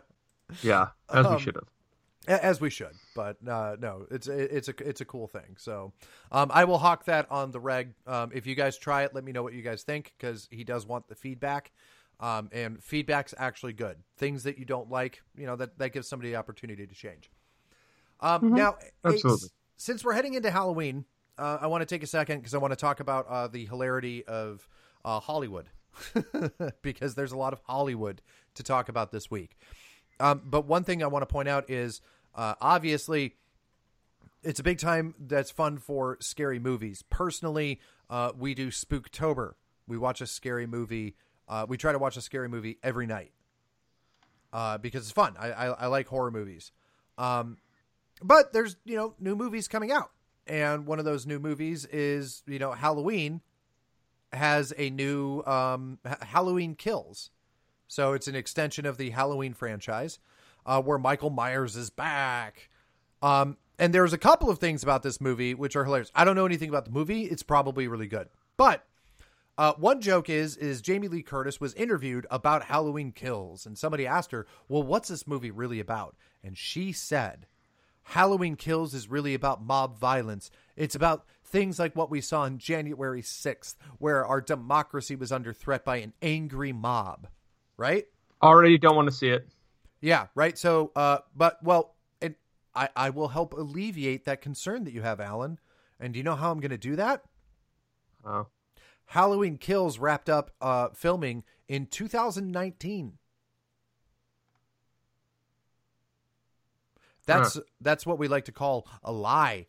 Yeah, 0.62 0.88
as 1.14 1.26
Um, 1.26 1.36
we 1.36 1.40
should 1.42 1.56
have. 1.56 2.42
as 2.42 2.60
we 2.62 2.70
should. 2.70 2.94
But 3.16 3.38
uh, 3.48 3.76
no, 3.80 4.06
it's 4.12 4.28
it's 4.28 4.68
a 4.68 4.74
it's 4.88 5.02
a 5.02 5.06
cool 5.06 5.28
thing. 5.28 5.56
So 5.58 5.94
um, 6.32 6.50
I 6.54 6.66
will 6.66 6.80
hawk 6.80 7.06
that 7.06 7.30
on 7.32 7.52
the 7.52 7.60
reg. 7.60 7.94
Um, 8.08 8.32
if 8.34 8.48
you 8.48 8.56
guys 8.56 8.78
try 8.78 9.04
it, 9.04 9.14
let 9.14 9.24
me 9.24 9.32
know 9.32 9.44
what 9.44 9.54
you 9.54 9.62
guys 9.62 9.84
think 9.84 10.14
because 10.18 10.48
he 10.52 10.64
does 10.64 10.86
want 10.86 11.08
the 11.08 11.16
feedback. 11.16 11.72
Um, 12.20 12.50
and 12.52 12.84
feedback's 12.84 13.34
actually 13.38 13.74
good. 13.74 13.98
Things 14.18 14.44
that 14.44 14.60
you 14.60 14.66
don't 14.66 14.92
like, 14.92 15.22
you 15.36 15.46
know, 15.48 15.56
that 15.56 15.78
that 15.80 15.90
gives 15.94 16.08
somebody 16.08 16.32
the 16.32 16.36
opportunity 16.38 16.86
to 16.86 16.94
change. 16.96 17.30
Um, 18.22 18.54
Now, 18.54 18.78
Absolutely. 19.04 19.50
since 19.78 20.04
we're 20.04 20.14
heading 20.14 20.36
into 20.36 20.52
Halloween, 20.52 21.06
uh, 21.38 21.60
I 21.62 21.68
want 21.68 21.82
to 21.82 21.86
take 21.86 22.04
a 22.04 22.08
second 22.08 22.40
because 22.40 22.54
I 22.54 22.60
want 22.60 22.72
to 22.72 22.78
talk 22.78 23.00
about 23.00 23.28
uh, 23.28 23.48
the 23.48 23.66
hilarity 23.66 24.24
of 24.26 24.68
uh, 25.04 25.20
Hollywood 25.20 25.68
because 26.82 27.16
there's 27.16 27.32
a 27.32 27.38
lot 27.38 27.54
of 27.54 27.62
Hollywood 27.64 28.22
to 28.56 28.64
talk 28.64 28.90
about 28.90 29.12
this 29.12 29.32
week. 29.32 29.58
Um, 30.20 30.42
but 30.46 30.66
one 30.68 30.84
thing 30.84 31.02
I 31.02 31.08
want 31.08 31.24
to 31.24 31.32
point 31.32 31.48
out 31.48 31.70
is 31.70 32.02
uh, 32.36 32.54
obviously 32.62 33.36
it's 34.44 34.60
a 34.60 34.64
big 34.64 34.78
time 34.78 35.16
that's 35.20 35.50
fun 35.50 35.78
for 35.78 36.18
scary 36.20 36.60
movies. 36.60 37.04
Personally, 37.10 37.80
uh, 38.10 38.32
we 38.38 38.54
do 38.54 38.70
Spooktober. 38.70 39.54
We 39.88 39.98
watch 39.98 40.22
a 40.22 40.28
scary 40.28 40.68
movie. 40.68 41.16
Uh, 41.48 41.66
we 41.68 41.78
try 41.78 41.92
to 41.92 42.00
watch 42.00 42.18
a 42.18 42.22
scary 42.22 42.50
movie 42.50 42.78
every 42.84 43.08
night 43.08 43.32
uh, 44.54 44.78
because 44.78 45.04
it's 45.04 45.12
fun. 45.12 45.36
I, 45.40 45.52
I, 45.52 45.66
I 45.68 45.88
like 45.88 46.08
horror 46.08 46.32
movies. 46.32 46.72
Um, 47.18 47.58
but 48.24 48.54
there's 48.54 48.78
you 48.86 48.96
know 48.96 49.16
new 49.20 49.36
movies 49.36 49.68
coming 49.68 49.92
out, 49.92 50.12
and 50.48 50.86
one 50.86 51.00
of 51.00 51.06
those 51.06 51.26
new 51.26 51.40
movies 51.40 51.86
is 51.86 52.44
you 52.48 52.60
know 52.60 52.72
Halloween 52.72 53.42
has 54.34 54.74
a 54.78 54.90
new 54.90 55.44
um, 55.44 56.00
Halloween 56.22 56.76
Kills. 56.76 57.30
So 57.88 58.14
it's 58.14 58.28
an 58.28 58.36
extension 58.36 58.86
of 58.86 58.98
the 58.98 59.10
Halloween 59.10 59.54
franchise, 59.54 60.20
uh, 60.66 60.82
where 60.82 60.98
Michael 60.98 61.30
Myers 61.30 61.76
is 61.76 61.90
back. 61.90 62.70
Um, 63.22 63.58
and 63.78 63.94
there's 63.94 64.14
a 64.14 64.18
couple 64.18 64.50
of 64.50 64.60
things 64.60 64.84
about 64.84 65.04
this 65.04 65.20
movie 65.20 65.54
which 65.54 65.76
are 65.76 65.84
hilarious. 65.84 66.12
I 66.16 66.24
don't 66.24 66.36
know 66.36 66.46
anything 66.46 66.70
about 66.70 66.86
the 66.86 66.92
movie. 66.92 67.24
It's 67.24 67.44
probably 67.44 67.88
really 67.88 68.08
good, 68.08 68.30
but 68.56 68.86
uh, 69.58 69.74
one 69.74 70.02
joke 70.02 70.30
is 70.30 70.56
is 70.56 70.82
Jamie 70.82 71.08
Lee 71.08 71.22
Curtis 71.22 71.60
was 71.60 71.74
interviewed 71.74 72.26
about 72.32 72.64
Halloween 72.64 73.12
Kills, 73.12 73.66
and 73.66 73.78
somebody 73.78 74.08
asked 74.08 74.32
her, 74.32 74.48
"Well, 74.70 74.84
what's 74.84 75.10
this 75.10 75.28
movie 75.28 75.52
really 75.52 75.80
about?" 75.80 76.16
And 76.44 76.58
she 76.58 76.92
said, 76.94 77.46
Halloween 78.04 78.56
Kills 78.56 78.94
is 78.94 79.10
really 79.10 79.34
about 79.34 79.64
mob 79.64 79.98
violence. 79.98 80.52
It's 80.76 80.96
about 80.96 81.26
things 81.44 81.80
like 81.80 81.96
what 81.96 82.10
we 82.10 82.22
saw 82.22 82.42
on 82.42 82.58
January 82.58 83.22
6th, 83.22 83.76
where 84.00 84.26
our 84.26 84.42
democracy 84.42 85.16
was 85.16 85.32
under 85.32 85.54
threat 85.54 85.86
by 85.86 85.98
an 85.98 86.14
angry 86.22 86.72
mob, 86.72 87.28
right? 87.78 88.06
Already 88.42 88.78
don't 88.78 88.96
want 88.96 89.08
to 89.10 89.16
see 89.16 89.30
it. 89.30 89.48
Yeah, 90.02 90.28
right. 90.34 90.58
So, 90.58 90.92
uh, 90.96 91.20
but 91.36 91.64
well, 91.64 91.96
and 92.22 92.36
I, 92.74 92.90
I 92.96 93.10
will 93.12 93.28
help 93.28 93.54
alleviate 93.54 94.26
that 94.26 94.42
concern 94.42 94.84
that 94.86 94.94
you 94.94 95.02
have, 95.02 95.20
Alan. 95.20 95.60
And 96.00 96.14
do 96.14 96.18
you 96.18 96.24
know 96.24 96.36
how 96.36 96.52
I'm 96.52 96.60
going 96.60 96.72
to 96.72 96.78
do 96.78 96.96
that? 96.96 97.24
Oh. 98.26 98.48
Halloween 99.06 99.58
Kills 99.58 100.00
wrapped 100.00 100.30
up 100.30 100.52
uh, 100.62 100.90
filming 100.90 101.44
in 101.68 101.86
2019. 101.86 103.18
That's 107.26 107.56
huh. 107.56 107.62
that's 107.80 108.06
what 108.06 108.20
we 108.20 108.28
like 108.28 108.46
to 108.46 108.52
call 108.52 108.88
a 109.04 109.12
lie. 109.12 109.68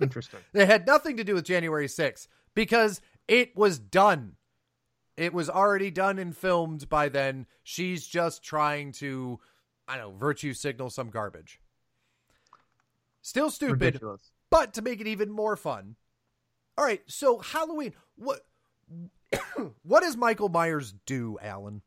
Interesting. 0.00 0.40
it 0.54 0.66
had 0.66 0.86
nothing 0.86 1.16
to 1.16 1.24
do 1.24 1.34
with 1.34 1.44
January 1.44 1.86
6th 1.86 2.26
because 2.54 3.00
it 3.28 3.56
was 3.56 3.78
done. 3.78 4.36
It 5.16 5.32
was 5.32 5.48
already 5.48 5.90
done 5.90 6.18
and 6.18 6.36
filmed 6.36 6.88
by 6.88 7.08
then. 7.08 7.46
She's 7.62 8.06
just 8.06 8.42
trying 8.42 8.92
to, 8.92 9.40
I 9.86 9.96
don't 9.96 10.12
know, 10.12 10.18
virtue 10.18 10.54
signal 10.54 10.90
some 10.90 11.10
garbage. 11.10 11.60
Still 13.20 13.50
stupid, 13.50 13.80
Ridiculous. 13.80 14.32
but 14.50 14.74
to 14.74 14.82
make 14.82 15.00
it 15.00 15.06
even 15.06 15.30
more 15.30 15.56
fun. 15.56 15.96
All 16.76 16.84
right, 16.84 17.02
so 17.06 17.38
Halloween, 17.38 17.92
what 18.16 18.40
what 19.82 20.02
does 20.02 20.16
Michael 20.16 20.48
Myers 20.48 20.94
do, 21.06 21.38
Alan, 21.40 21.82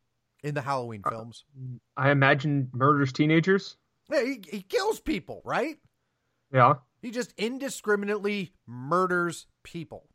in 0.46 0.54
the 0.56 0.62
Halloween 0.62 1.02
Uh, 1.04 1.10
films? 1.10 1.44
I 1.98 2.12
imagine 2.12 2.70
murders 2.74 3.12
teenagers. 3.12 3.78
Yeah, 4.12 4.24
he, 4.24 4.42
he 4.50 4.62
kills 4.62 5.00
people, 5.00 5.42
right? 5.44 5.78
Yeah. 6.54 6.76
He 7.02 7.12
just 7.12 7.34
indiscriminately 7.38 8.54
murders 8.68 9.48
people. 9.64 10.08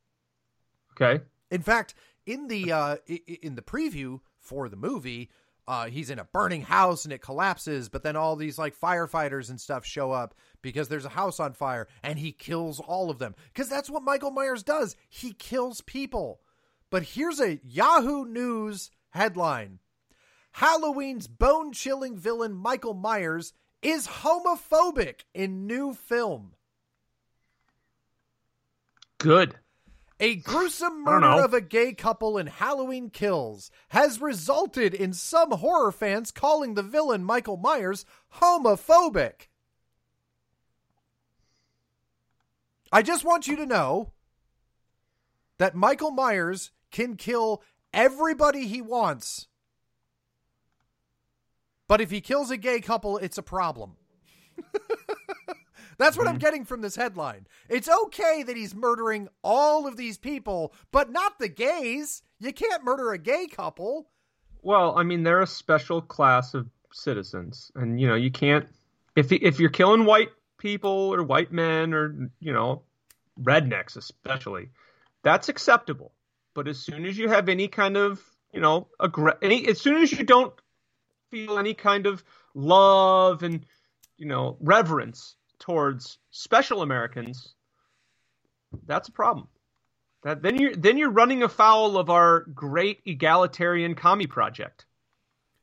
Okay. 0.92 1.22
In 1.50 1.62
fact, 1.62 1.94
in 2.26 2.46
the 2.48 2.72
uh, 2.72 2.96
in 3.42 3.56
the 3.56 3.62
preview 3.62 4.20
for 4.38 4.68
the 4.68 4.76
movie, 4.76 5.30
uh, 5.66 5.86
he's 5.86 6.10
in 6.10 6.18
a 6.18 6.24
burning 6.24 6.62
house 6.62 7.04
and 7.04 7.12
it 7.12 7.20
collapses, 7.22 7.88
but 7.88 8.02
then 8.02 8.16
all 8.16 8.36
these 8.36 8.58
like 8.58 8.78
firefighters 8.78 9.50
and 9.50 9.60
stuff 9.60 9.84
show 9.84 10.12
up 10.12 10.34
because 10.62 10.88
there's 10.88 11.04
a 11.04 11.10
house 11.10 11.40
on 11.40 11.52
fire, 11.52 11.88
and 12.02 12.18
he 12.18 12.32
kills 12.32 12.80
all 12.80 13.10
of 13.10 13.18
them 13.18 13.34
because 13.52 13.68
that's 13.68 13.90
what 13.90 14.02
Michael 14.04 14.30
Myers 14.30 14.62
does. 14.62 14.96
He 15.08 15.32
kills 15.32 15.80
people. 15.80 16.40
But 16.90 17.02
here's 17.02 17.40
a 17.40 17.60
Yahoo 17.64 18.24
News 18.24 18.90
headline: 19.10 19.78
Halloween's 20.52 21.26
bone-chilling 21.26 22.16
villain 22.16 22.54
Michael 22.54 22.94
Myers 22.94 23.52
is 23.82 24.06
homophobic 24.06 25.24
in 25.34 25.66
new 25.66 25.94
film. 25.94 26.52
Good. 29.18 29.56
A 30.18 30.36
gruesome 30.36 31.02
murder 31.02 31.42
of 31.42 31.54
a 31.54 31.62
gay 31.62 31.94
couple 31.94 32.36
in 32.36 32.46
Halloween 32.46 33.08
Kills 33.08 33.70
has 33.88 34.20
resulted 34.20 34.92
in 34.92 35.14
some 35.14 35.50
horror 35.50 35.92
fans 35.92 36.30
calling 36.30 36.74
the 36.74 36.82
villain 36.82 37.24
Michael 37.24 37.56
Myers 37.56 38.04
homophobic. 38.34 39.48
I 42.92 43.00
just 43.00 43.24
want 43.24 43.46
you 43.46 43.56
to 43.56 43.64
know 43.64 44.12
that 45.56 45.74
Michael 45.74 46.10
Myers 46.10 46.70
can 46.90 47.16
kill 47.16 47.62
everybody 47.94 48.66
he 48.66 48.82
wants. 48.82 49.46
But 51.90 52.00
if 52.00 52.12
he 52.12 52.20
kills 52.20 52.52
a 52.52 52.56
gay 52.56 52.80
couple, 52.80 53.18
it's 53.18 53.36
a 53.36 53.42
problem. 53.42 53.96
That's 55.98 56.16
what 56.16 56.28
I'm 56.28 56.34
hmm. 56.34 56.38
getting 56.38 56.64
from 56.64 56.82
this 56.82 56.94
headline. 56.94 57.48
It's 57.68 57.88
okay 57.88 58.44
that 58.44 58.56
he's 58.56 58.76
murdering 58.76 59.26
all 59.42 59.88
of 59.88 59.96
these 59.96 60.16
people, 60.16 60.72
but 60.92 61.10
not 61.10 61.40
the 61.40 61.48
gays. 61.48 62.22
You 62.38 62.52
can't 62.52 62.84
murder 62.84 63.10
a 63.10 63.18
gay 63.18 63.48
couple. 63.48 64.08
Well, 64.62 64.96
I 64.96 65.02
mean, 65.02 65.24
they're 65.24 65.42
a 65.42 65.48
special 65.48 66.00
class 66.00 66.54
of 66.54 66.68
citizens, 66.92 67.72
and 67.74 68.00
you 68.00 68.06
know, 68.06 68.14
you 68.14 68.30
can't 68.30 68.68
if 69.16 69.32
if 69.32 69.58
you're 69.58 69.68
killing 69.68 70.04
white 70.04 70.30
people 70.58 71.12
or 71.12 71.24
white 71.24 71.50
men 71.50 71.92
or 71.92 72.30
you 72.38 72.52
know, 72.52 72.82
rednecks 73.42 73.96
especially, 73.96 74.68
that's 75.24 75.48
acceptable. 75.48 76.12
But 76.54 76.68
as 76.68 76.78
soon 76.78 77.04
as 77.04 77.18
you 77.18 77.28
have 77.30 77.48
any 77.48 77.66
kind 77.66 77.96
of 77.96 78.22
you 78.52 78.60
know, 78.60 78.86
aggr- 79.00 79.38
any 79.42 79.66
as 79.66 79.80
soon 79.80 80.00
as 80.00 80.12
you 80.12 80.22
don't 80.24 80.54
feel 81.30 81.58
any 81.58 81.74
kind 81.74 82.06
of 82.06 82.24
love 82.54 83.42
and 83.42 83.64
you 84.16 84.26
know 84.26 84.56
reverence 84.60 85.36
towards 85.58 86.18
special 86.30 86.82
Americans, 86.82 87.54
that's 88.86 89.08
a 89.08 89.12
problem. 89.12 89.48
That 90.22 90.42
then 90.42 90.58
you're 90.58 90.74
then 90.74 90.98
you're 90.98 91.10
running 91.10 91.42
afoul 91.42 91.96
of 91.96 92.10
our 92.10 92.40
great 92.54 93.00
egalitarian 93.06 93.94
commie 93.94 94.26
project. 94.26 94.86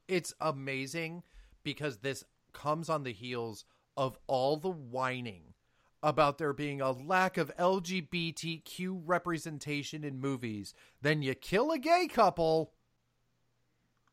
It's 0.08 0.34
amazing 0.40 1.24
because 1.64 1.98
this 1.98 2.24
comes 2.54 2.90
on 2.90 3.04
the 3.04 3.12
heels 3.12 3.66
of 3.96 4.18
all 4.28 4.58
the 4.58 4.70
whining 4.70 5.54
about 6.02 6.38
there 6.38 6.54
being 6.54 6.80
a 6.80 6.92
lack 6.92 7.38
of 7.38 7.56
LGBTQ 7.58 9.02
representation 9.04 10.04
in 10.04 10.20
movies. 10.20 10.74
Then 11.02 11.22
you 11.22 11.36
kill 11.36 11.72
a 11.72 11.80
gay 11.80 12.08
couple, 12.08 12.72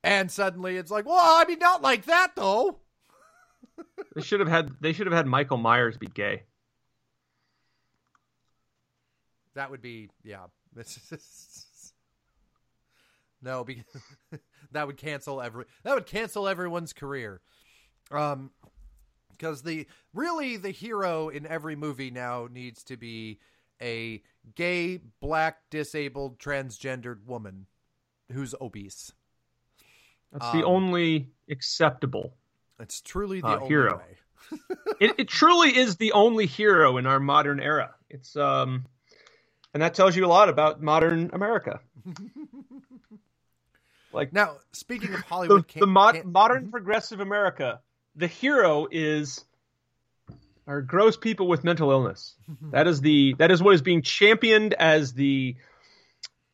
and 0.04 0.30
suddenly 0.30 0.76
it's 0.76 0.90
like, 0.90 1.06
well, 1.06 1.16
I 1.18 1.44
mean, 1.46 1.58
not 1.58 1.82
like 1.82 2.04
that 2.04 2.32
though. 2.36 2.78
They 4.14 4.22
should 4.22 4.38
have 4.38 4.48
had 4.48 4.70
they 4.80 4.92
should 4.92 5.06
have 5.06 5.14
had 5.14 5.26
Michael 5.26 5.56
Myers 5.56 5.96
be 5.96 6.06
gay. 6.06 6.42
That 9.54 9.70
would 9.70 9.82
be, 9.82 10.10
yeah. 10.22 10.46
This 10.74 10.98
is- 11.12 11.92
no, 13.42 13.62
because 13.64 13.84
that 14.72 14.86
would 14.86 14.96
cancel 14.96 15.40
every 15.42 15.64
that 15.82 15.94
would 15.94 16.06
cancel 16.06 16.48
everyone's 16.48 16.92
career. 16.92 17.40
Um, 18.10 18.50
because 19.30 19.62
the 19.62 19.86
really 20.12 20.56
the 20.56 20.70
hero 20.70 21.28
in 21.28 21.46
every 21.46 21.76
movie 21.76 22.10
now 22.10 22.48
needs 22.50 22.84
to 22.84 22.96
be 22.96 23.40
a 23.82 24.22
gay, 24.54 25.00
black, 25.20 25.58
disabled, 25.70 26.38
transgendered 26.38 27.24
woman 27.26 27.66
who's 28.32 28.54
obese. 28.60 29.12
That's 30.34 30.50
the 30.52 30.58
Um, 30.66 30.74
only 30.74 31.30
acceptable. 31.48 32.34
It's 32.78 33.00
truly 33.00 33.40
the 33.40 33.46
Uh, 33.46 33.56
only 33.56 33.68
hero. 33.68 33.96
way. 33.98 34.18
It, 35.00 35.14
it 35.18 35.28
truly 35.28 35.74
is 35.76 35.96
the 35.96 36.12
only 36.12 36.44
hero 36.46 36.98
in 36.98 37.06
our 37.06 37.18
modern 37.18 37.58
era. 37.60 37.94
It's 38.10 38.36
um, 38.36 38.84
and 39.72 39.82
that 39.82 39.94
tells 39.94 40.14
you 40.14 40.24
a 40.26 40.28
lot 40.28 40.48
about 40.50 40.82
modern 40.82 41.30
America. 41.32 41.80
like 44.12 44.32
Now, 44.32 44.56
speaking 44.72 45.12
of 45.14 45.20
Hollywood, 45.20 45.66
the 45.68 45.80
can- 45.80 45.88
mod, 45.88 46.14
can- 46.16 46.30
modern 46.32 46.70
progressive 46.70 47.20
America, 47.20 47.80
the 48.14 48.26
hero 48.28 48.86
is 48.90 49.44
our 50.66 50.80
gross 50.82 51.16
people 51.16 51.48
with 51.48 51.64
mental 51.64 51.90
illness. 51.90 52.34
that 52.70 52.86
is 52.86 53.00
the 53.00 53.34
that 53.38 53.50
is 53.50 53.62
what 53.62 53.74
is 53.74 53.82
being 53.82 54.02
championed 54.02 54.74
as 54.74 55.12
the 55.14 55.56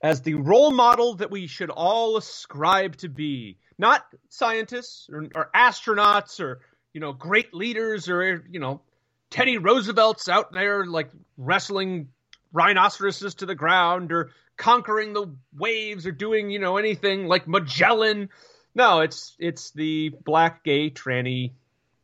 as 0.02 0.23
the 0.23 0.35
role 0.35 0.70
model 0.70 1.16
that 1.16 1.31
we 1.31 1.47
should 1.47 1.70
all 1.70 2.16
ascribe 2.16 2.97
to 2.98 3.09
be. 3.09 3.59
Not 3.81 4.05
scientists 4.28 5.09
or, 5.11 5.27
or 5.35 5.51
astronauts 5.55 6.39
or 6.39 6.61
you 6.93 7.01
know 7.01 7.15
great 7.15 7.55
leaders 7.55 8.11
or 8.11 8.44
you 8.51 8.61
know 8.61 8.82
Teddy 9.31 9.57
Roosevelt's 9.57 10.28
out 10.28 10.52
there 10.52 10.85
like 10.85 11.09
wrestling 11.39 12.09
rhinoceroses 12.52 13.36
to 13.36 13.47
the 13.47 13.55
ground 13.55 14.12
or 14.12 14.32
conquering 14.59 15.15
the 15.15 15.35
waves 15.57 16.07
or 16.07 16.12
doing 16.12 16.51
you 16.51 16.59
know 16.59 16.77
anything 16.77 17.27
like 17.27 17.48
Magellan. 17.48 18.28
No, 18.74 19.01
it's 19.01 19.35
it's 19.39 19.70
the 19.70 20.11
black, 20.24 20.62
gay, 20.62 20.90
tranny, 20.90 21.52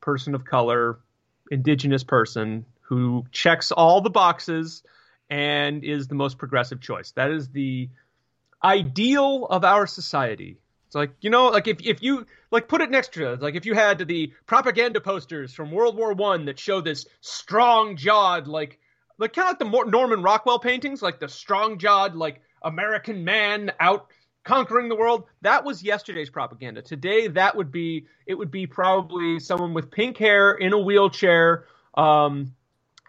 person 0.01 0.35
of 0.35 0.47
color, 0.47 0.99
indigenous 1.51 2.05
person 2.05 2.65
who 2.81 3.27
checks 3.33 3.71
all 3.71 4.01
the 4.01 4.09
boxes 4.09 4.83
and 5.29 5.85
is 5.85 6.09
the 6.09 6.15
most 6.15 6.39
progressive 6.39 6.81
choice. 6.81 7.11
That 7.13 7.31
is 7.33 7.51
the 7.51 7.91
ideal 8.65 9.45
of 9.45 9.63
our 9.65 9.87
society. 9.87 10.57
It's 10.87 10.95
like 10.95 11.13
you 11.21 11.31
know, 11.31 11.49
like 11.49 11.67
if 11.67 11.85
if 11.85 12.03
you 12.03 12.27
like 12.51 12.69
put 12.69 12.81
it 12.81 12.91
next 12.91 13.13
to 13.15 13.33
it, 13.33 13.43
like 13.43 13.55
if 13.55 13.67
you 13.67 13.75
had 13.75 13.99
the 14.07 14.33
propaganda 14.47 15.01
posters 15.01 15.53
from 15.53 15.71
World 15.73 15.97
War 15.97 16.15
One 16.15 16.45
that 16.47 16.59
show 16.59 16.81
this 16.81 17.07
strong 17.21 17.97
jawed, 17.97 18.47
like 18.47 18.79
like 19.19 19.33
kind 19.33 19.49
of 19.49 19.61
like 19.61 19.85
the 19.85 19.91
Norman 19.91 20.23
Rockwell 20.23 20.59
paintings, 20.59 21.03
like 21.03 21.19
the 21.19 21.29
strong 21.29 21.79
jawed, 21.79 22.15
like 22.15 22.41
American 22.63 23.25
man 23.25 23.73
out 23.81 24.07
conquering 24.45 24.89
the 24.89 24.95
world. 24.95 25.25
That 25.43 25.65
was 25.65 25.83
yesterday's 25.83 26.31
propaganda. 26.31 26.83
Today, 26.83 27.27
that 27.29 27.57
would 27.57 27.73
be 27.73 28.07
it 28.27 28.35
would 28.35 28.51
be 28.51 28.67
probably 28.67 29.41
someone 29.41 29.75
with 29.75 29.91
pink 29.91 30.17
hair 30.19 30.53
in 30.53 30.73
a 30.73 30.79
wheelchair, 30.79 31.65
um, 31.95 32.55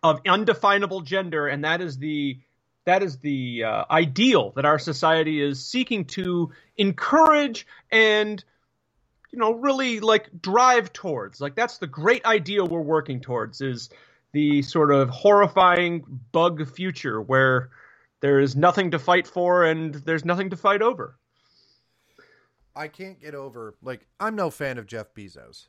of 0.04 0.22
undefinable 0.28 1.02
gender, 1.02 1.48
and 1.48 1.64
that 1.64 1.82
is 1.82 1.98
the 1.98 2.40
that 2.88 3.04
is 3.04 3.18
the 3.18 3.66
uh, 3.66 3.84
ideal 3.92 4.54
that 4.56 4.64
our 4.64 4.80
society 4.80 5.42
is 5.42 5.64
seeking 5.64 6.06
to 6.06 6.52
encourage 6.78 7.68
and 7.92 8.44
you 9.32 9.40
know, 9.40 9.52
really 9.52 10.00
like 10.00 10.30
drive 10.42 10.94
towards. 10.94 11.42
Like 11.42 11.54
that's 11.54 11.80
the 11.80 11.88
great 11.88 12.26
ideal 12.26 12.66
we're 12.66 12.80
working 12.80 13.20
towards 13.20 13.60
is 13.60 13.90
the 14.32 14.62
sort 14.62 14.92
of 14.92 15.10
horrifying 15.10 16.06
bug 16.32 16.66
future 16.66 17.22
where 17.22 17.72
there 18.22 18.40
is 18.40 18.56
nothing 18.56 18.92
to 18.92 19.00
fight 19.00 19.28
for 19.28 19.66
and 19.66 19.94
there's 19.94 20.24
nothing 20.24 20.50
to 20.52 20.56
fight 20.56 20.82
over. 20.82 21.18
I 22.74 22.88
can't 22.88 23.20
get 23.20 23.36
over 23.36 23.76
like 23.82 24.08
I'm 24.18 24.38
no 24.38 24.50
fan 24.50 24.78
of 24.78 24.88
Jeff 24.88 25.14
Bezos. 25.14 25.68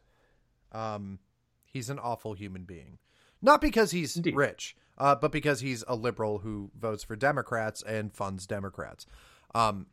Um, 0.71 1.19
he's 1.67 1.91
an 1.91 1.99
awful 1.99 2.35
human 2.35 2.63
being, 2.63 2.99
not 3.43 3.61
because 3.61 3.91
he's 3.91 4.17
Indeed. 4.17 4.37
rich, 4.37 4.77
uh, 4.99 5.15
but 5.15 5.33
because 5.33 5.61
he's 5.61 5.85
a 5.89 5.95
liberal 5.95 6.39
who 6.39 6.71
votes 6.79 7.05
for 7.05 7.17
Democrats 7.17 7.83
and 7.83 8.13
funds 8.13 8.47
Democrats. 8.47 9.07
Um, 9.55 9.87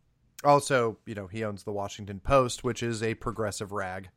also, 0.43 0.97
you 1.05 1.15
know, 1.15 1.27
he 1.27 1.43
owns 1.43 1.63
the 1.63 1.71
Washington 1.71 2.19
Post, 2.19 2.63
which 2.63 2.83
is 2.83 3.01
a 3.01 3.13
progressive 3.13 3.71
rag. 3.71 4.09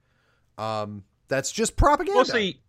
Um, 0.56 1.04
that's 1.28 1.52
just 1.52 1.76
propaganda. 1.76 2.18
Mostly, 2.18 2.60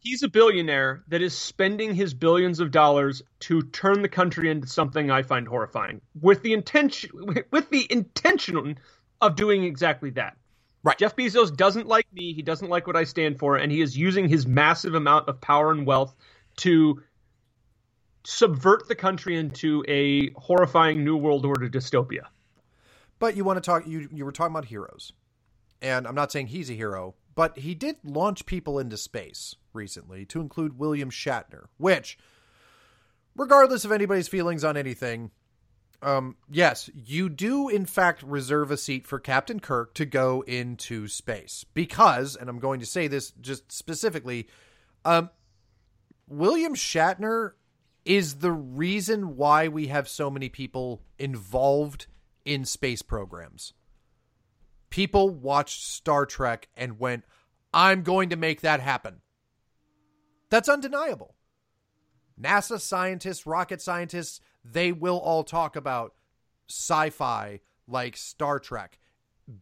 he's 0.00 0.22
a 0.22 0.28
billionaire 0.28 1.04
that 1.08 1.22
is 1.22 1.36
spending 1.36 1.94
his 1.94 2.14
billions 2.14 2.60
of 2.60 2.70
dollars 2.70 3.22
to 3.40 3.62
turn 3.62 4.02
the 4.02 4.08
country 4.08 4.50
into 4.50 4.66
something 4.66 5.10
I 5.10 5.22
find 5.22 5.46
horrifying, 5.46 6.00
with 6.20 6.42
the 6.42 6.52
intention, 6.52 7.10
with 7.50 7.70
the 7.70 7.86
intention 7.90 8.78
of 9.20 9.36
doing 9.36 9.64
exactly 9.64 10.10
that. 10.10 10.36
Right. 10.82 10.96
Jeff 10.96 11.14
Bezos 11.14 11.54
doesn't 11.54 11.86
like 11.86 12.06
me. 12.10 12.32
He 12.32 12.40
doesn't 12.40 12.70
like 12.70 12.86
what 12.86 12.96
I 12.96 13.04
stand 13.04 13.38
for, 13.38 13.56
and 13.56 13.70
he 13.70 13.82
is 13.82 13.96
using 13.96 14.28
his 14.28 14.46
massive 14.46 14.94
amount 14.94 15.28
of 15.28 15.38
power 15.40 15.70
and 15.72 15.86
wealth 15.86 16.14
to 16.56 17.02
subvert 18.24 18.88
the 18.88 18.94
country 18.94 19.36
into 19.36 19.84
a 19.88 20.30
horrifying 20.32 21.04
new 21.04 21.16
world 21.16 21.46
order 21.46 21.68
dystopia. 21.68 22.24
But 23.18 23.36
you 23.36 23.44
want 23.44 23.56
to 23.58 23.60
talk 23.60 23.86
you 23.86 24.08
you 24.12 24.24
were 24.24 24.32
talking 24.32 24.52
about 24.52 24.66
heroes. 24.66 25.12
And 25.82 26.06
I'm 26.06 26.14
not 26.14 26.30
saying 26.30 26.48
he's 26.48 26.70
a 26.70 26.74
hero, 26.74 27.14
but 27.34 27.58
he 27.58 27.74
did 27.74 27.96
launch 28.04 28.44
people 28.44 28.78
into 28.78 28.96
space 28.96 29.56
recently 29.72 30.26
to 30.26 30.40
include 30.40 30.78
William 30.78 31.10
Shatner, 31.10 31.66
which 31.78 32.18
regardless 33.34 33.84
of 33.84 33.92
anybody's 33.92 34.28
feelings 34.28 34.64
on 34.64 34.76
anything, 34.76 35.30
um 36.02 36.36
yes, 36.50 36.90
you 36.94 37.28
do 37.28 37.68
in 37.68 37.86
fact 37.86 38.22
reserve 38.22 38.70
a 38.70 38.76
seat 38.76 39.06
for 39.06 39.18
Captain 39.18 39.60
Kirk 39.60 39.94
to 39.94 40.04
go 40.04 40.42
into 40.42 41.08
space 41.08 41.64
because 41.74 42.36
and 42.36 42.48
I'm 42.48 42.58
going 42.58 42.80
to 42.80 42.86
say 42.86 43.06
this 43.06 43.32
just 43.40 43.70
specifically 43.72 44.48
um 45.04 45.30
William 46.26 46.74
Shatner 46.74 47.52
is 48.04 48.36
the 48.36 48.52
reason 48.52 49.36
why 49.36 49.68
we 49.68 49.88
have 49.88 50.08
so 50.08 50.30
many 50.30 50.48
people 50.48 51.02
involved 51.18 52.06
in 52.44 52.64
space 52.64 53.02
programs. 53.02 53.72
People 54.88 55.30
watched 55.30 55.84
Star 55.84 56.26
Trek 56.26 56.68
and 56.76 56.98
went, 56.98 57.24
I'm 57.72 58.02
going 58.02 58.30
to 58.30 58.36
make 58.36 58.62
that 58.62 58.80
happen. 58.80 59.20
That's 60.48 60.68
undeniable. 60.68 61.34
NASA 62.40 62.80
scientists, 62.80 63.46
rocket 63.46 63.80
scientists, 63.80 64.40
they 64.64 64.92
will 64.92 65.18
all 65.18 65.44
talk 65.44 65.76
about 65.76 66.14
sci 66.68 67.10
fi 67.10 67.60
like 67.86 68.16
Star 68.16 68.58
Trek 68.58 68.98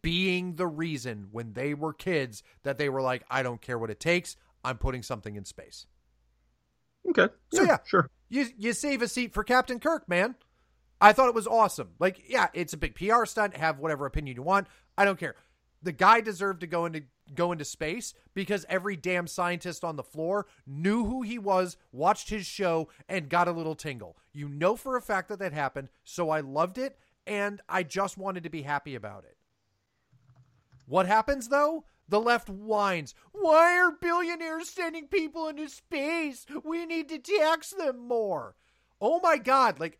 being 0.01 0.55
the 0.55 0.67
reason 0.67 1.27
when 1.31 1.53
they 1.53 1.73
were 1.73 1.93
kids 1.93 2.43
that 2.63 2.77
they 2.77 2.89
were 2.89 3.01
like, 3.01 3.23
I 3.29 3.43
don't 3.43 3.61
care 3.61 3.77
what 3.77 3.89
it 3.89 3.99
takes, 3.99 4.35
I'm 4.63 4.77
putting 4.77 5.03
something 5.03 5.35
in 5.35 5.45
space. 5.45 5.87
Okay. 7.09 7.27
So, 7.53 7.63
yeah. 7.63 7.77
sure. 7.85 8.09
You 8.29 8.47
you 8.57 8.73
save 8.73 9.01
a 9.01 9.07
seat 9.07 9.33
for 9.33 9.43
Captain 9.43 9.79
Kirk, 9.79 10.07
man. 10.07 10.35
I 11.01 11.13
thought 11.13 11.29
it 11.29 11.35
was 11.35 11.47
awesome. 11.47 11.91
Like, 11.99 12.23
yeah, 12.27 12.47
it's 12.53 12.73
a 12.73 12.77
big 12.77 12.95
PR 12.95 13.25
stunt. 13.25 13.55
Have 13.57 13.79
whatever 13.79 14.05
opinion 14.05 14.35
you 14.35 14.43
want. 14.43 14.67
I 14.97 15.05
don't 15.05 15.19
care. 15.19 15.35
The 15.81 15.93
guy 15.93 16.21
deserved 16.21 16.59
to 16.61 16.67
go 16.67 16.85
into 16.85 17.03
go 17.33 17.51
into 17.51 17.65
space 17.65 18.13
because 18.33 18.65
every 18.69 18.95
damn 18.95 19.27
scientist 19.27 19.83
on 19.83 19.95
the 19.95 20.03
floor 20.03 20.47
knew 20.67 21.05
who 21.05 21.21
he 21.21 21.37
was, 21.37 21.77
watched 21.91 22.29
his 22.29 22.45
show, 22.45 22.89
and 23.07 23.29
got 23.29 23.47
a 23.47 23.51
little 23.51 23.75
tingle. 23.75 24.17
You 24.33 24.49
know 24.49 24.75
for 24.75 24.97
a 24.97 25.01
fact 25.01 25.29
that 25.29 25.39
that 25.39 25.53
happened, 25.53 25.89
so 26.03 26.29
I 26.29 26.41
loved 26.41 26.77
it, 26.77 26.97
and 27.25 27.61
I 27.69 27.83
just 27.83 28.17
wanted 28.17 28.43
to 28.43 28.49
be 28.49 28.63
happy 28.63 28.95
about 28.95 29.23
it. 29.23 29.37
What 30.85 31.05
happens 31.05 31.47
though? 31.47 31.85
The 32.09 32.19
left 32.19 32.49
whines. 32.49 33.13
Why 33.31 33.77
are 33.79 33.91
billionaires 33.91 34.69
sending 34.69 35.07
people 35.07 35.47
into 35.47 35.69
space? 35.69 36.45
We 36.63 36.85
need 36.85 37.07
to 37.09 37.19
tax 37.19 37.69
them 37.71 38.07
more. 38.07 38.55
Oh 38.99 39.19
my 39.21 39.37
god, 39.37 39.79
like 39.79 39.99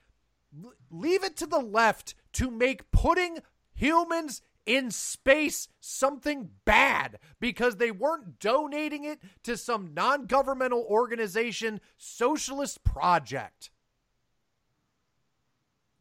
leave 0.89 1.23
it 1.23 1.37
to 1.37 1.45
the 1.45 1.59
left 1.59 2.15
to 2.33 2.49
make 2.49 2.89
putting 2.91 3.39
humans 3.73 4.41
in 4.65 4.91
space 4.91 5.67
something 5.79 6.49
bad 6.65 7.17
because 7.39 7.77
they 7.77 7.91
weren't 7.91 8.39
donating 8.39 9.03
it 9.03 9.19
to 9.43 9.55
some 9.57 9.93
non-governmental 9.93 10.85
organization 10.89 11.79
socialist 11.97 12.83
project 12.83 13.71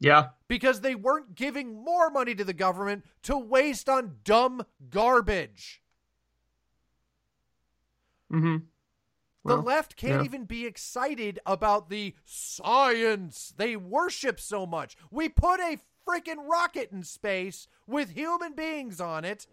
Yeah. 0.00 0.28
because 0.48 0.80
they 0.80 0.94
weren't 0.94 1.34
giving 1.34 1.82
more 1.82 2.10
money 2.10 2.34
to 2.34 2.44
the 2.44 2.52
government 2.52 3.04
to 3.22 3.36
waste 3.38 3.88
on 3.88 4.18
dumb 4.24 4.64
garbage. 4.90 5.82
Mm-hmm. 8.32 8.56
The 9.44 9.54
Well, 9.54 9.62
left 9.62 9.96
can't 9.96 10.20
yeah. 10.20 10.24
even 10.24 10.44
be 10.44 10.66
excited 10.66 11.38
about 11.46 11.88
the 11.88 12.14
science 12.24 13.54
they 13.56 13.76
worship 13.76 14.40
so 14.40 14.66
much. 14.66 14.96
We 15.10 15.28
put 15.28 15.60
a 15.60 15.78
freaking 16.06 16.48
rocket 16.48 16.90
in 16.92 17.02
space 17.02 17.68
with 17.86 18.10
human 18.10 18.54
beings 18.54 19.00
on 19.00 19.24
it. 19.24 19.46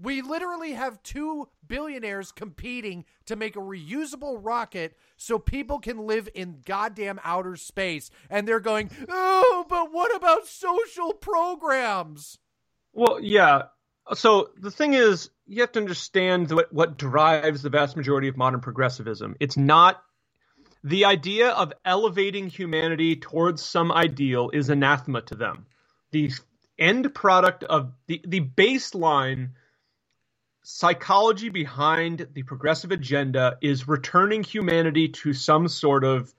We 0.00 0.22
literally 0.22 0.74
have 0.74 1.02
two 1.02 1.48
billionaires 1.66 2.30
competing 2.30 3.04
to 3.26 3.34
make 3.34 3.56
a 3.56 3.60
reusable 3.60 4.38
rocket 4.40 4.96
so 5.16 5.40
people 5.40 5.80
can 5.80 6.06
live 6.06 6.28
in 6.34 6.62
goddamn 6.64 7.18
outer 7.24 7.56
space. 7.56 8.08
And 8.30 8.46
they're 8.46 8.60
going, 8.60 8.90
oh, 9.08 9.66
but 9.68 9.92
what 9.92 10.14
about 10.14 10.46
social 10.46 11.14
programs? 11.14 12.38
Well, 12.92 13.18
yeah. 13.20 13.62
So 14.14 14.50
the 14.56 14.70
thing 14.70 14.94
is, 14.94 15.30
you 15.48 15.62
have 15.62 15.72
to 15.72 15.80
understand 15.80 16.50
what, 16.52 16.72
what 16.72 16.98
drives 16.98 17.62
the 17.62 17.70
vast 17.70 17.96
majority 17.96 18.28
of 18.28 18.36
modern 18.36 18.60
progressivism. 18.60 19.34
It's 19.40 19.56
not 19.56 20.02
the 20.84 21.06
idea 21.06 21.48
of 21.50 21.72
elevating 21.84 22.48
humanity 22.48 23.16
towards 23.16 23.64
some 23.64 23.90
ideal 23.90 24.50
is 24.52 24.68
anathema 24.68 25.22
to 25.22 25.34
them. 25.34 25.66
The 26.12 26.32
end 26.78 27.12
product 27.14 27.64
of 27.64 27.92
the, 28.06 28.20
the 28.26 28.40
baseline 28.40 29.50
psychology 30.62 31.48
behind 31.48 32.28
the 32.34 32.42
progressive 32.42 32.92
agenda 32.92 33.56
is 33.62 33.88
returning 33.88 34.44
humanity 34.44 35.08
to 35.08 35.32
some 35.32 35.66
sort 35.66 36.04
of 36.04 36.32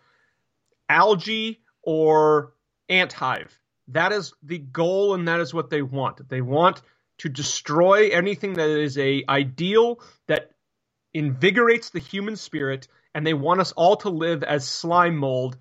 algae 0.88 1.60
or 1.82 2.54
ant 2.88 3.12
hive. 3.12 3.60
That 3.88 4.12
is 4.12 4.34
the 4.44 4.60
goal, 4.60 5.16
and 5.16 5.28
that 5.28 5.40
is 5.40 5.52
what 5.52 5.72
they 5.72 5.82
want. 5.82 6.30
They 6.30 6.42
want 6.42 6.84
to 7.20 7.30
destroy 7.30 8.10
anything 8.10 8.54
that 8.54 8.70
is 8.70 8.98
a 8.98 9.24
ideal 9.30 10.02
that 10.28 10.52
invigorates 11.14 11.90
the 11.90 12.00
human 12.00 12.36
spirit, 12.36 12.88
and 13.14 13.26
they 13.26 13.34
want 13.34 13.62
us 13.62 13.72
all 13.74 13.98
to 13.98 14.10
live 14.10 14.44
as 14.44 14.68
slime 14.68 15.18
mold. 15.18 15.58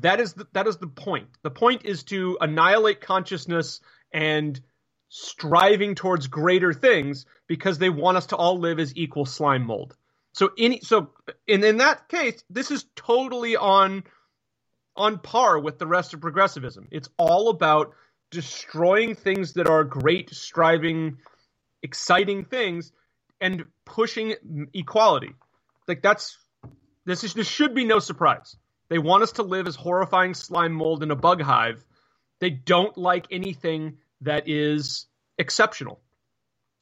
That 0.00 0.20
is 0.20 0.34
the, 0.34 0.46
that 0.52 0.66
is 0.66 0.78
the 0.78 0.86
point. 0.86 1.28
The 1.42 1.50
point 1.50 1.84
is 1.84 2.04
to 2.04 2.38
annihilate 2.40 3.00
consciousness 3.00 3.80
and 4.12 4.60
striving 5.08 5.94
towards 5.94 6.26
greater 6.26 6.72
things 6.72 7.26
because 7.46 7.78
they 7.78 7.90
want 7.90 8.16
us 8.16 8.26
to 8.26 8.36
all 8.36 8.58
live 8.58 8.80
as 8.80 8.96
equal 8.96 9.26
slime 9.26 9.64
mold. 9.64 9.96
So 10.32 10.50
in 10.56 10.80
so 10.82 11.10
in 11.46 11.62
in 11.62 11.76
that 11.78 12.08
case, 12.08 12.42
this 12.50 12.70
is 12.70 12.86
totally 12.96 13.56
on 13.56 14.02
on 14.96 15.18
par 15.18 15.58
with 15.58 15.78
the 15.78 15.86
rest 15.86 16.14
of 16.14 16.20
progressivism. 16.20 16.88
It's 16.90 17.08
all 17.18 17.48
about 17.48 17.94
destroying 18.34 19.14
things 19.14 19.54
that 19.54 19.68
are 19.68 19.84
great, 19.84 20.34
striving, 20.34 21.18
exciting 21.82 22.44
things 22.44 22.92
and 23.40 23.64
pushing 23.84 24.34
equality. 24.74 25.34
Like 25.88 26.02
that's 26.02 26.36
this 27.06 27.24
is 27.24 27.34
this 27.34 27.48
should 27.48 27.74
be 27.74 27.84
no 27.84 27.98
surprise. 27.98 28.56
They 28.88 28.98
want 28.98 29.22
us 29.22 29.32
to 29.32 29.42
live 29.42 29.66
as 29.66 29.76
horrifying 29.76 30.34
slime 30.34 30.72
mold 30.72 31.02
in 31.02 31.10
a 31.10 31.16
bug 31.16 31.40
hive. 31.40 31.84
They 32.40 32.50
don't 32.50 32.96
like 32.98 33.26
anything 33.30 33.98
that 34.20 34.48
is 34.48 35.06
exceptional. 35.38 36.00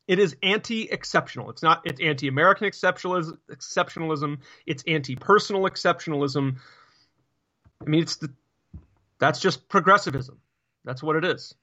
It 0.08 0.18
is 0.18 0.36
anti-exceptional. 0.42 1.50
It's 1.50 1.62
not. 1.62 1.82
It's 1.84 2.00
anti-American 2.00 2.68
exceptionalism. 2.68 4.38
It's 4.66 4.84
anti-personal 4.86 5.62
exceptionalism. 5.62 6.56
I 7.80 7.88
mean, 7.88 8.02
it's 8.02 8.16
the. 8.16 8.32
That's 9.18 9.40
just 9.40 9.68
progressivism. 9.68 10.38
That's 10.84 11.02
what 11.02 11.16
it 11.16 11.24
is. 11.24 11.54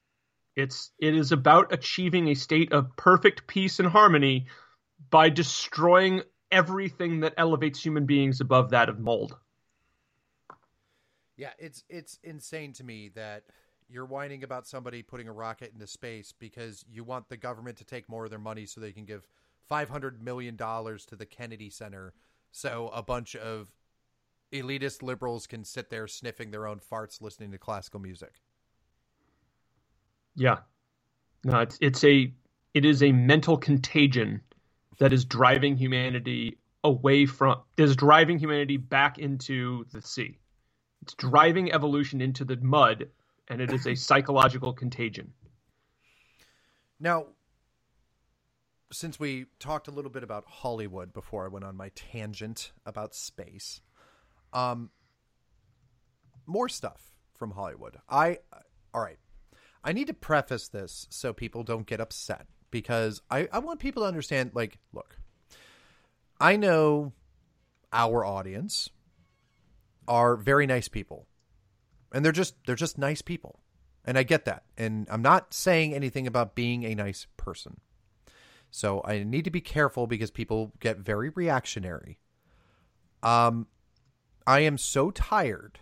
It's 0.56 0.90
it 0.98 1.14
is 1.14 1.32
about 1.32 1.72
achieving 1.72 2.28
a 2.28 2.34
state 2.34 2.72
of 2.72 2.96
perfect 2.96 3.46
peace 3.46 3.78
and 3.78 3.88
harmony 3.88 4.46
by 5.10 5.28
destroying 5.28 6.22
everything 6.50 7.20
that 7.20 7.34
elevates 7.36 7.84
human 7.84 8.06
beings 8.06 8.40
above 8.40 8.70
that 8.70 8.88
of 8.88 8.98
mold. 8.98 9.36
Yeah, 11.36 11.52
it's 11.58 11.84
it's 11.88 12.18
insane 12.22 12.72
to 12.74 12.84
me 12.84 13.10
that 13.14 13.44
you're 13.88 14.04
whining 14.04 14.44
about 14.44 14.66
somebody 14.66 15.02
putting 15.02 15.28
a 15.28 15.32
rocket 15.32 15.72
into 15.72 15.86
space 15.86 16.32
because 16.38 16.84
you 16.88 17.02
want 17.02 17.28
the 17.28 17.36
government 17.36 17.78
to 17.78 17.84
take 17.84 18.08
more 18.08 18.24
of 18.24 18.30
their 18.30 18.38
money 18.38 18.66
so 18.66 18.80
they 18.80 18.92
can 18.92 19.04
give 19.04 19.26
500 19.68 20.22
million 20.22 20.56
dollars 20.56 21.06
to 21.06 21.16
the 21.16 21.26
Kennedy 21.26 21.70
Center 21.70 22.12
so 22.52 22.90
a 22.92 23.02
bunch 23.02 23.36
of 23.36 23.72
elitist 24.52 25.02
liberals 25.02 25.46
can 25.46 25.64
sit 25.64 25.90
there 25.90 26.06
sniffing 26.08 26.50
their 26.50 26.66
own 26.66 26.80
farts 26.80 27.20
listening 27.20 27.52
to 27.52 27.58
classical 27.58 28.00
music. 28.00 28.40
Yeah. 30.36 30.58
No, 31.44 31.60
it's 31.60 31.78
it's 31.80 32.04
a 32.04 32.32
it 32.74 32.84
is 32.84 33.02
a 33.02 33.12
mental 33.12 33.56
contagion 33.56 34.42
that 34.98 35.12
is 35.12 35.24
driving 35.24 35.76
humanity 35.76 36.58
away 36.84 37.26
from 37.26 37.60
is 37.76 37.96
driving 37.96 38.38
humanity 38.38 38.76
back 38.76 39.18
into 39.18 39.86
the 39.92 40.02
sea. 40.02 40.38
It's 41.02 41.14
driving 41.14 41.72
evolution 41.72 42.20
into 42.20 42.44
the 42.44 42.56
mud 42.56 43.08
and 43.48 43.60
it 43.60 43.72
is 43.72 43.86
a 43.86 43.94
psychological 43.96 44.72
contagion. 44.72 45.32
Now, 46.98 47.26
since 48.92 49.18
we 49.18 49.46
talked 49.58 49.88
a 49.88 49.90
little 49.90 50.10
bit 50.10 50.22
about 50.22 50.44
Hollywood 50.46 51.12
before 51.12 51.44
I 51.44 51.48
went 51.48 51.64
on 51.64 51.76
my 51.76 51.90
tangent 51.94 52.72
about 52.84 53.14
space, 53.14 53.80
um, 54.52 54.90
more 56.46 56.68
stuff 56.68 57.00
from 57.36 57.52
Hollywood. 57.52 57.96
I, 58.08 58.38
all 58.92 59.00
right, 59.00 59.18
I 59.82 59.92
need 59.92 60.08
to 60.08 60.14
preface 60.14 60.68
this 60.68 61.06
so 61.10 61.32
people 61.32 61.62
don't 61.62 61.86
get 61.86 62.00
upset 62.00 62.46
because 62.70 63.22
I, 63.30 63.48
I 63.52 63.58
want 63.58 63.80
people 63.80 64.02
to 64.02 64.08
understand. 64.08 64.52
Like, 64.54 64.78
look, 64.92 65.16
I 66.40 66.56
know 66.56 67.12
our 67.92 68.24
audience 68.24 68.90
are 70.06 70.36
very 70.36 70.66
nice 70.66 70.88
people, 70.88 71.26
and 72.12 72.24
they're 72.24 72.32
just 72.32 72.54
they're 72.66 72.74
just 72.76 72.98
nice 72.98 73.22
people, 73.22 73.60
and 74.04 74.18
I 74.18 74.22
get 74.22 74.44
that, 74.44 74.64
and 74.76 75.06
I'm 75.10 75.22
not 75.22 75.54
saying 75.54 75.94
anything 75.94 76.26
about 76.26 76.54
being 76.54 76.84
a 76.84 76.94
nice 76.94 77.26
person. 77.36 77.80
So 78.70 79.02
I 79.04 79.24
need 79.24 79.44
to 79.44 79.50
be 79.50 79.60
careful 79.60 80.06
because 80.06 80.30
people 80.30 80.72
get 80.78 80.98
very 80.98 81.30
reactionary. 81.30 82.18
Um, 83.22 83.66
I 84.46 84.60
am 84.60 84.78
so 84.78 85.10
tired 85.10 85.80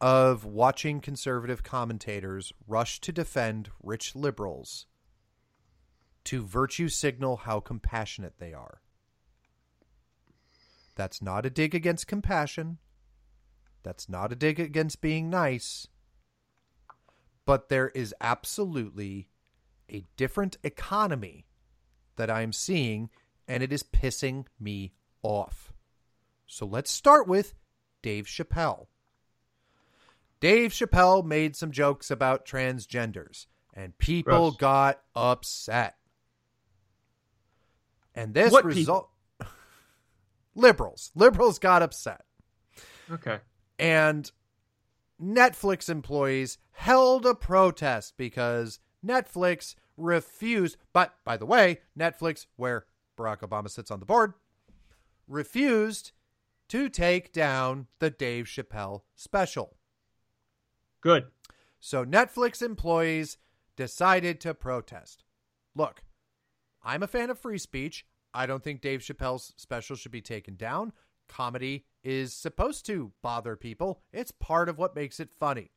of 0.00 0.44
watching 0.44 1.00
conservative 1.00 1.62
commentators 1.62 2.52
rush 2.66 3.00
to 3.00 3.12
defend 3.12 3.70
rich 3.82 4.14
liberals 4.14 4.86
to 6.24 6.44
virtue 6.44 6.88
signal 6.88 7.36
how 7.36 7.60
compassionate 7.60 8.38
they 8.38 8.52
are. 8.52 8.80
That's 10.96 11.20
not 11.20 11.44
a 11.44 11.50
dig 11.50 11.74
against 11.74 12.06
compassion. 12.06 12.78
That's 13.82 14.08
not 14.08 14.32
a 14.32 14.36
dig 14.36 14.58
against 14.58 15.00
being 15.00 15.28
nice. 15.28 15.88
But 17.44 17.68
there 17.68 17.88
is 17.90 18.14
absolutely 18.20 19.28
a 19.90 20.06
different 20.16 20.56
economy 20.64 21.46
that 22.16 22.30
I'm 22.30 22.52
seeing, 22.52 23.10
and 23.46 23.62
it 23.62 23.72
is 23.72 23.82
pissing 23.82 24.46
me 24.58 24.94
off. 25.22 25.72
So 26.46 26.64
let's 26.64 26.90
start 26.90 27.28
with 27.28 27.54
Dave 28.02 28.24
Chappelle. 28.26 28.86
Dave 30.40 30.72
Chappelle 30.72 31.24
made 31.24 31.56
some 31.56 31.70
jokes 31.70 32.10
about 32.10 32.46
transgenders, 32.46 33.46
and 33.74 33.96
people 33.98 34.50
Gross. 34.50 34.56
got 34.56 35.00
upset. 35.14 35.96
And 38.14 38.34
this 38.34 38.52
What 38.52 38.64
result 38.64 39.10
liberals. 40.54 41.10
Liberals 41.14 41.58
got 41.58 41.82
upset. 41.82 42.24
Okay. 43.10 43.38
And 43.78 44.30
Netflix 45.20 45.88
employees 45.88 46.58
held 46.72 47.26
a 47.26 47.34
protest 47.34 48.14
because 48.16 48.78
Netflix 49.04 49.74
refused, 49.96 50.76
but 50.92 51.14
by 51.24 51.36
the 51.36 51.46
way, 51.46 51.80
Netflix, 51.98 52.46
where 52.56 52.86
Barack 53.16 53.40
Obama 53.40 53.70
sits 53.70 53.90
on 53.90 54.00
the 54.00 54.06
board, 54.06 54.34
refused 55.28 56.12
to 56.68 56.88
take 56.88 57.32
down 57.32 57.86
the 57.98 58.10
Dave 58.10 58.46
Chappelle 58.46 59.02
special. 59.14 59.76
Good. 61.04 61.26
So 61.80 62.04
Netflix 62.04 62.62
employees 62.62 63.36
decided 63.76 64.40
to 64.40 64.54
protest. 64.54 65.22
Look, 65.76 66.02
I'm 66.82 67.02
a 67.02 67.06
fan 67.06 67.28
of 67.28 67.38
free 67.38 67.58
speech. 67.58 68.06
I 68.32 68.46
don't 68.46 68.64
think 68.64 68.80
Dave 68.80 69.00
Chappelle's 69.00 69.52
special 69.56 69.96
should 69.96 70.10
be 70.10 70.22
taken 70.22 70.56
down. 70.56 70.92
Comedy 71.28 71.84
is 72.02 72.32
supposed 72.32 72.86
to 72.86 73.12
bother 73.22 73.54
people. 73.54 74.00
It's 74.12 74.32
part 74.32 74.68
of 74.68 74.78
what 74.78 74.96
makes 74.96 75.20
it 75.20 75.30
funny. 75.30 75.70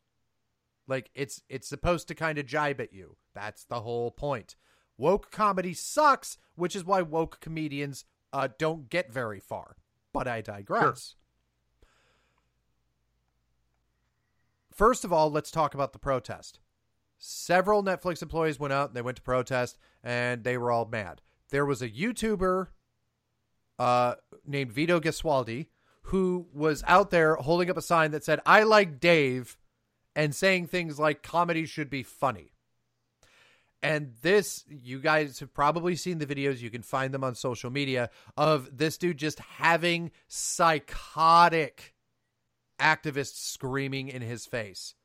Like 0.88 1.12
it's 1.14 1.41
it's 1.49 1.68
supposed 1.68 2.08
to 2.08 2.16
kind 2.16 2.38
of 2.38 2.45
jibe 2.45 2.80
at 2.80 2.94
you. 2.94 3.18
That's 3.36 3.66
the 3.66 3.82
whole 3.82 4.12
point. 4.12 4.56
Woke 4.98 5.30
comedy 5.30 5.74
sucks, 5.74 6.38
which 6.56 6.76
is 6.76 6.86
why 6.86 7.02
woke 7.02 7.41
comedians 7.41 8.06
uh, 8.32 8.48
don't 8.58 8.90
get 8.90 9.12
very 9.12 9.41
far. 9.41 9.76
But 10.14 10.28
I 10.28 10.41
digress. 10.41 11.16
First 14.78 15.04
of 15.04 15.12
all, 15.12 15.32
let's 15.32 15.49
talk 15.49 15.74
about 15.74 15.91
the 15.91 15.98
protest. 15.98 16.60
Several 17.18 17.84
Netflix 17.84 18.22
employees 18.22 18.60
went 18.60 18.74
out 18.74 18.90
and 18.90 18.95
they 18.95 19.02
went 19.02 19.18
to 19.18 19.24
protest 19.24 19.80
and 20.04 20.44
they 20.44 20.56
were 20.56 20.72
all 20.72 20.86
mad. 20.86 21.24
There 21.49 21.66
was 21.66 21.82
a 21.82 21.90
YouTuber 21.90 22.68
uh, 23.80 24.16
named 24.45 24.72
Vito 24.72 24.99
Gesualdi 24.99 25.70
who 26.04 26.45
was 26.54 26.84
out 26.86 27.10
there 27.10 27.34
holding 27.38 27.72
up 27.72 27.78
a 27.78 27.82
sign 27.82 28.12
that 28.12 28.24
said, 28.24 28.40
I 28.45 28.62
like 28.62 28.99
Dave, 28.99 29.58
and 30.16 30.36
saying 30.36 30.68
things 30.68 30.99
like 30.99 31.24
comedy 31.24 31.66
should 31.66 31.90
be 31.90 32.04
funny. 32.04 32.54
And 33.82 34.14
this, 34.22 34.64
you 34.70 34.99
guys 34.99 35.40
have 35.40 35.56
probably 35.56 35.95
seen 35.95 36.20
the 36.20 36.28
videos. 36.28 36.62
You 36.62 36.70
can 36.70 36.84
find 36.84 37.12
them 37.12 37.24
on 37.24 37.34
social 37.34 37.72
media 37.72 38.12
of 38.38 38.78
this 38.78 38.99
dude 38.99 39.18
just 39.18 39.40
having 39.40 40.12
psychotic 40.28 41.95
activists 42.80 43.36
screaming 43.52 44.08
in 44.08 44.22
his 44.22 44.45
face. 44.45 44.95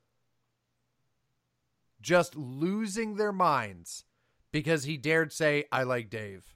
Just 2.01 2.37
losing 2.37 3.17
their 3.17 3.33
minds 3.33 4.05
because 4.51 4.85
he 4.85 4.97
dared 4.97 5.33
say, 5.33 5.65
I 5.71 5.85
like 5.85 6.11
Dave. 6.11 6.55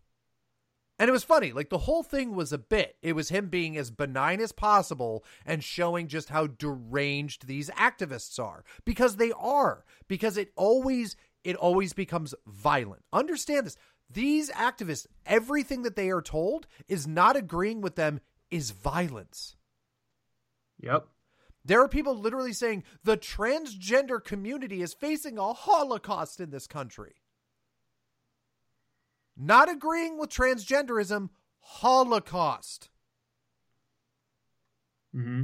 And 0.99 1.09
it 1.09 1.13
was 1.13 1.25
funny. 1.25 1.53
Like 1.53 1.69
the 1.69 1.79
whole 1.79 2.03
thing 2.03 2.35
was 2.35 2.53
a 2.53 2.59
bit. 2.59 2.97
It 3.03 3.15
was 3.15 3.29
him 3.29 3.49
being 3.49 3.77
as 3.77 3.91
benign 3.91 4.41
as 4.41 4.53
possible 4.53 5.25
and 5.45 5.63
showing 5.63 6.09
just 6.09 6.31
how 6.31 6.47
deranged 6.47 7.47
these 7.47 7.69
activists 7.71 8.43
are 8.43 8.65
because 8.85 9.17
they 9.17 9.33
are. 9.33 9.85
Because 10.09 10.37
it 10.37 10.53
always 10.57 11.17
it 11.45 11.57
always 11.57 11.93
becomes 11.93 12.35
violent. 12.47 13.03
Understand 13.13 13.67
this. 13.67 13.77
These 14.11 14.51
activists, 14.51 15.07
everything 15.27 15.83
that 15.83 15.97
they 15.97 16.11
are 16.11 16.23
told 16.23 16.67
is 16.89 17.07
not 17.07 17.37
agreeing 17.37 17.81
with 17.81 17.97
them 17.97 18.21
is 18.51 18.71
violence. 18.71 19.57
Yep. 20.81 21.07
There 21.65 21.83
are 21.83 21.89
people 21.89 22.17
literally 22.17 22.53
saying 22.53 22.85
the 23.03 23.17
transgender 23.17 24.23
community 24.23 24.83
is 24.83 24.95
facing 24.95 25.37
a 25.37 25.53
holocaust 25.53 26.41
in 26.41 26.51
this 26.51 26.67
country. 26.67 27.17
Not 29.37 29.69
agreeing 29.69 30.19
with 30.19 30.31
transgenderism, 30.31 31.31
holocaust. 31.59 32.91
Mm-hmm. 35.15 35.43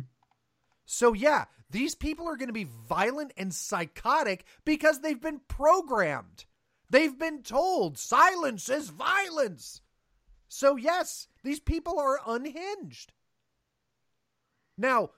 So, 0.84 1.12
yeah, 1.12 1.46
these 1.70 1.94
people 1.94 2.28
are 2.28 2.36
going 2.36 2.48
to 2.48 2.52
be 2.52 2.68
violent 2.88 3.32
and 3.36 3.52
psychotic 3.52 4.44
because 4.64 5.00
they've 5.00 5.20
been 5.20 5.40
programmed. 5.48 6.44
They've 6.88 7.18
been 7.18 7.42
told 7.42 7.98
silence 7.98 8.68
is 8.68 8.90
violence. 8.90 9.80
So, 10.48 10.76
yes, 10.76 11.26
these 11.42 11.60
people 11.60 11.98
are 11.98 12.20
unhinged. 12.26 13.12
Now, 14.76 15.10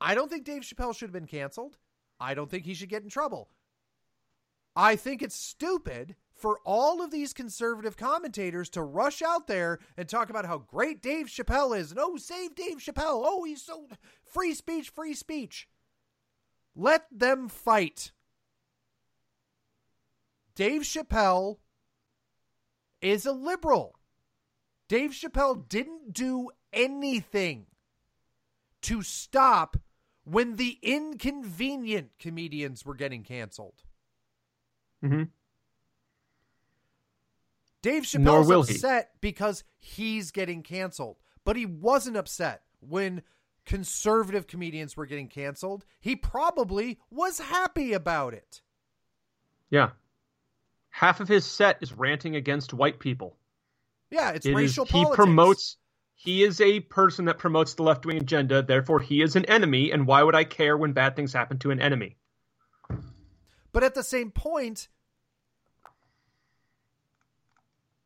I 0.00 0.14
don't 0.14 0.30
think 0.30 0.44
Dave 0.44 0.62
Chappelle 0.62 0.94
should 0.94 1.08
have 1.08 1.12
been 1.12 1.26
canceled. 1.26 1.76
I 2.20 2.34
don't 2.34 2.50
think 2.50 2.64
he 2.64 2.74
should 2.74 2.88
get 2.88 3.02
in 3.02 3.08
trouble. 3.08 3.48
I 4.76 4.96
think 4.96 5.22
it's 5.22 5.34
stupid 5.34 6.14
for 6.34 6.60
all 6.64 7.02
of 7.02 7.10
these 7.10 7.32
conservative 7.32 7.96
commentators 7.96 8.70
to 8.70 8.82
rush 8.82 9.22
out 9.22 9.48
there 9.48 9.80
and 9.96 10.08
talk 10.08 10.30
about 10.30 10.46
how 10.46 10.58
great 10.58 11.02
Dave 11.02 11.26
Chappelle 11.26 11.76
is 11.76 11.90
and 11.90 11.98
oh, 12.00 12.16
save 12.16 12.54
Dave 12.54 12.78
Chappelle. 12.78 13.22
Oh, 13.24 13.42
he's 13.44 13.62
so 13.62 13.88
free 14.24 14.54
speech, 14.54 14.90
free 14.90 15.14
speech. 15.14 15.68
Let 16.76 17.06
them 17.10 17.48
fight. 17.48 18.12
Dave 20.54 20.82
Chappelle 20.82 21.58
is 23.02 23.26
a 23.26 23.32
liberal. 23.32 23.98
Dave 24.86 25.10
Chappelle 25.10 25.68
didn't 25.68 26.12
do 26.12 26.50
anything 26.72 27.66
to 28.82 29.02
stop 29.02 29.76
when 30.30 30.56
the 30.56 30.78
inconvenient 30.82 32.10
comedians 32.18 32.84
were 32.84 32.94
getting 32.94 33.22
canceled. 33.22 33.82
Mm-hmm. 35.04 35.24
Dave 37.82 38.02
Chappelle's 38.02 38.48
will 38.48 38.62
he. 38.62 38.74
upset 38.74 39.12
because 39.20 39.64
he's 39.78 40.30
getting 40.30 40.62
canceled, 40.62 41.16
but 41.44 41.56
he 41.56 41.64
wasn't 41.66 42.16
upset 42.16 42.62
when 42.80 43.22
conservative 43.64 44.46
comedians 44.46 44.96
were 44.96 45.06
getting 45.06 45.28
canceled, 45.28 45.84
he 46.00 46.16
probably 46.16 46.98
was 47.10 47.38
happy 47.38 47.92
about 47.92 48.34
it. 48.34 48.62
Yeah. 49.70 49.90
Half 50.90 51.20
of 51.20 51.28
his 51.28 51.44
set 51.44 51.78
is 51.82 51.92
ranting 51.92 52.34
against 52.34 52.72
white 52.74 52.98
people. 52.98 53.36
Yeah, 54.10 54.30
it's 54.30 54.46
It 54.46 54.50
is- 54.50 54.56
racial 54.56 54.84
he 54.86 54.92
politics. 54.92 55.16
promotes 55.16 55.76
he 56.20 56.42
is 56.42 56.60
a 56.60 56.80
person 56.80 57.26
that 57.26 57.38
promotes 57.38 57.74
the 57.74 57.84
left 57.84 58.04
wing 58.04 58.16
agenda, 58.16 58.60
therefore 58.60 58.98
he 58.98 59.22
is 59.22 59.36
an 59.36 59.44
enemy, 59.44 59.92
and 59.92 60.04
why 60.04 60.24
would 60.24 60.34
I 60.34 60.42
care 60.42 60.76
when 60.76 60.92
bad 60.92 61.14
things 61.14 61.32
happen 61.32 61.60
to 61.60 61.70
an 61.70 61.80
enemy? 61.80 62.16
But 63.70 63.84
at 63.84 63.94
the 63.94 64.02
same 64.02 64.32
point, 64.32 64.88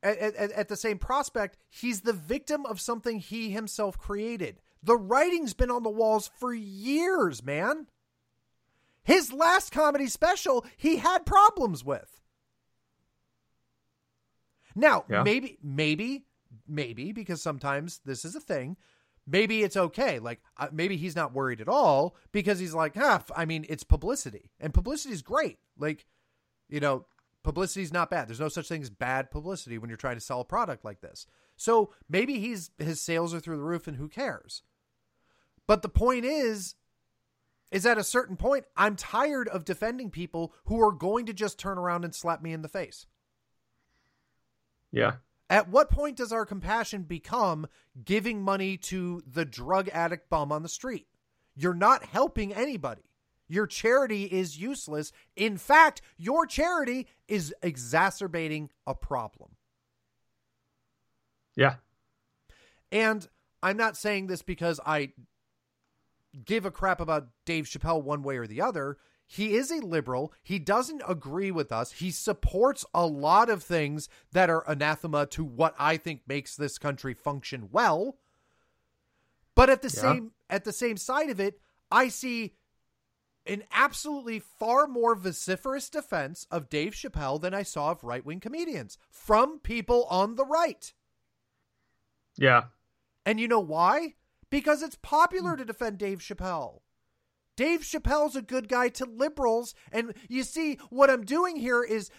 at, 0.03 0.19
at, 0.19 0.53
at 0.53 0.69
the 0.69 0.77
same 0.77 0.99
prospect, 0.99 1.57
he's 1.71 2.03
the 2.03 2.13
victim 2.13 2.67
of 2.67 2.83
something 2.83 3.19
he 3.19 3.51
himself 3.51 3.97
created. 3.97 4.61
The 4.83 4.97
writing's 4.97 5.55
been 5.55 5.71
on 5.71 5.83
the 5.83 5.89
walls 5.89 6.31
for 6.39 6.53
years, 6.53 7.43
man. 7.43 7.87
His 9.05 9.33
last 9.33 9.73
comedy 9.73 10.09
special, 10.09 10.67
he 10.77 10.97
had 10.99 11.25
problems 11.25 11.83
with. 11.83 12.21
Now, 14.75 15.07
Yeah. 15.09 15.23
maybe, 15.23 15.57
maybe, 15.63 16.27
maybe, 16.67 17.13
because 17.13 17.43
sometimes 17.43 18.01
this 18.05 18.25
is 18.25 18.35
a 18.35 18.41
thing. 18.41 18.77
Maybe 19.27 19.63
it's 19.63 19.77
okay. 19.77 20.19
Like, 20.19 20.41
uh, 20.57 20.69
maybe 20.73 20.97
he's 20.97 21.17
not 21.17 21.33
worried 21.33 21.61
at 21.61 21.69
all 21.69 22.17
because 22.33 22.59
he's 22.59 22.75
like, 22.75 22.95
ah, 22.97 23.17
f- 23.17 23.31
I 23.37 23.45
mean, 23.45 23.65
it's 23.69 23.85
publicity, 23.85 24.51
and 24.59 24.75
publicity 24.75 25.15
is 25.15 25.23
great. 25.23 25.59
Like, 25.79 26.07
you 26.69 26.81
know, 26.81 27.07
publicity 27.45 27.83
is 27.83 27.93
not 27.93 28.11
bad. 28.11 28.29
There's 28.29 28.41
no 28.41 28.49
such 28.49 28.69
thing 28.69 28.83
as 28.83 28.91
bad 28.91 29.31
publicity 29.31 29.79
when 29.79 29.91
you're 29.91 29.97
trying 29.97 30.17
to 30.17 30.21
sell 30.21 30.41
a 30.41 30.45
product 30.45 30.85
like 30.85 31.01
this. 31.01 31.27
So 31.57 31.93
maybe 32.09 32.41
he's 32.41 32.71
his 32.79 33.01
sales 33.01 33.33
are 33.33 33.41
through 33.41 33.59
the 33.59 33.63
roof, 33.63 33.87
and 33.87 33.97
who 33.97 34.09
cares? 34.09 34.63
But 35.69 35.83
the 35.83 35.89
point 35.89 36.25
is, 36.25 36.75
is 37.71 37.87
at 37.87 37.99
a 37.99 38.05
certain 38.05 38.37
point, 38.37 38.65
I'm 38.77 38.97
tired 38.97 39.49
of 39.49 39.65
defending 39.65 40.11
people 40.11 40.53
who 40.65 40.81
are 40.85 40.93
going 40.93 41.27
to 41.27 41.33
just 41.33 41.59
turn 41.59 41.79
around 41.79 42.05
and 42.05 42.15
slap 42.15 42.43
me 42.43 42.53
in 42.53 42.63
the 42.63 42.69
face. 42.69 43.07
Yeah. 44.91 45.13
At 45.53 45.69
what 45.69 45.91
point 45.91 46.17
does 46.17 46.33
our 46.33 46.47
compassion 46.47 47.03
become 47.03 47.67
giving 48.03 48.41
money 48.41 48.79
to 48.79 49.21
the 49.27 49.45
drug 49.45 49.91
addict 49.91 50.31
bum 50.31 50.51
on 50.51 50.63
the 50.63 50.69
street? 50.69 51.09
You're 51.55 51.75
not 51.75 52.07
helping 52.07 52.55
anybody. 52.55 53.03
Your 53.49 53.67
charity 53.67 54.25
is 54.25 54.59
useless. 54.59 55.13
In 55.37 55.59
fact, 55.59 56.01
your 56.17 56.47
charity 56.47 57.07
is 57.29 57.55
exacerbating 57.63 58.71
a 58.87 58.95
problem. 58.95 59.57
Yeah. 61.55 61.75
And 62.91 63.29
I'm 63.63 63.77
not 63.77 63.99
saying 63.99 64.29
this 64.29 64.41
because 64.41 64.81
I 64.87 65.13
give 66.47 66.65
a 66.65 66.71
crap 66.71 66.99
about 66.99 67.29
Dave 67.45 67.67
Chappelle 67.67 68.03
one 68.03 68.23
way 68.23 68.39
or 68.39 68.47
the 68.47 68.63
other. 68.63 68.97
He 69.27 69.55
is 69.55 69.71
a 69.71 69.77
liberal. 69.77 70.33
He 70.43 70.59
doesn't 70.59 71.03
agree 71.09 71.51
with 71.51 71.73
us. 71.73 71.93
He 71.93 72.11
supports 72.11 72.85
a 72.93 73.07
lot 73.07 73.49
of 73.49 73.63
things 73.63 74.09
that 74.33 74.51
are 74.51 74.69
anathema 74.69 75.27
to 75.27 75.45
what 75.45 75.75
I 75.79 75.97
think 75.97 76.23
makes 76.27 76.55
this 76.55 76.79
country 76.79 77.15
function 77.15 77.69
well. 77.73 78.19
But 79.55 79.71
at 79.71 79.83
the 79.83 79.89
Yeah. 79.89 80.01
same 80.01 80.33
at 80.51 80.65
the 80.65 80.73
same 80.73 80.99
side 80.99 81.31
of 81.31 81.41
it, 81.41 81.59
I 81.91 82.09
see 82.09 82.57
an 83.47 83.65
absolutely 83.73 84.39
far 84.39 84.87
more 84.87 85.15
vociferous 85.15 85.89
defense 85.89 86.47
of 86.51 86.69
Dave 86.69 86.93
Chappelle 86.93 87.41
than 87.41 87.55
I 87.55 87.63
saw 87.63 87.91
of 87.91 88.05
right-wing 88.05 88.41
comedians 88.41 88.99
from 89.11 89.59
people 89.61 90.05
on 90.05 90.35
the 90.37 90.45
right. 90.45 90.93
Yeah. 92.37 92.65
And 93.25 93.41
you 93.41 93.49
know 93.49 93.61
why? 93.61 94.15
Because 94.51 94.83
it's 94.83 94.97
popular 94.97 95.57
to 95.57 95.65
defend 95.65 95.99
Dave 95.99 96.21
Chappelle. 96.21 96.83
Dave 97.57 97.81
Chappelle's 97.81 98.37
a 98.37 98.43
good 98.43 98.69
guy 98.69 98.89
to 98.91 99.05
liberals. 99.05 99.75
And 99.91 100.15
you 100.29 100.43
see, 100.43 100.79
what 100.91 101.11
I'm 101.11 101.25
doing 101.25 101.57
here 101.57 101.83
is 101.83 102.11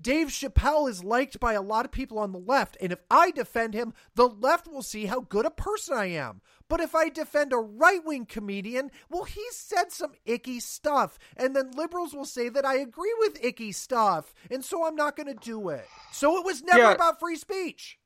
Dave 0.00 0.28
Chappelle 0.28 0.88
is 0.88 1.04
liked 1.04 1.40
by 1.40 1.54
a 1.54 1.62
lot 1.62 1.84
of 1.84 1.92
people 1.92 2.18
on 2.18 2.32
the 2.32 2.38
left. 2.38 2.76
And 2.80 2.92
if 2.92 3.00
I 3.10 3.30
defend 3.30 3.74
him, 3.74 3.92
the 4.14 4.28
left 4.28 4.68
will 4.68 4.82
see 4.82 5.06
how 5.06 5.20
good 5.20 5.46
a 5.46 5.50
person 5.50 5.96
I 5.96 6.06
am. 6.06 6.40
But 6.68 6.80
if 6.80 6.94
I 6.94 7.08
defend 7.08 7.52
a 7.52 7.56
right 7.56 8.04
wing 8.04 8.26
comedian, 8.26 8.90
well, 9.08 9.24
he 9.24 9.44
said 9.50 9.90
some 9.90 10.12
icky 10.24 10.60
stuff. 10.60 11.18
And 11.36 11.54
then 11.56 11.72
liberals 11.72 12.14
will 12.14 12.24
say 12.24 12.48
that 12.48 12.64
I 12.64 12.76
agree 12.76 13.14
with 13.18 13.44
icky 13.44 13.72
stuff. 13.72 14.32
And 14.50 14.64
so 14.64 14.86
I'm 14.86 14.94
not 14.94 15.16
going 15.16 15.26
to 15.26 15.34
do 15.34 15.70
it. 15.70 15.86
So 16.12 16.38
it 16.38 16.44
was 16.44 16.62
never 16.62 16.78
Yeah. 16.78 16.92
about 16.92 17.18
free 17.18 17.36
speech. 17.36 17.98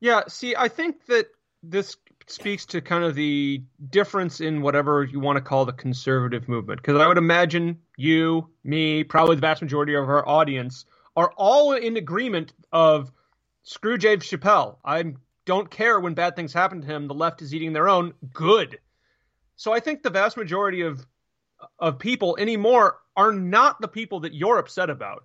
Yeah, 0.00 0.24
see, 0.28 0.54
I 0.54 0.68
think 0.68 1.06
that 1.06 1.28
this 1.62 1.96
speaks 2.26 2.66
to 2.66 2.80
kind 2.80 3.04
of 3.04 3.14
the 3.14 3.62
difference 3.90 4.40
in 4.40 4.60
whatever 4.60 5.04
you 5.04 5.20
want 5.20 5.36
to 5.36 5.40
call 5.40 5.64
the 5.64 5.72
conservative 5.72 6.48
movement. 6.48 6.80
Because 6.80 7.00
I 7.00 7.06
would 7.06 7.18
imagine 7.18 7.78
you, 7.96 8.48
me, 8.64 9.04
probably 9.04 9.36
the 9.36 9.40
vast 9.40 9.62
majority 9.62 9.94
of 9.94 10.08
our 10.08 10.26
audience 10.28 10.84
are 11.16 11.32
all 11.36 11.72
in 11.72 11.96
agreement 11.96 12.52
of 12.72 13.12
screw 13.62 13.96
Dave 13.96 14.20
Chappelle. 14.20 14.76
I 14.84 15.14
don't 15.44 15.70
care 15.70 16.00
when 16.00 16.14
bad 16.14 16.36
things 16.36 16.52
happen 16.52 16.80
to 16.80 16.86
him. 16.86 17.06
The 17.06 17.14
left 17.14 17.42
is 17.42 17.54
eating 17.54 17.72
their 17.72 17.88
own. 17.88 18.12
Good. 18.32 18.78
So 19.56 19.72
I 19.72 19.80
think 19.80 20.02
the 20.02 20.10
vast 20.10 20.36
majority 20.36 20.82
of 20.82 21.06
of 21.78 21.98
people 21.98 22.36
anymore 22.38 22.98
are 23.16 23.32
not 23.32 23.80
the 23.80 23.88
people 23.88 24.20
that 24.20 24.34
you're 24.34 24.58
upset 24.58 24.90
about. 24.90 25.24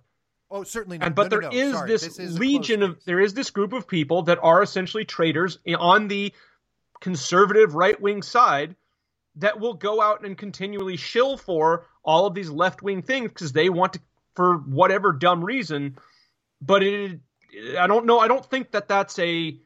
Oh, 0.50 0.62
certainly 0.62 0.98
not. 0.98 1.06
And 1.06 1.14
but 1.14 1.24
No, 1.24 1.28
there 1.28 1.40
no, 1.42 1.50
is. 1.50 1.72
Sorry. 1.72 1.88
this, 1.88 2.18
is 2.18 2.38
legion 2.38 2.82
of 2.82 3.04
there 3.04 3.20
is 3.20 3.34
this 3.34 3.50
group 3.50 3.72
of 3.72 3.86
people 3.86 4.22
that 4.22 4.38
are 4.42 4.62
essentially 4.62 5.04
traitors 5.04 5.58
on 5.78 6.08
the 6.08 6.32
conservative 7.02 7.74
right 7.74 8.00
wing 8.00 8.22
side 8.22 8.76
that 9.36 9.60
will 9.60 9.74
go 9.74 10.00
out 10.00 10.24
and 10.24 10.38
continually 10.38 10.96
shill 10.96 11.36
for 11.36 11.86
all 12.04 12.26
of 12.26 12.34
these 12.34 12.48
left 12.48 12.82
wing 12.82 13.02
things 13.02 13.28
because 13.28 13.52
they 13.52 13.68
want 13.68 13.94
to 13.94 14.00
for 14.34 14.56
whatever 14.56 15.12
dumb 15.12 15.44
reason. 15.44 15.96
But 16.60 16.82
it, 16.82 17.20
I 17.78 17.86
don't 17.86 18.06
know. 18.06 18.18
I 18.18 18.28
don't 18.28 18.44
think 18.44 18.70
that 18.72 18.88
that's 18.88 19.18
a. 19.18 19.58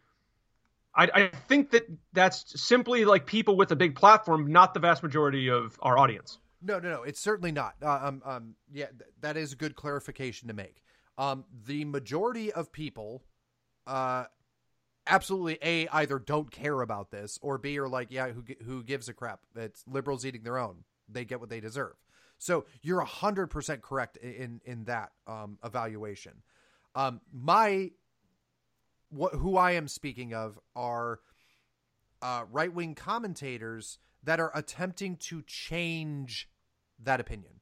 I, 0.98 1.08
I 1.14 1.30
think 1.46 1.72
that 1.72 1.86
that's 2.14 2.60
simply 2.60 3.04
like 3.04 3.26
people 3.26 3.56
with 3.56 3.70
a 3.70 3.76
big 3.76 3.94
platform, 3.94 4.50
not 4.50 4.72
the 4.72 4.80
vast 4.80 5.02
majority 5.02 5.50
of 5.50 5.78
our 5.82 5.98
audience. 5.98 6.38
No, 6.62 6.78
no, 6.78 6.90
no. 6.90 7.02
It's 7.02 7.20
certainly 7.20 7.52
not. 7.52 7.74
Uh, 7.82 8.00
um, 8.02 8.22
um, 8.24 8.54
yeah, 8.72 8.86
th- 8.86 9.10
that 9.20 9.36
is 9.36 9.52
a 9.52 9.56
good 9.56 9.76
clarification 9.76 10.48
to 10.48 10.54
make. 10.54 10.82
Um, 11.18 11.44
the 11.66 11.84
majority 11.84 12.50
of 12.50 12.72
people, 12.72 13.22
uh, 13.86 14.24
absolutely 15.06 15.58
a 15.62 15.88
either 15.88 16.18
don't 16.18 16.50
care 16.50 16.80
about 16.80 17.10
this 17.10 17.38
or 17.42 17.58
b 17.58 17.78
are 17.78 17.88
like, 17.88 18.10
yeah, 18.10 18.28
who 18.28 18.44
who 18.64 18.82
gives 18.82 19.08
a 19.08 19.12
crap? 19.12 19.40
It's 19.54 19.84
liberals 19.86 20.24
eating 20.26 20.42
their 20.42 20.58
own. 20.58 20.84
They 21.08 21.24
get 21.24 21.40
what 21.40 21.48
they 21.48 21.60
deserve. 21.60 21.94
So 22.38 22.66
you're 22.82 23.00
a 23.00 23.06
hundred 23.06 23.48
percent 23.48 23.82
correct 23.82 24.16
in 24.18 24.60
in 24.64 24.84
that 24.84 25.12
um, 25.26 25.58
evaluation. 25.64 26.42
Um, 26.94 27.20
my 27.32 27.90
what 29.10 29.34
who 29.34 29.56
I 29.56 29.72
am 29.72 29.88
speaking 29.88 30.34
of 30.34 30.58
are 30.74 31.20
uh, 32.22 32.44
right 32.50 32.72
wing 32.72 32.94
commentators 32.94 33.98
that 34.24 34.40
are 34.40 34.50
attempting 34.54 35.16
to 35.16 35.42
change 35.46 36.48
that 36.98 37.20
opinion 37.20 37.60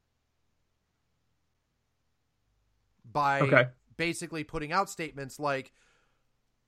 by 3.05 3.43
Okay. 3.43 3.67
basically 3.97 4.45
putting 4.45 4.73
out 4.73 4.89
statements 4.89 5.39
like, 5.39 5.73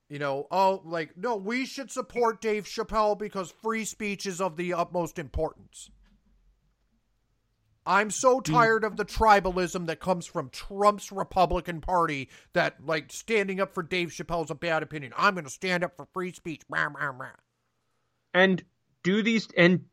you 0.09 0.19
know, 0.19 0.47
oh, 0.51 0.83
like, 0.85 1.17
no, 1.17 1.37
we 1.37 1.67
should 1.67 1.91
support 1.91 2.41
Dave 2.41 2.65
Chappelle 2.65 3.19
because 3.19 3.51
free 3.51 3.85
speech 3.85 4.27
is 4.27 4.41
of 4.41 4.57
the 4.57 4.75
utmost 4.75 5.19
importance. 5.19 5.91
I'm 7.85 8.11
so 8.11 8.41
tired 8.41 8.83
of 8.83 8.97
the 8.97 9.05
tribalism 9.05 9.87
that 9.87 10.01
comes 10.01 10.27
from 10.27 10.51
Trump's 10.51 11.13
Republican 11.13 11.81
Party 11.81 12.31
that, 12.53 12.85
like, 12.85 13.13
standing 13.13 13.61
up 13.61 13.75
for 13.75 13.85
Dave 13.85 14.09
Chappelle's 14.09 14.51
a 14.51 14.57
bad 14.57 14.83
opinion. 14.83 15.13
I'm 15.17 15.35
going 15.35 15.45
to 15.45 15.51
stand 15.51 15.85
up 15.85 15.97
for 15.97 16.05
free 16.07 16.33
speech. 16.33 16.63
And 18.35 18.65
do 19.05 19.23
these 19.23 19.49
and 19.57 19.85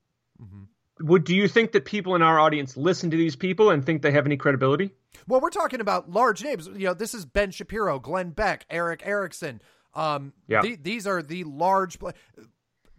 Mm-hmm. 0.42 1.08
would 1.08 1.24
do 1.24 1.36
you 1.36 1.48
think 1.48 1.72
that 1.74 1.86
people 1.86 2.16
in 2.16 2.22
our 2.22 2.40
audience 2.40 2.76
listen 2.76 3.12
to 3.12 3.18
these 3.18 3.36
people 3.36 3.70
and 3.70 3.86
think 3.86 4.02
they 4.02 4.12
have 4.12 4.26
any 4.26 4.38
credibility? 4.38 4.92
Well, 5.28 5.42
we're 5.42 5.52
talking 5.52 5.80
about 5.80 6.10
large 6.10 6.44
names. 6.44 6.68
You 6.68 6.88
know, 6.88 6.94
this 6.94 7.14
is 7.14 7.26
Ben 7.26 7.52
Shapiro, 7.52 8.00
Glenn 8.00 8.32
Beck, 8.32 8.66
Erick 8.70 9.04
Erickson. 9.06 9.62
Um, 9.94 10.34
Yeah. 10.48 10.62
the- 10.62 10.76
these 10.76 11.06
are 11.08 11.22
the 11.22 11.44
large. 11.44 11.98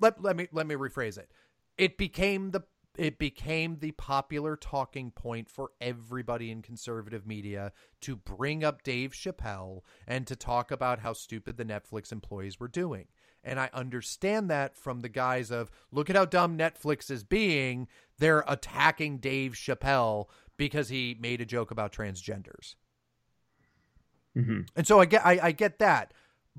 Let 0.00 0.20
let 0.22 0.36
me 0.36 0.48
let 0.52 0.66
me 0.66 0.74
rephrase 0.74 1.18
it. 1.18 1.30
It 1.76 1.98
became 1.98 2.50
the 2.50 2.62
it 2.96 3.18
became 3.18 3.78
the 3.80 3.90
popular 3.92 4.56
talking 4.56 5.10
point 5.10 5.50
for 5.50 5.70
everybody 5.80 6.50
in 6.52 6.62
conservative 6.62 7.26
media 7.26 7.72
to 8.00 8.14
bring 8.14 8.62
up 8.62 8.84
Dave 8.84 9.12
Chappelle 9.12 9.80
and 10.06 10.26
to 10.28 10.36
talk 10.36 10.70
about 10.70 11.00
how 11.00 11.12
stupid 11.12 11.56
the 11.56 11.64
Netflix 11.64 12.12
employees 12.12 12.60
were 12.60 12.68
doing. 12.68 13.08
And 13.42 13.58
I 13.58 13.68
understand 13.72 14.48
that 14.50 14.76
from 14.76 15.00
the 15.00 15.08
guise 15.08 15.50
of 15.50 15.70
look 15.90 16.08
at 16.08 16.14
how 16.16 16.24
dumb 16.24 16.56
Netflix 16.56 17.10
is 17.10 17.24
being. 17.24 17.88
They're 18.18 18.44
attacking 18.46 19.18
Dave 19.18 19.54
Chappelle 19.54 20.26
because 20.56 20.88
he 20.88 21.16
made 21.18 21.40
a 21.40 21.44
joke 21.44 21.72
about 21.72 21.92
transgenders. 21.92 22.76
Mm-hmm. 24.36 24.60
And 24.76 24.86
so 24.86 25.00
I 25.00 25.04
get 25.06 25.24
I, 25.26 25.38
I 25.42 25.52
get 25.52 25.78
that. 25.78 26.14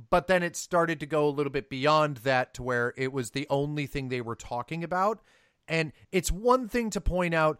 But 0.09 0.27
then 0.27 0.43
it 0.43 0.55
started 0.55 0.99
to 0.99 1.05
go 1.05 1.27
a 1.27 1.31
little 1.31 1.51
bit 1.51 1.69
beyond 1.69 2.17
that 2.17 2.53
to 2.55 2.63
where 2.63 2.93
it 2.97 3.13
was 3.13 3.31
the 3.31 3.47
only 3.49 3.85
thing 3.85 4.09
they 4.09 4.21
were 4.21 4.35
talking 4.35 4.83
about. 4.83 5.21
And 5.67 5.93
it's 6.11 6.31
one 6.31 6.67
thing 6.67 6.89
to 6.91 7.01
point 7.01 7.33
out 7.33 7.59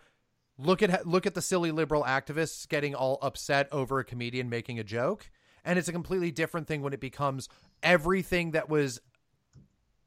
look 0.57 0.81
at 0.81 1.07
look 1.07 1.25
at 1.25 1.33
the 1.33 1.41
silly 1.41 1.71
liberal 1.71 2.03
activists 2.03 2.67
getting 2.67 2.93
all 2.93 3.17
upset 3.21 3.67
over 3.71 3.99
a 3.99 4.03
comedian 4.03 4.49
making 4.49 4.79
a 4.79 4.83
joke, 4.83 5.29
and 5.63 5.79
it's 5.79 5.87
a 5.87 5.93
completely 5.93 6.31
different 6.31 6.67
thing 6.67 6.81
when 6.81 6.93
it 6.93 6.99
becomes 6.99 7.49
everything 7.81 8.51
that 8.51 8.69
was 8.69 9.01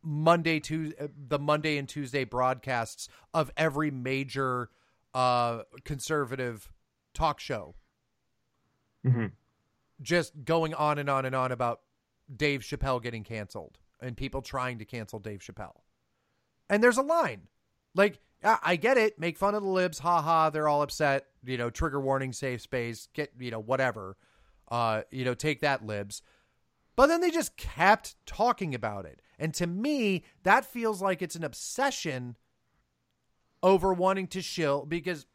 Monday 0.03 0.61
to 0.61 0.93
the 1.17 1.39
Monday 1.39 1.77
and 1.77 1.89
Tuesday 1.89 2.25
broadcasts 2.25 3.09
of 3.35 3.51
every 3.57 3.91
major 3.91 4.71
uh 5.15 5.63
conservative 5.85 6.71
talk 7.15 7.41
show. 7.41 7.75
Mm-hmm. 9.05 9.27
Just 10.01 10.45
going 10.45 10.75
on 10.75 10.99
and 10.99 11.11
on 11.11 11.25
and 11.25 11.35
on 11.35 11.51
about 11.51 11.81
Dave 12.35 12.61
Chappelle 12.61 13.03
getting 13.03 13.25
canceled 13.25 13.79
and 14.01 14.17
people 14.17 14.43
trying 14.43 14.79
to 14.79 14.85
cancel 14.85 15.19
Dave 15.19 15.41
Chappelle. 15.41 15.83
And 16.69 16.83
there's 16.83 16.99
a 16.99 17.03
line. 17.03 17.49
Like, 17.95 18.21
I 18.43 18.77
get 18.77 18.97
it. 18.99 19.19
Make 19.19 19.37
fun 19.37 19.55
of 19.55 19.63
the 19.63 19.69
libs. 19.69 19.99
Ha 20.01 20.21
ha. 20.21 20.51
They're 20.51 20.69
all 20.69 20.83
upset. 20.83 21.27
You 21.45 21.57
know, 21.57 21.71
trigger 21.71 22.01
warning, 22.01 22.33
safe 22.33 22.61
space. 22.61 23.09
Get, 23.13 23.33
you 23.39 23.51
know, 23.51 23.59
whatever. 23.59 24.17
Uh, 24.71 25.03
you 25.11 25.25
know, 25.25 25.35
take 25.35 25.61
that 25.63 25.85
libs. 25.85 26.23
But 26.95 27.07
then 27.07 27.21
they 27.21 27.31
just 27.31 27.57
kept 27.57 28.15
talking 28.27 28.75
about 28.75 29.07
it. 29.07 29.23
And 29.39 29.55
to 29.55 29.67
me, 29.67 30.25
that 30.43 30.65
feels 30.65 31.01
like 31.01 31.23
it's 31.23 31.37
an 31.37 31.45
obsession 31.45 32.37
over 33.63 33.93
wanting 33.93 34.27
to 34.29 34.43
shill 34.43 34.85
because 34.85 35.27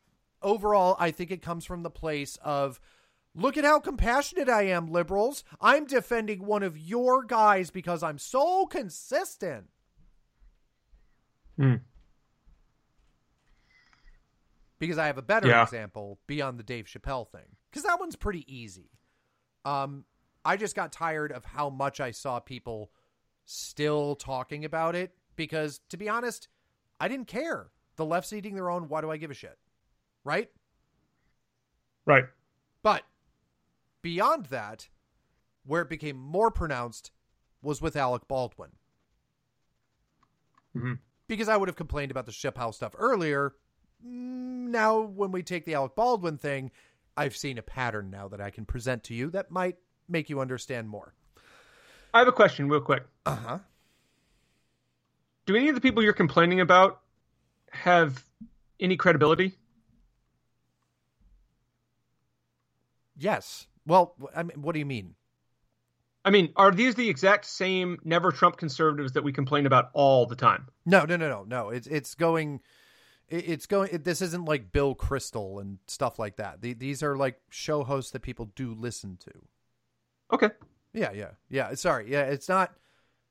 overall, 0.42 0.96
I 1.00 1.12
think 1.12 1.32
it 1.32 1.42
comes 1.42 1.66
from 1.66 1.84
the 1.84 1.90
place 1.90 2.38
of 2.44 2.80
look 3.36 3.58
at 3.58 3.64
how 3.66 3.80
compassionate 3.80 4.50
I 4.50 4.64
am, 4.64 4.92
liberals. 4.92 5.44
I'm 5.60 5.86
defending 5.86 6.46
one 6.46 6.64
of 6.64 6.78
your 6.78 7.24
guys 7.24 7.70
because 7.72 8.04
I'm 8.04 8.18
so 8.18 8.66
consistent. 8.66 9.70
Hmm. 11.58 11.76
Because 14.80 14.98
I 14.98 15.08
have 15.08 15.18
a 15.18 15.22
better 15.22 15.48
Yeah. 15.48 15.64
example 15.64 16.20
beyond 16.28 16.60
the 16.60 16.64
Dave 16.64 16.86
Chappelle 16.86 17.28
thing. 17.30 17.56
Because 17.70 17.84
that 17.84 18.00
one's 18.00 18.16
pretty 18.16 18.44
easy. 18.54 18.92
Um, 19.66 20.06
I 20.46 20.58
just 20.58 20.76
got 20.76 20.92
tired 20.92 21.32
of 21.32 21.46
how 21.46 21.70
much 21.70 22.00
I 22.00 22.12
saw 22.12 22.40
people 22.40 22.92
still 23.46 24.16
talking 24.16 24.66
about 24.66 24.96
it 24.96 25.16
because, 25.36 25.80
to 25.90 25.98
be 25.98 26.10
honest, 26.10 26.50
I 27.00 27.08
didn't 27.08 27.28
care. 27.28 27.72
The 27.96 28.06
left's 28.06 28.34
eating 28.34 28.56
their 28.56 28.70
own. 28.70 28.90
Why 28.90 29.02
do 29.02 29.10
I 29.10 29.18
give 29.18 29.32
a 29.32 29.34
shit? 29.34 29.58
Right? 30.24 30.52
Right. 32.06 32.26
But 32.82 33.04
beyond 34.04 34.46
that, 34.48 34.90
where 35.66 35.82
it 35.82 35.90
became 35.90 36.18
more 36.18 36.52
pronounced 36.52 37.10
was 37.64 37.82
with 37.82 37.96
Alec 37.96 38.28
Baldwin. 38.28 38.74
Mhm. 40.76 41.00
Because 41.28 41.48
I 41.50 41.58
would 41.58 41.70
have 41.70 41.76
complained 41.76 42.12
about 42.12 42.26
the 42.28 42.32
ship 42.32 42.58
house 42.58 42.76
stuff 42.76 42.94
earlier. 42.98 43.56
Mm, 44.06 44.52
Now, 44.74 45.00
when 45.00 45.32
we 45.32 45.42
take 45.44 45.66
the 45.66 45.76
Alec 45.76 45.96
Baldwin 45.96 46.38
thing, 46.38 46.72
I've 47.16 47.36
seen 47.36 47.58
a 47.58 47.62
pattern 47.62 48.10
now 48.10 48.28
that 48.28 48.42
I 48.42 48.50
can 48.50 48.66
present 48.66 49.04
to 49.06 49.14
you 49.14 49.30
that 49.32 49.52
might 49.52 49.78
make 50.08 50.30
you 50.30 50.40
understand 50.42 50.90
more. 50.90 51.14
I 52.14 52.20
have 52.20 52.28
a 52.28 52.32
question, 52.32 52.68
real 52.70 52.82
quick. 52.82 53.04
Uh 53.26 53.36
huh. 53.36 53.60
Do 55.46 55.56
any 55.56 55.70
of 55.70 55.76
the 55.76 55.82
people 55.82 56.04
you're 56.04 56.12
complaining 56.14 56.60
about 56.60 57.02
have 57.72 58.26
any 58.80 58.98
credibility? 58.98 59.58
Yes. 63.16 63.68
Well, 63.86 64.16
I 64.36 64.44
mean, 64.44 64.62
what 64.62 64.74
do 64.74 64.80
you 64.80 64.86
mean? 64.86 65.16
I 66.26 66.30
mean, 66.30 66.54
are 66.56 66.72
these 66.72 66.96
the 66.96 67.10
exact 67.10 67.46
same 67.46 68.00
never 68.04 68.32
Trump 68.32 68.58
conservatives 68.58 69.12
that 69.14 69.24
we 69.24 69.34
complain 69.34 69.66
about 69.66 69.90
all 69.94 70.26
the 70.26 70.36
time? 70.36 70.68
No, 70.86 71.04
no, 71.06 71.18
no, 71.18 71.30
no, 71.30 71.44
no. 71.44 71.70
It's 71.70 71.88
it's 71.88 72.16
going. 72.16 72.62
It's 73.28 73.66
going. 73.66 73.90
It, 73.92 74.04
this 74.06 74.22
isn't 74.22 74.46
like 74.46 74.72
Bill 74.72 74.96
Kristol 74.96 75.60
and 75.60 75.80
stuff 75.88 76.20
like 76.20 76.38
that. 76.38 76.62
The, 76.62 76.74
these 76.74 77.04
are 77.04 77.18
like 77.18 77.40
show 77.50 77.84
hosts 77.84 78.12
that 78.12 78.22
people 78.22 78.52
do 78.56 78.74
listen 78.74 79.18
to. 79.18 79.32
Okay. 80.32 80.50
Yeah, 80.94 81.12
yeah, 81.12 81.32
yeah. 81.50 81.74
Sorry, 81.74 82.10
yeah. 82.10 82.24
It's 82.24 82.48
not. 82.48 82.74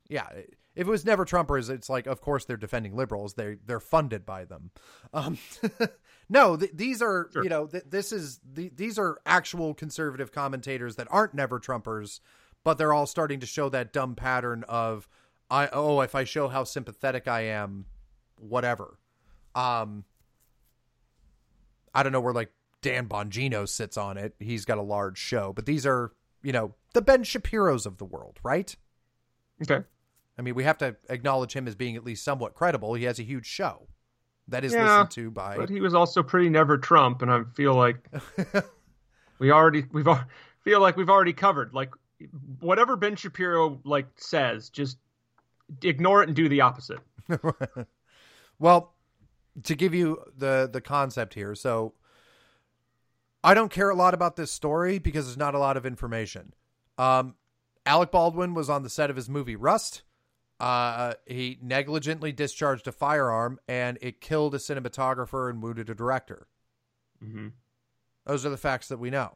Yeah, 0.09 0.27
if 0.75 0.87
it 0.87 0.91
was 0.91 1.05
never 1.05 1.25
Trumpers, 1.25 1.69
it's 1.69 1.89
like, 1.91 2.07
of 2.07 2.21
course 2.21 2.45
they're 2.45 2.57
defending 2.57 2.97
liberals. 2.97 3.35
They 3.35 3.57
they're 3.65 3.81
funded 3.81 4.25
by 4.25 4.45
them. 4.45 4.71
Um, 5.13 5.39
no, 6.33 6.57
th- 6.57 6.73
these 6.75 7.03
are 7.03 7.29
Sure. 7.33 7.43
you 7.45 7.51
know 7.51 7.67
th- 7.67 7.85
this 7.89 8.11
is 8.11 8.41
the, 8.55 8.71
these 8.75 8.99
are 8.99 9.21
actual 9.27 9.75
conservative 9.75 10.33
commentators 10.33 10.97
that 10.97 11.07
aren't 11.11 11.35
never 11.35 11.61
Trumpers, 11.61 12.21
but 12.65 12.79
they're 12.79 12.93
all 12.93 13.07
starting 13.07 13.39
to 13.41 13.47
show 13.47 13.69
that 13.69 13.93
dumb 13.93 14.15
pattern 14.15 14.65
of 14.69 15.07
I 15.51 15.69
oh 15.73 16.01
if 16.01 16.15
I 16.15 16.25
show 16.25 16.49
how 16.49 16.65
sympathetic 16.65 17.29
I 17.29 17.43
am, 17.43 17.85
whatever. 18.39 18.99
Um, 19.55 20.05
I 21.95 22.03
don't 22.03 22.13
know 22.13 22.21
where 22.21 22.33
like 22.33 22.51
Dan 22.81 23.07
Bongino 23.09 23.69
sits 23.69 23.97
on 23.99 24.17
it. 24.17 24.35
He's 24.41 24.65
got 24.65 24.79
a 24.79 24.83
large 24.83 25.19
show, 25.19 25.53
but 25.53 25.67
these 25.67 25.85
are 25.85 26.13
you 26.43 26.53
know 26.53 26.75
the 26.95 27.03
Ben 27.03 27.23
Shapiro's 27.25 27.85
of 27.87 27.99
the 27.99 28.05
world, 28.07 28.39
right? 28.43 28.75
Okay. 29.63 29.85
I 30.39 30.43
mean, 30.43 30.55
we 30.55 30.65
have 30.65 30.79
to 30.79 30.97
acknowledge 31.11 31.53
him 31.53 31.69
as 31.69 31.75
being 31.75 31.95
at 31.95 32.05
least 32.05 32.25
somewhat 32.25 32.55
credible. 32.55 32.95
He 32.95 33.05
has 33.05 33.19
a 33.19 33.23
huge 33.23 33.45
show 33.47 33.87
that 34.53 34.65
is 34.65 34.73
Yeah, 34.73 34.85
listened 34.85 35.11
to 35.13 35.31
by. 35.31 35.57
But 35.57 35.69
he 35.69 35.81
was 35.81 35.95
also 35.95 36.23
pretty 36.23 36.49
never 36.49 36.79
Trump, 36.79 37.23
and 37.23 37.31
I 37.31 37.43
feel 37.55 37.75
like 37.75 37.97
we 39.39 39.51
already 39.51 39.85
we've 39.93 40.09
feel 40.63 40.81
like 40.81 40.97
we've 40.97 41.11
already 41.11 41.33
covered 41.33 41.75
like 41.75 41.91
whatever 42.61 42.97
Ben 42.97 43.17
Shapiro 43.17 43.81
like 43.85 44.07
says, 44.17 44.69
just 44.69 44.99
ignore 45.83 46.23
it 46.23 46.29
and 46.29 46.37
do 46.37 46.49
the 46.49 46.61
opposite. 46.61 47.01
well, 48.59 48.95
to 49.65 49.75
give 49.75 49.95
you 49.95 50.23
the 50.37 50.69
the 50.73 50.81
concept 50.81 51.35
here, 51.35 51.55
so 51.55 51.95
I 53.43 53.55
don't 53.55 53.71
care 53.71 53.91
a 53.91 53.95
lot 53.95 54.15
about 54.15 54.37
this 54.37 54.53
story 54.53 54.99
because 54.99 55.27
there's 55.27 55.37
not 55.37 55.55
a 55.55 55.59
lot 55.59 55.77
of 55.77 55.85
information. 55.85 56.55
Um, 56.99 57.35
Alec 57.85 58.11
Baldwin 58.11 58.55
was 58.55 58.71
on 58.71 58.83
the 58.83 58.91
set 58.91 59.11
of 59.11 59.17
his 59.17 59.29
movie 59.29 59.57
Rust. 59.57 60.03
Uh, 60.63 61.15
he 61.27 61.59
negligently 61.61 62.31
discharged 62.31 62.87
a 62.87 62.93
firearm 62.93 63.59
and 63.67 63.99
it 64.01 64.21
killed 64.21 64.55
a 64.55 64.59
cinematographer 64.59 65.51
and 65.51 65.61
wounded 65.61 65.91
a 65.91 65.95
director. 65.95 66.47
Mm-hmm. 67.23 67.49
Those 68.27 68.47
are 68.47 68.51
the 68.51 68.57
facts 68.57 68.87
that 68.87 69.01
we 69.01 69.11
know. 69.11 69.35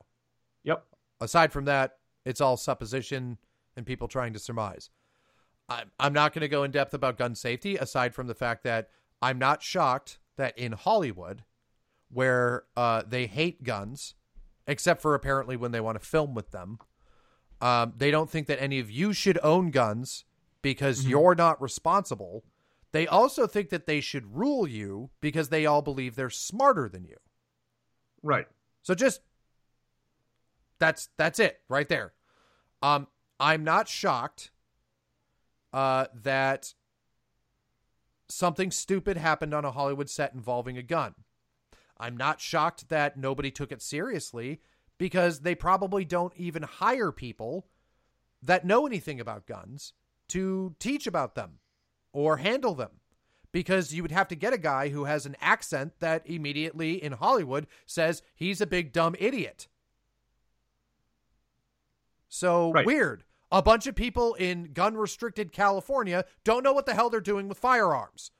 Yep. 0.63 0.85
Aside 1.21 1.53
from 1.53 1.65
that, 1.65 1.97
it's 2.25 2.41
all 2.41 2.57
supposition 2.57 3.39
and 3.77 3.85
people 3.85 4.07
trying 4.07 4.35
to 4.35 4.39
surmise. 4.39 4.91
I'm, 5.69 5.91
I'm 5.99 6.13
not 6.13 6.33
going 6.33 6.43
to 6.43 6.49
go 6.49 6.63
in 6.63 6.71
depth 6.71 6.95
about 6.95 7.19
gun 7.19 7.35
safety, 7.35 7.75
aside 7.75 8.15
from 8.15 8.29
the 8.29 8.35
fact 8.35 8.63
that 8.63 8.91
I'm 9.21 9.41
not 9.41 9.65
shocked 9.65 10.21
that 10.37 10.57
in 10.57 10.73
Hollywood, 10.73 11.43
where 12.09 12.67
uh, 12.77 13.03
they 13.05 13.27
hate 13.27 13.65
guns, 13.65 14.15
except 14.69 15.03
for 15.03 15.17
apparently 15.17 15.57
when 15.57 15.73
they 15.73 15.81
want 15.81 16.01
to 16.01 16.07
film 16.07 16.37
with 16.37 16.53
them, 16.53 16.79
um, 17.61 17.95
they 17.97 18.13
don't 18.13 18.31
think 18.31 18.47
that 18.47 18.63
any 18.63 18.79
of 18.79 18.93
you 18.93 19.13
should 19.13 19.41
own 19.43 19.73
guns 19.73 20.25
because 20.63 21.07
you're 21.07 21.35
not 21.35 21.61
responsible. 21.61 22.45
They 22.93 23.07
also 23.07 23.47
think 23.47 23.71
that 23.71 23.87
they 23.87 24.01
should 24.01 24.37
rule 24.37 24.67
you 24.67 25.11
because 25.21 25.49
they 25.49 25.67
all 25.67 25.83
believe 25.83 26.17
they're 26.17 26.31
smarter 26.31 26.89
than 26.89 27.05
you. 27.05 27.17
Right. 28.23 28.47
So 28.83 28.95
just 28.95 29.21
that's 30.79 31.09
that's 31.17 31.39
it 31.39 31.61
right 31.69 31.89
there. 31.89 32.13
Um, 32.83 33.09
I'm 33.39 33.65
not 33.65 33.89
shocked 33.89 34.51
uh, 35.73 36.07
that 36.23 36.75
something 38.29 38.71
stupid 38.71 39.17
happened 39.17 39.55
on 39.55 39.65
a 39.65 39.71
Hollywood 39.71 40.11
set 40.11 40.35
involving 40.35 40.79
a 40.79 40.83
gun. 40.83 41.15
I'm 41.99 42.17
not 42.17 42.41
shocked 42.41 42.89
that 42.89 43.17
nobody 43.17 43.51
took 43.51 43.73
it 43.73 43.83
seriously 43.83 44.61
because 44.99 45.41
they 45.41 45.55
probably 45.55 46.05
don't 46.05 46.33
even 46.37 46.63
hire 46.63 47.13
people 47.13 47.67
that 48.43 48.65
know 48.65 48.87
anything 48.87 49.21
about 49.21 49.47
guns 49.47 49.93
to 50.29 50.75
teach 50.79 51.07
about 51.07 51.35
them 51.35 51.59
or 52.13 52.39
handle 52.39 52.75
them 52.75 53.01
because 53.53 53.95
you 53.95 54.03
would 54.03 54.13
have 54.13 54.29
to 54.29 54.35
get 54.35 54.53
a 54.53 54.59
guy 54.59 54.89
who 54.89 55.05
has 55.05 55.25
an 55.27 55.37
accent 55.41 55.95
that 56.01 56.27
immediately 56.29 57.03
in 57.03 57.13
Hollywood 57.13 57.67
says 57.87 58.23
he's 58.35 58.61
a 58.61 58.67
big 58.67 58.93
dumb 58.93 59.15
idiot. 59.19 59.69
So 62.29 62.73
Right. 62.73 62.87
weird. 62.87 63.25
A 63.53 63.63
bunch 63.63 63.87
of 63.87 63.95
people 63.95 64.35
in 64.35 64.73
gun 64.73 64.97
restricted 64.97 65.53
California 65.53 66.25
don't 66.45 66.63
know 66.65 66.73
what 66.73 66.85
the 66.87 66.95
hell 66.95 67.09
they're 67.09 67.21
doing 67.21 67.49
with 67.49 67.59
firearms. 67.59 68.33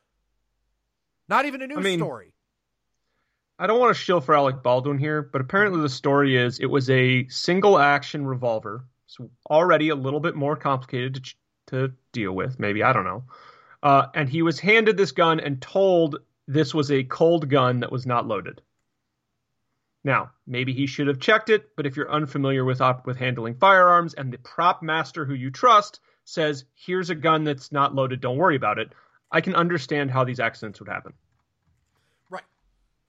Not 1.29 1.45
even 1.47 1.63
a 1.63 1.67
news 1.67 1.83
mean- 1.85 1.99
story. 1.99 2.33
I 3.59 3.67
don't 3.67 3.81
want 3.81 3.97
to 3.97 4.03
shill 4.03 4.21
for 4.21 4.35
Alec 4.35 4.63
Baldwin 4.63 4.99
here, 4.99 5.23
but 5.23 5.41
apparently 5.41 5.81
the 5.81 5.89
story 5.89 6.37
is 6.37 6.59
it 6.61 6.67
was 6.67 6.91
a 6.91 7.27
single 7.29 7.79
action 7.79 8.27
revolver, 8.27 8.85
so 9.07 9.31
already 9.49 9.89
a 9.89 9.95
little 9.95 10.21
bit 10.21 10.35
more 10.35 10.57
complicated 10.57 11.15
to, 11.15 11.21
ch- 11.23 11.39
to 11.67 11.93
deal 12.13 12.33
with. 12.33 12.59
Maybe 12.59 12.83
I 12.83 12.93
don't 12.93 13.05
know. 13.05 13.25
Uh, 13.83 14.07
and 14.15 14.29
he 14.29 14.43
was 14.43 14.59
handed 14.59 14.97
this 14.97 15.13
gun 15.13 15.41
and 15.41 15.61
told 15.61 16.17
this 16.49 16.75
was 16.75 16.91
a 16.91 17.05
cold 17.05 17.49
gun 17.49 17.81
that 17.81 17.93
was 17.93 18.07
not 18.07 18.27
loaded. 18.27 18.63
Now, 20.05 20.31
maybe 20.47 20.73
he 20.73 20.87
should 20.87 21.09
have 21.09 21.19
checked 21.19 21.51
it, 21.51 21.75
but 21.75 21.85
if 21.85 21.97
you're 21.97 22.11
unfamiliar 22.11 22.65
with 22.65 22.81
op- 22.81 23.07
with 23.07 23.17
handling 23.17 23.57
firearms 23.57 24.15
and 24.15 24.33
the 24.33 24.39
prop 24.39 24.83
master 24.83 25.25
who 25.25 25.35
you 25.35 25.51
trust 25.51 26.01
says, 26.25 26.65
"Here's 26.75 27.11
a 27.11 27.15
gun 27.15 27.43
that's 27.43 27.73
not 27.73 27.95
loaded, 27.95 28.21
don't 28.21 28.37
worry 28.37 28.55
about 28.55 28.79
it," 28.79 28.93
I 29.33 29.41
can 29.41 29.57
understand 29.57 30.13
how 30.13 30.23
these 30.23 30.39
accidents 30.39 30.79
would 30.79 30.89
happen. 30.89 31.13
Right. 32.31 32.45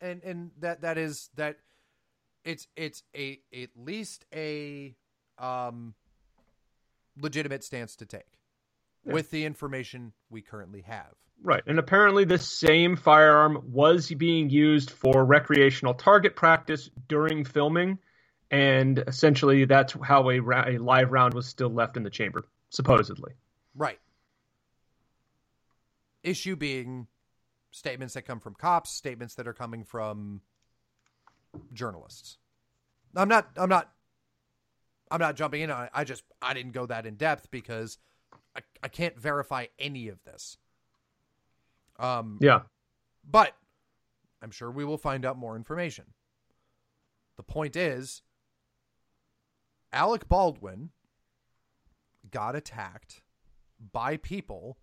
And 0.01 0.23
and 0.23 0.51
that 0.59 0.81
that 0.81 0.97
is 0.97 1.29
that 1.35 1.59
it's 2.43 2.67
it's 2.75 3.03
a 3.15 3.39
at 3.53 3.69
least 3.75 4.25
a 4.34 4.95
um 5.38 5.93
legitimate 7.19 7.63
stance 7.63 7.95
to 7.97 8.05
take 8.07 8.39
Yeah. 9.07 9.13
with 9.13 9.31
the 9.31 9.45
information 9.45 10.13
we 10.29 10.41
currently 10.41 10.81
have. 10.81 11.13
Right. 11.43 11.63
And 11.65 11.79
apparently, 11.79 12.25
this 12.25 12.47
same 12.47 12.95
firearm 12.95 13.61
was 13.71 14.09
being 14.09 14.49
used 14.49 14.91
for 14.91 15.23
recreational 15.23 15.93
target 15.93 16.35
practice 16.35 16.89
during 17.07 17.45
filming. 17.45 17.99
And 18.49 19.03
essentially, 19.07 19.65
that's 19.65 19.93
how 20.01 20.29
a, 20.29 20.39
ra- 20.39 20.65
a 20.67 20.77
live 20.77 21.11
round 21.11 21.34
was 21.34 21.45
still 21.45 21.69
left 21.69 21.97
in 21.97 22.03
the 22.03 22.09
chamber, 22.09 22.47
supposedly. 22.69 23.34
Right. 23.75 23.99
Issue 26.23 26.55
being 26.55 27.07
statements 27.71 28.15
that 28.15 28.23
come 28.23 28.39
from 28.39 28.55
cops, 28.55 28.91
statements 28.91 29.35
that 29.35 29.47
are 29.47 29.53
coming 29.53 29.84
from 29.84 30.41
journalists. 31.73 32.38
I'm 33.15 33.29
not 33.29 33.49
I'm 33.55 33.69
not 33.69 33.89
I'm 35.09 35.19
not 35.19 35.35
jumping 35.35 35.61
in 35.61 35.71
on 35.71 35.85
it. 35.85 35.89
I 35.93 36.03
just 36.03 36.23
I 36.41 36.53
didn't 36.53 36.71
go 36.73 36.85
that 36.85 37.05
in 37.05 37.15
depth 37.15 37.49
because 37.51 37.97
I, 38.57 38.61
I 38.84 38.88
can't 38.88 39.19
verify 39.19 39.67
any 39.79 40.07
of 40.09 40.23
this. 40.23 40.57
Um 41.99 42.38
Yeah. 42.41 42.61
but 43.23 43.53
I'm 44.41 44.51
sure 44.51 44.69
we 44.71 44.85
will 44.85 44.97
find 44.97 45.25
out 45.25 45.38
more 45.38 45.55
information. 45.55 46.13
The 47.38 47.43
point 47.43 47.75
is, 47.75 48.21
Alec 49.93 50.27
Baldwin 50.27 50.89
got 52.29 52.55
attacked 52.55 53.21
by 53.91 54.17
people 54.17 54.77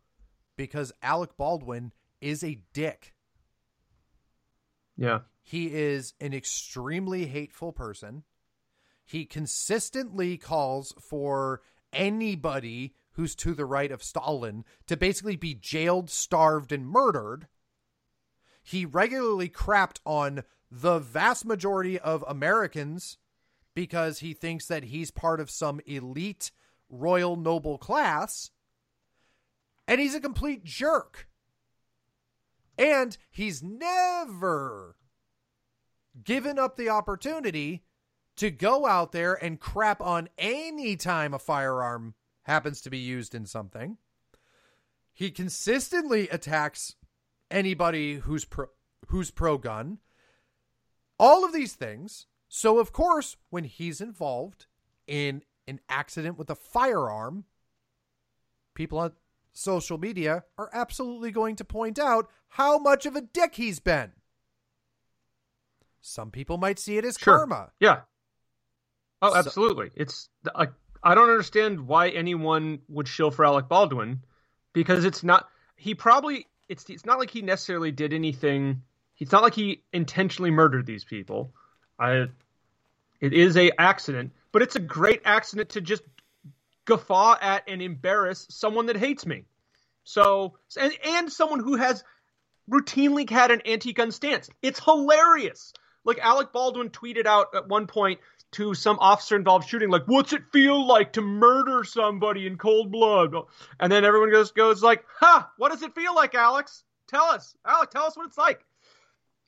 because 0.56 0.92
Alec 1.02 1.36
Baldwin 1.36 1.92
is 2.20 2.42
a 2.42 2.60
dick. 2.72 3.14
Yeah. 4.96 5.20
He 5.42 5.74
is 5.74 6.14
an 6.20 6.32
extremely 6.32 7.26
hateful 7.26 7.72
person. 7.72 8.22
He 9.05 9.24
consistently 9.26 10.36
calls 10.38 10.94
for 11.01 11.60
anybody 11.92 12.94
who's 13.14 13.34
to 13.36 13.54
the 13.54 13.64
right 13.64 13.90
of 13.90 14.02
Stalin 14.02 14.64
to 14.86 14.96
basically 14.96 15.36
be 15.36 15.54
jailed, 15.54 16.10
starved, 16.10 16.72
and 16.72 16.86
murdered. 16.86 17.48
He 18.62 18.84
regularly 18.84 19.48
crapped 19.48 19.98
on 20.04 20.42
the 20.70 20.98
vast 20.98 21.44
majority 21.44 21.98
of 21.98 22.24
Americans 22.26 23.18
because 23.74 24.20
he 24.20 24.32
thinks 24.32 24.66
that 24.66 24.84
he's 24.84 25.10
part 25.10 25.40
of 25.40 25.50
some 25.50 25.80
elite 25.86 26.50
royal 26.88 27.36
noble 27.36 27.78
class. 27.78 28.50
And 29.86 30.00
he's 30.00 30.14
a 30.14 30.20
complete 30.20 30.64
jerk. 30.64 31.28
And 32.78 33.16
he's 33.30 33.62
never 33.62 34.96
given 36.22 36.58
up 36.58 36.76
the 36.76 36.88
opportunity 36.88 37.84
to 38.36 38.50
go 38.50 38.86
out 38.86 39.12
there 39.12 39.34
and 39.34 39.60
crap 39.60 40.00
on 40.00 40.28
any 40.38 40.96
time 40.96 41.34
a 41.34 41.38
firearm 41.38 42.14
happens 42.44 42.80
to 42.82 42.90
be 42.90 42.98
used 42.98 43.34
in 43.34 43.44
something. 43.46 43.98
He 45.12 45.30
consistently 45.30 46.28
attacks 46.30 46.96
anybody 47.50 48.14
who's 48.16 48.44
pro 48.44 48.66
who's 49.08 49.30
pro 49.30 49.58
gun. 49.58 49.98
All 51.18 51.44
of 51.44 51.52
these 51.52 51.74
things. 51.74 52.26
So 52.48 52.78
of 52.78 52.92
course, 52.92 53.36
when 53.50 53.64
he's 53.64 54.00
involved 54.00 54.66
in 55.06 55.42
an 55.68 55.80
accident 55.88 56.38
with 56.38 56.50
a 56.50 56.54
firearm, 56.54 57.44
people 58.74 58.98
on 58.98 59.12
social 59.52 59.98
media 59.98 60.44
are 60.58 60.70
absolutely 60.72 61.30
going 61.30 61.56
to 61.56 61.64
point 61.64 61.98
out 61.98 62.28
how 62.48 62.78
much 62.78 63.06
of 63.06 63.14
a 63.16 63.20
dick 63.20 63.54
he's 63.54 63.78
been. 63.80 64.12
Some 66.00 66.30
people 66.30 66.58
might 66.58 66.78
see 66.78 66.98
it 66.98 67.04
as 67.04 67.16
Sure. 67.18 67.38
karma. 67.38 67.72
Yeah. 67.80 68.02
Oh, 69.22 69.30
So- 69.32 69.36
absolutely. 69.38 69.90
It's 69.94 70.28
I, 70.54 70.68
I 71.05 71.14
don't 71.14 71.28
understand 71.28 71.86
why 71.86 72.09
anyone 72.09 72.81
would 72.89 73.06
shill 73.06 73.31
for 73.31 73.44
Alec 73.44 73.68
Baldwin 73.68 74.22
because 74.72 75.05
it's 75.05 75.22
not 75.22 75.48
he 75.76 75.94
probably 75.94 76.47
it's 76.68 76.89
it's 76.89 77.05
not 77.05 77.18
like 77.18 77.31
he 77.31 77.43
necessarily 77.43 77.93
did 77.93 78.14
anything. 78.14 78.82
It's 79.18 79.31
not 79.31 79.43
like 79.43 79.55
he 79.55 79.82
intentionally 79.93 80.51
murdered 80.51 80.86
these 80.86 81.05
people. 81.05 81.52
I 82.01 82.28
it 83.20 83.32
is 83.35 83.56
a 83.56 83.70
accident, 83.78 84.32
but 84.51 84.62
it's 84.62 84.76
a 84.76 84.81
great 84.81 85.20
accident 85.26 85.70
to 85.70 85.82
just 85.82 86.02
guffaw 86.86 87.36
at 87.40 87.64
and 87.68 87.82
embarrass 87.82 88.47
someone 88.51 88.86
that 88.86 88.97
hates 88.97 89.26
me. 89.26 89.44
So 90.05 90.56
and 90.76 90.93
and 91.05 91.31
someone 91.31 91.60
who 91.60 91.76
has 91.76 92.02
routinely 92.70 93.28
had 93.28 93.51
an 93.51 93.60
anti-gun 93.66 94.10
stance. 94.10 94.48
It's 94.62 94.82
hilarious. 94.82 95.74
Like 96.05 96.18
Alec 96.18 96.52
Baldwin 96.52 96.90
tweeted 96.90 97.26
out 97.26 97.48
at 97.55 97.68
one 97.68 97.86
point 97.86 98.20
to 98.52 98.74
some 98.74 98.98
officer 99.00 99.36
involved 99.36 99.68
shooting, 99.68 99.90
like, 99.90 100.04
"What's 100.06 100.32
it 100.32 100.42
feel 100.52 100.86
like 100.86 101.12
to 101.14 101.20
murder 101.22 101.84
somebody 101.84 102.46
in 102.46 102.56
cold 102.56 102.92
blood?" 102.92 103.34
And 103.80 103.90
then 103.90 104.04
everyone 104.04 104.30
goes 104.30 104.52
goes 104.52 104.82
like, 104.82 105.04
"Ha! 105.18 105.50
What 105.56 105.72
does 105.72 105.82
it 105.82 105.94
feel 105.94 106.14
like, 106.14 106.34
Alex? 106.34 106.84
Tell 107.08 107.24
us, 107.24 107.56
Alex, 107.64 107.92
Tell 107.92 108.04
us 108.04 108.16
what 108.16 108.26
it's 108.26 108.38
like." 108.38 108.64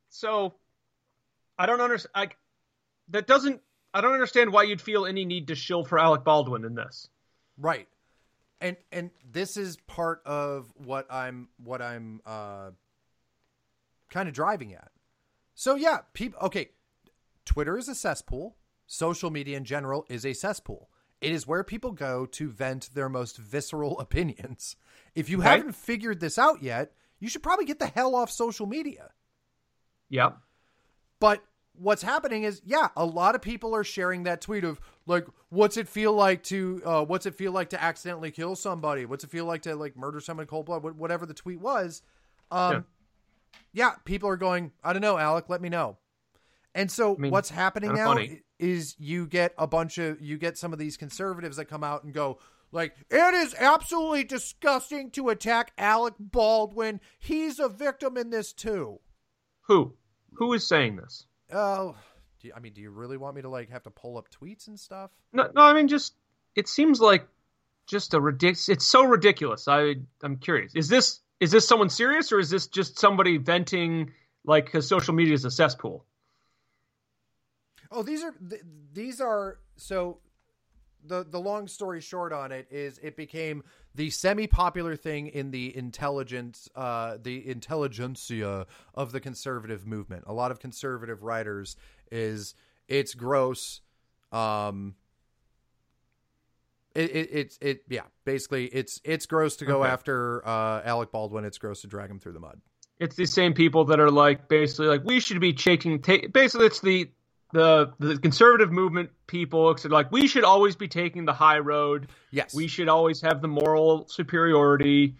So, 0.09 0.55
I 1.59 1.66
don't 1.66 1.81
understand. 1.81 2.12
Like, 2.14 2.36
that 3.09 3.27
doesn't. 3.27 3.60
I 3.94 4.01
don't 4.01 4.12
understand 4.12 4.52
why 4.52 4.64
you'd 4.64 4.81
feel 4.82 5.06
any 5.06 5.24
need 5.24 5.48
to 5.48 5.55
shill 5.55 5.85
for 5.85 5.98
Alec 5.98 6.24
Baldwin 6.24 6.64
in 6.64 6.74
this. 6.74 7.09
Right. 7.56 7.89
And 8.60 8.77
and 8.93 9.10
this 9.31 9.56
is 9.56 9.77
part 9.86 10.23
of 10.24 10.73
what 10.77 11.06
I'm 11.10 11.48
what 11.62 11.81
I'm 11.82 12.20
uh 12.27 12.70
kind 14.10 14.28
of 14.28 14.35
driving 14.35 14.74
at. 14.74 14.90
So 15.55 15.74
yeah, 15.74 16.01
people 16.12 16.39
okay, 16.43 16.70
Twitter 17.44 17.78
is 17.78 17.89
a 17.89 17.94
cesspool. 17.94 18.56
Social 18.87 19.31
media 19.31 19.57
in 19.57 19.65
general 19.65 20.05
is 20.09 20.25
a 20.25 20.33
cesspool. 20.33 20.91
It 21.21 21.33
is 21.33 21.47
where 21.47 21.65
people 21.65 21.93
go 21.93 22.27
to 22.27 22.51
vent 22.51 22.91
their 22.95 23.09
most 23.09 23.37
visceral 23.39 23.99
opinions. 24.01 24.77
If 25.15 25.29
you 25.29 25.39
Okay. 25.41 25.49
haven't 25.49 25.75
figured 25.75 26.21
this 26.21 26.39
out 26.39 26.63
yet, 26.63 26.93
you 27.19 27.29
should 27.29 27.43
probably 27.43 27.65
get 27.65 27.79
the 27.79 27.87
hell 27.87 28.15
off 28.15 28.31
social 28.31 28.67
media. 28.67 29.11
Yep. 30.11 30.37
But 31.19 31.43
what's 31.75 32.03
happening 32.03 32.43
is, 32.45 32.61
yeah, 32.65 32.89
a 32.97 33.05
lot 33.05 33.35
of 33.35 33.43
people 33.43 33.75
are 33.75 33.85
sharing 33.85 34.25
that 34.25 34.41
tweet 34.41 34.65
of 34.65 34.79
like, 35.07 35.27
what's 35.49 35.77
it 35.79 35.89
feel 35.89 36.13
like 36.13 36.43
to, 36.45 36.83
uh, 36.85 37.05
what's 37.05 37.27
it 37.27 37.35
feel 37.35 37.53
like 37.53 37.71
to 37.71 37.83
accidentally 37.83 38.31
kill 38.31 38.55
somebody? 38.55 39.07
What's 39.07 39.25
it 39.25 39.31
feel 39.31 39.47
like 39.47 39.63
to 39.63 39.75
like 39.75 39.97
murder 39.97 40.21
someone 40.21 40.45
in 40.45 40.49
cold 40.49 40.67
blood? 40.67 40.83
Wh- 40.83 40.99
Whatever 40.99 41.25
the 41.27 41.35
tweet 41.35 41.61
was. 41.61 42.03
Um, 42.51 42.85
yeah. 43.73 43.93
people 44.05 44.29
are 44.29 44.37
going, 44.37 44.73
I 44.85 44.93
don't 44.93 45.03
know, 45.03 45.17
Alec, 45.19 45.47
let 45.49 45.61
me 45.63 45.69
know. 45.71 45.97
And 46.75 46.91
so 46.91 47.17
mean, 47.17 47.33
what's 47.33 47.49
happening 47.49 47.95
now 47.95 48.09
funny. 48.09 48.43
Is 48.59 48.95
you 48.99 49.27
get 49.27 49.53
a 49.59 49.66
bunch 49.66 49.99
of, 49.99 50.20
you 50.20 50.39
get 50.39 50.57
some 50.59 50.73
of 50.73 50.78
these 50.78 50.97
conservatives 50.97 51.57
that 51.57 51.66
come 51.66 51.85
out 51.85 52.05
and 52.05 52.12
go, 52.15 52.39
like, 52.73 52.95
it 53.11 53.35
is 53.35 53.55
absolutely 53.59 54.24
disgusting 54.24 55.11
to 55.12 55.28
attack 55.28 55.73
Alec 55.78 56.15
Baldwin. 56.19 57.01
He's 57.19 57.59
a 57.59 57.69
victim 57.69 58.16
in 58.16 58.31
this 58.31 58.53
too. 58.53 59.01
Who? 59.62 59.95
Who 60.35 60.53
is 60.53 60.66
saying 60.66 60.97
this? 60.97 61.27
Oh, 61.53 61.97
do 62.41 62.51
I 62.55 62.61
mean, 62.61 62.73
do 62.73 62.81
you 62.81 62.91
really 62.91 63.16
want 63.16 63.37
me 63.37 63.43
to 63.43 63.49
like 63.49 63.70
have 63.70 63.85
to 63.85 63.91
pull 63.91 64.19
up 64.19 64.28
tweets 64.31 64.69
and 64.69 64.78
stuff? 64.78 65.11
No, 65.33 65.49
no. 65.55 65.62
I 65.62 65.73
mean, 65.73 65.89
just 65.89 66.15
it 66.55 66.69
seems 66.69 67.01
like 67.01 67.27
just 67.87 68.15
a 68.15 68.20
ridiculous. 68.20 68.69
It's 68.69 68.87
so 68.87 69.05
ridiculous. 69.05 69.69
I 69.69 69.95
I'm 70.23 70.37
curious. 70.37 70.73
Is 70.74 70.89
this 70.89 71.20
is 71.41 71.51
this 71.51 71.66
someone 71.66 71.89
serious 71.89 72.33
or 72.33 72.39
is 72.39 72.51
this 72.51 72.66
just 72.66 72.99
somebody 72.99 73.39
venting 73.39 74.12
like 74.45 74.66
because 74.66 74.89
social 74.89 75.15
media 75.15 75.35
is 75.35 75.45
a 75.45 75.51
cesspool? 75.51 76.05
Oh, 77.91 78.03
these 78.03 78.23
are 78.23 78.33
th- 78.33 78.63
these 78.93 79.21
are 79.21 79.59
so 79.77 80.19
the 81.05 81.25
the 81.25 81.39
long 81.39 81.69
story 81.69 82.01
short 82.01 82.33
on 82.33 82.51
it 82.53 82.67
is 82.71 82.99
it 83.03 83.17
became 83.17 83.63
the 83.95 84.11
semi 84.11 84.47
popular 84.47 84.97
thing 84.97 85.29
in 85.29 85.51
the 85.51 85.77
intelligence 85.77 86.69
uh 86.75 87.17
the 87.23 87.49
intelligentsia 87.49 88.67
of 88.95 89.13
the 89.13 89.21
conservative 89.21 89.87
movement. 89.87 90.25
A 90.27 90.33
lot 90.33 90.51
of 90.51 90.59
conservative 90.59 91.23
writers 91.23 91.77
is 92.11 92.55
it's 92.89 93.15
gross 93.15 93.81
um 94.33 94.95
it, 96.95 97.15
it 97.15 97.29
it's 97.33 97.59
it 97.61 97.83
yeah 97.89 98.03
basically 98.25 98.67
it's 98.67 99.01
it's 99.05 99.27
gross 99.27 99.57
to 99.57 99.65
go 99.65 99.83
Okay. 99.83 99.91
after 99.91 100.47
uh 100.47 100.83
Alec 100.85 101.13
Baldwin 101.13 101.45
it's 101.45 101.59
gross 101.59 101.83
to 101.83 101.87
drag 101.87 102.11
him 102.11 102.19
through 102.19 102.33
the 102.33 102.41
mud. 102.41 102.61
It's 102.99 103.15
the 103.15 103.27
same 103.27 103.53
people 103.53 103.85
that 103.87 104.01
are 104.01 104.11
like 104.11 104.49
basically 104.49 104.87
like 104.87 105.05
we 105.05 105.21
should 105.21 105.41
be 105.41 105.53
taking. 105.53 106.01
Ta- 106.01 106.29
basically, 106.33 106.67
it's 106.67 106.81
the 106.81 107.11
the 107.52 107.93
the 107.98 108.18
conservative 108.18 108.73
movement 108.73 109.10
people. 109.27 109.70
It's 109.70 109.85
like 109.85 110.10
we 110.12 110.27
should 110.27 110.44
always 110.44 110.77
be 110.77 110.89
taking 110.89 111.24
the 111.24 111.32
high 111.32 111.59
road. 111.59 112.09
Yes. 112.31 112.55
we 112.55 112.66
should 112.66 112.89
always 112.89 113.20
have 113.23 113.40
the 113.40 113.48
moral 113.48 114.06
superiority. 114.09 115.16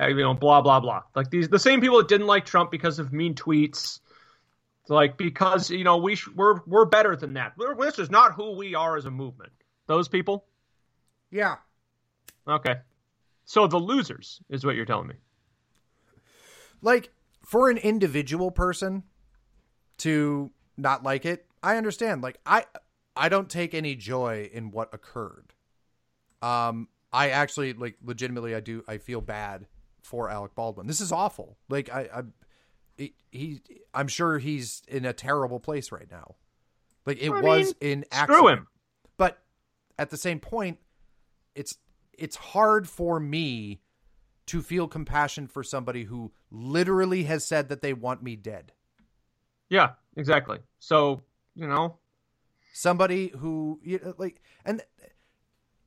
uh, 0.00 0.06
You 0.08 0.16
know, 0.16 0.34
blah 0.34 0.60
blah 0.62 0.80
blah. 0.80 1.02
Like 1.14 1.30
these, 1.30 1.48
the 1.48 1.58
same 1.58 1.80
people 1.80 1.98
that 1.98 2.08
didn't 2.08 2.26
like 2.26 2.44
Trump 2.44 2.70
because 2.70 2.98
of 2.98 3.12
mean 3.12 3.34
tweets. 3.34 4.00
Like 4.88 5.16
because 5.16 5.70
you 5.70 5.84
know 5.84 5.98
we 5.98 6.16
sh- 6.16 6.28
we're 6.34 6.60
we're 6.66 6.84
better 6.86 7.14
than 7.14 7.34
that. 7.34 7.52
We're, 7.56 7.74
this 7.76 7.98
is 7.98 8.10
not 8.10 8.34
who 8.34 8.56
we 8.56 8.74
are 8.74 8.96
as 8.96 9.04
a 9.04 9.10
movement. 9.10 9.52
Those 9.86 10.08
people. 10.08 10.46
Yeah. 11.30 11.56
Okay. 12.48 12.76
So 13.44 13.66
the 13.68 13.78
losers 13.78 14.40
is 14.48 14.64
what 14.64 14.74
you're 14.74 14.84
telling 14.86 15.06
me. 15.08 15.14
Like 16.82 17.10
for 17.44 17.70
an 17.70 17.78
individual 17.78 18.50
person 18.50 19.02
to 19.98 20.50
not 20.76 21.02
like 21.02 21.26
it, 21.26 21.46
I 21.62 21.76
understand. 21.76 22.22
Like 22.22 22.38
I 22.46 22.64
I 23.16 23.28
don't 23.28 23.48
take 23.48 23.74
any 23.74 23.94
joy 23.94 24.50
in 24.52 24.70
what 24.70 24.92
occurred. 24.94 25.52
Um 26.42 26.88
I 27.12 27.30
actually 27.30 27.72
like 27.72 27.96
legitimately 28.04 28.54
I 28.54 28.60
do 28.60 28.82
I 28.86 28.98
feel 28.98 29.20
bad 29.20 29.66
for 30.02 30.30
Alec 30.30 30.54
Baldwin. 30.54 30.86
This 30.86 31.00
is 31.00 31.12
awful. 31.12 31.56
Like 31.68 31.90
I 31.90 32.08
I 32.14 32.22
he, 32.96 33.14
he 33.30 33.60
I'm 33.94 34.08
sure 34.08 34.38
he's 34.38 34.82
in 34.88 35.04
a 35.04 35.12
terrible 35.12 35.60
place 35.60 35.92
right 35.92 36.10
now. 36.10 36.36
Like 37.06 37.18
it 37.20 37.30
I 37.30 37.40
was 37.40 37.74
mean, 37.80 37.92
in 37.92 38.04
Screw 38.12 38.18
accident. 38.36 38.58
him. 38.60 38.66
But 39.16 39.38
at 39.98 40.10
the 40.10 40.16
same 40.16 40.40
point, 40.40 40.78
it's 41.54 41.76
it's 42.16 42.36
hard 42.36 42.88
for 42.88 43.18
me 43.18 43.80
to 44.46 44.62
feel 44.62 44.88
compassion 44.88 45.46
for 45.46 45.62
somebody 45.62 46.04
who 46.04 46.32
literally 46.50 47.24
has 47.24 47.44
said 47.44 47.68
that 47.68 47.82
they 47.82 47.92
want 47.92 48.22
me 48.22 48.36
dead. 48.36 48.72
Yeah, 49.68 49.90
exactly. 50.16 50.58
So 50.80 51.22
you 51.60 51.66
know, 51.68 51.98
Somebody 52.72 53.28
who 53.28 53.80
you 53.82 54.00
know, 54.02 54.14
like 54.16 54.40
and 54.64 54.82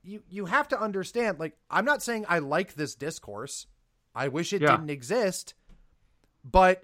you 0.04 0.22
you 0.30 0.45
have 0.45 0.68
to 0.68 0.80
understand 0.80 1.40
like 1.40 1.58
I'm 1.70 1.86
not 1.86 2.04
saying 2.04 2.26
I 2.28 2.40
like 2.40 2.76
this 2.76 2.94
discourse. 2.94 3.68
I 4.14 4.28
wish 4.28 4.54
it 4.54 4.62
Yeah. 4.62 4.72
didn't 4.76 4.90
exist, 4.90 5.54
but 6.44 6.84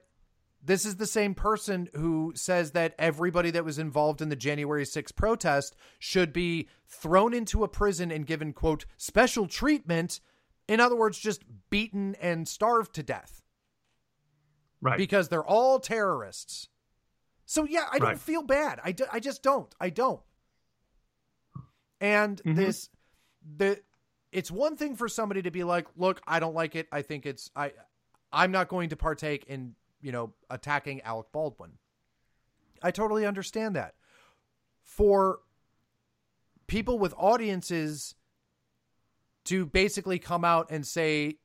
this 0.63 0.85
is 0.85 0.95
the 0.95 1.05
same 1.05 1.35
person 1.35 1.89
who 1.95 2.33
says 2.35 2.71
that 2.71 2.95
everybody 2.97 3.51
that 3.51 3.63
was 3.65 3.77
involved 3.77 4.21
in 4.21 4.29
the 4.29 4.35
January 4.35 4.83
6th 4.83 5.15
protest 5.15 5.75
should 5.99 6.33
be 6.33 6.67
thrown 6.87 7.33
into 7.33 7.63
a 7.63 7.67
prison 7.69 8.11
and 8.11 8.25
given, 8.25 8.51
quote, 8.51 8.85
special 8.97 9.47
treatment. 9.47 10.19
In 10.67 10.79
other 10.79 10.95
words, 10.97 11.17
just 11.17 11.43
beaten 11.69 12.15
and 12.15 12.47
starved 12.47 12.93
to 12.95 13.03
death 13.03 13.41
right? 14.81 14.97
because 14.97 15.29
they're 15.29 15.45
all 15.45 15.79
terrorists. 15.79 16.67
So, 17.49 17.63
yeah, 17.63 17.87
I 17.91 17.97
don't 17.97 18.19
feel 18.19 18.43
bad. 18.43 18.79
I, 18.83 18.91
do, 18.91 19.05
I 19.11 19.19
just 19.19 19.41
don't. 19.41 19.73
I 19.79 19.89
don't. 19.89 20.21
And 21.99 22.39
Mhm. 22.43 22.55
this, 22.55 22.91
the, 23.57 23.81
it's 24.31 24.51
one 24.51 24.77
thing 24.77 24.95
for 24.95 25.09
somebody 25.09 25.41
to 25.41 25.49
be 25.49 25.63
like, 25.63 25.87
look, 25.97 26.21
I 26.27 26.39
don't 26.39 26.53
like 26.53 26.75
it. 26.75 26.87
I 26.91 27.01
think 27.01 27.25
it's, 27.25 27.49
I, 27.55 27.73
I'm 28.31 28.51
not 28.51 28.67
going 28.67 28.89
to 28.89 28.95
partake 28.95 29.45
in, 29.45 29.73
you 29.99 30.11
know, 30.11 30.31
attacking 30.51 31.01
Alec 31.01 31.31
Baldwin. 31.31 31.79
I 32.83 32.91
totally 32.91 33.25
understand 33.25 33.75
that. 33.75 33.95
For 34.83 35.39
people 36.67 36.99
with 36.99 37.15
audiences 37.17 38.13
to 39.45 39.65
basically 39.65 40.19
come 40.19 40.45
out 40.45 40.67
and 40.69 40.85
say, 40.85 41.39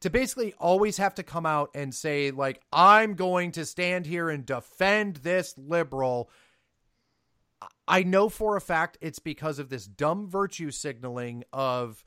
to 0.00 0.10
basically 0.10 0.54
always 0.58 0.96
have 0.96 1.14
to 1.16 1.22
come 1.22 1.46
out 1.46 1.70
and 1.74 1.94
say, 1.94 2.30
like, 2.30 2.60
I'm 2.72 3.14
going 3.14 3.52
to 3.52 3.66
stand 3.66 4.06
here 4.06 4.30
and 4.30 4.44
defend 4.44 5.16
this 5.16 5.54
liberal. 5.56 6.30
I 7.86 8.02
know 8.02 8.28
for 8.28 8.56
a 8.56 8.60
fact 8.60 8.98
it's 9.00 9.18
because 9.18 9.58
of 9.58 9.68
this 9.68 9.86
dumb 9.86 10.28
virtue 10.28 10.70
signaling 10.70 11.44
of 11.52 12.04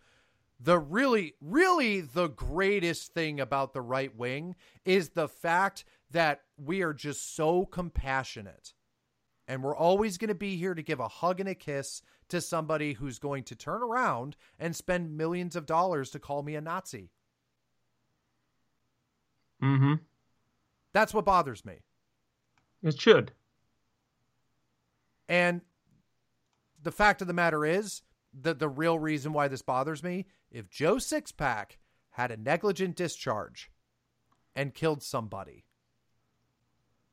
the 0.59 0.77
really, 0.77 1.33
really 1.41 2.01
the 2.01 2.27
greatest 2.27 3.13
thing 3.13 3.39
about 3.39 3.73
the 3.73 3.81
right 3.81 4.15
wing 4.15 4.55
is 4.85 5.09
the 5.09 5.27
fact 5.27 5.83
that 6.11 6.41
we 6.57 6.83
are 6.83 6.93
just 6.93 7.35
so 7.35 7.65
compassionate. 7.65 8.73
And 9.47 9.63
we're 9.63 9.75
always 9.75 10.17
going 10.17 10.29
to 10.29 10.35
be 10.35 10.55
here 10.55 10.75
to 10.75 10.83
give 10.83 10.99
a 10.99 11.07
hug 11.07 11.39
and 11.39 11.49
a 11.49 11.55
kiss 11.55 12.03
to 12.29 12.39
somebody 12.39 12.93
who's 12.93 13.19
going 13.19 13.43
to 13.45 13.55
turn 13.55 13.81
around 13.81 14.37
and 14.59 14.75
spend 14.75 15.17
millions 15.17 15.55
of 15.55 15.65
dollars 15.65 16.11
to 16.11 16.19
call 16.19 16.43
me 16.43 16.55
a 16.55 16.61
Nazi. 16.61 17.09
Mm-hmm. 19.61 19.93
That's 20.93 21.13
what 21.13 21.25
bothers 21.25 21.63
me. 21.65 21.79
It 22.83 22.99
should. 22.99 23.31
And 25.29 25.61
the 26.81 26.91
fact 26.91 27.21
of 27.21 27.27
the 27.27 27.33
matter 27.33 27.65
is 27.65 28.01
that 28.41 28.59
the 28.59 28.69
real 28.69 28.99
reason 28.99 29.33
why 29.33 29.47
this 29.47 29.61
bothers 29.61 30.03
me, 30.03 30.25
if 30.51 30.69
Joe 30.69 30.95
Sixpack 30.95 31.77
had 32.11 32.31
a 32.31 32.37
negligent 32.37 32.95
discharge 32.95 33.71
and 34.55 34.73
killed 34.73 35.03
somebody, 35.03 35.65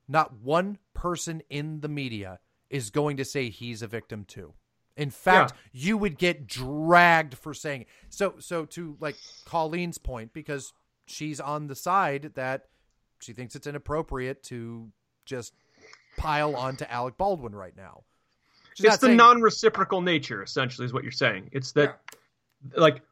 not 0.09 0.41
one 0.41 0.79
person 0.95 1.43
in 1.51 1.81
the 1.81 1.89
media 1.89 2.41
is 2.71 2.91
going 2.91 3.19
to 3.19 3.25
say 3.25 3.51
he's 3.51 3.83
a 3.83 3.87
victim 3.87 4.25
too. 4.25 4.55
In 4.97 5.11
fact, 5.11 5.53
you 5.73 5.97
would 5.97 6.19
get 6.19 6.49
dragged 6.49 7.39
for 7.39 7.55
saying 7.55 7.83
it. 7.83 7.89
So 8.09 8.35
so 8.39 8.65
to 8.67 8.97
like 8.99 9.17
Colleen's 9.45 9.99
point 9.99 10.33
because 10.33 10.73
she's 11.09 11.41
on 11.41 11.67
the 11.67 11.75
side 11.75 12.33
that 12.35 12.67
she 13.21 13.33
thinks 13.33 13.57
it's 13.57 13.67
inappropriate 13.67 14.43
to 14.45 14.89
just 15.25 15.53
pile 16.17 16.55
onto 16.57 16.85
Alec 16.85 17.17
Baldwin 17.17 17.55
right 17.55 17.77
now. 17.77 18.03
She's 18.75 18.87
it's 18.87 18.99
the 18.99 19.07
saying- 19.07 19.17
non-reciprocal 19.17 20.01
nature, 20.03 20.43
essentially, 20.43 20.85
is 20.85 20.93
what 20.93 21.03
you're 21.03 21.13
saying. 21.13 21.51
It's 21.53 21.73
that, 21.73 22.01
like, 22.77 23.03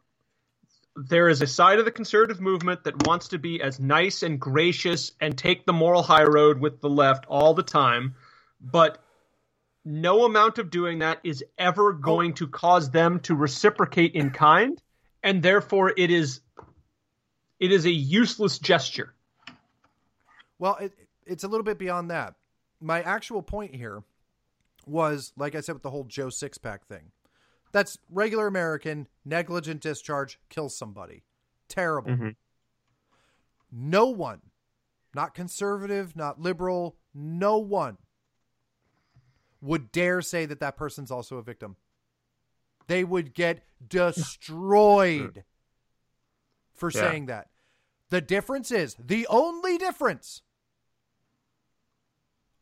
there 0.96 1.28
is 1.28 1.42
a 1.42 1.46
side 1.46 1.78
of 1.78 1.84
the 1.84 1.90
conservative 1.90 2.40
movement 2.40 2.84
that 2.84 3.06
wants 3.06 3.28
to 3.28 3.38
be 3.38 3.60
as 3.60 3.78
nice 3.78 4.22
and 4.22 4.40
gracious 4.40 5.12
and 5.20 5.36
take 5.36 5.66
the 5.66 5.72
moral 5.72 6.02
high 6.02 6.24
road 6.24 6.58
with 6.58 6.80
the 6.80 6.88
left 6.88 7.26
all 7.26 7.52
the 7.52 7.62
time, 7.62 8.14
but 8.60 8.98
no 9.84 10.24
amount 10.24 10.58
of 10.58 10.70
doing 10.70 11.00
that 11.00 11.20
is 11.22 11.44
ever 11.58 11.92
going 11.92 12.32
oh. 12.32 12.34
to 12.34 12.48
cause 12.48 12.90
them 12.90 13.20
to 13.20 13.34
reciprocate 13.34 14.14
in 14.14 14.30
kind, 14.30 14.80
and 15.22 15.42
therefore 15.42 15.92
it 15.96 16.10
is 16.10 16.40
it 17.60 17.72
is 17.72 17.84
a 17.86 17.90
useless 17.90 18.58
gesture. 18.58 19.14
Well, 20.58 20.76
it, 20.76 20.92
it's 21.26 21.44
a 21.44 21.48
little 21.48 21.64
bit 21.64 21.78
beyond 21.78 22.10
that. 22.10 22.34
My 22.80 23.02
actual 23.02 23.42
point 23.42 23.74
here 23.74 24.02
was, 24.86 25.32
like 25.36 25.54
I 25.54 25.60
said, 25.60 25.74
with 25.74 25.82
the 25.82 25.90
whole 25.90 26.04
Joe 26.04 26.26
Sixpack 26.28 26.82
thing. 26.88 27.10
That's 27.72 27.98
regular 28.10 28.46
American, 28.46 29.08
negligent 29.24 29.80
discharge, 29.80 30.38
kills 30.48 30.76
somebody. 30.76 31.24
Terrible. 31.68 32.10
Mhm. 32.12 32.36
No 33.72 34.06
one, 34.06 34.40
not 35.14 35.34
conservative, 35.34 36.16
not 36.16 36.40
liberal, 36.40 36.96
no 37.12 37.58
one 37.58 37.98
would 39.60 39.90
dare 39.90 40.22
say 40.22 40.46
that 40.46 40.60
that 40.60 40.76
person's 40.76 41.10
also 41.10 41.38
a 41.38 41.42
victim. 41.42 41.76
They 42.86 43.02
would 43.02 43.34
get 43.34 43.64
destroyed 43.86 45.44
for 46.76 46.90
Yeah. 46.90 47.00
saying 47.00 47.26
that. 47.26 47.50
The 48.10 48.20
difference 48.20 48.70
is 48.70 48.94
the 48.98 49.26
only 49.28 49.78
difference 49.78 50.42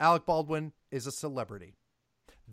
Alec 0.00 0.26
Baldwin 0.26 0.72
is 0.90 1.06
a 1.06 1.12
celebrity. 1.12 1.76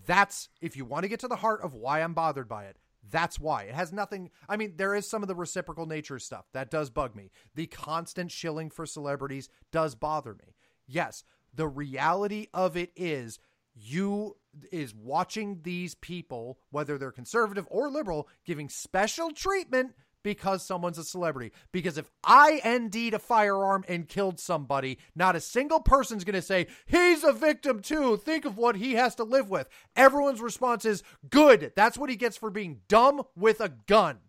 That's 0.06 0.50
if 0.62 0.78
you 0.78 0.86
want 0.86 1.04
to 1.04 1.10
get 1.10 1.20
to 1.22 1.28
the 1.28 1.38
heart 1.38 1.62
of 1.62 1.74
why 1.74 2.02
I'm 2.02 2.14
bothered 2.14 2.48
by 2.48 2.66
it. 2.66 2.78
That's 3.10 3.40
why. 3.40 3.64
It 3.64 3.74
has 3.76 3.92
nothing 3.92 4.30
I 4.48 4.58
mean 4.58 4.74
there 4.78 4.94
is 4.96 5.10
some 5.10 5.22
of 5.22 5.28
the 5.28 5.36
reciprocal 5.36 5.86
nature 5.86 6.20
stuff 6.20 6.46
that 6.54 6.70
does 6.70 6.90
bug 6.90 7.16
me. 7.16 7.32
The 7.56 7.68
constant 7.68 8.32
shilling 8.32 8.70
for 8.70 8.86
celebrities 8.86 9.50
does 9.72 9.96
bother 9.96 10.34
me. 10.34 10.56
Yes, 10.86 11.24
the 11.54 11.68
reality 11.68 12.48
of 12.54 12.78
it 12.78 12.92
is 12.96 13.40
you 13.74 14.38
is 14.72 14.94
watching 14.94 15.62
these 15.64 15.96
people 15.96 16.60
whether 16.70 16.98
they're 16.98 17.12
conservative 17.12 17.68
or 17.72 17.90
liberal 17.90 18.28
giving 18.46 18.70
special 18.70 19.32
treatment 19.32 19.96
because 20.24 20.66
someone's 20.66 20.98
a 20.98 21.04
celebrity. 21.04 21.52
Because 21.72 21.98
if 21.98 22.10
I 22.24 22.62
ND'd 22.64 23.14
a 23.14 23.20
firearm 23.20 23.84
and 23.88 24.08
killed 24.08 24.40
somebody, 24.40 24.98
not 25.16 25.36
a 25.36 25.42
single 25.42 25.80
person's 25.80 26.24
going 26.24 26.36
to 26.36 26.42
say, 26.42 26.68
he's 26.86 27.24
a 27.24 27.34
victim 27.34 27.82
too. 27.82 28.18
Think 28.18 28.46
of 28.46 28.58
what 28.58 28.76
he 28.76 28.94
has 28.94 29.16
to 29.16 29.24
live 29.24 29.50
with. 29.50 29.68
Everyone's 29.96 30.42
response 30.42 30.86
is, 30.86 31.04
good. 31.30 31.74
That's 31.76 31.98
what 31.98 32.10
he 32.10 32.16
gets 32.16 32.38
for 32.38 32.50
being 32.50 32.82
dumb 32.88 33.24
with 33.36 33.60
a 33.62 33.70
gun. 33.88 34.20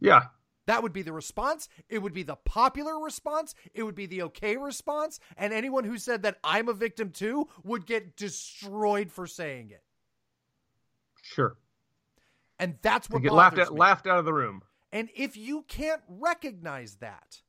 Yeah, 0.00 0.26
That 0.66 0.82
would 0.82 0.92
be 0.92 1.02
the 1.02 1.12
response. 1.12 1.68
It 1.88 1.98
would 2.00 2.12
be 2.12 2.22
the 2.22 2.36
popular 2.36 2.98
response. 3.00 3.54
It 3.74 3.82
would 3.82 3.94
be 3.94 4.06
the 4.06 4.22
okay 4.24 4.56
response. 4.56 5.18
And 5.36 5.52
anyone 5.52 5.84
who 5.84 5.98
said 5.98 6.22
that 6.22 6.38
I'm 6.44 6.68
a 6.68 6.74
victim 6.74 7.10
too 7.10 7.48
would 7.64 7.86
get 7.86 8.16
destroyed 8.16 9.10
for 9.10 9.26
saying 9.26 9.70
it. 9.70 9.82
sure. 11.22 11.56
And 12.58 12.78
that's 12.82 13.08
what 13.08 13.22
They 13.22 13.28
get 13.28 13.34
laughed 13.34 13.58
at, 13.58 13.72
me. 13.72 13.78
laughed 13.78 14.06
out 14.06 14.18
of 14.18 14.24
the 14.24 14.32
room. 14.32 14.62
And 14.92 15.08
if 15.14 15.36
you 15.36 15.62
can't 15.68 16.02
recognize 16.08 16.96
that, 16.96 17.42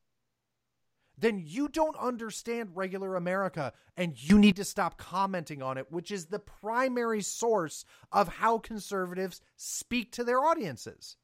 then 1.17 1.41
you 1.45 1.67
don't 1.67 1.97
understand 1.97 2.75
regular 2.75 3.15
America 3.15 3.73
and 3.97 4.21
you 4.21 4.37
need 4.37 4.55
to 4.55 4.63
stop 4.63 4.97
commenting 4.97 5.61
on 5.61 5.77
it, 5.77 5.91
which 5.91 6.11
is 6.11 6.27
the 6.27 6.39
primary 6.39 7.21
source 7.21 7.83
of 8.11 8.27
how 8.27 8.57
conservatives 8.57 9.41
speak 9.57 10.11
to 10.13 10.23
their 10.23 10.39
audiences. 10.43 11.17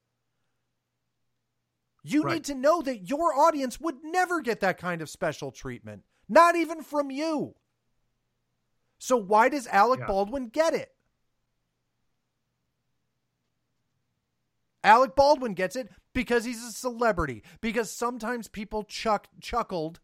You 2.04 2.24
Right. 2.24 2.34
need 2.36 2.46
to 2.46 2.56
know 2.56 2.82
that 2.82 3.10
your 3.10 3.34
audience 3.34 3.80
would 3.80 4.04
never 4.04 4.42
get 4.42 4.60
that 4.60 4.78
kind 4.78 5.02
of 5.02 5.10
special 5.10 5.52
treatment, 5.52 6.04
not 6.28 6.56
even 6.56 6.84
from 6.84 7.10
you. 7.10 7.56
So 8.98 9.18
why 9.18 9.50
does 9.50 9.68
Alec 9.68 10.02
Yeah. 10.02 10.08
Baldwin 10.08 10.50
get 10.50 10.74
it? 10.74 10.95
Alec 14.86 15.16
Baldwin 15.16 15.54
gets 15.54 15.76
it 15.76 15.90
because 16.14 16.46
he's 16.46 16.64
a 16.64 16.72
celebrity. 16.72 17.44
Because 17.60 17.92
sometimes 17.92 18.48
people 18.48 18.84
chuck 18.84 19.28
chuckled 19.42 20.00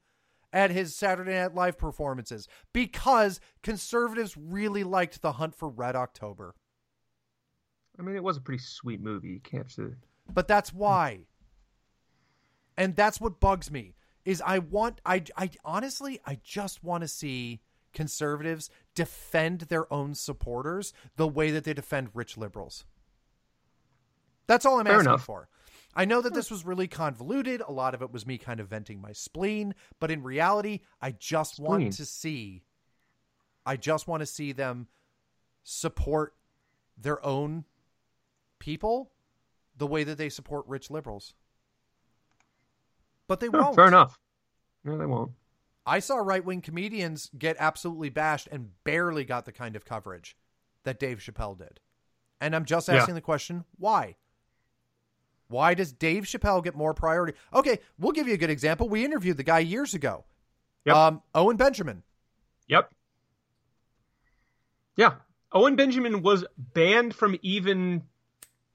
at 0.52 0.72
his 0.72 0.96
Saturday 0.96 1.34
Night 1.34 1.56
Live 1.56 1.78
performances. 1.78 2.48
Because 2.74 3.40
conservatives 3.64 4.36
really 4.36 4.84
liked 4.84 5.22
The 5.22 5.34
Hunt 5.34 5.56
for 5.56 5.70
Red 5.70 5.96
October. 5.96 6.56
I 7.98 8.02
mean, 8.02 8.16
it 8.16 8.24
was 8.24 8.38
a 8.38 8.42
pretty 8.42 8.64
sweet 8.64 9.02
movie. 9.02 9.30
You 9.30 9.40
can't 9.40 9.68
just. 9.68 9.94
But 10.34 10.48
that's 10.48 10.74
why. 10.74 11.28
And 12.76 12.96
that's 12.96 13.22
what 13.22 13.40
bugs 13.40 13.70
me 13.70 13.94
is 14.26 14.42
I 14.46 14.60
want 14.60 15.02
I 15.06 15.24
I 15.36 15.52
honestly 15.66 16.20
I 16.26 16.40
just 16.44 16.84
want 16.84 17.02
to 17.02 17.08
see 17.08 17.62
conservatives 17.94 18.70
defend 18.96 19.62
their 19.62 19.92
own 19.92 20.16
supporters 20.16 20.94
the 21.18 21.28
way 21.28 21.52
that 21.52 21.64
they 21.64 21.74
defend 21.74 22.10
rich 22.14 22.38
liberals. 22.38 22.86
That's 24.52 24.66
all 24.66 24.82
I'm 24.82 24.86
Fair 24.86 24.96
asking 24.96 25.12
enough. 25.12 25.24
for. 25.24 25.48
I 25.96 26.04
know 26.04 26.20
that 26.20 26.34
this 26.34 26.52
was 26.52 26.66
really 26.66 26.90
convoluted. 26.90 27.62
A 27.66 27.72
lot 27.72 27.94
of 27.94 28.02
it 28.02 28.12
was 28.12 28.26
me 28.26 28.38
kind 28.38 28.60
of 28.60 28.68
venting 28.68 29.00
my 29.00 29.14
spleen, 29.14 29.74
but 30.02 30.12
in 30.12 30.24
reality, 30.24 30.82
I 31.02 31.12
just 31.12 31.56
Spleen. 31.56 31.70
want 31.84 31.94
to 31.94 32.06
see 32.06 32.64
I 33.66 33.78
just 33.78 34.10
want 34.10 34.20
to 34.20 34.26
see 34.26 34.52
them 34.52 34.88
support 35.64 36.36
their 36.98 37.26
own 37.26 37.64
people 38.60 39.14
the 39.78 39.88
way 39.88 40.04
that 40.04 40.18
they 40.18 40.28
support 40.28 40.66
rich 40.68 40.92
liberals. 40.92 41.34
But 43.28 43.40
they 43.40 43.48
Yeah, 43.54 43.62
won't. 43.62 43.76
fair 43.76 43.88
enough. 43.88 44.20
No, 44.84 44.98
they 44.98 45.06
won't. 45.06 45.32
I 45.86 46.00
saw 46.00 46.18
right 46.18 46.44
wing 46.44 46.60
comedians 46.60 47.30
get 47.38 47.56
absolutely 47.58 48.10
bashed 48.10 48.50
and 48.52 48.72
barely 48.84 49.24
got 49.24 49.46
the 49.46 49.54
kind 49.54 49.78
of 49.78 49.86
coverage 49.86 50.36
that 50.84 51.00
Dave 51.00 51.20
Chappelle 51.20 51.58
did. 51.58 51.80
And 52.42 52.54
I'm 52.54 52.66
just 52.66 52.90
Yeah. 52.90 52.96
asking 52.98 53.16
the 53.16 53.22
question 53.22 53.64
why? 53.78 54.18
Why 55.52 55.74
does 55.74 55.92
Dave 55.92 56.24
Chappelle 56.24 56.64
get 56.64 56.76
more 56.76 56.94
priority? 56.94 57.38
Okay, 57.54 57.80
we'll 58.00 58.14
give 58.14 58.28
you 58.28 58.34
a 58.34 58.38
good 58.38 58.50
example. 58.50 58.90
We 58.90 59.06
interviewed 59.06 59.38
the 59.38 59.44
guy 59.44 59.60
years 59.60 59.94
ago. 59.94 60.26
Yep. 60.86 60.96
Um, 60.96 61.22
Owen 61.36 61.58
Benjamin. 61.58 62.04
Yep. 62.68 62.92
Yeah. 64.96 65.14
Owen 65.52 65.76
Benjamin 65.76 66.22
was 66.22 66.46
banned 66.58 67.14
from 67.14 67.38
even 67.42 68.04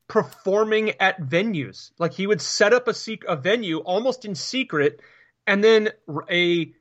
performing 0.09 0.91
at 1.01 1.21
venues. 1.21 1.91
Like 1.99 2.13
he 2.13 2.27
would 2.27 2.41
set 2.41 2.73
up 2.73 2.89
a 2.89 2.95
sec- 2.95 3.25
a 3.27 3.37
venue 3.37 3.79
almost 3.79 4.25
in 4.25 4.35
secret 4.35 5.01
and 5.47 5.65
then 5.65 5.91
a 6.31 6.73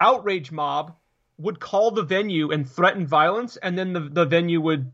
outrage 0.00 0.50
mob 0.50 0.96
would 1.38 1.60
call 1.60 1.90
the 1.90 2.02
venue 2.02 2.50
and 2.50 2.68
threaten 2.68 3.06
violence 3.06 3.56
and 3.56 3.78
then 3.78 3.92
the, 3.92 4.00
the 4.00 4.24
venue 4.24 4.60
would 4.60 4.92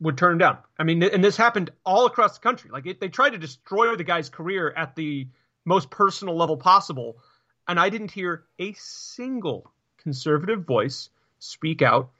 would 0.00 0.18
turn 0.18 0.32
him 0.32 0.38
down. 0.38 0.58
I 0.78 0.84
mean 0.84 1.02
and 1.02 1.22
this 1.22 1.36
happened 1.36 1.70
all 1.84 2.06
across 2.06 2.38
the 2.38 2.42
country. 2.42 2.70
Like 2.70 2.86
it, 2.86 3.00
they 3.00 3.08
tried 3.08 3.30
to 3.30 3.38
destroy 3.38 3.94
the 3.96 4.04
guy's 4.04 4.28
career 4.28 4.72
at 4.76 4.96
the 4.96 5.28
most 5.64 5.90
personal 5.90 6.36
level 6.36 6.56
possible 6.56 7.18
and 7.66 7.80
I 7.80 7.88
didn't 7.88 8.10
hear 8.10 8.44
a 8.58 8.72
single 8.74 9.70
conservative 9.98 10.64
voice 10.64 11.08
speak 11.38 11.82
out 11.82 12.10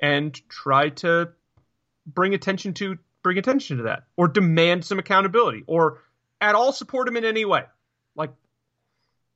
and 0.00 0.38
try 0.48 0.90
to 0.90 1.30
bring 2.06 2.34
attention 2.34 2.74
to 2.74 2.98
bring 3.22 3.38
attention 3.38 3.78
to 3.78 3.82
that 3.84 4.04
or 4.16 4.28
demand 4.28 4.84
some 4.84 4.98
accountability 4.98 5.62
or 5.66 5.98
at 6.40 6.54
all 6.54 6.72
support 6.72 7.08
him 7.08 7.16
in 7.16 7.24
any 7.24 7.44
way. 7.44 7.64
Like 8.14 8.30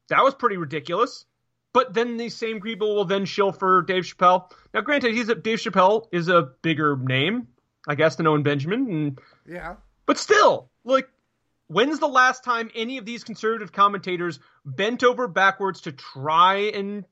that 0.09 0.23
was 0.23 0.35
pretty 0.35 0.57
ridiculous. 0.57 1.25
But 1.73 1.93
then 1.93 2.16
these 2.16 2.37
same 2.37 2.61
people 2.61 2.95
will 2.95 3.05
then 3.05 3.25
shill 3.25 3.51
for 3.51 3.83
Dave 3.83 4.05
Chappelle. 4.05 4.49
Now, 4.73 4.81
granted, 4.83 5.12
he's 5.12 5.29
a, 5.29 5.35
Dave 5.35 5.59
Chappelle 5.59 6.07
is 6.12 6.29
a 6.29 6.51
bigger 6.62 6.97
name, 6.97 7.49
I 7.86 7.94
guess, 7.94 8.16
than 8.16 8.27
Owen 8.27 8.43
Benjamin, 8.43 8.90
and 8.90 9.19
Yeah. 9.47 9.77
but 10.06 10.19
still, 10.19 10.70
like, 10.85 11.09
when's 11.66 11.98
the 11.98 12.09
last 12.09 12.44
time 12.44 12.70
any 12.74 12.98
of 12.98 13.05
these 13.05 13.24
conservative 13.24 13.73
commentators 13.73 14.40
bent 14.65 15.02
over 15.02 15.28
backwards 15.28 15.82
to 15.82 15.93
try 15.93 16.56
and 16.74 17.05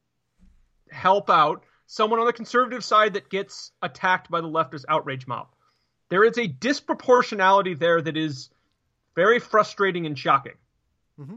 help 0.90 1.30
out 1.30 1.64
someone 1.86 2.20
on 2.20 2.26
the 2.26 2.32
conservative 2.32 2.84
side 2.84 3.14
that 3.14 3.28
gets 3.28 3.72
attacked 3.82 4.30
by 4.30 4.40
the 4.40 4.48
leftist 4.48 4.84
outrage 4.88 5.26
mob? 5.26 5.48
There 6.08 6.24
is 6.24 6.36
a 6.38 6.48
disproportionality 6.48 7.78
there 7.78 8.00
that 8.00 8.16
is 8.16 8.50
very 9.14 9.38
frustrating 9.38 10.06
and 10.06 10.18
shocking. 10.18 10.56
Mm-hmm. 11.18 11.36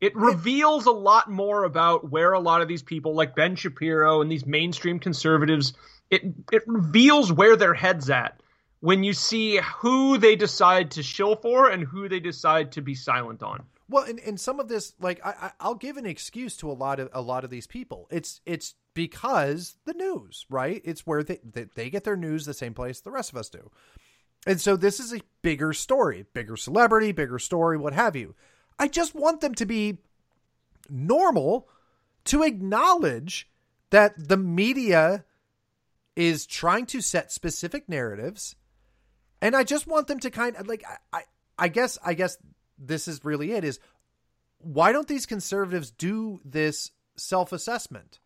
It 0.00 0.14
reveals 0.14 0.86
a 0.86 0.92
lot 0.92 1.30
more 1.30 1.64
about 1.64 2.08
where 2.08 2.32
a 2.32 2.40
lot 2.40 2.62
of 2.62 2.68
these 2.68 2.82
people, 2.82 3.14
like 3.14 3.34
Ben 3.34 3.56
Shapiro 3.56 4.20
and 4.20 4.30
these 4.30 4.46
mainstream 4.46 4.98
conservatives, 5.00 5.72
it 6.10 6.22
it 6.52 6.62
reveals 6.66 7.32
where 7.32 7.56
their 7.56 7.74
heads 7.74 8.10
at 8.10 8.40
when 8.80 9.02
you 9.02 9.12
see 9.12 9.60
who 9.78 10.18
they 10.18 10.36
decide 10.36 10.92
to 10.92 11.02
shill 11.02 11.36
for 11.36 11.68
and 11.68 11.84
who 11.84 12.08
they 12.08 12.20
decide 12.20 12.72
to 12.72 12.80
be 12.80 12.94
silent 12.94 13.42
on. 13.42 13.64
Well, 13.90 14.04
and, 14.04 14.20
and 14.20 14.38
some 14.38 14.60
of 14.60 14.68
this, 14.68 14.92
like 15.00 15.24
I, 15.24 15.52
I'll 15.60 15.74
give 15.74 15.96
an 15.96 16.06
excuse 16.06 16.56
to 16.58 16.70
a 16.70 16.72
lot 16.72 17.00
of 17.00 17.08
a 17.12 17.22
lot 17.22 17.44
of 17.44 17.50
these 17.50 17.66
people. 17.66 18.06
It's 18.10 18.40
it's 18.44 18.74
because 18.94 19.76
the 19.86 19.94
news, 19.94 20.44
right? 20.50 20.82
It's 20.84 21.06
where 21.06 21.22
they 21.22 21.40
they, 21.42 21.66
they 21.74 21.90
get 21.90 22.04
their 22.04 22.16
news 22.16 22.44
the 22.44 22.54
same 22.54 22.74
place 22.74 23.00
the 23.00 23.10
rest 23.10 23.32
of 23.32 23.38
us 23.38 23.48
do, 23.48 23.70
and 24.46 24.60
so 24.60 24.76
this 24.76 25.00
is 25.00 25.14
a 25.14 25.22
bigger 25.42 25.72
story, 25.72 26.26
bigger 26.34 26.56
celebrity, 26.56 27.12
bigger 27.12 27.38
story, 27.38 27.78
what 27.78 27.94
have 27.94 28.14
you. 28.14 28.34
I 28.78 28.88
just 28.88 29.14
want 29.14 29.40
them 29.40 29.54
to 29.56 29.66
be 29.66 29.98
normal, 30.90 31.68
to 32.26 32.42
acknowledge 32.42 33.48
that 33.90 34.12
the 34.16 34.36
media 34.36 35.24
is 36.18 36.46
trying 36.46 36.84
to 36.84 37.00
set 37.00 37.30
specific 37.30 37.88
narratives, 37.88 38.56
and 39.40 39.54
I 39.54 39.62
just 39.62 39.86
want 39.86 40.08
them 40.08 40.18
to 40.20 40.30
kind 40.30 40.56
of 40.56 40.66
like 40.66 40.82
I, 40.84 41.18
I, 41.18 41.22
I 41.56 41.68
guess 41.68 41.96
I 42.04 42.14
guess 42.14 42.36
this 42.76 43.06
is 43.06 43.24
really 43.24 43.52
it 43.52 43.62
is 43.64 43.78
why 44.58 44.90
don't 44.90 45.06
these 45.06 45.26
conservatives 45.26 45.92
do 45.92 46.40
this 46.44 46.90
self-assessment 47.16 48.18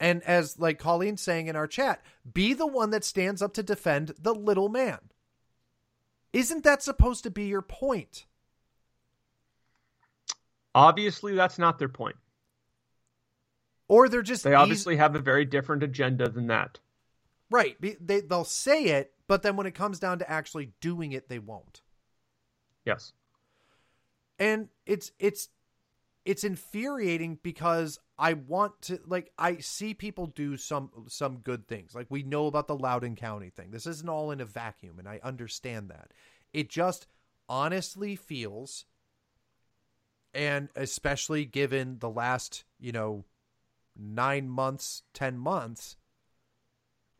and 0.00 0.22
as 0.22 0.58
like 0.58 0.78
colleen's 0.78 1.20
saying 1.20 1.46
in 1.48 1.56
our 1.56 1.66
chat 1.66 2.02
be 2.30 2.54
the 2.54 2.66
one 2.66 2.90
that 2.90 3.04
stands 3.04 3.40
up 3.42 3.52
to 3.54 3.62
defend 3.62 4.12
the 4.18 4.34
little 4.34 4.68
man 4.68 4.98
isn't 6.32 6.64
that 6.64 6.82
supposed 6.82 7.22
to 7.24 7.30
be 7.30 7.44
your 7.44 7.62
point 7.62 8.24
Obviously, 10.74 11.34
that's 11.34 11.58
not 11.58 11.78
their 11.78 11.88
point. 11.88 12.16
or 13.88 14.08
they're 14.10 14.20
just 14.22 14.44
They 14.44 14.50
eas- 14.50 14.56
obviously 14.56 14.96
have 14.96 15.14
a 15.16 15.20
very 15.20 15.44
different 15.46 15.82
agenda 15.82 16.28
than 16.28 16.48
that. 16.48 16.78
Right 17.50 17.76
they, 17.80 18.20
they'll 18.20 18.44
say 18.44 18.84
it 18.84 19.12
but 19.26 19.42
then 19.42 19.56
when 19.56 19.66
it 19.66 19.74
comes 19.74 19.98
down 19.98 20.18
to 20.18 20.30
actually 20.30 20.72
doing 20.80 21.12
it 21.12 21.28
they 21.28 21.38
won't 21.38 21.82
Yes. 22.84 23.12
and 24.38 24.68
it's 24.86 25.10
it's 25.18 25.48
it's 26.24 26.44
infuriating 26.44 27.38
because 27.42 27.98
I 28.18 28.32
want 28.34 28.80
to 28.82 29.00
like 29.06 29.32
I 29.38 29.58
see 29.58 29.94
people 29.94 30.26
do 30.26 30.56
some 30.56 30.90
some 31.08 31.38
good 31.38 31.68
things. 31.68 31.94
Like 31.94 32.06
we 32.10 32.22
know 32.22 32.46
about 32.46 32.66
the 32.66 32.76
Loudoun 32.76 33.14
County 33.14 33.50
thing. 33.50 33.70
This 33.70 33.86
isn't 33.86 34.08
all 34.08 34.30
in 34.30 34.40
a 34.40 34.44
vacuum 34.44 34.98
and 34.98 35.08
I 35.08 35.20
understand 35.22 35.88
that. 35.90 36.12
It 36.52 36.68
just 36.68 37.06
honestly 37.48 38.16
feels 38.16 38.86
and 40.34 40.68
especially 40.76 41.44
given 41.44 41.98
the 42.00 42.10
last, 42.10 42.64
you 42.78 42.92
know, 42.92 43.24
9 43.96 44.48
months, 44.48 45.02
10 45.14 45.38
months, 45.38 45.96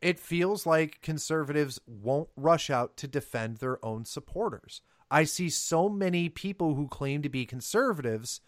it 0.01 0.19
feels 0.19 0.65
like 0.65 1.01
conservatives 1.01 1.79
won't 1.87 2.29
rush 2.35 2.69
out 2.69 2.97
to 2.97 3.07
defend 3.07 3.57
their 3.57 3.83
own 3.83 4.05
supporters. 4.05 4.81
I 5.09 5.23
see 5.23 5.49
so 5.49 5.89
many 5.89 6.29
people 6.29 6.75
who 6.75 6.87
claim 6.87 7.21
to 7.21 7.29
be 7.29 7.45
conservatives 7.45 8.41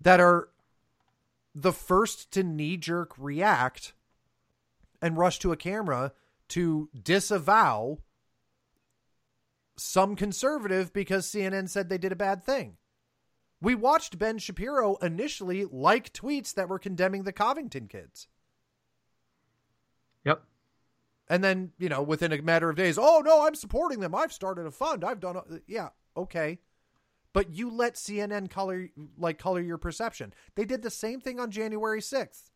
that 0.00 0.20
are 0.20 0.50
the 1.54 1.72
first 1.72 2.30
to 2.32 2.42
knee 2.42 2.76
jerk 2.76 3.12
react 3.18 3.94
and 5.00 5.16
rush 5.16 5.38
to 5.40 5.52
a 5.52 5.56
camera 5.56 6.12
to 6.48 6.88
disavow 7.00 7.98
some 9.76 10.16
conservative 10.16 10.92
because 10.92 11.26
CNN 11.26 11.68
said 11.68 11.88
they 11.88 11.98
did 11.98 12.12
a 12.12 12.16
bad 12.16 12.42
thing. 12.42 12.76
We 13.60 13.74
watched 13.74 14.18
Ben 14.18 14.38
Shapiro 14.38 14.96
initially 14.96 15.64
like 15.64 16.12
tweets 16.12 16.54
that 16.54 16.68
were 16.68 16.78
condemning 16.78 17.24
the 17.24 17.32
Covington 17.32 17.88
kids. 17.88 18.28
And 21.30 21.44
then, 21.44 21.72
you 21.78 21.88
know, 21.88 22.02
within 22.02 22.32
a 22.32 22.40
matter 22.40 22.70
of 22.70 22.76
days, 22.76 22.98
oh 22.98 23.22
no, 23.24 23.46
I'm 23.46 23.54
supporting 23.54 24.00
them. 24.00 24.14
I've 24.14 24.32
started 24.32 24.66
a 24.66 24.70
fund. 24.70 25.04
I've 25.04 25.20
done, 25.20 25.36
a, 25.36 25.42
yeah, 25.66 25.90
okay. 26.16 26.58
But 27.34 27.54
you 27.54 27.70
let 27.70 27.94
CNN 27.94 28.48
color 28.48 28.88
like 29.18 29.38
color 29.38 29.60
your 29.60 29.78
perception. 29.78 30.32
They 30.54 30.64
did 30.64 30.82
the 30.82 30.90
same 30.90 31.20
thing 31.20 31.38
on 31.38 31.50
January 31.50 32.00
6th. 32.00 32.50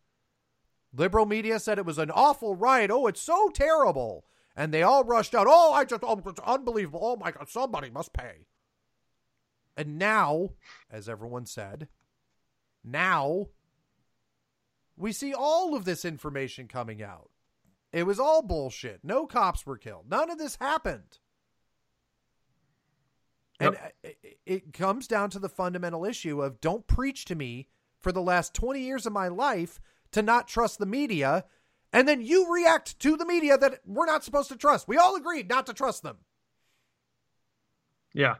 Liberal 0.94 1.27
media 1.27 1.59
said 1.59 1.78
it 1.78 1.86
was 1.86 1.99
an 1.99 2.11
awful 2.11 2.55
riot. 2.55 2.90
Oh, 2.90 3.07
it's 3.07 3.20
so 3.20 3.49
terrible. 3.49 4.24
And 4.57 4.73
they 4.73 4.82
all 4.82 5.05
rushed 5.05 5.35
out. 5.35 5.47
Oh, 5.49 5.73
I 5.73 5.85
just, 5.85 6.03
oh, 6.05 6.20
it's 6.27 6.40
unbelievable. 6.40 7.01
Oh 7.03 7.16
my 7.16 7.31
God, 7.31 7.49
somebody 7.49 7.90
must 7.90 8.12
pay. 8.12 8.47
And 9.77 9.99
now, 9.99 10.51
as 10.90 11.09
everyone 11.09 11.47
said, 11.47 11.89
now 12.85 13.49
we 14.97 15.12
see 15.12 15.32
all 15.32 15.74
of 15.74 15.85
this 15.85 16.05
information 16.05 16.69
coming 16.69 17.03
out. 17.03 17.31
It 17.93 18.05
was 18.05 18.19
all 18.19 18.43
bullshit. 18.43 19.01
No 19.02 19.27
cops 19.27 19.66
were 19.66 19.77
killed. 19.77 20.06
None 20.09 20.31
of 20.31 20.39
this 20.39 20.56
happened. 20.60 21.19
And 23.60 23.77
uh, 23.77 23.89
it, 24.02 24.39
it 24.47 24.73
comes 24.73 25.06
down 25.06 25.31
to 25.31 25.39
the 25.39 25.48
fundamental 25.48 26.05
issue 26.05 26.43
of 26.43 26.60
don't 26.60 26.86
preach 26.86 27.27
to 27.27 27.35
me 27.35 27.69
for 28.01 28.10
the 28.10 28.23
last 28.23 28.55
20 28.55 28.81
years 28.81 29.06
of 29.06 29.12
my 29.12 29.28
life 29.28 29.81
to 30.12 30.23
not 30.23 30.48
trust 30.48 30.78
the 30.78 30.86
media 30.86 31.44
and 31.93 32.09
then 32.09 32.23
you 32.23 32.52
react 32.52 32.98
to 33.01 33.16
the 33.16 33.27
media 33.27 33.59
that 33.59 33.81
we're 33.85 34.06
not 34.06 34.24
supposed 34.24 34.48
to 34.48 34.56
trust. 34.56 34.89
We 34.89 34.97
all 34.97 35.14
agreed 35.14 35.48
not 35.48 35.66
to 35.66 35.74
trust 35.74 36.02
them. 36.02 36.19
Yeah. 38.14 38.36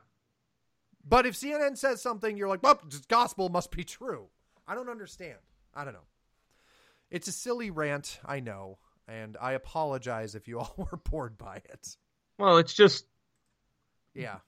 But 1.07 1.27
if 1.27 1.35
CNN 1.35 1.77
says 1.77 2.01
something, 2.01 2.37
you're 2.37 2.49
like, 2.49 2.63
well, 2.63 2.81
gospel 3.09 3.49
must 3.51 3.71
be 3.71 3.85
true. 3.85 4.29
I 4.67 4.75
don't 4.75 4.89
understand. 4.89 5.39
I 5.75 5.85
don't 5.85 5.93
know. 5.93 6.07
It's 7.11 7.29
a 7.29 7.33
silly 7.33 7.71
rant, 7.71 8.21
I 8.25 8.41
know, 8.41 8.79
and 9.09 9.37
I 9.41 9.53
apologize 9.53 10.35
if 10.35 10.49
you 10.49 10.61
all 10.61 10.75
were 10.93 10.99
bored 10.99 11.39
by 11.39 11.57
it. 11.57 11.97
Well, 12.39 12.59
it's 12.59 12.75
just 12.75 13.07
yeah. 14.15 14.39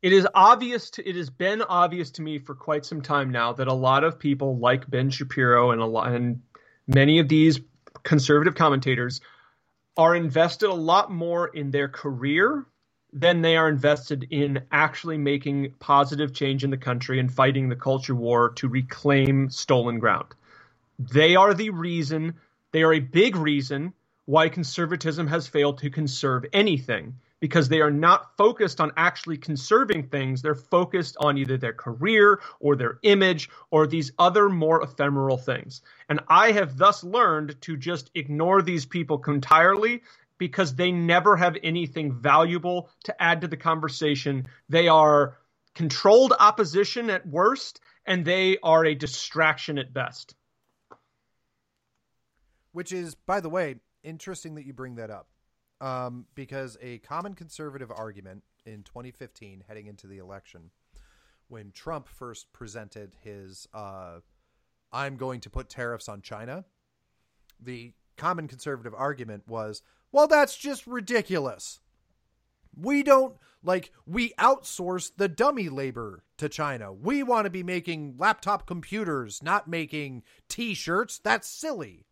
It 0.00 0.12
is 0.12 0.28
obvious 0.32 0.90
to 0.90 1.08
it 1.08 1.16
has 1.16 1.30
been 1.30 1.62
obvious 1.62 2.12
to 2.12 2.22
me 2.22 2.38
for 2.38 2.54
quite 2.54 2.86
some 2.86 3.02
time 3.02 3.30
now 3.30 3.52
that 3.54 3.68
a 3.68 3.74
lot 3.74 4.04
of 4.04 4.18
people 4.18 4.58
like 4.58 4.88
Ben 4.88 5.10
Shapiro 5.10 5.72
and 5.72 5.80
a 5.80 5.86
lot 5.86 6.12
and 6.12 6.42
many 6.86 7.18
of 7.18 7.28
these 7.28 7.60
conservative 8.04 8.54
commentators 8.54 9.20
are 9.96 10.14
invested 10.14 10.68
a 10.68 10.74
lot 10.74 11.10
more 11.10 11.48
in 11.48 11.72
their 11.72 11.88
career 11.88 12.64
than 13.12 13.42
they 13.42 13.56
are 13.56 13.68
invested 13.68 14.26
in 14.30 14.62
actually 14.70 15.18
making 15.18 15.74
positive 15.80 16.32
change 16.32 16.62
in 16.62 16.70
the 16.70 16.76
country 16.76 17.18
and 17.18 17.32
fighting 17.32 17.68
the 17.68 17.76
culture 17.76 18.14
war 18.14 18.50
to 18.50 18.68
reclaim 18.68 19.50
stolen 19.50 19.98
ground. 19.98 20.28
They 20.98 21.36
are 21.36 21.54
the 21.54 21.70
reason, 21.70 22.34
they 22.72 22.82
are 22.82 22.92
a 22.92 23.00
big 23.00 23.36
reason 23.36 23.92
why 24.24 24.48
conservatism 24.48 25.26
has 25.26 25.48
failed 25.48 25.78
to 25.78 25.90
conserve 25.90 26.44
anything 26.52 27.16
because 27.40 27.68
they 27.68 27.80
are 27.80 27.90
not 27.90 28.36
focused 28.36 28.80
on 28.80 28.92
actually 28.96 29.38
conserving 29.38 30.08
things. 30.08 30.42
They're 30.42 30.54
focused 30.54 31.16
on 31.20 31.38
either 31.38 31.56
their 31.56 31.72
career 31.72 32.40
or 32.60 32.76
their 32.76 32.98
image 33.02 33.48
or 33.70 33.86
these 33.86 34.12
other 34.18 34.48
more 34.48 34.82
ephemeral 34.82 35.38
things. 35.38 35.80
And 36.08 36.20
I 36.28 36.52
have 36.52 36.76
thus 36.76 37.04
learned 37.04 37.60
to 37.62 37.76
just 37.76 38.10
ignore 38.14 38.60
these 38.60 38.84
people 38.84 39.22
entirely 39.26 40.02
because 40.36 40.74
they 40.74 40.92
never 40.92 41.36
have 41.36 41.56
anything 41.62 42.12
valuable 42.12 42.90
to 43.04 43.22
add 43.22 43.40
to 43.40 43.48
the 43.48 43.56
conversation. 43.56 44.46
They 44.68 44.88
are 44.88 45.38
controlled 45.74 46.32
opposition 46.38 47.08
at 47.10 47.26
worst, 47.26 47.80
and 48.04 48.24
they 48.24 48.58
are 48.62 48.84
a 48.84 48.94
distraction 48.94 49.78
at 49.78 49.92
best. 49.92 50.34
Which 52.78 52.92
is, 52.92 53.16
by 53.16 53.40
the 53.40 53.48
way, 53.48 53.74
interesting 54.04 54.54
that 54.54 54.64
you 54.64 54.72
bring 54.72 54.94
that 54.94 55.10
up 55.10 55.26
um, 55.80 56.26
because 56.36 56.78
a 56.80 56.98
common 56.98 57.34
conservative 57.34 57.90
argument 57.90 58.44
in 58.66 58.84
2015, 58.84 59.64
heading 59.66 59.88
into 59.88 60.06
the 60.06 60.18
election, 60.18 60.70
when 61.48 61.72
Trump 61.72 62.06
first 62.06 62.52
presented 62.52 63.16
his 63.20 63.66
uh, 63.74 64.20
"I'm 64.92 65.16
going 65.16 65.40
to 65.40 65.50
put 65.50 65.68
tariffs 65.68 66.08
on 66.08 66.22
China," 66.22 66.66
the 67.60 67.94
common 68.16 68.46
conservative 68.46 68.94
argument 68.96 69.48
was, 69.48 69.82
"Well, 70.12 70.28
that's 70.28 70.56
just 70.56 70.86
ridiculous. 70.86 71.80
We 72.80 73.02
don't 73.02 73.38
like 73.60 73.90
we 74.06 74.34
outsource 74.38 75.10
the 75.16 75.26
dummy 75.26 75.68
labor 75.68 76.22
to 76.36 76.48
China. 76.48 76.92
We 76.92 77.24
want 77.24 77.46
to 77.46 77.50
be 77.50 77.64
making 77.64 78.18
laptop 78.18 78.68
computers, 78.68 79.42
not 79.42 79.66
making 79.66 80.22
T-shirts. 80.48 81.18
That's 81.18 81.48
silly." 81.48 82.04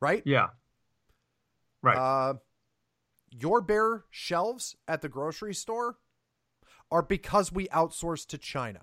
Right? 0.00 0.22
Yeah. 0.24 0.48
Right. 1.82 1.96
Uh, 1.96 2.34
your 3.30 3.60
bare 3.60 4.04
shelves 4.10 4.76
at 4.86 5.02
the 5.02 5.08
grocery 5.08 5.54
store 5.54 5.96
are 6.90 7.02
because 7.02 7.52
we 7.52 7.66
outsource 7.68 8.26
to 8.28 8.38
China. 8.38 8.80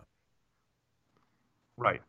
Right. 1.78 2.02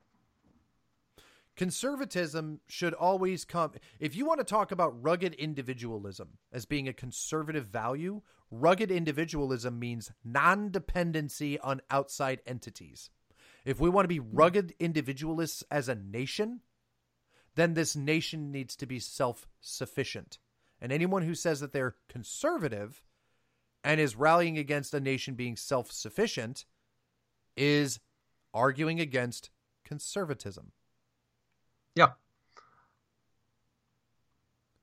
Conservatism 1.55 2.61
should 2.66 2.95
always 2.95 3.45
come. 3.45 3.73
If 4.01 4.16
you 4.16 4.24
want 4.24 4.41
to 4.41 4.45
talk 4.45 4.73
about 4.73 5.03
rugged 5.03 5.35
individualism 5.35 6.39
as 6.51 6.65
being 6.65 6.89
a 6.89 6.95
conservative 6.95 7.66
value, 7.66 8.23
rugged 8.51 8.91
individualism 8.91 9.79
means 9.79 10.11
non 10.24 10.70
dependency 10.70 11.59
on 11.61 11.83
outside 11.91 12.41
entities. 12.47 13.11
If 13.65 13.79
we 13.81 13.91
want 13.91 14.05
to 14.05 14.09
be 14.09 14.20
rugged 14.20 14.74
individualists 14.81 15.62
as 15.70 15.89
a 15.89 15.95
nation, 15.95 16.61
then 17.55 17.74
this 17.74 17.95
nation 17.97 18.51
needs 18.51 18.77
to 18.77 18.87
be 18.87 18.99
self 18.99 19.47
sufficient. 19.61 20.39
And 20.81 20.91
anyone 20.91 21.23
who 21.23 21.35
says 21.35 21.61
that 21.61 21.73
they're 21.73 21.97
conservative 22.09 23.05
and 23.85 24.01
is 24.01 24.16
rallying 24.16 24.59
against 24.59 24.95
a 24.95 25.01
nation 25.01 25.35
being 25.35 25.57
self 25.57 25.91
sufficient 25.93 26.65
is 27.57 28.01
arguing 28.55 29.01
against 29.01 29.51
conservatism. 29.85 30.73
Yeah. 31.95 32.09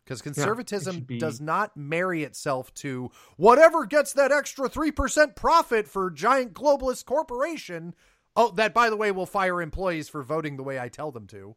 Because 0.03 0.21
conservatism 0.21 0.95
yeah, 0.95 1.01
be... 1.01 1.19
does 1.19 1.39
not 1.39 1.77
marry 1.77 2.23
itself 2.23 2.73
to 2.75 3.11
whatever 3.37 3.85
gets 3.85 4.13
that 4.13 4.31
extra 4.31 4.67
3% 4.67 5.35
profit 5.35 5.87
for 5.87 6.09
giant 6.09 6.53
globalist 6.53 7.05
corporation. 7.05 7.93
Oh, 8.35 8.49
that, 8.51 8.73
by 8.73 8.89
the 8.89 8.97
way, 8.97 9.11
will 9.11 9.25
fire 9.25 9.61
employees 9.61 10.09
for 10.09 10.23
voting 10.23 10.57
the 10.57 10.63
way 10.63 10.79
I 10.79 10.87
tell 10.89 11.11
them 11.11 11.27
to. 11.27 11.55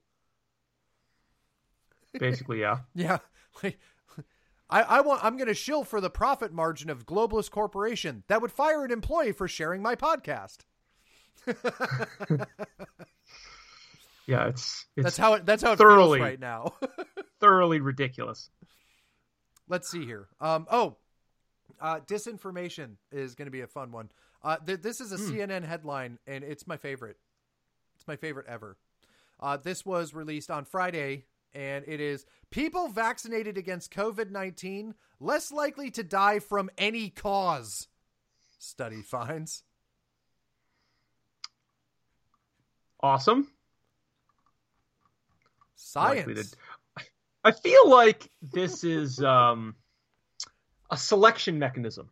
Basically, 2.18 2.60
yeah. 2.60 2.78
yeah. 2.94 3.18
Like, 3.62 3.78
I, 4.70 4.82
I 4.82 5.00
want 5.02 5.22
I'm 5.22 5.36
going 5.36 5.48
to 5.48 5.54
shill 5.54 5.84
for 5.84 6.00
the 6.00 6.10
profit 6.10 6.52
margin 6.52 6.88
of 6.88 7.06
Globalist 7.06 7.50
Corporation 7.50 8.24
that 8.28 8.40
would 8.40 8.50
fire 8.50 8.84
an 8.84 8.90
employee 8.90 9.32
for 9.32 9.46
sharing 9.46 9.82
my 9.82 9.94
podcast. 9.94 10.58
yeah, 14.26 14.46
it's, 14.48 14.86
it's 14.96 15.04
that's 15.04 15.16
how 15.16 15.34
it 15.34 15.44
that's 15.44 15.62
how 15.62 15.72
it 15.72 15.76
thoroughly, 15.76 16.18
feels 16.18 16.28
right 16.28 16.40
now. 16.40 16.74
thoroughly 17.40 17.80
ridiculous. 17.80 18.48
Let's 19.68 19.90
see 19.90 20.06
here. 20.06 20.28
Um, 20.40 20.66
oh, 20.70 20.96
uh, 21.80 22.00
disinformation 22.00 22.96
is 23.10 23.34
going 23.34 23.46
to 23.46 23.52
be 23.52 23.60
a 23.60 23.66
fun 23.66 23.92
one. 23.92 24.10
Uh, 24.42 24.56
th- 24.64 24.80
this 24.80 25.00
is 25.00 25.12
a 25.12 25.16
mm. 25.16 25.30
CNN 25.30 25.64
headline, 25.64 26.18
and 26.26 26.44
it's 26.44 26.66
my 26.66 26.76
favorite. 26.76 27.16
It's 27.96 28.06
my 28.08 28.16
favorite 28.16 28.46
ever. 28.48 28.76
Uh, 29.38 29.56
this 29.56 29.84
was 29.84 30.14
released 30.14 30.50
on 30.50 30.64
Friday, 30.64 31.24
and 31.54 31.84
it 31.86 32.00
is 32.00 32.26
people 32.50 32.88
vaccinated 32.88 33.58
against 33.58 33.92
COVID 33.92 34.30
19 34.30 34.94
less 35.20 35.52
likely 35.52 35.90
to 35.92 36.02
die 36.02 36.38
from 36.38 36.70
any 36.76 37.10
cause, 37.10 37.88
study 38.58 39.02
finds. 39.02 39.62
Awesome. 43.00 43.48
Science. 45.74 46.54
I 47.44 47.50
feel 47.50 47.90
like 47.90 48.30
this 48.40 48.84
is 48.84 49.20
um, 49.22 49.74
a 50.90 50.96
selection 50.96 51.58
mechanism. 51.58 52.08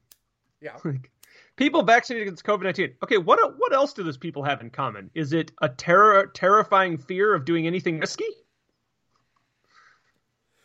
Yeah. 0.61 0.77
people 1.57 1.83
vaccinated 1.83 2.27
against 2.27 2.45
COVID 2.45 2.65
nineteen. 2.65 2.95
Okay, 3.03 3.19
what 3.19 3.39
what 3.59 3.73
else 3.73 3.93
do 3.93 4.03
those 4.03 4.19
people 4.19 4.43
have 4.43 4.61
in 4.61 4.71
common? 4.71 5.11
Is 5.15 5.33
it 5.33 5.53
a 5.63 5.69
terror 5.69 6.27
terrifying 6.35 6.99
fear 6.99 7.33
of 7.33 7.45
doing 7.45 7.67
anything 7.69 8.01
risky? 8.01 8.27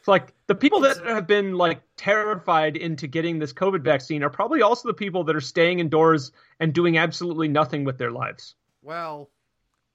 Like 0.08 0.34
the 0.48 0.56
people 0.56 0.82
that 0.82 0.98
have 1.06 1.28
been 1.28 1.56
like 1.56 1.82
terrified 1.98 2.78
into 2.78 3.08
getting 3.08 3.40
this 3.40 3.54
COVID 3.54 3.82
vaccine 3.82 4.24
are 4.24 4.30
probably 4.30 4.62
also 4.62 4.88
the 4.88 4.94
people 4.94 5.24
that 5.26 5.36
are 5.36 5.42
staying 5.42 5.80
indoors 5.80 6.32
and 6.60 6.74
doing 6.74 6.98
absolutely 6.98 7.48
nothing 7.48 7.84
with 7.84 7.98
their 7.98 8.12
lives. 8.12 8.56
Well, 8.82 9.30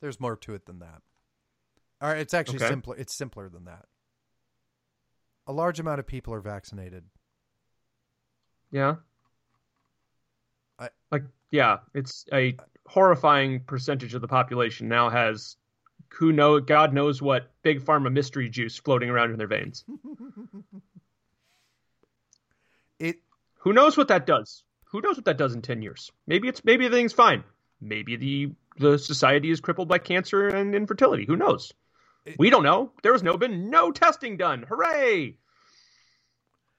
there's 0.00 0.20
more 0.20 0.36
to 0.36 0.54
it 0.54 0.66
than 0.66 0.80
that. 0.80 1.02
All 2.00 2.08
right, 2.08 2.18
it's 2.18 2.34
actually 2.34 2.56
okay. 2.56 2.68
simpler. 2.68 2.96
It's 2.96 3.14
simpler 3.14 3.48
than 3.48 3.66
that. 3.66 3.84
A 5.46 5.52
large 5.52 5.80
amount 5.80 6.00
of 6.00 6.06
people 6.06 6.32
are 6.32 6.40
vaccinated. 6.40 7.04
Yeah. 8.70 8.96
I, 10.78 10.88
like 11.10 11.24
yeah, 11.50 11.78
it's 11.94 12.24
a 12.32 12.56
horrifying 12.86 13.60
percentage 13.60 14.14
of 14.14 14.22
the 14.22 14.28
population 14.28 14.88
now 14.88 15.10
has 15.10 15.56
who 16.14 16.32
know 16.32 16.60
God 16.60 16.92
knows 16.92 17.22
what 17.22 17.50
big 17.62 17.84
pharma 17.84 18.12
mystery 18.12 18.48
juice 18.48 18.76
floating 18.78 19.10
around 19.10 19.30
in 19.30 19.38
their 19.38 19.46
veins. 19.46 19.84
it 22.98 23.16
who 23.58 23.72
knows 23.72 23.96
what 23.96 24.08
that 24.08 24.26
does? 24.26 24.62
Who 24.86 25.00
knows 25.00 25.16
what 25.16 25.24
that 25.26 25.38
does 25.38 25.54
in 25.54 25.62
ten 25.62 25.82
years? 25.82 26.10
Maybe 26.26 26.48
it's 26.48 26.64
maybe 26.64 26.86
everything's 26.86 27.12
fine. 27.12 27.44
Maybe 27.80 28.16
the 28.16 28.52
the 28.78 28.98
society 28.98 29.50
is 29.50 29.60
crippled 29.60 29.88
by 29.88 29.98
cancer 29.98 30.48
and 30.48 30.74
infertility. 30.74 31.24
Who 31.26 31.36
knows? 31.36 31.72
It, 32.24 32.36
we 32.38 32.50
don't 32.50 32.64
know. 32.64 32.92
There 33.02 33.12
has 33.12 33.22
no 33.22 33.36
been 33.36 33.70
no 33.70 33.92
testing 33.92 34.36
done. 34.36 34.64
Hooray! 34.68 35.36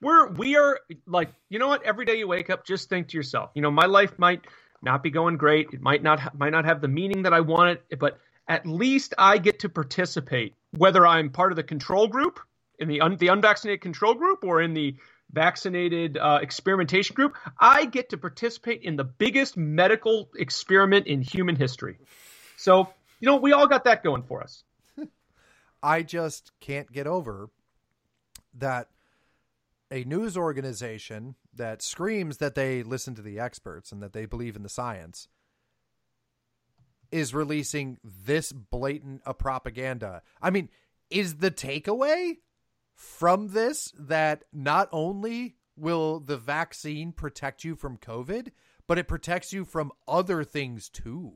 We're 0.02 0.30
we 0.32 0.58
are 0.58 0.80
like 1.08 1.30
you 1.50 1.60
know 1.60 1.68
what? 1.68 1.84
Every 1.84 2.06
day 2.06 2.18
you 2.18 2.28
wake 2.28 2.50
up, 2.50 2.66
just 2.66 2.90
think 2.90 3.10
to 3.10 3.18
yourself. 3.18 3.52
You 3.56 3.62
know, 3.62 3.72
my 3.72 3.86
life 3.86 4.20
might 4.20 4.42
not 4.82 5.04
be 5.04 5.12
going 5.12 5.38
great. 5.38 5.70
It 5.74 5.82
might 5.82 6.04
not 6.04 6.38
might 6.38 6.52
not 6.52 6.66
have 6.66 6.82
the 6.82 6.88
meaning 6.88 7.24
that 7.24 7.34
I 7.34 7.42
want 7.42 7.80
it, 7.90 8.00
but 8.00 8.20
at 8.48 8.66
least 8.66 9.14
I 9.18 9.38
get 9.38 9.60
to 9.60 9.70
participate, 9.70 10.56
whether 10.72 11.06
I'm 11.06 11.30
part 11.30 11.52
of 11.52 11.56
the 11.56 11.64
control 11.64 12.08
group 12.08 12.40
in 12.80 12.88
the 12.88 13.02
un- 13.02 13.18
the 13.18 13.28
unvaccinated 13.28 13.82
control 13.82 14.14
group 14.14 14.44
or 14.44 14.62
in 14.62 14.74
the 14.74 14.96
vaccinated 15.32 16.18
uh, 16.18 16.40
experimentation 16.42 17.14
group. 17.16 17.36
I 17.60 17.86
get 17.86 18.10
to 18.10 18.18
participate 18.18 18.82
in 18.84 18.96
the 18.96 19.04
biggest 19.04 19.56
medical 19.56 20.30
experiment 20.36 21.08
in 21.08 21.22
human 21.22 21.56
history. 21.56 21.98
So 22.58 22.90
you 23.20 23.28
know, 23.28 23.38
we 23.38 23.54
all 23.54 23.68
got 23.68 23.84
that 23.86 24.04
going 24.04 24.24
for 24.24 24.42
us. 24.42 24.64
I 25.84 26.02
just 26.02 26.52
can't 26.60 26.92
get 26.92 27.08
over 27.08 27.50
that 28.58 28.90
a 29.92 30.04
news 30.04 30.36
organization 30.36 31.36
that 31.54 31.82
screams 31.82 32.38
that 32.38 32.56
they 32.56 32.82
listen 32.82 33.14
to 33.16 33.22
the 33.22 33.40
experts 33.40 33.92
and 33.92 34.02
that 34.02 34.14
they 34.14 34.26
believe 34.26 34.56
in 34.56 34.64
the 34.64 34.70
science 34.70 35.28
is 37.12 37.34
releasing 37.34 37.98
this 38.04 38.52
blatant 38.52 39.22
a 39.26 39.34
propaganda. 39.34 40.22
I 40.42 40.50
mean, 40.50 40.70
is 41.10 41.38
the 41.38 41.52
takeaway 41.52 42.38
from 42.96 43.50
this 43.50 43.94
that 43.98 44.44
not 44.54 44.90
only 44.92 45.56
will 45.76 46.20
the 46.20 46.38
vaccine 46.38 47.12
protect 47.12 47.64
you 47.64 47.76
from 47.76 47.98
COVID, 47.98 48.50
but 48.88 48.98
it 48.98 49.08
protects 49.08 49.52
you 49.52 49.66
from 49.66 49.92
other 50.08 50.44
things 50.44 50.90
too? 50.90 51.34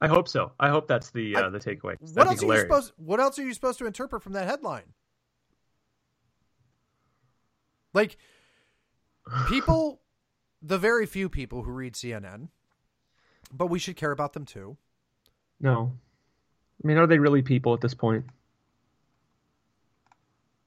I 0.00 0.08
hope 0.08 0.28
so. 0.28 0.52
I 0.58 0.70
hope 0.70 0.88
that's 0.88 1.10
the 1.10 1.36
uh, 1.36 1.50
the 1.50 1.58
takeaway. 1.58 1.96
What 2.14 2.26
else 2.26 2.42
are 2.42 2.46
you 2.46 2.60
supposed? 2.60 2.92
What 2.96 3.20
else 3.20 3.38
are 3.38 3.42
you 3.42 3.52
supposed 3.52 3.78
to 3.80 3.86
interpret 3.86 4.22
from 4.22 4.32
that 4.32 4.48
headline? 4.48 4.94
Like 7.92 8.16
people, 9.48 10.00
the 10.62 10.78
very 10.78 11.06
few 11.06 11.28
people 11.28 11.62
who 11.62 11.72
read 11.72 11.94
CNN, 11.94 12.48
but 13.52 13.66
we 13.66 13.78
should 13.78 13.96
care 13.96 14.12
about 14.12 14.32
them 14.32 14.44
too. 14.44 14.76
No, 15.60 15.92
I 16.82 16.86
mean, 16.86 16.96
are 16.96 17.06
they 17.06 17.18
really 17.18 17.42
people 17.42 17.74
at 17.74 17.80
this 17.80 17.94
point? 17.94 18.24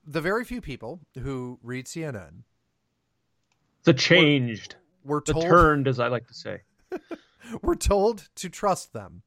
The 0.06 0.22
very 0.22 0.44
few 0.44 0.62
people 0.62 1.00
who 1.18 1.60
read 1.64 1.86
CNN, 1.86 2.44
the 3.84 3.94
changed, 3.94 4.76
were, 5.04 5.16
were 5.16 5.22
told, 5.22 5.44
the 5.44 5.50
turned, 5.50 5.88
as 5.88 6.00
I 6.00 6.08
like 6.08 6.28
to 6.28 6.34
say. 6.34 6.62
we're 7.62 7.76
told 7.76 8.30
to 8.36 8.50
trust 8.50 8.94
them 8.94 9.24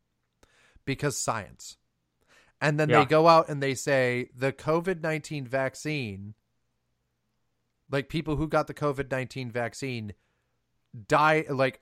because 0.84 1.16
science. 1.16 1.76
And 2.60 2.80
then 2.80 2.88
yeah. 2.88 3.00
they 3.00 3.04
go 3.04 3.28
out 3.28 3.48
and 3.48 3.62
they 3.62 3.74
say 3.74 4.30
the 4.34 4.52
COVID 4.52 5.02
19 5.02 5.46
vaccine, 5.46 6.34
like 7.90 8.08
people 8.08 8.36
who 8.36 8.48
got 8.48 8.66
the 8.66 8.74
COVID 8.74 9.10
19 9.10 9.50
vaccine, 9.50 10.14
die, 11.08 11.44
like, 11.48 11.80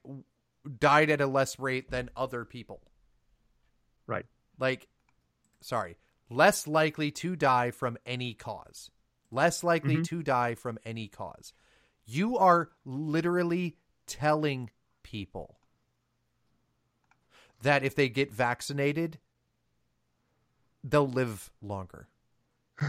died 0.79 1.11
at 1.11 1.21
a 1.21 1.27
less 1.27 1.59
rate 1.59 1.91
than 1.91 2.11
other 2.17 2.45
people. 2.45 2.81
Right. 4.07 4.27
Like, 4.59 4.89
sorry, 5.61 5.97
less 6.31 6.67
likely 6.67 7.11
to 7.13 7.37
die 7.37 7.71
from 7.71 7.97
any 8.07 8.35
cause. 8.35 8.91
Less 9.31 9.65
likely 9.65 9.95
mm-hmm. 9.95 10.03
to 10.03 10.23
die 10.23 10.55
from 10.55 10.79
any 10.85 11.09
cause. 11.09 11.53
You 12.07 12.37
are 12.39 12.71
literally 12.85 13.77
telling 14.07 14.71
people 15.03 15.59
that 17.63 17.83
if 17.83 17.95
they 17.95 18.09
get 18.09 18.33
vaccinated, 18.33 19.19
they'll 20.85 21.09
live 21.09 21.51
longer. 21.63 22.09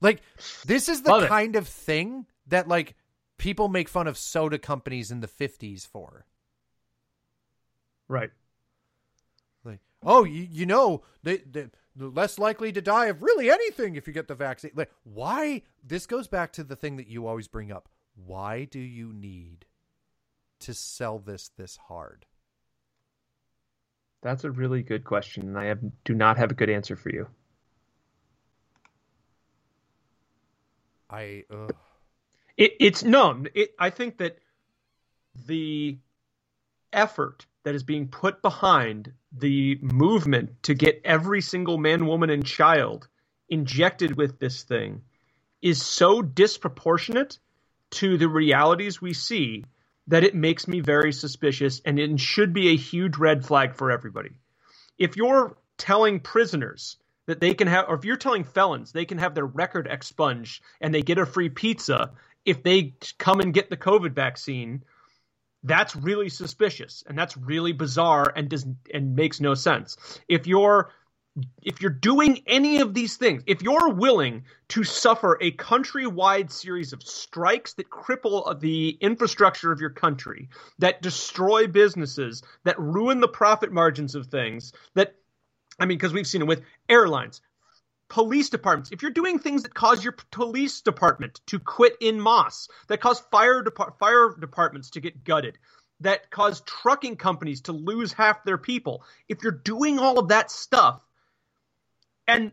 like 0.00 0.22
this 0.66 0.88
is 0.88 1.02
the 1.02 1.10
Love 1.10 1.28
kind 1.28 1.56
it. 1.56 1.58
of 1.58 1.68
thing 1.68 2.26
that 2.48 2.68
like 2.68 2.94
people 3.42 3.68
make 3.68 3.88
fun 3.88 4.06
of 4.06 4.16
soda 4.16 4.56
companies 4.56 5.10
in 5.10 5.18
the 5.18 5.26
50s 5.26 5.84
for. 5.84 6.26
Right. 8.06 8.30
Like, 9.64 9.80
oh, 10.04 10.22
you, 10.22 10.46
you 10.48 10.64
know, 10.64 11.02
they, 11.24 11.38
they 11.38 11.66
less 11.98 12.38
likely 12.38 12.70
to 12.70 12.80
die 12.80 13.06
of 13.06 13.20
really 13.20 13.50
anything 13.50 13.96
if 13.96 14.06
you 14.06 14.12
get 14.12 14.28
the 14.28 14.36
vaccine. 14.36 14.70
Like, 14.76 14.92
why? 15.02 15.62
This 15.82 16.06
goes 16.06 16.28
back 16.28 16.52
to 16.52 16.62
the 16.62 16.76
thing 16.76 16.98
that 16.98 17.08
you 17.08 17.26
always 17.26 17.48
bring 17.48 17.72
up. 17.72 17.88
Why 18.14 18.62
do 18.62 18.78
you 18.78 19.12
need 19.12 19.66
to 20.60 20.72
sell 20.72 21.18
this 21.18 21.50
this 21.56 21.76
hard? 21.88 22.26
That's 24.22 24.44
a 24.44 24.52
really 24.52 24.84
good 24.84 25.02
question, 25.02 25.48
and 25.48 25.58
I 25.58 25.64
have, 25.64 25.80
do 26.04 26.14
not 26.14 26.38
have 26.38 26.52
a 26.52 26.54
good 26.54 26.70
answer 26.70 26.94
for 26.94 27.10
you. 27.10 27.26
I. 31.10 31.42
It, 32.62 32.76
it's 32.78 33.02
no. 33.02 33.42
It, 33.54 33.74
I 33.76 33.90
think 33.90 34.18
that 34.18 34.38
the 35.46 35.98
effort 36.92 37.44
that 37.64 37.74
is 37.74 37.82
being 37.82 38.06
put 38.06 38.40
behind 38.40 39.12
the 39.36 39.80
movement 39.82 40.62
to 40.62 40.74
get 40.74 41.00
every 41.04 41.40
single 41.40 41.76
man, 41.76 42.06
woman, 42.06 42.30
and 42.30 42.46
child 42.46 43.08
injected 43.48 44.16
with 44.16 44.38
this 44.38 44.62
thing 44.62 45.02
is 45.60 45.82
so 45.82 46.22
disproportionate 46.22 47.40
to 47.90 48.16
the 48.16 48.28
realities 48.28 49.02
we 49.02 49.12
see 49.12 49.64
that 50.06 50.22
it 50.22 50.36
makes 50.36 50.68
me 50.68 50.78
very 50.78 51.12
suspicious 51.12 51.80
and 51.84 51.98
it 51.98 52.20
should 52.20 52.52
be 52.52 52.68
a 52.68 52.76
huge 52.76 53.16
red 53.16 53.44
flag 53.44 53.74
for 53.74 53.90
everybody. 53.90 54.30
If 54.98 55.16
you're 55.16 55.56
telling 55.78 56.20
prisoners 56.20 56.96
that 57.26 57.40
they 57.40 57.54
can 57.54 57.66
have, 57.66 57.86
or 57.88 57.96
if 57.96 58.04
you're 58.04 58.16
telling 58.16 58.44
felons 58.44 58.92
they 58.92 59.04
can 59.04 59.18
have 59.18 59.34
their 59.34 59.46
record 59.46 59.88
expunged 59.90 60.62
and 60.80 60.94
they 60.94 61.02
get 61.02 61.18
a 61.18 61.26
free 61.26 61.48
pizza 61.48 62.12
if 62.44 62.62
they 62.62 62.94
come 63.18 63.40
and 63.40 63.54
get 63.54 63.70
the 63.70 63.76
COVID 63.76 64.12
vaccine, 64.12 64.84
that's 65.62 65.94
really 65.94 66.28
suspicious 66.28 67.04
and 67.06 67.16
that's 67.18 67.36
really 67.36 67.72
bizarre 67.72 68.32
and 68.34 68.48
does 68.48 68.66
and 68.92 69.14
makes 69.14 69.40
no 69.40 69.54
sense. 69.54 69.96
If 70.28 70.46
you're 70.46 70.90
if 71.62 71.80
you're 71.80 71.90
doing 71.90 72.42
any 72.46 72.80
of 72.80 72.92
these 72.92 73.16
things, 73.16 73.42
if 73.46 73.62
you're 73.62 73.88
willing 73.94 74.44
to 74.68 74.84
suffer 74.84 75.38
a 75.40 75.52
countrywide 75.52 76.50
series 76.50 76.92
of 76.92 77.02
strikes 77.02 77.72
that 77.74 77.88
cripple 77.88 78.60
the 78.60 78.90
infrastructure 79.00 79.72
of 79.72 79.80
your 79.80 79.90
country, 79.90 80.50
that 80.78 81.00
destroy 81.00 81.66
businesses, 81.66 82.42
that 82.64 82.78
ruin 82.78 83.20
the 83.20 83.28
profit 83.28 83.72
margins 83.72 84.14
of 84.14 84.26
things, 84.26 84.74
that, 84.94 85.14
I 85.78 85.86
mean, 85.86 85.96
because 85.96 86.12
we've 86.12 86.26
seen 86.26 86.42
it 86.42 86.46
with 86.46 86.62
airlines, 86.88 87.40
police 88.12 88.50
departments, 88.50 88.92
if 88.92 89.00
you're 89.00 89.10
doing 89.10 89.38
things 89.38 89.62
that 89.62 89.72
cause 89.72 90.04
your 90.04 90.14
police 90.30 90.82
department 90.82 91.40
to 91.46 91.58
quit 91.58 91.96
in 91.98 92.22
mass, 92.22 92.68
that 92.88 93.00
cause 93.00 93.20
fire, 93.30 93.62
depart- 93.62 93.98
fire 93.98 94.36
departments 94.38 94.90
to 94.90 95.00
get 95.00 95.24
gutted, 95.24 95.56
that 96.00 96.30
cause 96.30 96.60
trucking 96.66 97.16
companies 97.16 97.62
to 97.62 97.72
lose 97.72 98.12
half 98.12 98.44
their 98.44 98.58
people, 98.58 99.02
if 99.30 99.42
you're 99.42 99.50
doing 99.50 99.98
all 99.98 100.18
of 100.18 100.28
that 100.28 100.50
stuff, 100.50 101.00
and 102.28 102.52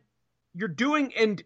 you're 0.56 0.69
doing 0.69 1.14
and 1.15 1.44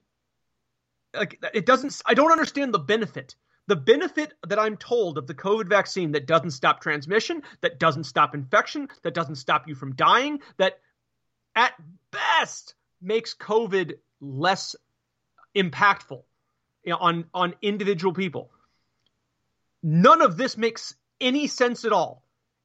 like 1.13 1.43
it 1.53 1.65
doesn't 1.65 2.01
i 2.05 2.13
don't 2.13 2.31
understand 2.31 2.73
the 2.73 2.79
benefit. 2.79 3.35
The 3.67 3.75
benefit 3.75 4.33
that 4.47 4.59
i'm 4.59 4.77
told 4.77 5.17
of 5.17 5.27
the 5.27 5.33
covid 5.33 5.67
vaccine 5.67 6.11
that 6.13 6.25
doesn't 6.25 6.51
stop 6.51 6.81
transmission 6.81 7.43
that 7.61 7.79
doesn't 7.79 8.05
stop 8.05 8.33
infection 8.33 8.87
that 9.01 9.13
doesn't 9.13 9.35
stop 9.35 9.67
you 9.67 9.75
from 9.75 9.95
dying 9.95 10.39
that 10.57 10.79
at 11.55 11.73
best 12.11 12.75
makes 13.03 13.33
covid 13.33 13.93
less 14.21 14.75
impactful 15.55 16.23
on 16.99 17.25
on 17.33 17.53
individual 17.61 18.13
people 18.13 18.51
none 19.81 20.21
of 20.21 20.37
this 20.37 20.57
makes 20.57 20.95
any 21.19 21.47
sense 21.47 21.85
at 21.85 21.91
all 21.91 22.23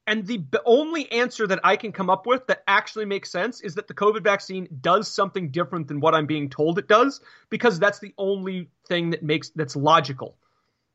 and 0.08 0.26
the 0.26 0.42
only 0.64 1.12
answer 1.12 1.46
that 1.46 1.60
I 1.62 1.76
can 1.76 1.92
come 1.92 2.08
up 2.08 2.26
with 2.26 2.46
that 2.46 2.62
actually 2.66 3.04
makes 3.04 3.30
sense 3.30 3.60
is 3.60 3.74
that 3.74 3.88
the 3.88 3.94
COVID 3.94 4.24
vaccine 4.24 4.66
does 4.80 5.06
something 5.06 5.50
different 5.50 5.86
than 5.86 6.00
what 6.00 6.14
I'm 6.14 6.24
being 6.24 6.48
told 6.48 6.78
it 6.78 6.88
does, 6.88 7.20
because 7.50 7.78
that's 7.78 7.98
the 7.98 8.14
only 8.16 8.70
thing 8.88 9.10
that 9.10 9.22
makes 9.22 9.50
that's 9.50 9.76
logical. 9.76 10.38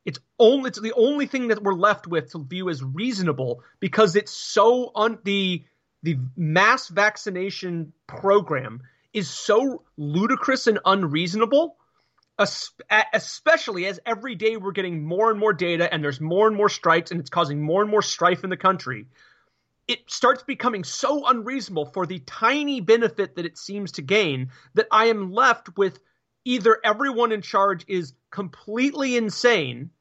It's 0.03 0.17
only 0.39 0.69
it's 0.69 0.81
the 0.81 0.93
only 0.93 1.27
thing 1.27 1.49
that 1.49 1.61
we're 1.61 1.75
left 1.75 2.07
with 2.07 2.31
to 2.31 2.43
view 2.43 2.69
as 2.71 2.83
reasonable 2.83 3.61
because 3.79 4.15
it's 4.15 4.31
so 4.31 4.91
on 4.95 5.19
the 5.23 5.63
the 6.01 6.17
mass 6.35 6.87
vaccination 6.87 7.93
program 8.07 8.81
is 9.13 9.29
so 9.29 9.83
ludicrous 9.97 10.67
and 10.67 10.79
unreasonable 10.85 11.77
especially 13.13 13.85
as 13.85 13.99
every 14.05 14.33
day 14.33 14.57
we're 14.57 14.71
getting 14.71 15.05
more 15.05 15.29
and 15.29 15.39
more 15.39 15.53
data 15.53 15.91
and 15.93 16.03
there's 16.03 16.19
more 16.19 16.47
and 16.47 16.57
more 16.57 16.69
strikes 16.69 17.11
and 17.11 17.19
it's 17.19 17.29
causing 17.29 17.61
more 17.61 17.81
and 17.81 17.91
more 17.91 18.01
strife 18.01 18.43
in 18.43 18.49
the 18.49 18.57
country 18.57 19.05
it 19.87 19.99
starts 20.09 20.41
becoming 20.43 20.83
so 20.83 21.27
unreasonable 21.27 21.85
for 21.85 22.05
the 22.07 22.19
tiny 22.19 22.81
benefit 22.81 23.35
that 23.35 23.45
it 23.45 23.57
seems 23.57 23.91
to 23.91 24.01
gain 24.01 24.49
that 24.73 24.87
i 24.91 25.05
am 25.05 25.31
left 25.31 25.77
with 25.77 25.99
either 26.43 26.79
everyone 26.83 27.31
in 27.31 27.41
charge 27.41 27.85
is 27.87 28.13
completely 28.31 29.15
insane 29.15 29.91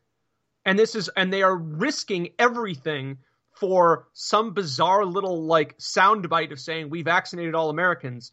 and 0.65 0.79
this 0.79 0.95
is 0.95 1.11
and 1.17 1.31
they 1.31 1.43
are 1.43 1.57
risking 1.57 2.31
everything 2.39 3.19
for 3.51 4.09
some 4.15 4.55
bizarre 4.55 5.05
little 5.05 5.45
like 5.45 5.77
soundbite 5.77 6.51
of 6.51 6.59
saying 6.59 6.89
we 6.89 7.03
vaccinated 7.03 7.55
all 7.55 7.69
americans 7.69 8.33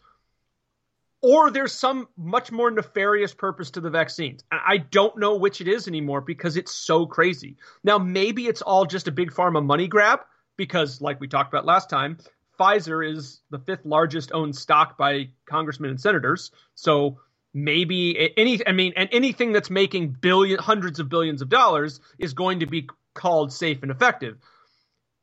or 1.21 1.51
there's 1.51 1.73
some 1.73 2.07
much 2.17 2.51
more 2.51 2.71
nefarious 2.71 3.33
purpose 3.33 3.71
to 3.71 3.81
the 3.81 3.89
vaccines. 3.89 4.43
I 4.51 4.77
don't 4.77 5.17
know 5.17 5.35
which 5.35 5.59
it 5.59 5.67
is 5.67 5.87
anymore 5.87 6.21
because 6.21 6.55
it's 6.55 6.73
so 6.73 7.05
crazy. 7.05 7.57
Now, 7.83 7.97
maybe 7.97 8.47
it's 8.47 8.61
all 8.61 8.85
just 8.85 9.07
a 9.07 9.11
big 9.11 9.31
pharma 9.31 9.63
money 9.63 9.87
grab 9.87 10.21
because, 10.55 11.01
like 11.01 11.19
we 11.19 11.27
talked 11.27 11.53
about 11.53 11.65
last 11.65 11.89
time, 11.89 12.17
Pfizer 12.59 13.07
is 13.07 13.41
the 13.49 13.59
fifth 13.59 13.85
largest 13.85 14.31
owned 14.33 14.55
stock 14.55 14.97
by 14.97 15.29
congressmen 15.45 15.89
and 15.89 15.99
senators. 15.99 16.51
So 16.75 17.19
maybe 17.53 18.33
any, 18.37 18.65
I 18.65 18.71
mean, 18.71 18.93
and 18.95 19.09
anything 19.11 19.51
that's 19.51 19.69
making 19.69 20.17
billion, 20.21 20.59
hundreds 20.59 20.99
of 20.99 21.09
billions 21.09 21.41
of 21.41 21.49
dollars 21.49 21.99
is 22.17 22.33
going 22.33 22.59
to 22.59 22.65
be 22.65 22.87
called 23.13 23.51
safe 23.51 23.81
and 23.81 23.91
effective. 23.91 24.37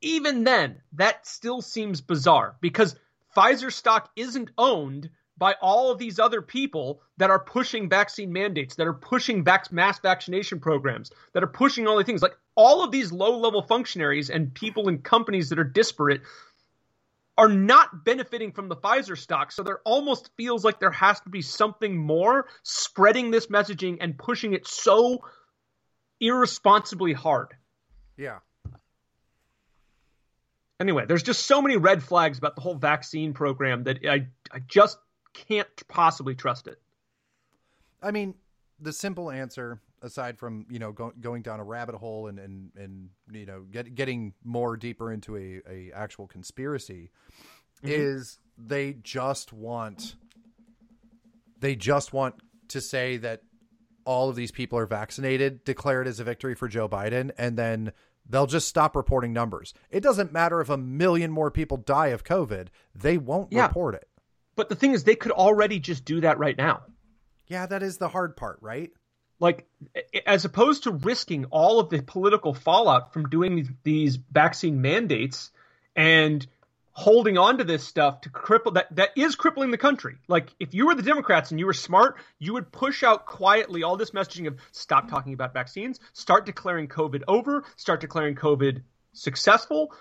Even 0.02 0.44
then, 0.44 0.82
that 0.93 1.27
still 1.27 1.62
seems 1.62 2.01
bizarre 2.01 2.56
because 2.60 2.97
Pfizer 3.35 3.73
stock 3.73 4.10
isn't 4.16 4.51
owned 4.59 5.10
by 5.38 5.54
all 5.60 5.90
of 5.90 5.98
these 5.98 6.18
other 6.18 6.40
people 6.40 7.02
that 7.18 7.30
are 7.30 7.38
pushing 7.38 7.88
vaccine 7.88 8.32
mandates, 8.32 8.76
that 8.76 8.86
are 8.86 8.94
pushing 8.94 9.44
vac- 9.44 9.72
mass 9.72 9.98
vaccination 10.00 10.60
programs, 10.60 11.10
that 11.32 11.42
are 11.42 11.48
pushing 11.48 11.86
all 11.86 11.96
the 11.96 12.04
things. 12.04 12.22
Like 12.22 12.36
all 12.54 12.82
of 12.82 12.90
these 12.90 13.12
low 13.12 13.38
level 13.38 13.62
functionaries 13.62 14.30
and 14.30 14.54
people 14.54 14.88
in 14.88 14.98
companies 14.98 15.50
that 15.50 15.58
are 15.58 15.64
disparate 15.64 16.22
are 17.38 17.48
not 17.48 18.04
benefiting 18.04 18.50
from 18.52 18.68
the 18.68 18.76
Pfizer 18.76 19.16
stock. 19.16 19.52
So 19.52 19.62
there 19.62 19.80
almost 19.84 20.30
feels 20.36 20.64
like 20.64 20.80
there 20.80 20.90
has 20.90 21.20
to 21.20 21.28
be 21.28 21.42
something 21.42 21.96
more 21.96 22.46
spreading 22.62 23.30
this 23.30 23.48
messaging 23.48 23.98
and 24.00 24.16
pushing 24.16 24.54
it 24.54 24.66
so 24.66 25.18
irresponsibly 26.18 27.12
hard. 27.12 27.54
Yeah. 28.16 28.38
Anyway, 30.80 31.04
there's 31.06 31.22
just 31.22 31.46
so 31.46 31.60
many 31.60 31.76
red 31.76 32.02
flags 32.02 32.38
about 32.38 32.54
the 32.54 32.62
whole 32.62 32.74
vaccine 32.74 33.32
program 33.32 33.84
that 33.84 33.98
I 34.06 34.28
I 34.50 34.60
just 34.66 34.98
can't 35.36 35.88
possibly 35.88 36.34
trust 36.34 36.66
it. 36.66 36.80
I 38.02 38.10
mean, 38.10 38.34
the 38.80 38.92
simple 38.92 39.30
answer, 39.30 39.80
aside 40.02 40.38
from 40.38 40.66
you 40.70 40.78
know 40.78 40.92
go, 40.92 41.12
going 41.20 41.42
down 41.42 41.60
a 41.60 41.64
rabbit 41.64 41.94
hole 41.94 42.28
and 42.28 42.38
and 42.38 42.70
and 42.76 43.10
you 43.30 43.46
know 43.46 43.62
get, 43.70 43.94
getting 43.94 44.34
more 44.44 44.76
deeper 44.76 45.12
into 45.12 45.36
a, 45.36 45.60
a 45.70 45.92
actual 45.92 46.26
conspiracy, 46.26 47.10
mm-hmm. 47.82 47.88
is 47.88 48.38
they 48.58 48.94
just 49.02 49.52
want 49.52 50.16
they 51.58 51.74
just 51.74 52.12
want 52.12 52.36
to 52.68 52.80
say 52.80 53.16
that 53.18 53.42
all 54.04 54.28
of 54.28 54.36
these 54.36 54.52
people 54.52 54.78
are 54.78 54.86
vaccinated, 54.86 55.64
declare 55.64 56.02
it 56.02 56.08
as 56.08 56.20
a 56.20 56.24
victory 56.24 56.54
for 56.54 56.68
Joe 56.68 56.88
Biden, 56.88 57.32
and 57.36 57.56
then 57.56 57.92
they'll 58.28 58.46
just 58.46 58.68
stop 58.68 58.94
reporting 58.94 59.32
numbers. 59.32 59.74
It 59.90 60.00
doesn't 60.00 60.32
matter 60.32 60.60
if 60.60 60.68
a 60.68 60.76
million 60.76 61.32
more 61.32 61.50
people 61.50 61.76
die 61.76 62.08
of 62.08 62.24
COVID; 62.24 62.68
they 62.94 63.18
won't 63.18 63.52
yeah. 63.52 63.66
report 63.66 63.94
it. 63.94 64.08
But 64.56 64.68
the 64.68 64.74
thing 64.74 64.92
is, 64.92 65.04
they 65.04 65.16
could 65.16 65.32
already 65.32 65.78
just 65.78 66.04
do 66.04 66.22
that 66.22 66.38
right 66.38 66.56
now. 66.56 66.82
Yeah, 67.46 67.66
that 67.66 67.82
is 67.82 67.98
the 67.98 68.08
hard 68.08 68.36
part, 68.36 68.58
right? 68.60 68.90
Like, 69.38 69.68
as 70.26 70.44
opposed 70.44 70.84
to 70.84 70.90
risking 70.90 71.44
all 71.46 71.78
of 71.78 71.90
the 71.90 72.02
political 72.02 72.54
fallout 72.54 73.12
from 73.12 73.28
doing 73.28 73.76
these 73.84 74.16
vaccine 74.16 74.80
mandates 74.80 75.50
and 75.94 76.46
holding 76.96 77.36
on 77.36 77.58
to 77.58 77.64
this 77.64 77.84
stuff 77.84 78.22
to 78.22 78.30
cripple 78.30 78.72
that 78.72 78.86
that 78.96 79.10
is 79.16 79.36
crippling 79.36 79.70
the 79.70 79.76
country. 79.76 80.16
Like 80.28 80.48
if 80.58 80.72
you 80.72 80.86
were 80.86 80.94
the 80.94 81.02
Democrats 81.02 81.50
and 81.50 81.60
you 81.60 81.66
were 81.66 81.74
smart, 81.74 82.16
you 82.38 82.54
would 82.54 82.72
push 82.72 83.02
out 83.02 83.26
quietly 83.26 83.82
all 83.82 83.98
this 83.98 84.12
messaging 84.12 84.46
of 84.46 84.58
stop 84.72 85.10
talking 85.10 85.34
about 85.34 85.52
vaccines, 85.52 86.00
start 86.14 86.46
declaring 86.46 86.88
COVID 86.88 87.24
over, 87.28 87.64
start 87.76 88.00
declaring 88.00 88.34
COVID 88.34 88.80
successful, 89.12 89.92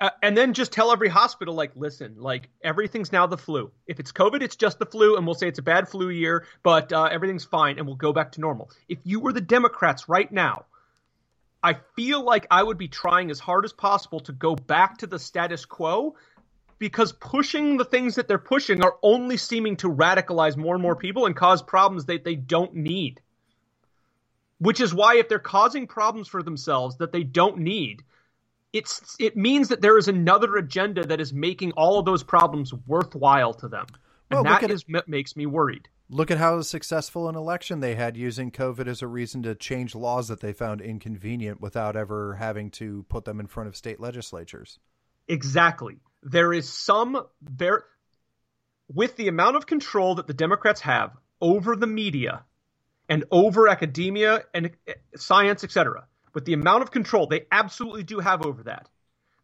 uh, 0.00 0.10
and 0.22 0.36
then 0.36 0.54
just 0.54 0.72
tell 0.72 0.92
every 0.92 1.08
hospital, 1.08 1.54
like, 1.54 1.72
listen, 1.74 2.16
like 2.18 2.48
everything's 2.62 3.12
now 3.12 3.26
the 3.26 3.36
flu. 3.36 3.70
If 3.86 3.98
it's 3.98 4.12
COVID, 4.12 4.42
it's 4.42 4.56
just 4.56 4.78
the 4.78 4.86
flu, 4.86 5.16
and 5.16 5.26
we'll 5.26 5.34
say 5.34 5.48
it's 5.48 5.58
a 5.58 5.62
bad 5.62 5.88
flu 5.88 6.08
year, 6.08 6.46
but 6.62 6.92
uh, 6.92 7.04
everything's 7.04 7.44
fine, 7.44 7.78
and 7.78 7.86
we'll 7.86 7.96
go 7.96 8.12
back 8.12 8.32
to 8.32 8.40
normal. 8.40 8.70
If 8.88 8.98
you 9.04 9.20
were 9.20 9.32
the 9.32 9.40
Democrats 9.40 10.08
right 10.08 10.30
now, 10.30 10.66
I 11.62 11.78
feel 11.96 12.22
like 12.22 12.46
I 12.50 12.62
would 12.62 12.78
be 12.78 12.88
trying 12.88 13.30
as 13.30 13.40
hard 13.40 13.64
as 13.64 13.72
possible 13.72 14.20
to 14.20 14.32
go 14.32 14.54
back 14.54 14.98
to 14.98 15.08
the 15.08 15.18
status 15.18 15.64
quo 15.64 16.14
because 16.78 17.12
pushing 17.12 17.76
the 17.76 17.84
things 17.84 18.14
that 18.14 18.28
they're 18.28 18.38
pushing 18.38 18.84
are 18.84 18.96
only 19.02 19.36
seeming 19.36 19.76
to 19.78 19.88
radicalize 19.88 20.56
more 20.56 20.74
and 20.74 20.82
more 20.82 20.94
people 20.94 21.26
and 21.26 21.34
cause 21.34 21.60
problems 21.60 22.04
that 22.04 22.22
they 22.22 22.36
don't 22.36 22.74
need. 22.74 23.20
Which 24.60 24.80
is 24.80 24.94
why, 24.94 25.16
if 25.16 25.28
they're 25.28 25.40
causing 25.40 25.88
problems 25.88 26.28
for 26.28 26.42
themselves 26.42 26.98
that 26.98 27.10
they 27.10 27.24
don't 27.24 27.58
need, 27.58 28.04
it's 28.72 29.16
it 29.18 29.36
means 29.36 29.68
that 29.68 29.80
there 29.80 29.96
is 29.96 30.08
another 30.08 30.56
agenda 30.56 31.06
that 31.06 31.20
is 31.20 31.32
making 31.32 31.72
all 31.72 31.98
of 31.98 32.04
those 32.04 32.22
problems 32.22 32.72
worthwhile 32.86 33.54
to 33.54 33.68
them, 33.68 33.86
and 34.30 34.44
well, 34.44 34.60
that 34.60 34.70
is 34.70 34.84
makes 35.06 35.36
me 35.36 35.46
worried. 35.46 35.88
Look 36.10 36.30
at 36.30 36.38
how 36.38 36.62
successful 36.62 37.28
an 37.28 37.34
election 37.34 37.80
they 37.80 37.94
had 37.94 38.16
using 38.16 38.50
COVID 38.50 38.86
as 38.86 39.02
a 39.02 39.06
reason 39.06 39.42
to 39.42 39.54
change 39.54 39.94
laws 39.94 40.28
that 40.28 40.40
they 40.40 40.54
found 40.54 40.80
inconvenient 40.80 41.60
without 41.60 41.96
ever 41.96 42.34
having 42.34 42.70
to 42.72 43.04
put 43.10 43.26
them 43.26 43.40
in 43.40 43.46
front 43.46 43.68
of 43.68 43.76
state 43.76 44.00
legislatures. 44.00 44.78
Exactly. 45.26 45.98
There 46.22 46.52
is 46.52 46.68
some 46.68 47.26
there 47.42 47.84
with 48.92 49.16
the 49.16 49.28
amount 49.28 49.56
of 49.56 49.66
control 49.66 50.14
that 50.14 50.26
the 50.26 50.34
Democrats 50.34 50.80
have 50.80 51.12
over 51.40 51.76
the 51.76 51.86
media 51.86 52.44
and 53.08 53.24
over 53.30 53.68
academia 53.68 54.44
and 54.54 54.70
eh, 54.86 54.94
science, 55.14 55.62
etc 55.62 56.06
with 56.34 56.44
the 56.44 56.52
amount 56.52 56.82
of 56.82 56.90
control 56.90 57.26
they 57.26 57.46
absolutely 57.50 58.02
do 58.02 58.18
have 58.18 58.44
over 58.44 58.64
that, 58.64 58.88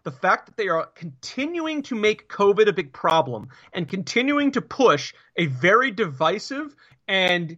the 0.05 0.11
fact 0.11 0.47
that 0.47 0.57
they 0.57 0.69
are 0.69 0.87
continuing 0.95 1.83
to 1.83 1.95
make 1.95 2.29
COVID 2.29 2.69
a 2.69 2.73
big 2.73 2.93
problem 2.93 3.49
and 3.73 3.89
continuing 3.89 4.53
to 4.53 4.61
push 4.61 5.15
a 5.37 5.47
very 5.47 5.91
divisive 5.91 6.75
and 7.09 7.57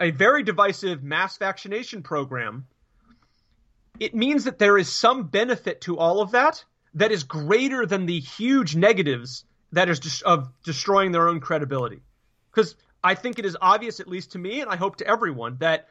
a 0.00 0.10
very 0.10 0.42
divisive 0.42 1.02
mass 1.02 1.36
vaccination 1.36 2.02
program, 2.02 2.66
it 4.00 4.14
means 4.14 4.44
that 4.44 4.58
there 4.58 4.76
is 4.76 4.88
some 4.88 5.28
benefit 5.28 5.80
to 5.82 5.98
all 5.98 6.20
of 6.20 6.32
that 6.32 6.64
that 6.94 7.12
is 7.12 7.22
greater 7.22 7.86
than 7.86 8.06
the 8.06 8.18
huge 8.18 8.74
negatives 8.74 9.44
that 9.72 9.88
is 9.88 10.00
just 10.00 10.22
of 10.22 10.48
destroying 10.64 11.12
their 11.12 11.28
own 11.28 11.40
credibility. 11.40 12.00
Because 12.50 12.76
I 13.02 13.14
think 13.14 13.38
it 13.38 13.44
is 13.44 13.56
obvious, 13.60 14.00
at 14.00 14.08
least 14.08 14.32
to 14.32 14.38
me, 14.38 14.60
and 14.60 14.70
I 14.70 14.76
hope 14.76 14.96
to 14.96 15.06
everyone, 15.06 15.56
that 15.58 15.88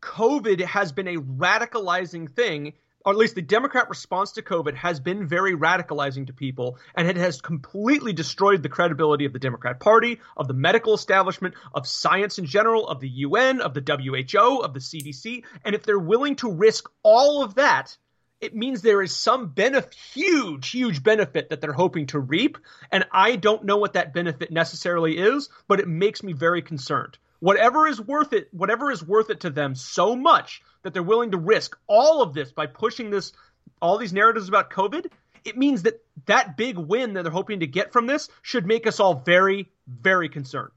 COVID 0.00 0.60
has 0.60 0.92
been 0.92 1.08
a 1.08 1.16
radicalizing 1.16 2.30
thing, 2.30 2.74
or 3.04 3.12
at 3.12 3.18
least 3.18 3.34
the 3.34 3.42
Democrat 3.42 3.88
response 3.88 4.32
to 4.32 4.42
COVID 4.42 4.74
has 4.74 5.00
been 5.00 5.26
very 5.26 5.54
radicalizing 5.54 6.26
to 6.26 6.32
people, 6.32 6.78
and 6.94 7.08
it 7.08 7.16
has 7.16 7.40
completely 7.40 8.12
destroyed 8.12 8.62
the 8.62 8.68
credibility 8.68 9.24
of 9.24 9.32
the 9.32 9.38
Democrat 9.38 9.80
Party, 9.80 10.20
of 10.36 10.46
the 10.46 10.54
medical 10.54 10.94
establishment, 10.94 11.54
of 11.74 11.86
science 11.86 12.38
in 12.38 12.46
general, 12.46 12.86
of 12.86 13.00
the 13.00 13.08
UN, 13.08 13.60
of 13.60 13.74
the 13.74 13.80
WHO, 13.80 14.62
of 14.62 14.74
the 14.74 14.80
CDC. 14.80 15.44
And 15.64 15.74
if 15.74 15.84
they're 15.84 15.98
willing 15.98 16.36
to 16.36 16.52
risk 16.52 16.88
all 17.02 17.42
of 17.42 17.56
that, 17.56 17.96
it 18.40 18.54
means 18.54 18.82
there 18.82 19.02
is 19.02 19.16
some 19.16 19.48
benefit, 19.48 19.94
huge, 19.94 20.70
huge 20.70 21.02
benefit 21.02 21.50
that 21.50 21.60
they're 21.60 21.72
hoping 21.72 22.06
to 22.08 22.20
reap. 22.20 22.58
And 22.92 23.04
I 23.10 23.34
don't 23.36 23.64
know 23.64 23.78
what 23.78 23.94
that 23.94 24.14
benefit 24.14 24.52
necessarily 24.52 25.18
is, 25.18 25.48
but 25.66 25.80
it 25.80 25.88
makes 25.88 26.22
me 26.22 26.34
very 26.34 26.62
concerned 26.62 27.18
whatever 27.40 27.86
is 27.86 28.00
worth 28.00 28.32
it, 28.32 28.48
whatever 28.52 28.90
is 28.90 29.02
worth 29.02 29.30
it 29.30 29.40
to 29.40 29.50
them 29.50 29.74
so 29.74 30.16
much 30.16 30.62
that 30.82 30.92
they're 30.92 31.02
willing 31.02 31.30
to 31.32 31.38
risk 31.38 31.76
all 31.86 32.22
of 32.22 32.34
this 32.34 32.52
by 32.52 32.66
pushing 32.66 33.10
this, 33.10 33.32
all 33.80 33.98
these 33.98 34.12
narratives 34.12 34.48
about 34.48 34.70
COVID, 34.70 35.06
it 35.44 35.56
means 35.56 35.82
that 35.82 36.02
that 36.26 36.56
big 36.56 36.76
win 36.76 37.14
that 37.14 37.22
they're 37.22 37.32
hoping 37.32 37.60
to 37.60 37.66
get 37.66 37.92
from 37.92 38.06
this 38.06 38.28
should 38.42 38.66
make 38.66 38.86
us 38.86 39.00
all 39.00 39.14
very, 39.14 39.70
very 39.86 40.28
concerned. 40.28 40.72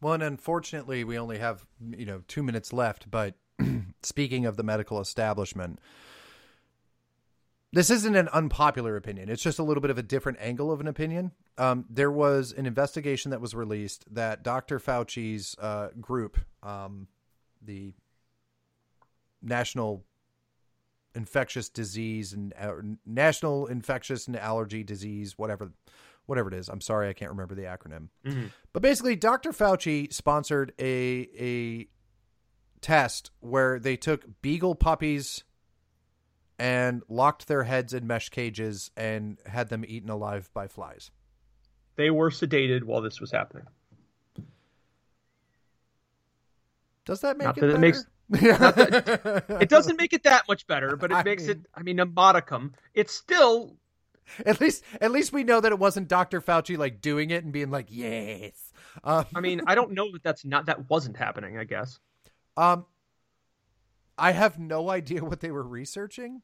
Well, 0.00 0.14
and 0.14 0.22
unfortunately, 0.22 1.02
we 1.04 1.18
only 1.18 1.38
have 1.38 1.64
you 1.96 2.04
know 2.04 2.22
two 2.28 2.42
minutes 2.42 2.72
left. 2.72 3.10
But 3.10 3.34
speaking 4.02 4.44
of 4.44 4.56
the 4.56 4.62
medical 4.62 5.00
establishment, 5.00 5.78
this 7.74 7.90
isn't 7.90 8.14
an 8.14 8.28
unpopular 8.28 8.96
opinion. 8.96 9.28
It's 9.28 9.42
just 9.42 9.58
a 9.58 9.62
little 9.62 9.80
bit 9.80 9.90
of 9.90 9.98
a 9.98 10.02
different 10.02 10.38
angle 10.40 10.70
of 10.70 10.80
an 10.80 10.86
opinion. 10.86 11.32
Um, 11.58 11.84
there 11.90 12.10
was 12.10 12.52
an 12.52 12.66
investigation 12.66 13.32
that 13.32 13.40
was 13.40 13.54
released 13.54 14.04
that 14.14 14.42
Dr. 14.44 14.78
Fauci's 14.78 15.56
uh, 15.58 15.88
group, 16.00 16.38
um, 16.62 17.08
the 17.60 17.92
National 19.42 20.04
Infectious 21.14 21.68
Disease 21.68 22.32
and 22.32 22.54
uh, 22.58 22.74
National 23.04 23.66
Infectious 23.66 24.28
and 24.28 24.36
Allergy 24.36 24.84
Disease, 24.84 25.36
whatever, 25.36 25.72
whatever 26.26 26.48
it 26.48 26.54
is. 26.54 26.68
I'm 26.68 26.80
sorry, 26.80 27.08
I 27.08 27.12
can't 27.12 27.30
remember 27.32 27.54
the 27.54 27.62
acronym. 27.62 28.08
Mm-hmm. 28.24 28.46
But 28.72 28.82
basically, 28.82 29.16
Dr. 29.16 29.50
Fauci 29.50 30.12
sponsored 30.12 30.72
a 30.78 31.28
a 31.38 31.88
test 32.80 33.30
where 33.40 33.78
they 33.78 33.96
took 33.96 34.26
beagle 34.42 34.74
puppies 34.74 35.42
and 36.58 37.02
locked 37.08 37.48
their 37.48 37.64
heads 37.64 37.92
in 37.92 38.06
mesh 38.06 38.28
cages 38.28 38.90
and 38.96 39.38
had 39.46 39.68
them 39.68 39.84
eaten 39.86 40.10
alive 40.10 40.50
by 40.54 40.68
flies. 40.68 41.10
They 41.96 42.10
were 42.10 42.30
sedated 42.30 42.84
while 42.84 43.00
this 43.00 43.20
was 43.20 43.30
happening. 43.30 43.64
Does 47.04 47.20
that 47.20 47.36
make 47.36 47.46
Not 47.46 47.58
it 47.58 47.60
that 47.60 47.66
better? 47.66 47.76
It, 47.76 47.80
makes, 47.80 48.06
that, 48.30 49.44
it 49.60 49.68
doesn't 49.68 50.00
make 50.00 50.12
it 50.12 50.22
that 50.22 50.44
much 50.48 50.66
better, 50.66 50.96
but 50.96 51.10
it 51.10 51.14
I 51.14 51.22
makes 51.22 51.42
mean, 51.42 51.50
it. 51.50 51.66
I 51.74 51.82
mean, 51.82 52.00
a 52.00 52.06
modicum. 52.06 52.74
It's 52.94 53.12
still 53.12 53.76
at 54.46 54.60
least, 54.60 54.84
at 55.00 55.10
least 55.10 55.32
we 55.32 55.44
know 55.44 55.60
that 55.60 55.72
it 55.72 55.78
wasn't 55.78 56.08
Dr. 56.08 56.40
Fauci 56.40 56.78
like 56.78 57.00
doing 57.00 57.30
it 57.30 57.44
and 57.44 57.52
being 57.52 57.70
like, 57.70 57.86
"Yes." 57.90 58.72
Um, 59.02 59.26
I 59.34 59.40
mean, 59.40 59.62
I 59.66 59.74
don't 59.74 59.92
know 59.92 60.10
that 60.12 60.22
that's 60.22 60.44
not 60.44 60.66
that 60.66 60.88
wasn't 60.88 61.16
happening. 61.16 61.58
I 61.58 61.64
guess. 61.64 61.98
Um, 62.56 62.86
I 64.16 64.32
have 64.32 64.58
no 64.58 64.90
idea 64.98 65.24
what 65.24 65.40
they 65.40 65.50
were 65.50 65.66
researching. 65.66 66.42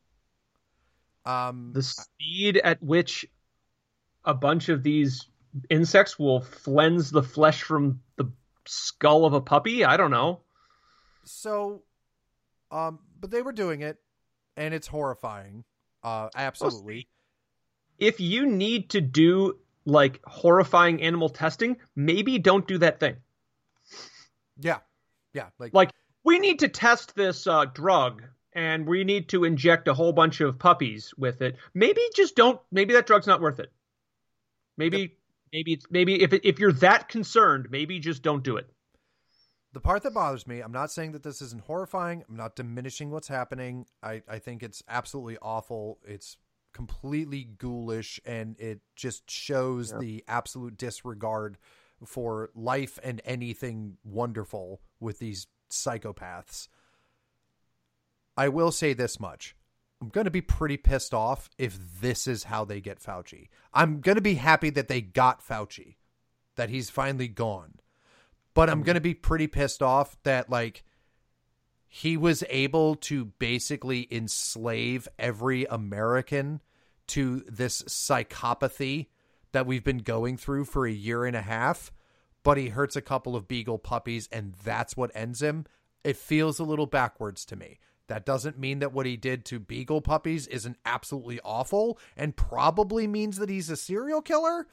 Um, 1.26 1.72
the 1.74 1.82
speed 1.82 2.56
at 2.58 2.82
which 2.82 3.26
a 4.24 4.34
bunch 4.34 4.68
of 4.68 4.82
these 4.82 5.26
insects 5.68 6.18
will 6.18 6.40
flense 6.40 7.10
the 7.10 7.22
flesh 7.22 7.62
from 7.62 8.00
the 8.16 8.30
skull 8.66 9.24
of 9.24 9.34
a 9.34 9.40
puppy. 9.40 9.84
I 9.84 9.96
don't 9.96 10.10
know. 10.10 10.40
So, 11.24 11.82
um, 12.70 13.00
but 13.20 13.30
they 13.30 13.42
were 13.42 13.52
doing 13.52 13.82
it, 13.82 13.98
and 14.56 14.72
it's 14.72 14.86
horrifying. 14.86 15.64
Uh, 16.02 16.28
absolutely. 16.34 17.08
If 17.98 18.20
you 18.20 18.46
need 18.46 18.90
to 18.90 19.02
do 19.02 19.58
like 19.84 20.20
horrifying 20.24 21.02
animal 21.02 21.28
testing, 21.28 21.76
maybe 21.94 22.38
don't 22.38 22.66
do 22.66 22.78
that 22.78 23.00
thing. 23.00 23.16
Yeah, 24.58 24.78
yeah. 25.34 25.48
Like, 25.58 25.74
like 25.74 25.90
we 26.30 26.38
need 26.38 26.60
to 26.60 26.68
test 26.68 27.16
this 27.16 27.48
uh, 27.48 27.64
drug 27.64 28.22
and 28.52 28.86
we 28.86 29.02
need 29.02 29.28
to 29.30 29.42
inject 29.42 29.88
a 29.88 29.94
whole 29.94 30.12
bunch 30.12 30.40
of 30.40 30.60
puppies 30.60 31.12
with 31.18 31.42
it. 31.42 31.56
Maybe 31.74 32.00
just 32.14 32.36
don't. 32.36 32.60
Maybe 32.70 32.94
that 32.94 33.08
drug's 33.08 33.26
not 33.26 33.40
worth 33.40 33.58
it. 33.58 33.72
Maybe, 34.76 34.98
yep. 34.98 35.10
maybe 35.52 35.72
it's 35.72 35.86
maybe 35.90 36.22
if 36.22 36.32
if 36.32 36.60
you're 36.60 36.72
that 36.74 37.08
concerned, 37.08 37.66
maybe 37.70 37.98
just 37.98 38.22
don't 38.22 38.44
do 38.44 38.56
it. 38.58 38.70
The 39.72 39.80
part 39.80 40.04
that 40.04 40.14
bothers 40.14 40.46
me, 40.46 40.60
I'm 40.60 40.70
not 40.70 40.92
saying 40.92 41.12
that 41.12 41.24
this 41.24 41.42
isn't 41.42 41.62
horrifying. 41.62 42.22
I'm 42.28 42.36
not 42.36 42.54
diminishing 42.54 43.10
what's 43.10 43.28
happening. 43.28 43.86
I 44.00 44.22
I 44.28 44.38
think 44.38 44.62
it's 44.62 44.84
absolutely 44.88 45.36
awful. 45.42 45.98
It's 46.06 46.36
completely 46.72 47.42
ghoulish, 47.58 48.20
and 48.24 48.54
it 48.60 48.82
just 48.94 49.28
shows 49.28 49.90
yep. 49.90 50.00
the 50.00 50.24
absolute 50.28 50.76
disregard 50.76 51.58
for 52.06 52.50
life 52.54 53.00
and 53.02 53.20
anything 53.24 53.96
wonderful 54.04 54.80
with 55.00 55.18
these 55.18 55.48
psychopaths. 55.70 56.68
I 58.36 58.48
will 58.48 58.72
say 58.72 58.92
this 58.92 59.18
much. 59.20 59.54
I'm 60.00 60.08
going 60.08 60.24
to 60.24 60.30
be 60.30 60.40
pretty 60.40 60.76
pissed 60.76 61.12
off 61.12 61.50
if 61.58 61.78
this 62.00 62.26
is 62.26 62.44
how 62.44 62.64
they 62.64 62.80
get 62.80 63.00
Fauci. 63.02 63.48
I'm 63.74 64.00
going 64.00 64.16
to 64.16 64.22
be 64.22 64.34
happy 64.34 64.70
that 64.70 64.88
they 64.88 65.02
got 65.02 65.46
Fauci, 65.46 65.96
that 66.56 66.70
he's 66.70 66.88
finally 66.88 67.28
gone. 67.28 67.74
But 68.54 68.70
I'm 68.70 68.82
going 68.82 68.94
to 68.94 69.00
be 69.00 69.14
pretty 69.14 69.46
pissed 69.46 69.82
off 69.82 70.16
that, 70.22 70.48
like, 70.48 70.84
he 71.86 72.16
was 72.16 72.42
able 72.48 72.94
to 72.94 73.26
basically 73.26 74.08
enslave 74.10 75.06
every 75.18 75.66
American 75.66 76.62
to 77.08 77.44
this 77.48 77.82
psychopathy 77.82 79.08
that 79.52 79.66
we've 79.66 79.84
been 79.84 79.98
going 79.98 80.36
through 80.36 80.64
for 80.64 80.86
a 80.86 80.92
year 80.92 81.24
and 81.24 81.36
a 81.36 81.42
half. 81.42 81.92
But 82.42 82.56
he 82.56 82.68
hurts 82.68 82.96
a 82.96 83.02
couple 83.02 83.36
of 83.36 83.48
beagle 83.48 83.78
puppies, 83.78 84.28
and 84.32 84.54
that's 84.64 84.96
what 84.96 85.10
ends 85.14 85.42
him. 85.42 85.66
It 86.04 86.16
feels 86.16 86.58
a 86.58 86.64
little 86.64 86.86
backwards 86.86 87.44
to 87.46 87.56
me. 87.56 87.78
That 88.06 88.26
doesn't 88.26 88.58
mean 88.58 88.80
that 88.80 88.92
what 88.92 89.06
he 89.06 89.16
did 89.16 89.44
to 89.46 89.60
beagle 89.60 90.00
puppies 90.00 90.48
isn't 90.48 90.78
absolutely 90.84 91.38
awful 91.44 91.96
and 92.16 92.34
probably 92.34 93.06
means 93.06 93.36
that 93.36 93.48
he's 93.48 93.70
a 93.70 93.76
serial 93.76 94.20
killer. 94.20 94.66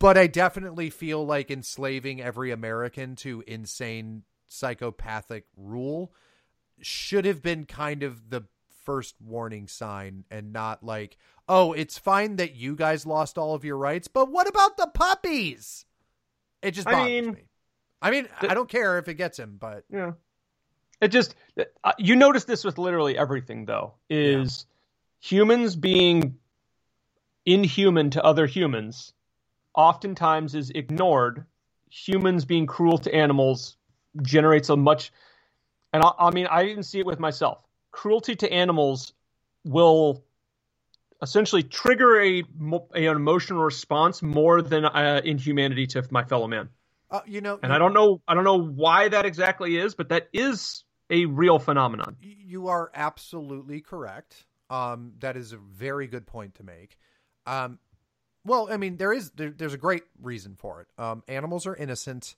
But 0.00 0.18
I 0.18 0.26
definitely 0.26 0.90
feel 0.90 1.24
like 1.24 1.48
enslaving 1.48 2.20
every 2.20 2.50
American 2.50 3.14
to 3.16 3.44
insane 3.46 4.24
psychopathic 4.48 5.44
rule 5.56 6.12
should 6.80 7.24
have 7.24 7.40
been 7.40 7.64
kind 7.64 8.02
of 8.02 8.30
the 8.30 8.42
first 8.84 9.14
warning 9.20 9.68
sign 9.68 10.24
and 10.30 10.52
not 10.52 10.82
like, 10.82 11.16
oh, 11.48 11.72
it's 11.72 11.98
fine 11.98 12.36
that 12.36 12.54
you 12.54 12.74
guys 12.76 13.06
lost 13.06 13.38
all 13.38 13.54
of 13.54 13.64
your 13.64 13.76
rights, 13.76 14.08
but 14.08 14.30
what 14.30 14.48
about 14.48 14.76
the 14.76 14.86
puppies? 14.86 15.84
It 16.62 16.72
just 16.72 16.86
bothers 16.86 17.00
I 17.00 17.06
mean, 17.06 17.32
me. 17.32 17.42
I 18.00 18.10
mean, 18.10 18.28
the, 18.40 18.50
I 18.50 18.54
don't 18.54 18.68
care 18.68 18.98
if 18.98 19.08
it 19.08 19.14
gets 19.14 19.38
him, 19.38 19.56
but 19.58 19.84
yeah. 19.90 20.12
It 21.00 21.08
just 21.08 21.34
uh, 21.82 21.92
you 21.98 22.14
notice 22.14 22.44
this 22.44 22.64
with 22.64 22.78
literally 22.78 23.18
everything 23.18 23.64
though 23.64 23.94
is 24.08 24.66
yeah. 25.20 25.28
humans 25.28 25.74
being 25.74 26.36
inhuman 27.44 28.10
to 28.10 28.22
other 28.22 28.46
humans 28.46 29.12
oftentimes 29.74 30.54
is 30.54 30.70
ignored. 30.70 31.44
Humans 31.90 32.44
being 32.44 32.66
cruel 32.66 32.98
to 32.98 33.12
animals 33.12 33.76
generates 34.22 34.68
a 34.68 34.76
much 34.76 35.12
and 35.92 36.04
I, 36.04 36.12
I 36.18 36.30
mean 36.30 36.46
I 36.46 36.64
even 36.66 36.84
see 36.84 37.00
it 37.00 37.06
with 37.06 37.18
myself. 37.18 37.62
Cruelty 37.92 38.34
to 38.36 38.52
animals 38.52 39.12
will 39.64 40.24
essentially 41.22 41.62
trigger 41.62 42.20
a, 42.20 42.42
a, 42.94 43.06
an 43.06 43.16
emotional 43.16 43.62
response 43.62 44.22
more 44.22 44.60
than 44.60 44.84
uh, 44.84 45.20
inhumanity 45.24 45.86
to 45.86 46.04
my 46.10 46.24
fellow 46.24 46.48
man. 46.48 46.68
Uh, 47.10 47.20
you 47.26 47.40
know, 47.40 47.60
and 47.62 47.72
I 47.72 47.78
don't 47.78 47.92
know, 47.92 48.20
I 48.26 48.34
don't 48.34 48.44
know 48.44 48.58
why 48.58 49.08
that 49.08 49.24
exactly 49.26 49.76
is, 49.76 49.94
but 49.94 50.08
that 50.08 50.28
is 50.32 50.82
a 51.10 51.26
real 51.26 51.58
phenomenon. 51.58 52.16
You 52.20 52.68
are 52.68 52.90
absolutely 52.94 53.82
correct. 53.82 54.46
Um, 54.70 55.12
that 55.20 55.36
is 55.36 55.52
a 55.52 55.58
very 55.58 56.06
good 56.06 56.26
point 56.26 56.54
to 56.56 56.64
make. 56.64 56.96
Um, 57.46 57.78
well, 58.44 58.68
I 58.70 58.78
mean, 58.78 58.96
there 58.96 59.12
is 59.12 59.30
there, 59.32 59.50
there's 59.50 59.74
a 59.74 59.78
great 59.78 60.04
reason 60.20 60.56
for 60.56 60.80
it. 60.80 60.88
Um, 60.98 61.22
animals 61.28 61.66
are 61.66 61.76
innocent, 61.76 62.34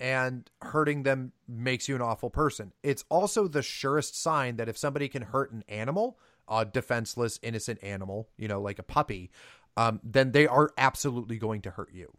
and 0.00 0.50
hurting 0.62 1.02
them 1.02 1.32
makes 1.46 1.86
you 1.86 1.94
an 1.94 2.00
awful 2.00 2.30
person. 2.30 2.72
It's 2.82 3.04
also 3.10 3.46
the 3.46 3.62
surest 3.62 4.20
sign 4.20 4.56
that 4.56 4.68
if 4.68 4.78
somebody 4.78 5.08
can 5.08 5.22
hurt 5.22 5.52
an 5.52 5.62
animal, 5.68 6.18
a 6.48 6.64
defenseless, 6.64 7.38
innocent 7.42 7.84
animal, 7.84 8.30
you 8.38 8.48
know, 8.48 8.62
like 8.62 8.78
a 8.78 8.82
puppy, 8.82 9.30
um, 9.76 10.00
then 10.02 10.32
they 10.32 10.46
are 10.46 10.72
absolutely 10.78 11.38
going 11.38 11.60
to 11.62 11.70
hurt 11.70 11.92
you. 11.92 12.10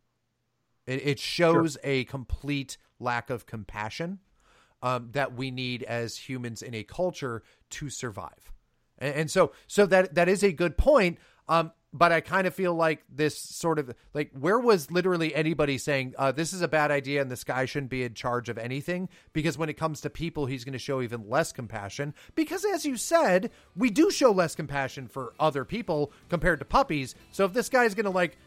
It, 0.86 1.06
it 1.06 1.20
shows 1.20 1.74
sure. 1.74 1.82
a 1.84 2.04
complete 2.06 2.78
lack 3.00 3.32
of 3.32 3.48
compassion 3.48 4.20
um, 4.84 5.10
that 5.14 5.34
we 5.34 5.50
need 5.50 5.84
as 5.84 6.18
humans 6.18 6.62
in 6.62 6.76
a 6.76 6.84
culture 6.84 7.42
to 7.72 7.90
survive. 7.90 8.52
And, 9.00 9.16
and 9.16 9.32
so, 9.32 9.54
so 9.68 9.88
that 9.88 10.14
that 10.16 10.30
is 10.30 10.44
a 10.44 10.52
good 10.52 10.78
point. 10.78 11.18
Um, 11.48 11.72
but 11.94 12.12
I 12.12 12.22
kind 12.22 12.48
of 12.48 12.54
feel 12.54 12.74
like 12.74 13.04
this 13.10 13.38
sort 13.38 13.80
of 13.80 13.94
like 14.14 14.32
where 14.38 14.60
was 14.60 14.92
literally 14.92 15.34
anybody 15.36 15.78
saying 15.78 16.14
uh, 16.18 16.32
this 16.32 16.54
is 16.54 16.62
a 16.62 16.68
bad 16.68 16.92
idea 16.92 17.22
and 17.22 17.30
this 17.30 17.44
guy 17.44 17.66
shouldn't 17.66 17.90
be 17.90 18.04
in 18.04 18.14
charge 18.14 18.50
of 18.50 18.58
anything 18.58 19.10
because 19.34 19.58
when 19.58 19.70
it 19.70 19.74
comes 19.74 20.02
to 20.02 20.10
people 20.10 20.46
he's 20.46 20.64
going 20.64 20.74
to 20.74 20.80
show 20.80 21.02
even 21.02 21.30
less 21.30 21.52
compassion 21.52 22.14
because 22.36 22.64
as 22.66 22.86
you 22.86 22.96
said 22.96 23.52
we 23.76 23.90
do 23.90 24.10
show 24.10 24.32
less 24.32 24.56
compassion 24.56 25.08
for 25.08 25.34
other 25.40 25.66
people 25.66 26.12
compared 26.30 26.60
to 26.60 26.66
puppies 26.66 27.16
so 27.32 27.46
if 27.46 27.54
this 27.54 27.70
guy's 27.70 27.94
going 27.94 28.06
to 28.06 28.10
like 28.10 28.38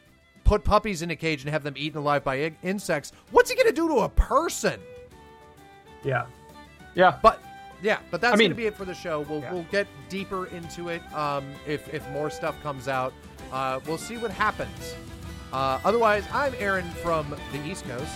put 0.45 0.65
puppies 0.65 1.03
in 1.03 1.11
a 1.11 1.17
cage 1.17 1.43
and 1.43 1.51
have 1.51 1.63
them 1.63 1.75
eaten 1.77 1.99
alive 1.99 2.25
by 2.25 2.53
insects 2.63 3.13
what's 3.31 3.51
he 3.51 3.57
going 3.57 3.69
to 3.69 3.73
do 3.73 3.89
to 3.89 3.99
a 3.99 4.09
person 4.09 4.81
yeah. 6.05 6.27
Yeah. 6.95 7.19
But 7.23 7.43
yeah, 7.83 7.99
but 8.11 8.21
that's 8.21 8.35
I 8.35 8.37
mean, 8.37 8.51
going 8.51 8.57
to 8.57 8.63
be 8.63 8.67
it 8.67 8.77
for 8.77 8.85
the 8.85 8.95
show. 8.95 9.27
We'll 9.29 9.41
yeah. 9.41 9.53
we'll 9.53 9.67
get 9.71 9.89
deeper 10.09 10.47
into 10.47 10.91
it 10.91 11.03
um, 11.13 11.45
if 11.67 11.93
if 11.93 12.09
more 12.11 12.31
stuff 12.31 12.61
comes 12.63 12.87
out. 12.87 13.13
Uh, 13.55 13.79
we'll 13.87 13.97
see 13.97 14.17
what 14.17 14.33
happens. 14.33 14.97
Uh, 15.53 15.79
otherwise, 15.85 16.25
I'm 16.33 16.53
Aaron 16.59 16.91
from 17.05 17.37
the 17.53 17.65
East 17.65 17.85
Coast. 17.85 18.11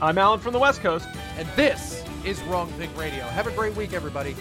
I'm 0.00 0.16
Alan 0.16 0.38
from 0.38 0.52
the 0.52 0.60
West 0.60 0.80
Coast, 0.80 1.08
and 1.36 1.48
this 1.56 2.04
is 2.24 2.40
Wrong 2.44 2.68
Think 2.78 2.96
Radio. 2.96 3.24
Have 3.24 3.48
a 3.48 3.50
great 3.50 3.74
week, 3.74 3.94
everybody. 3.94 4.36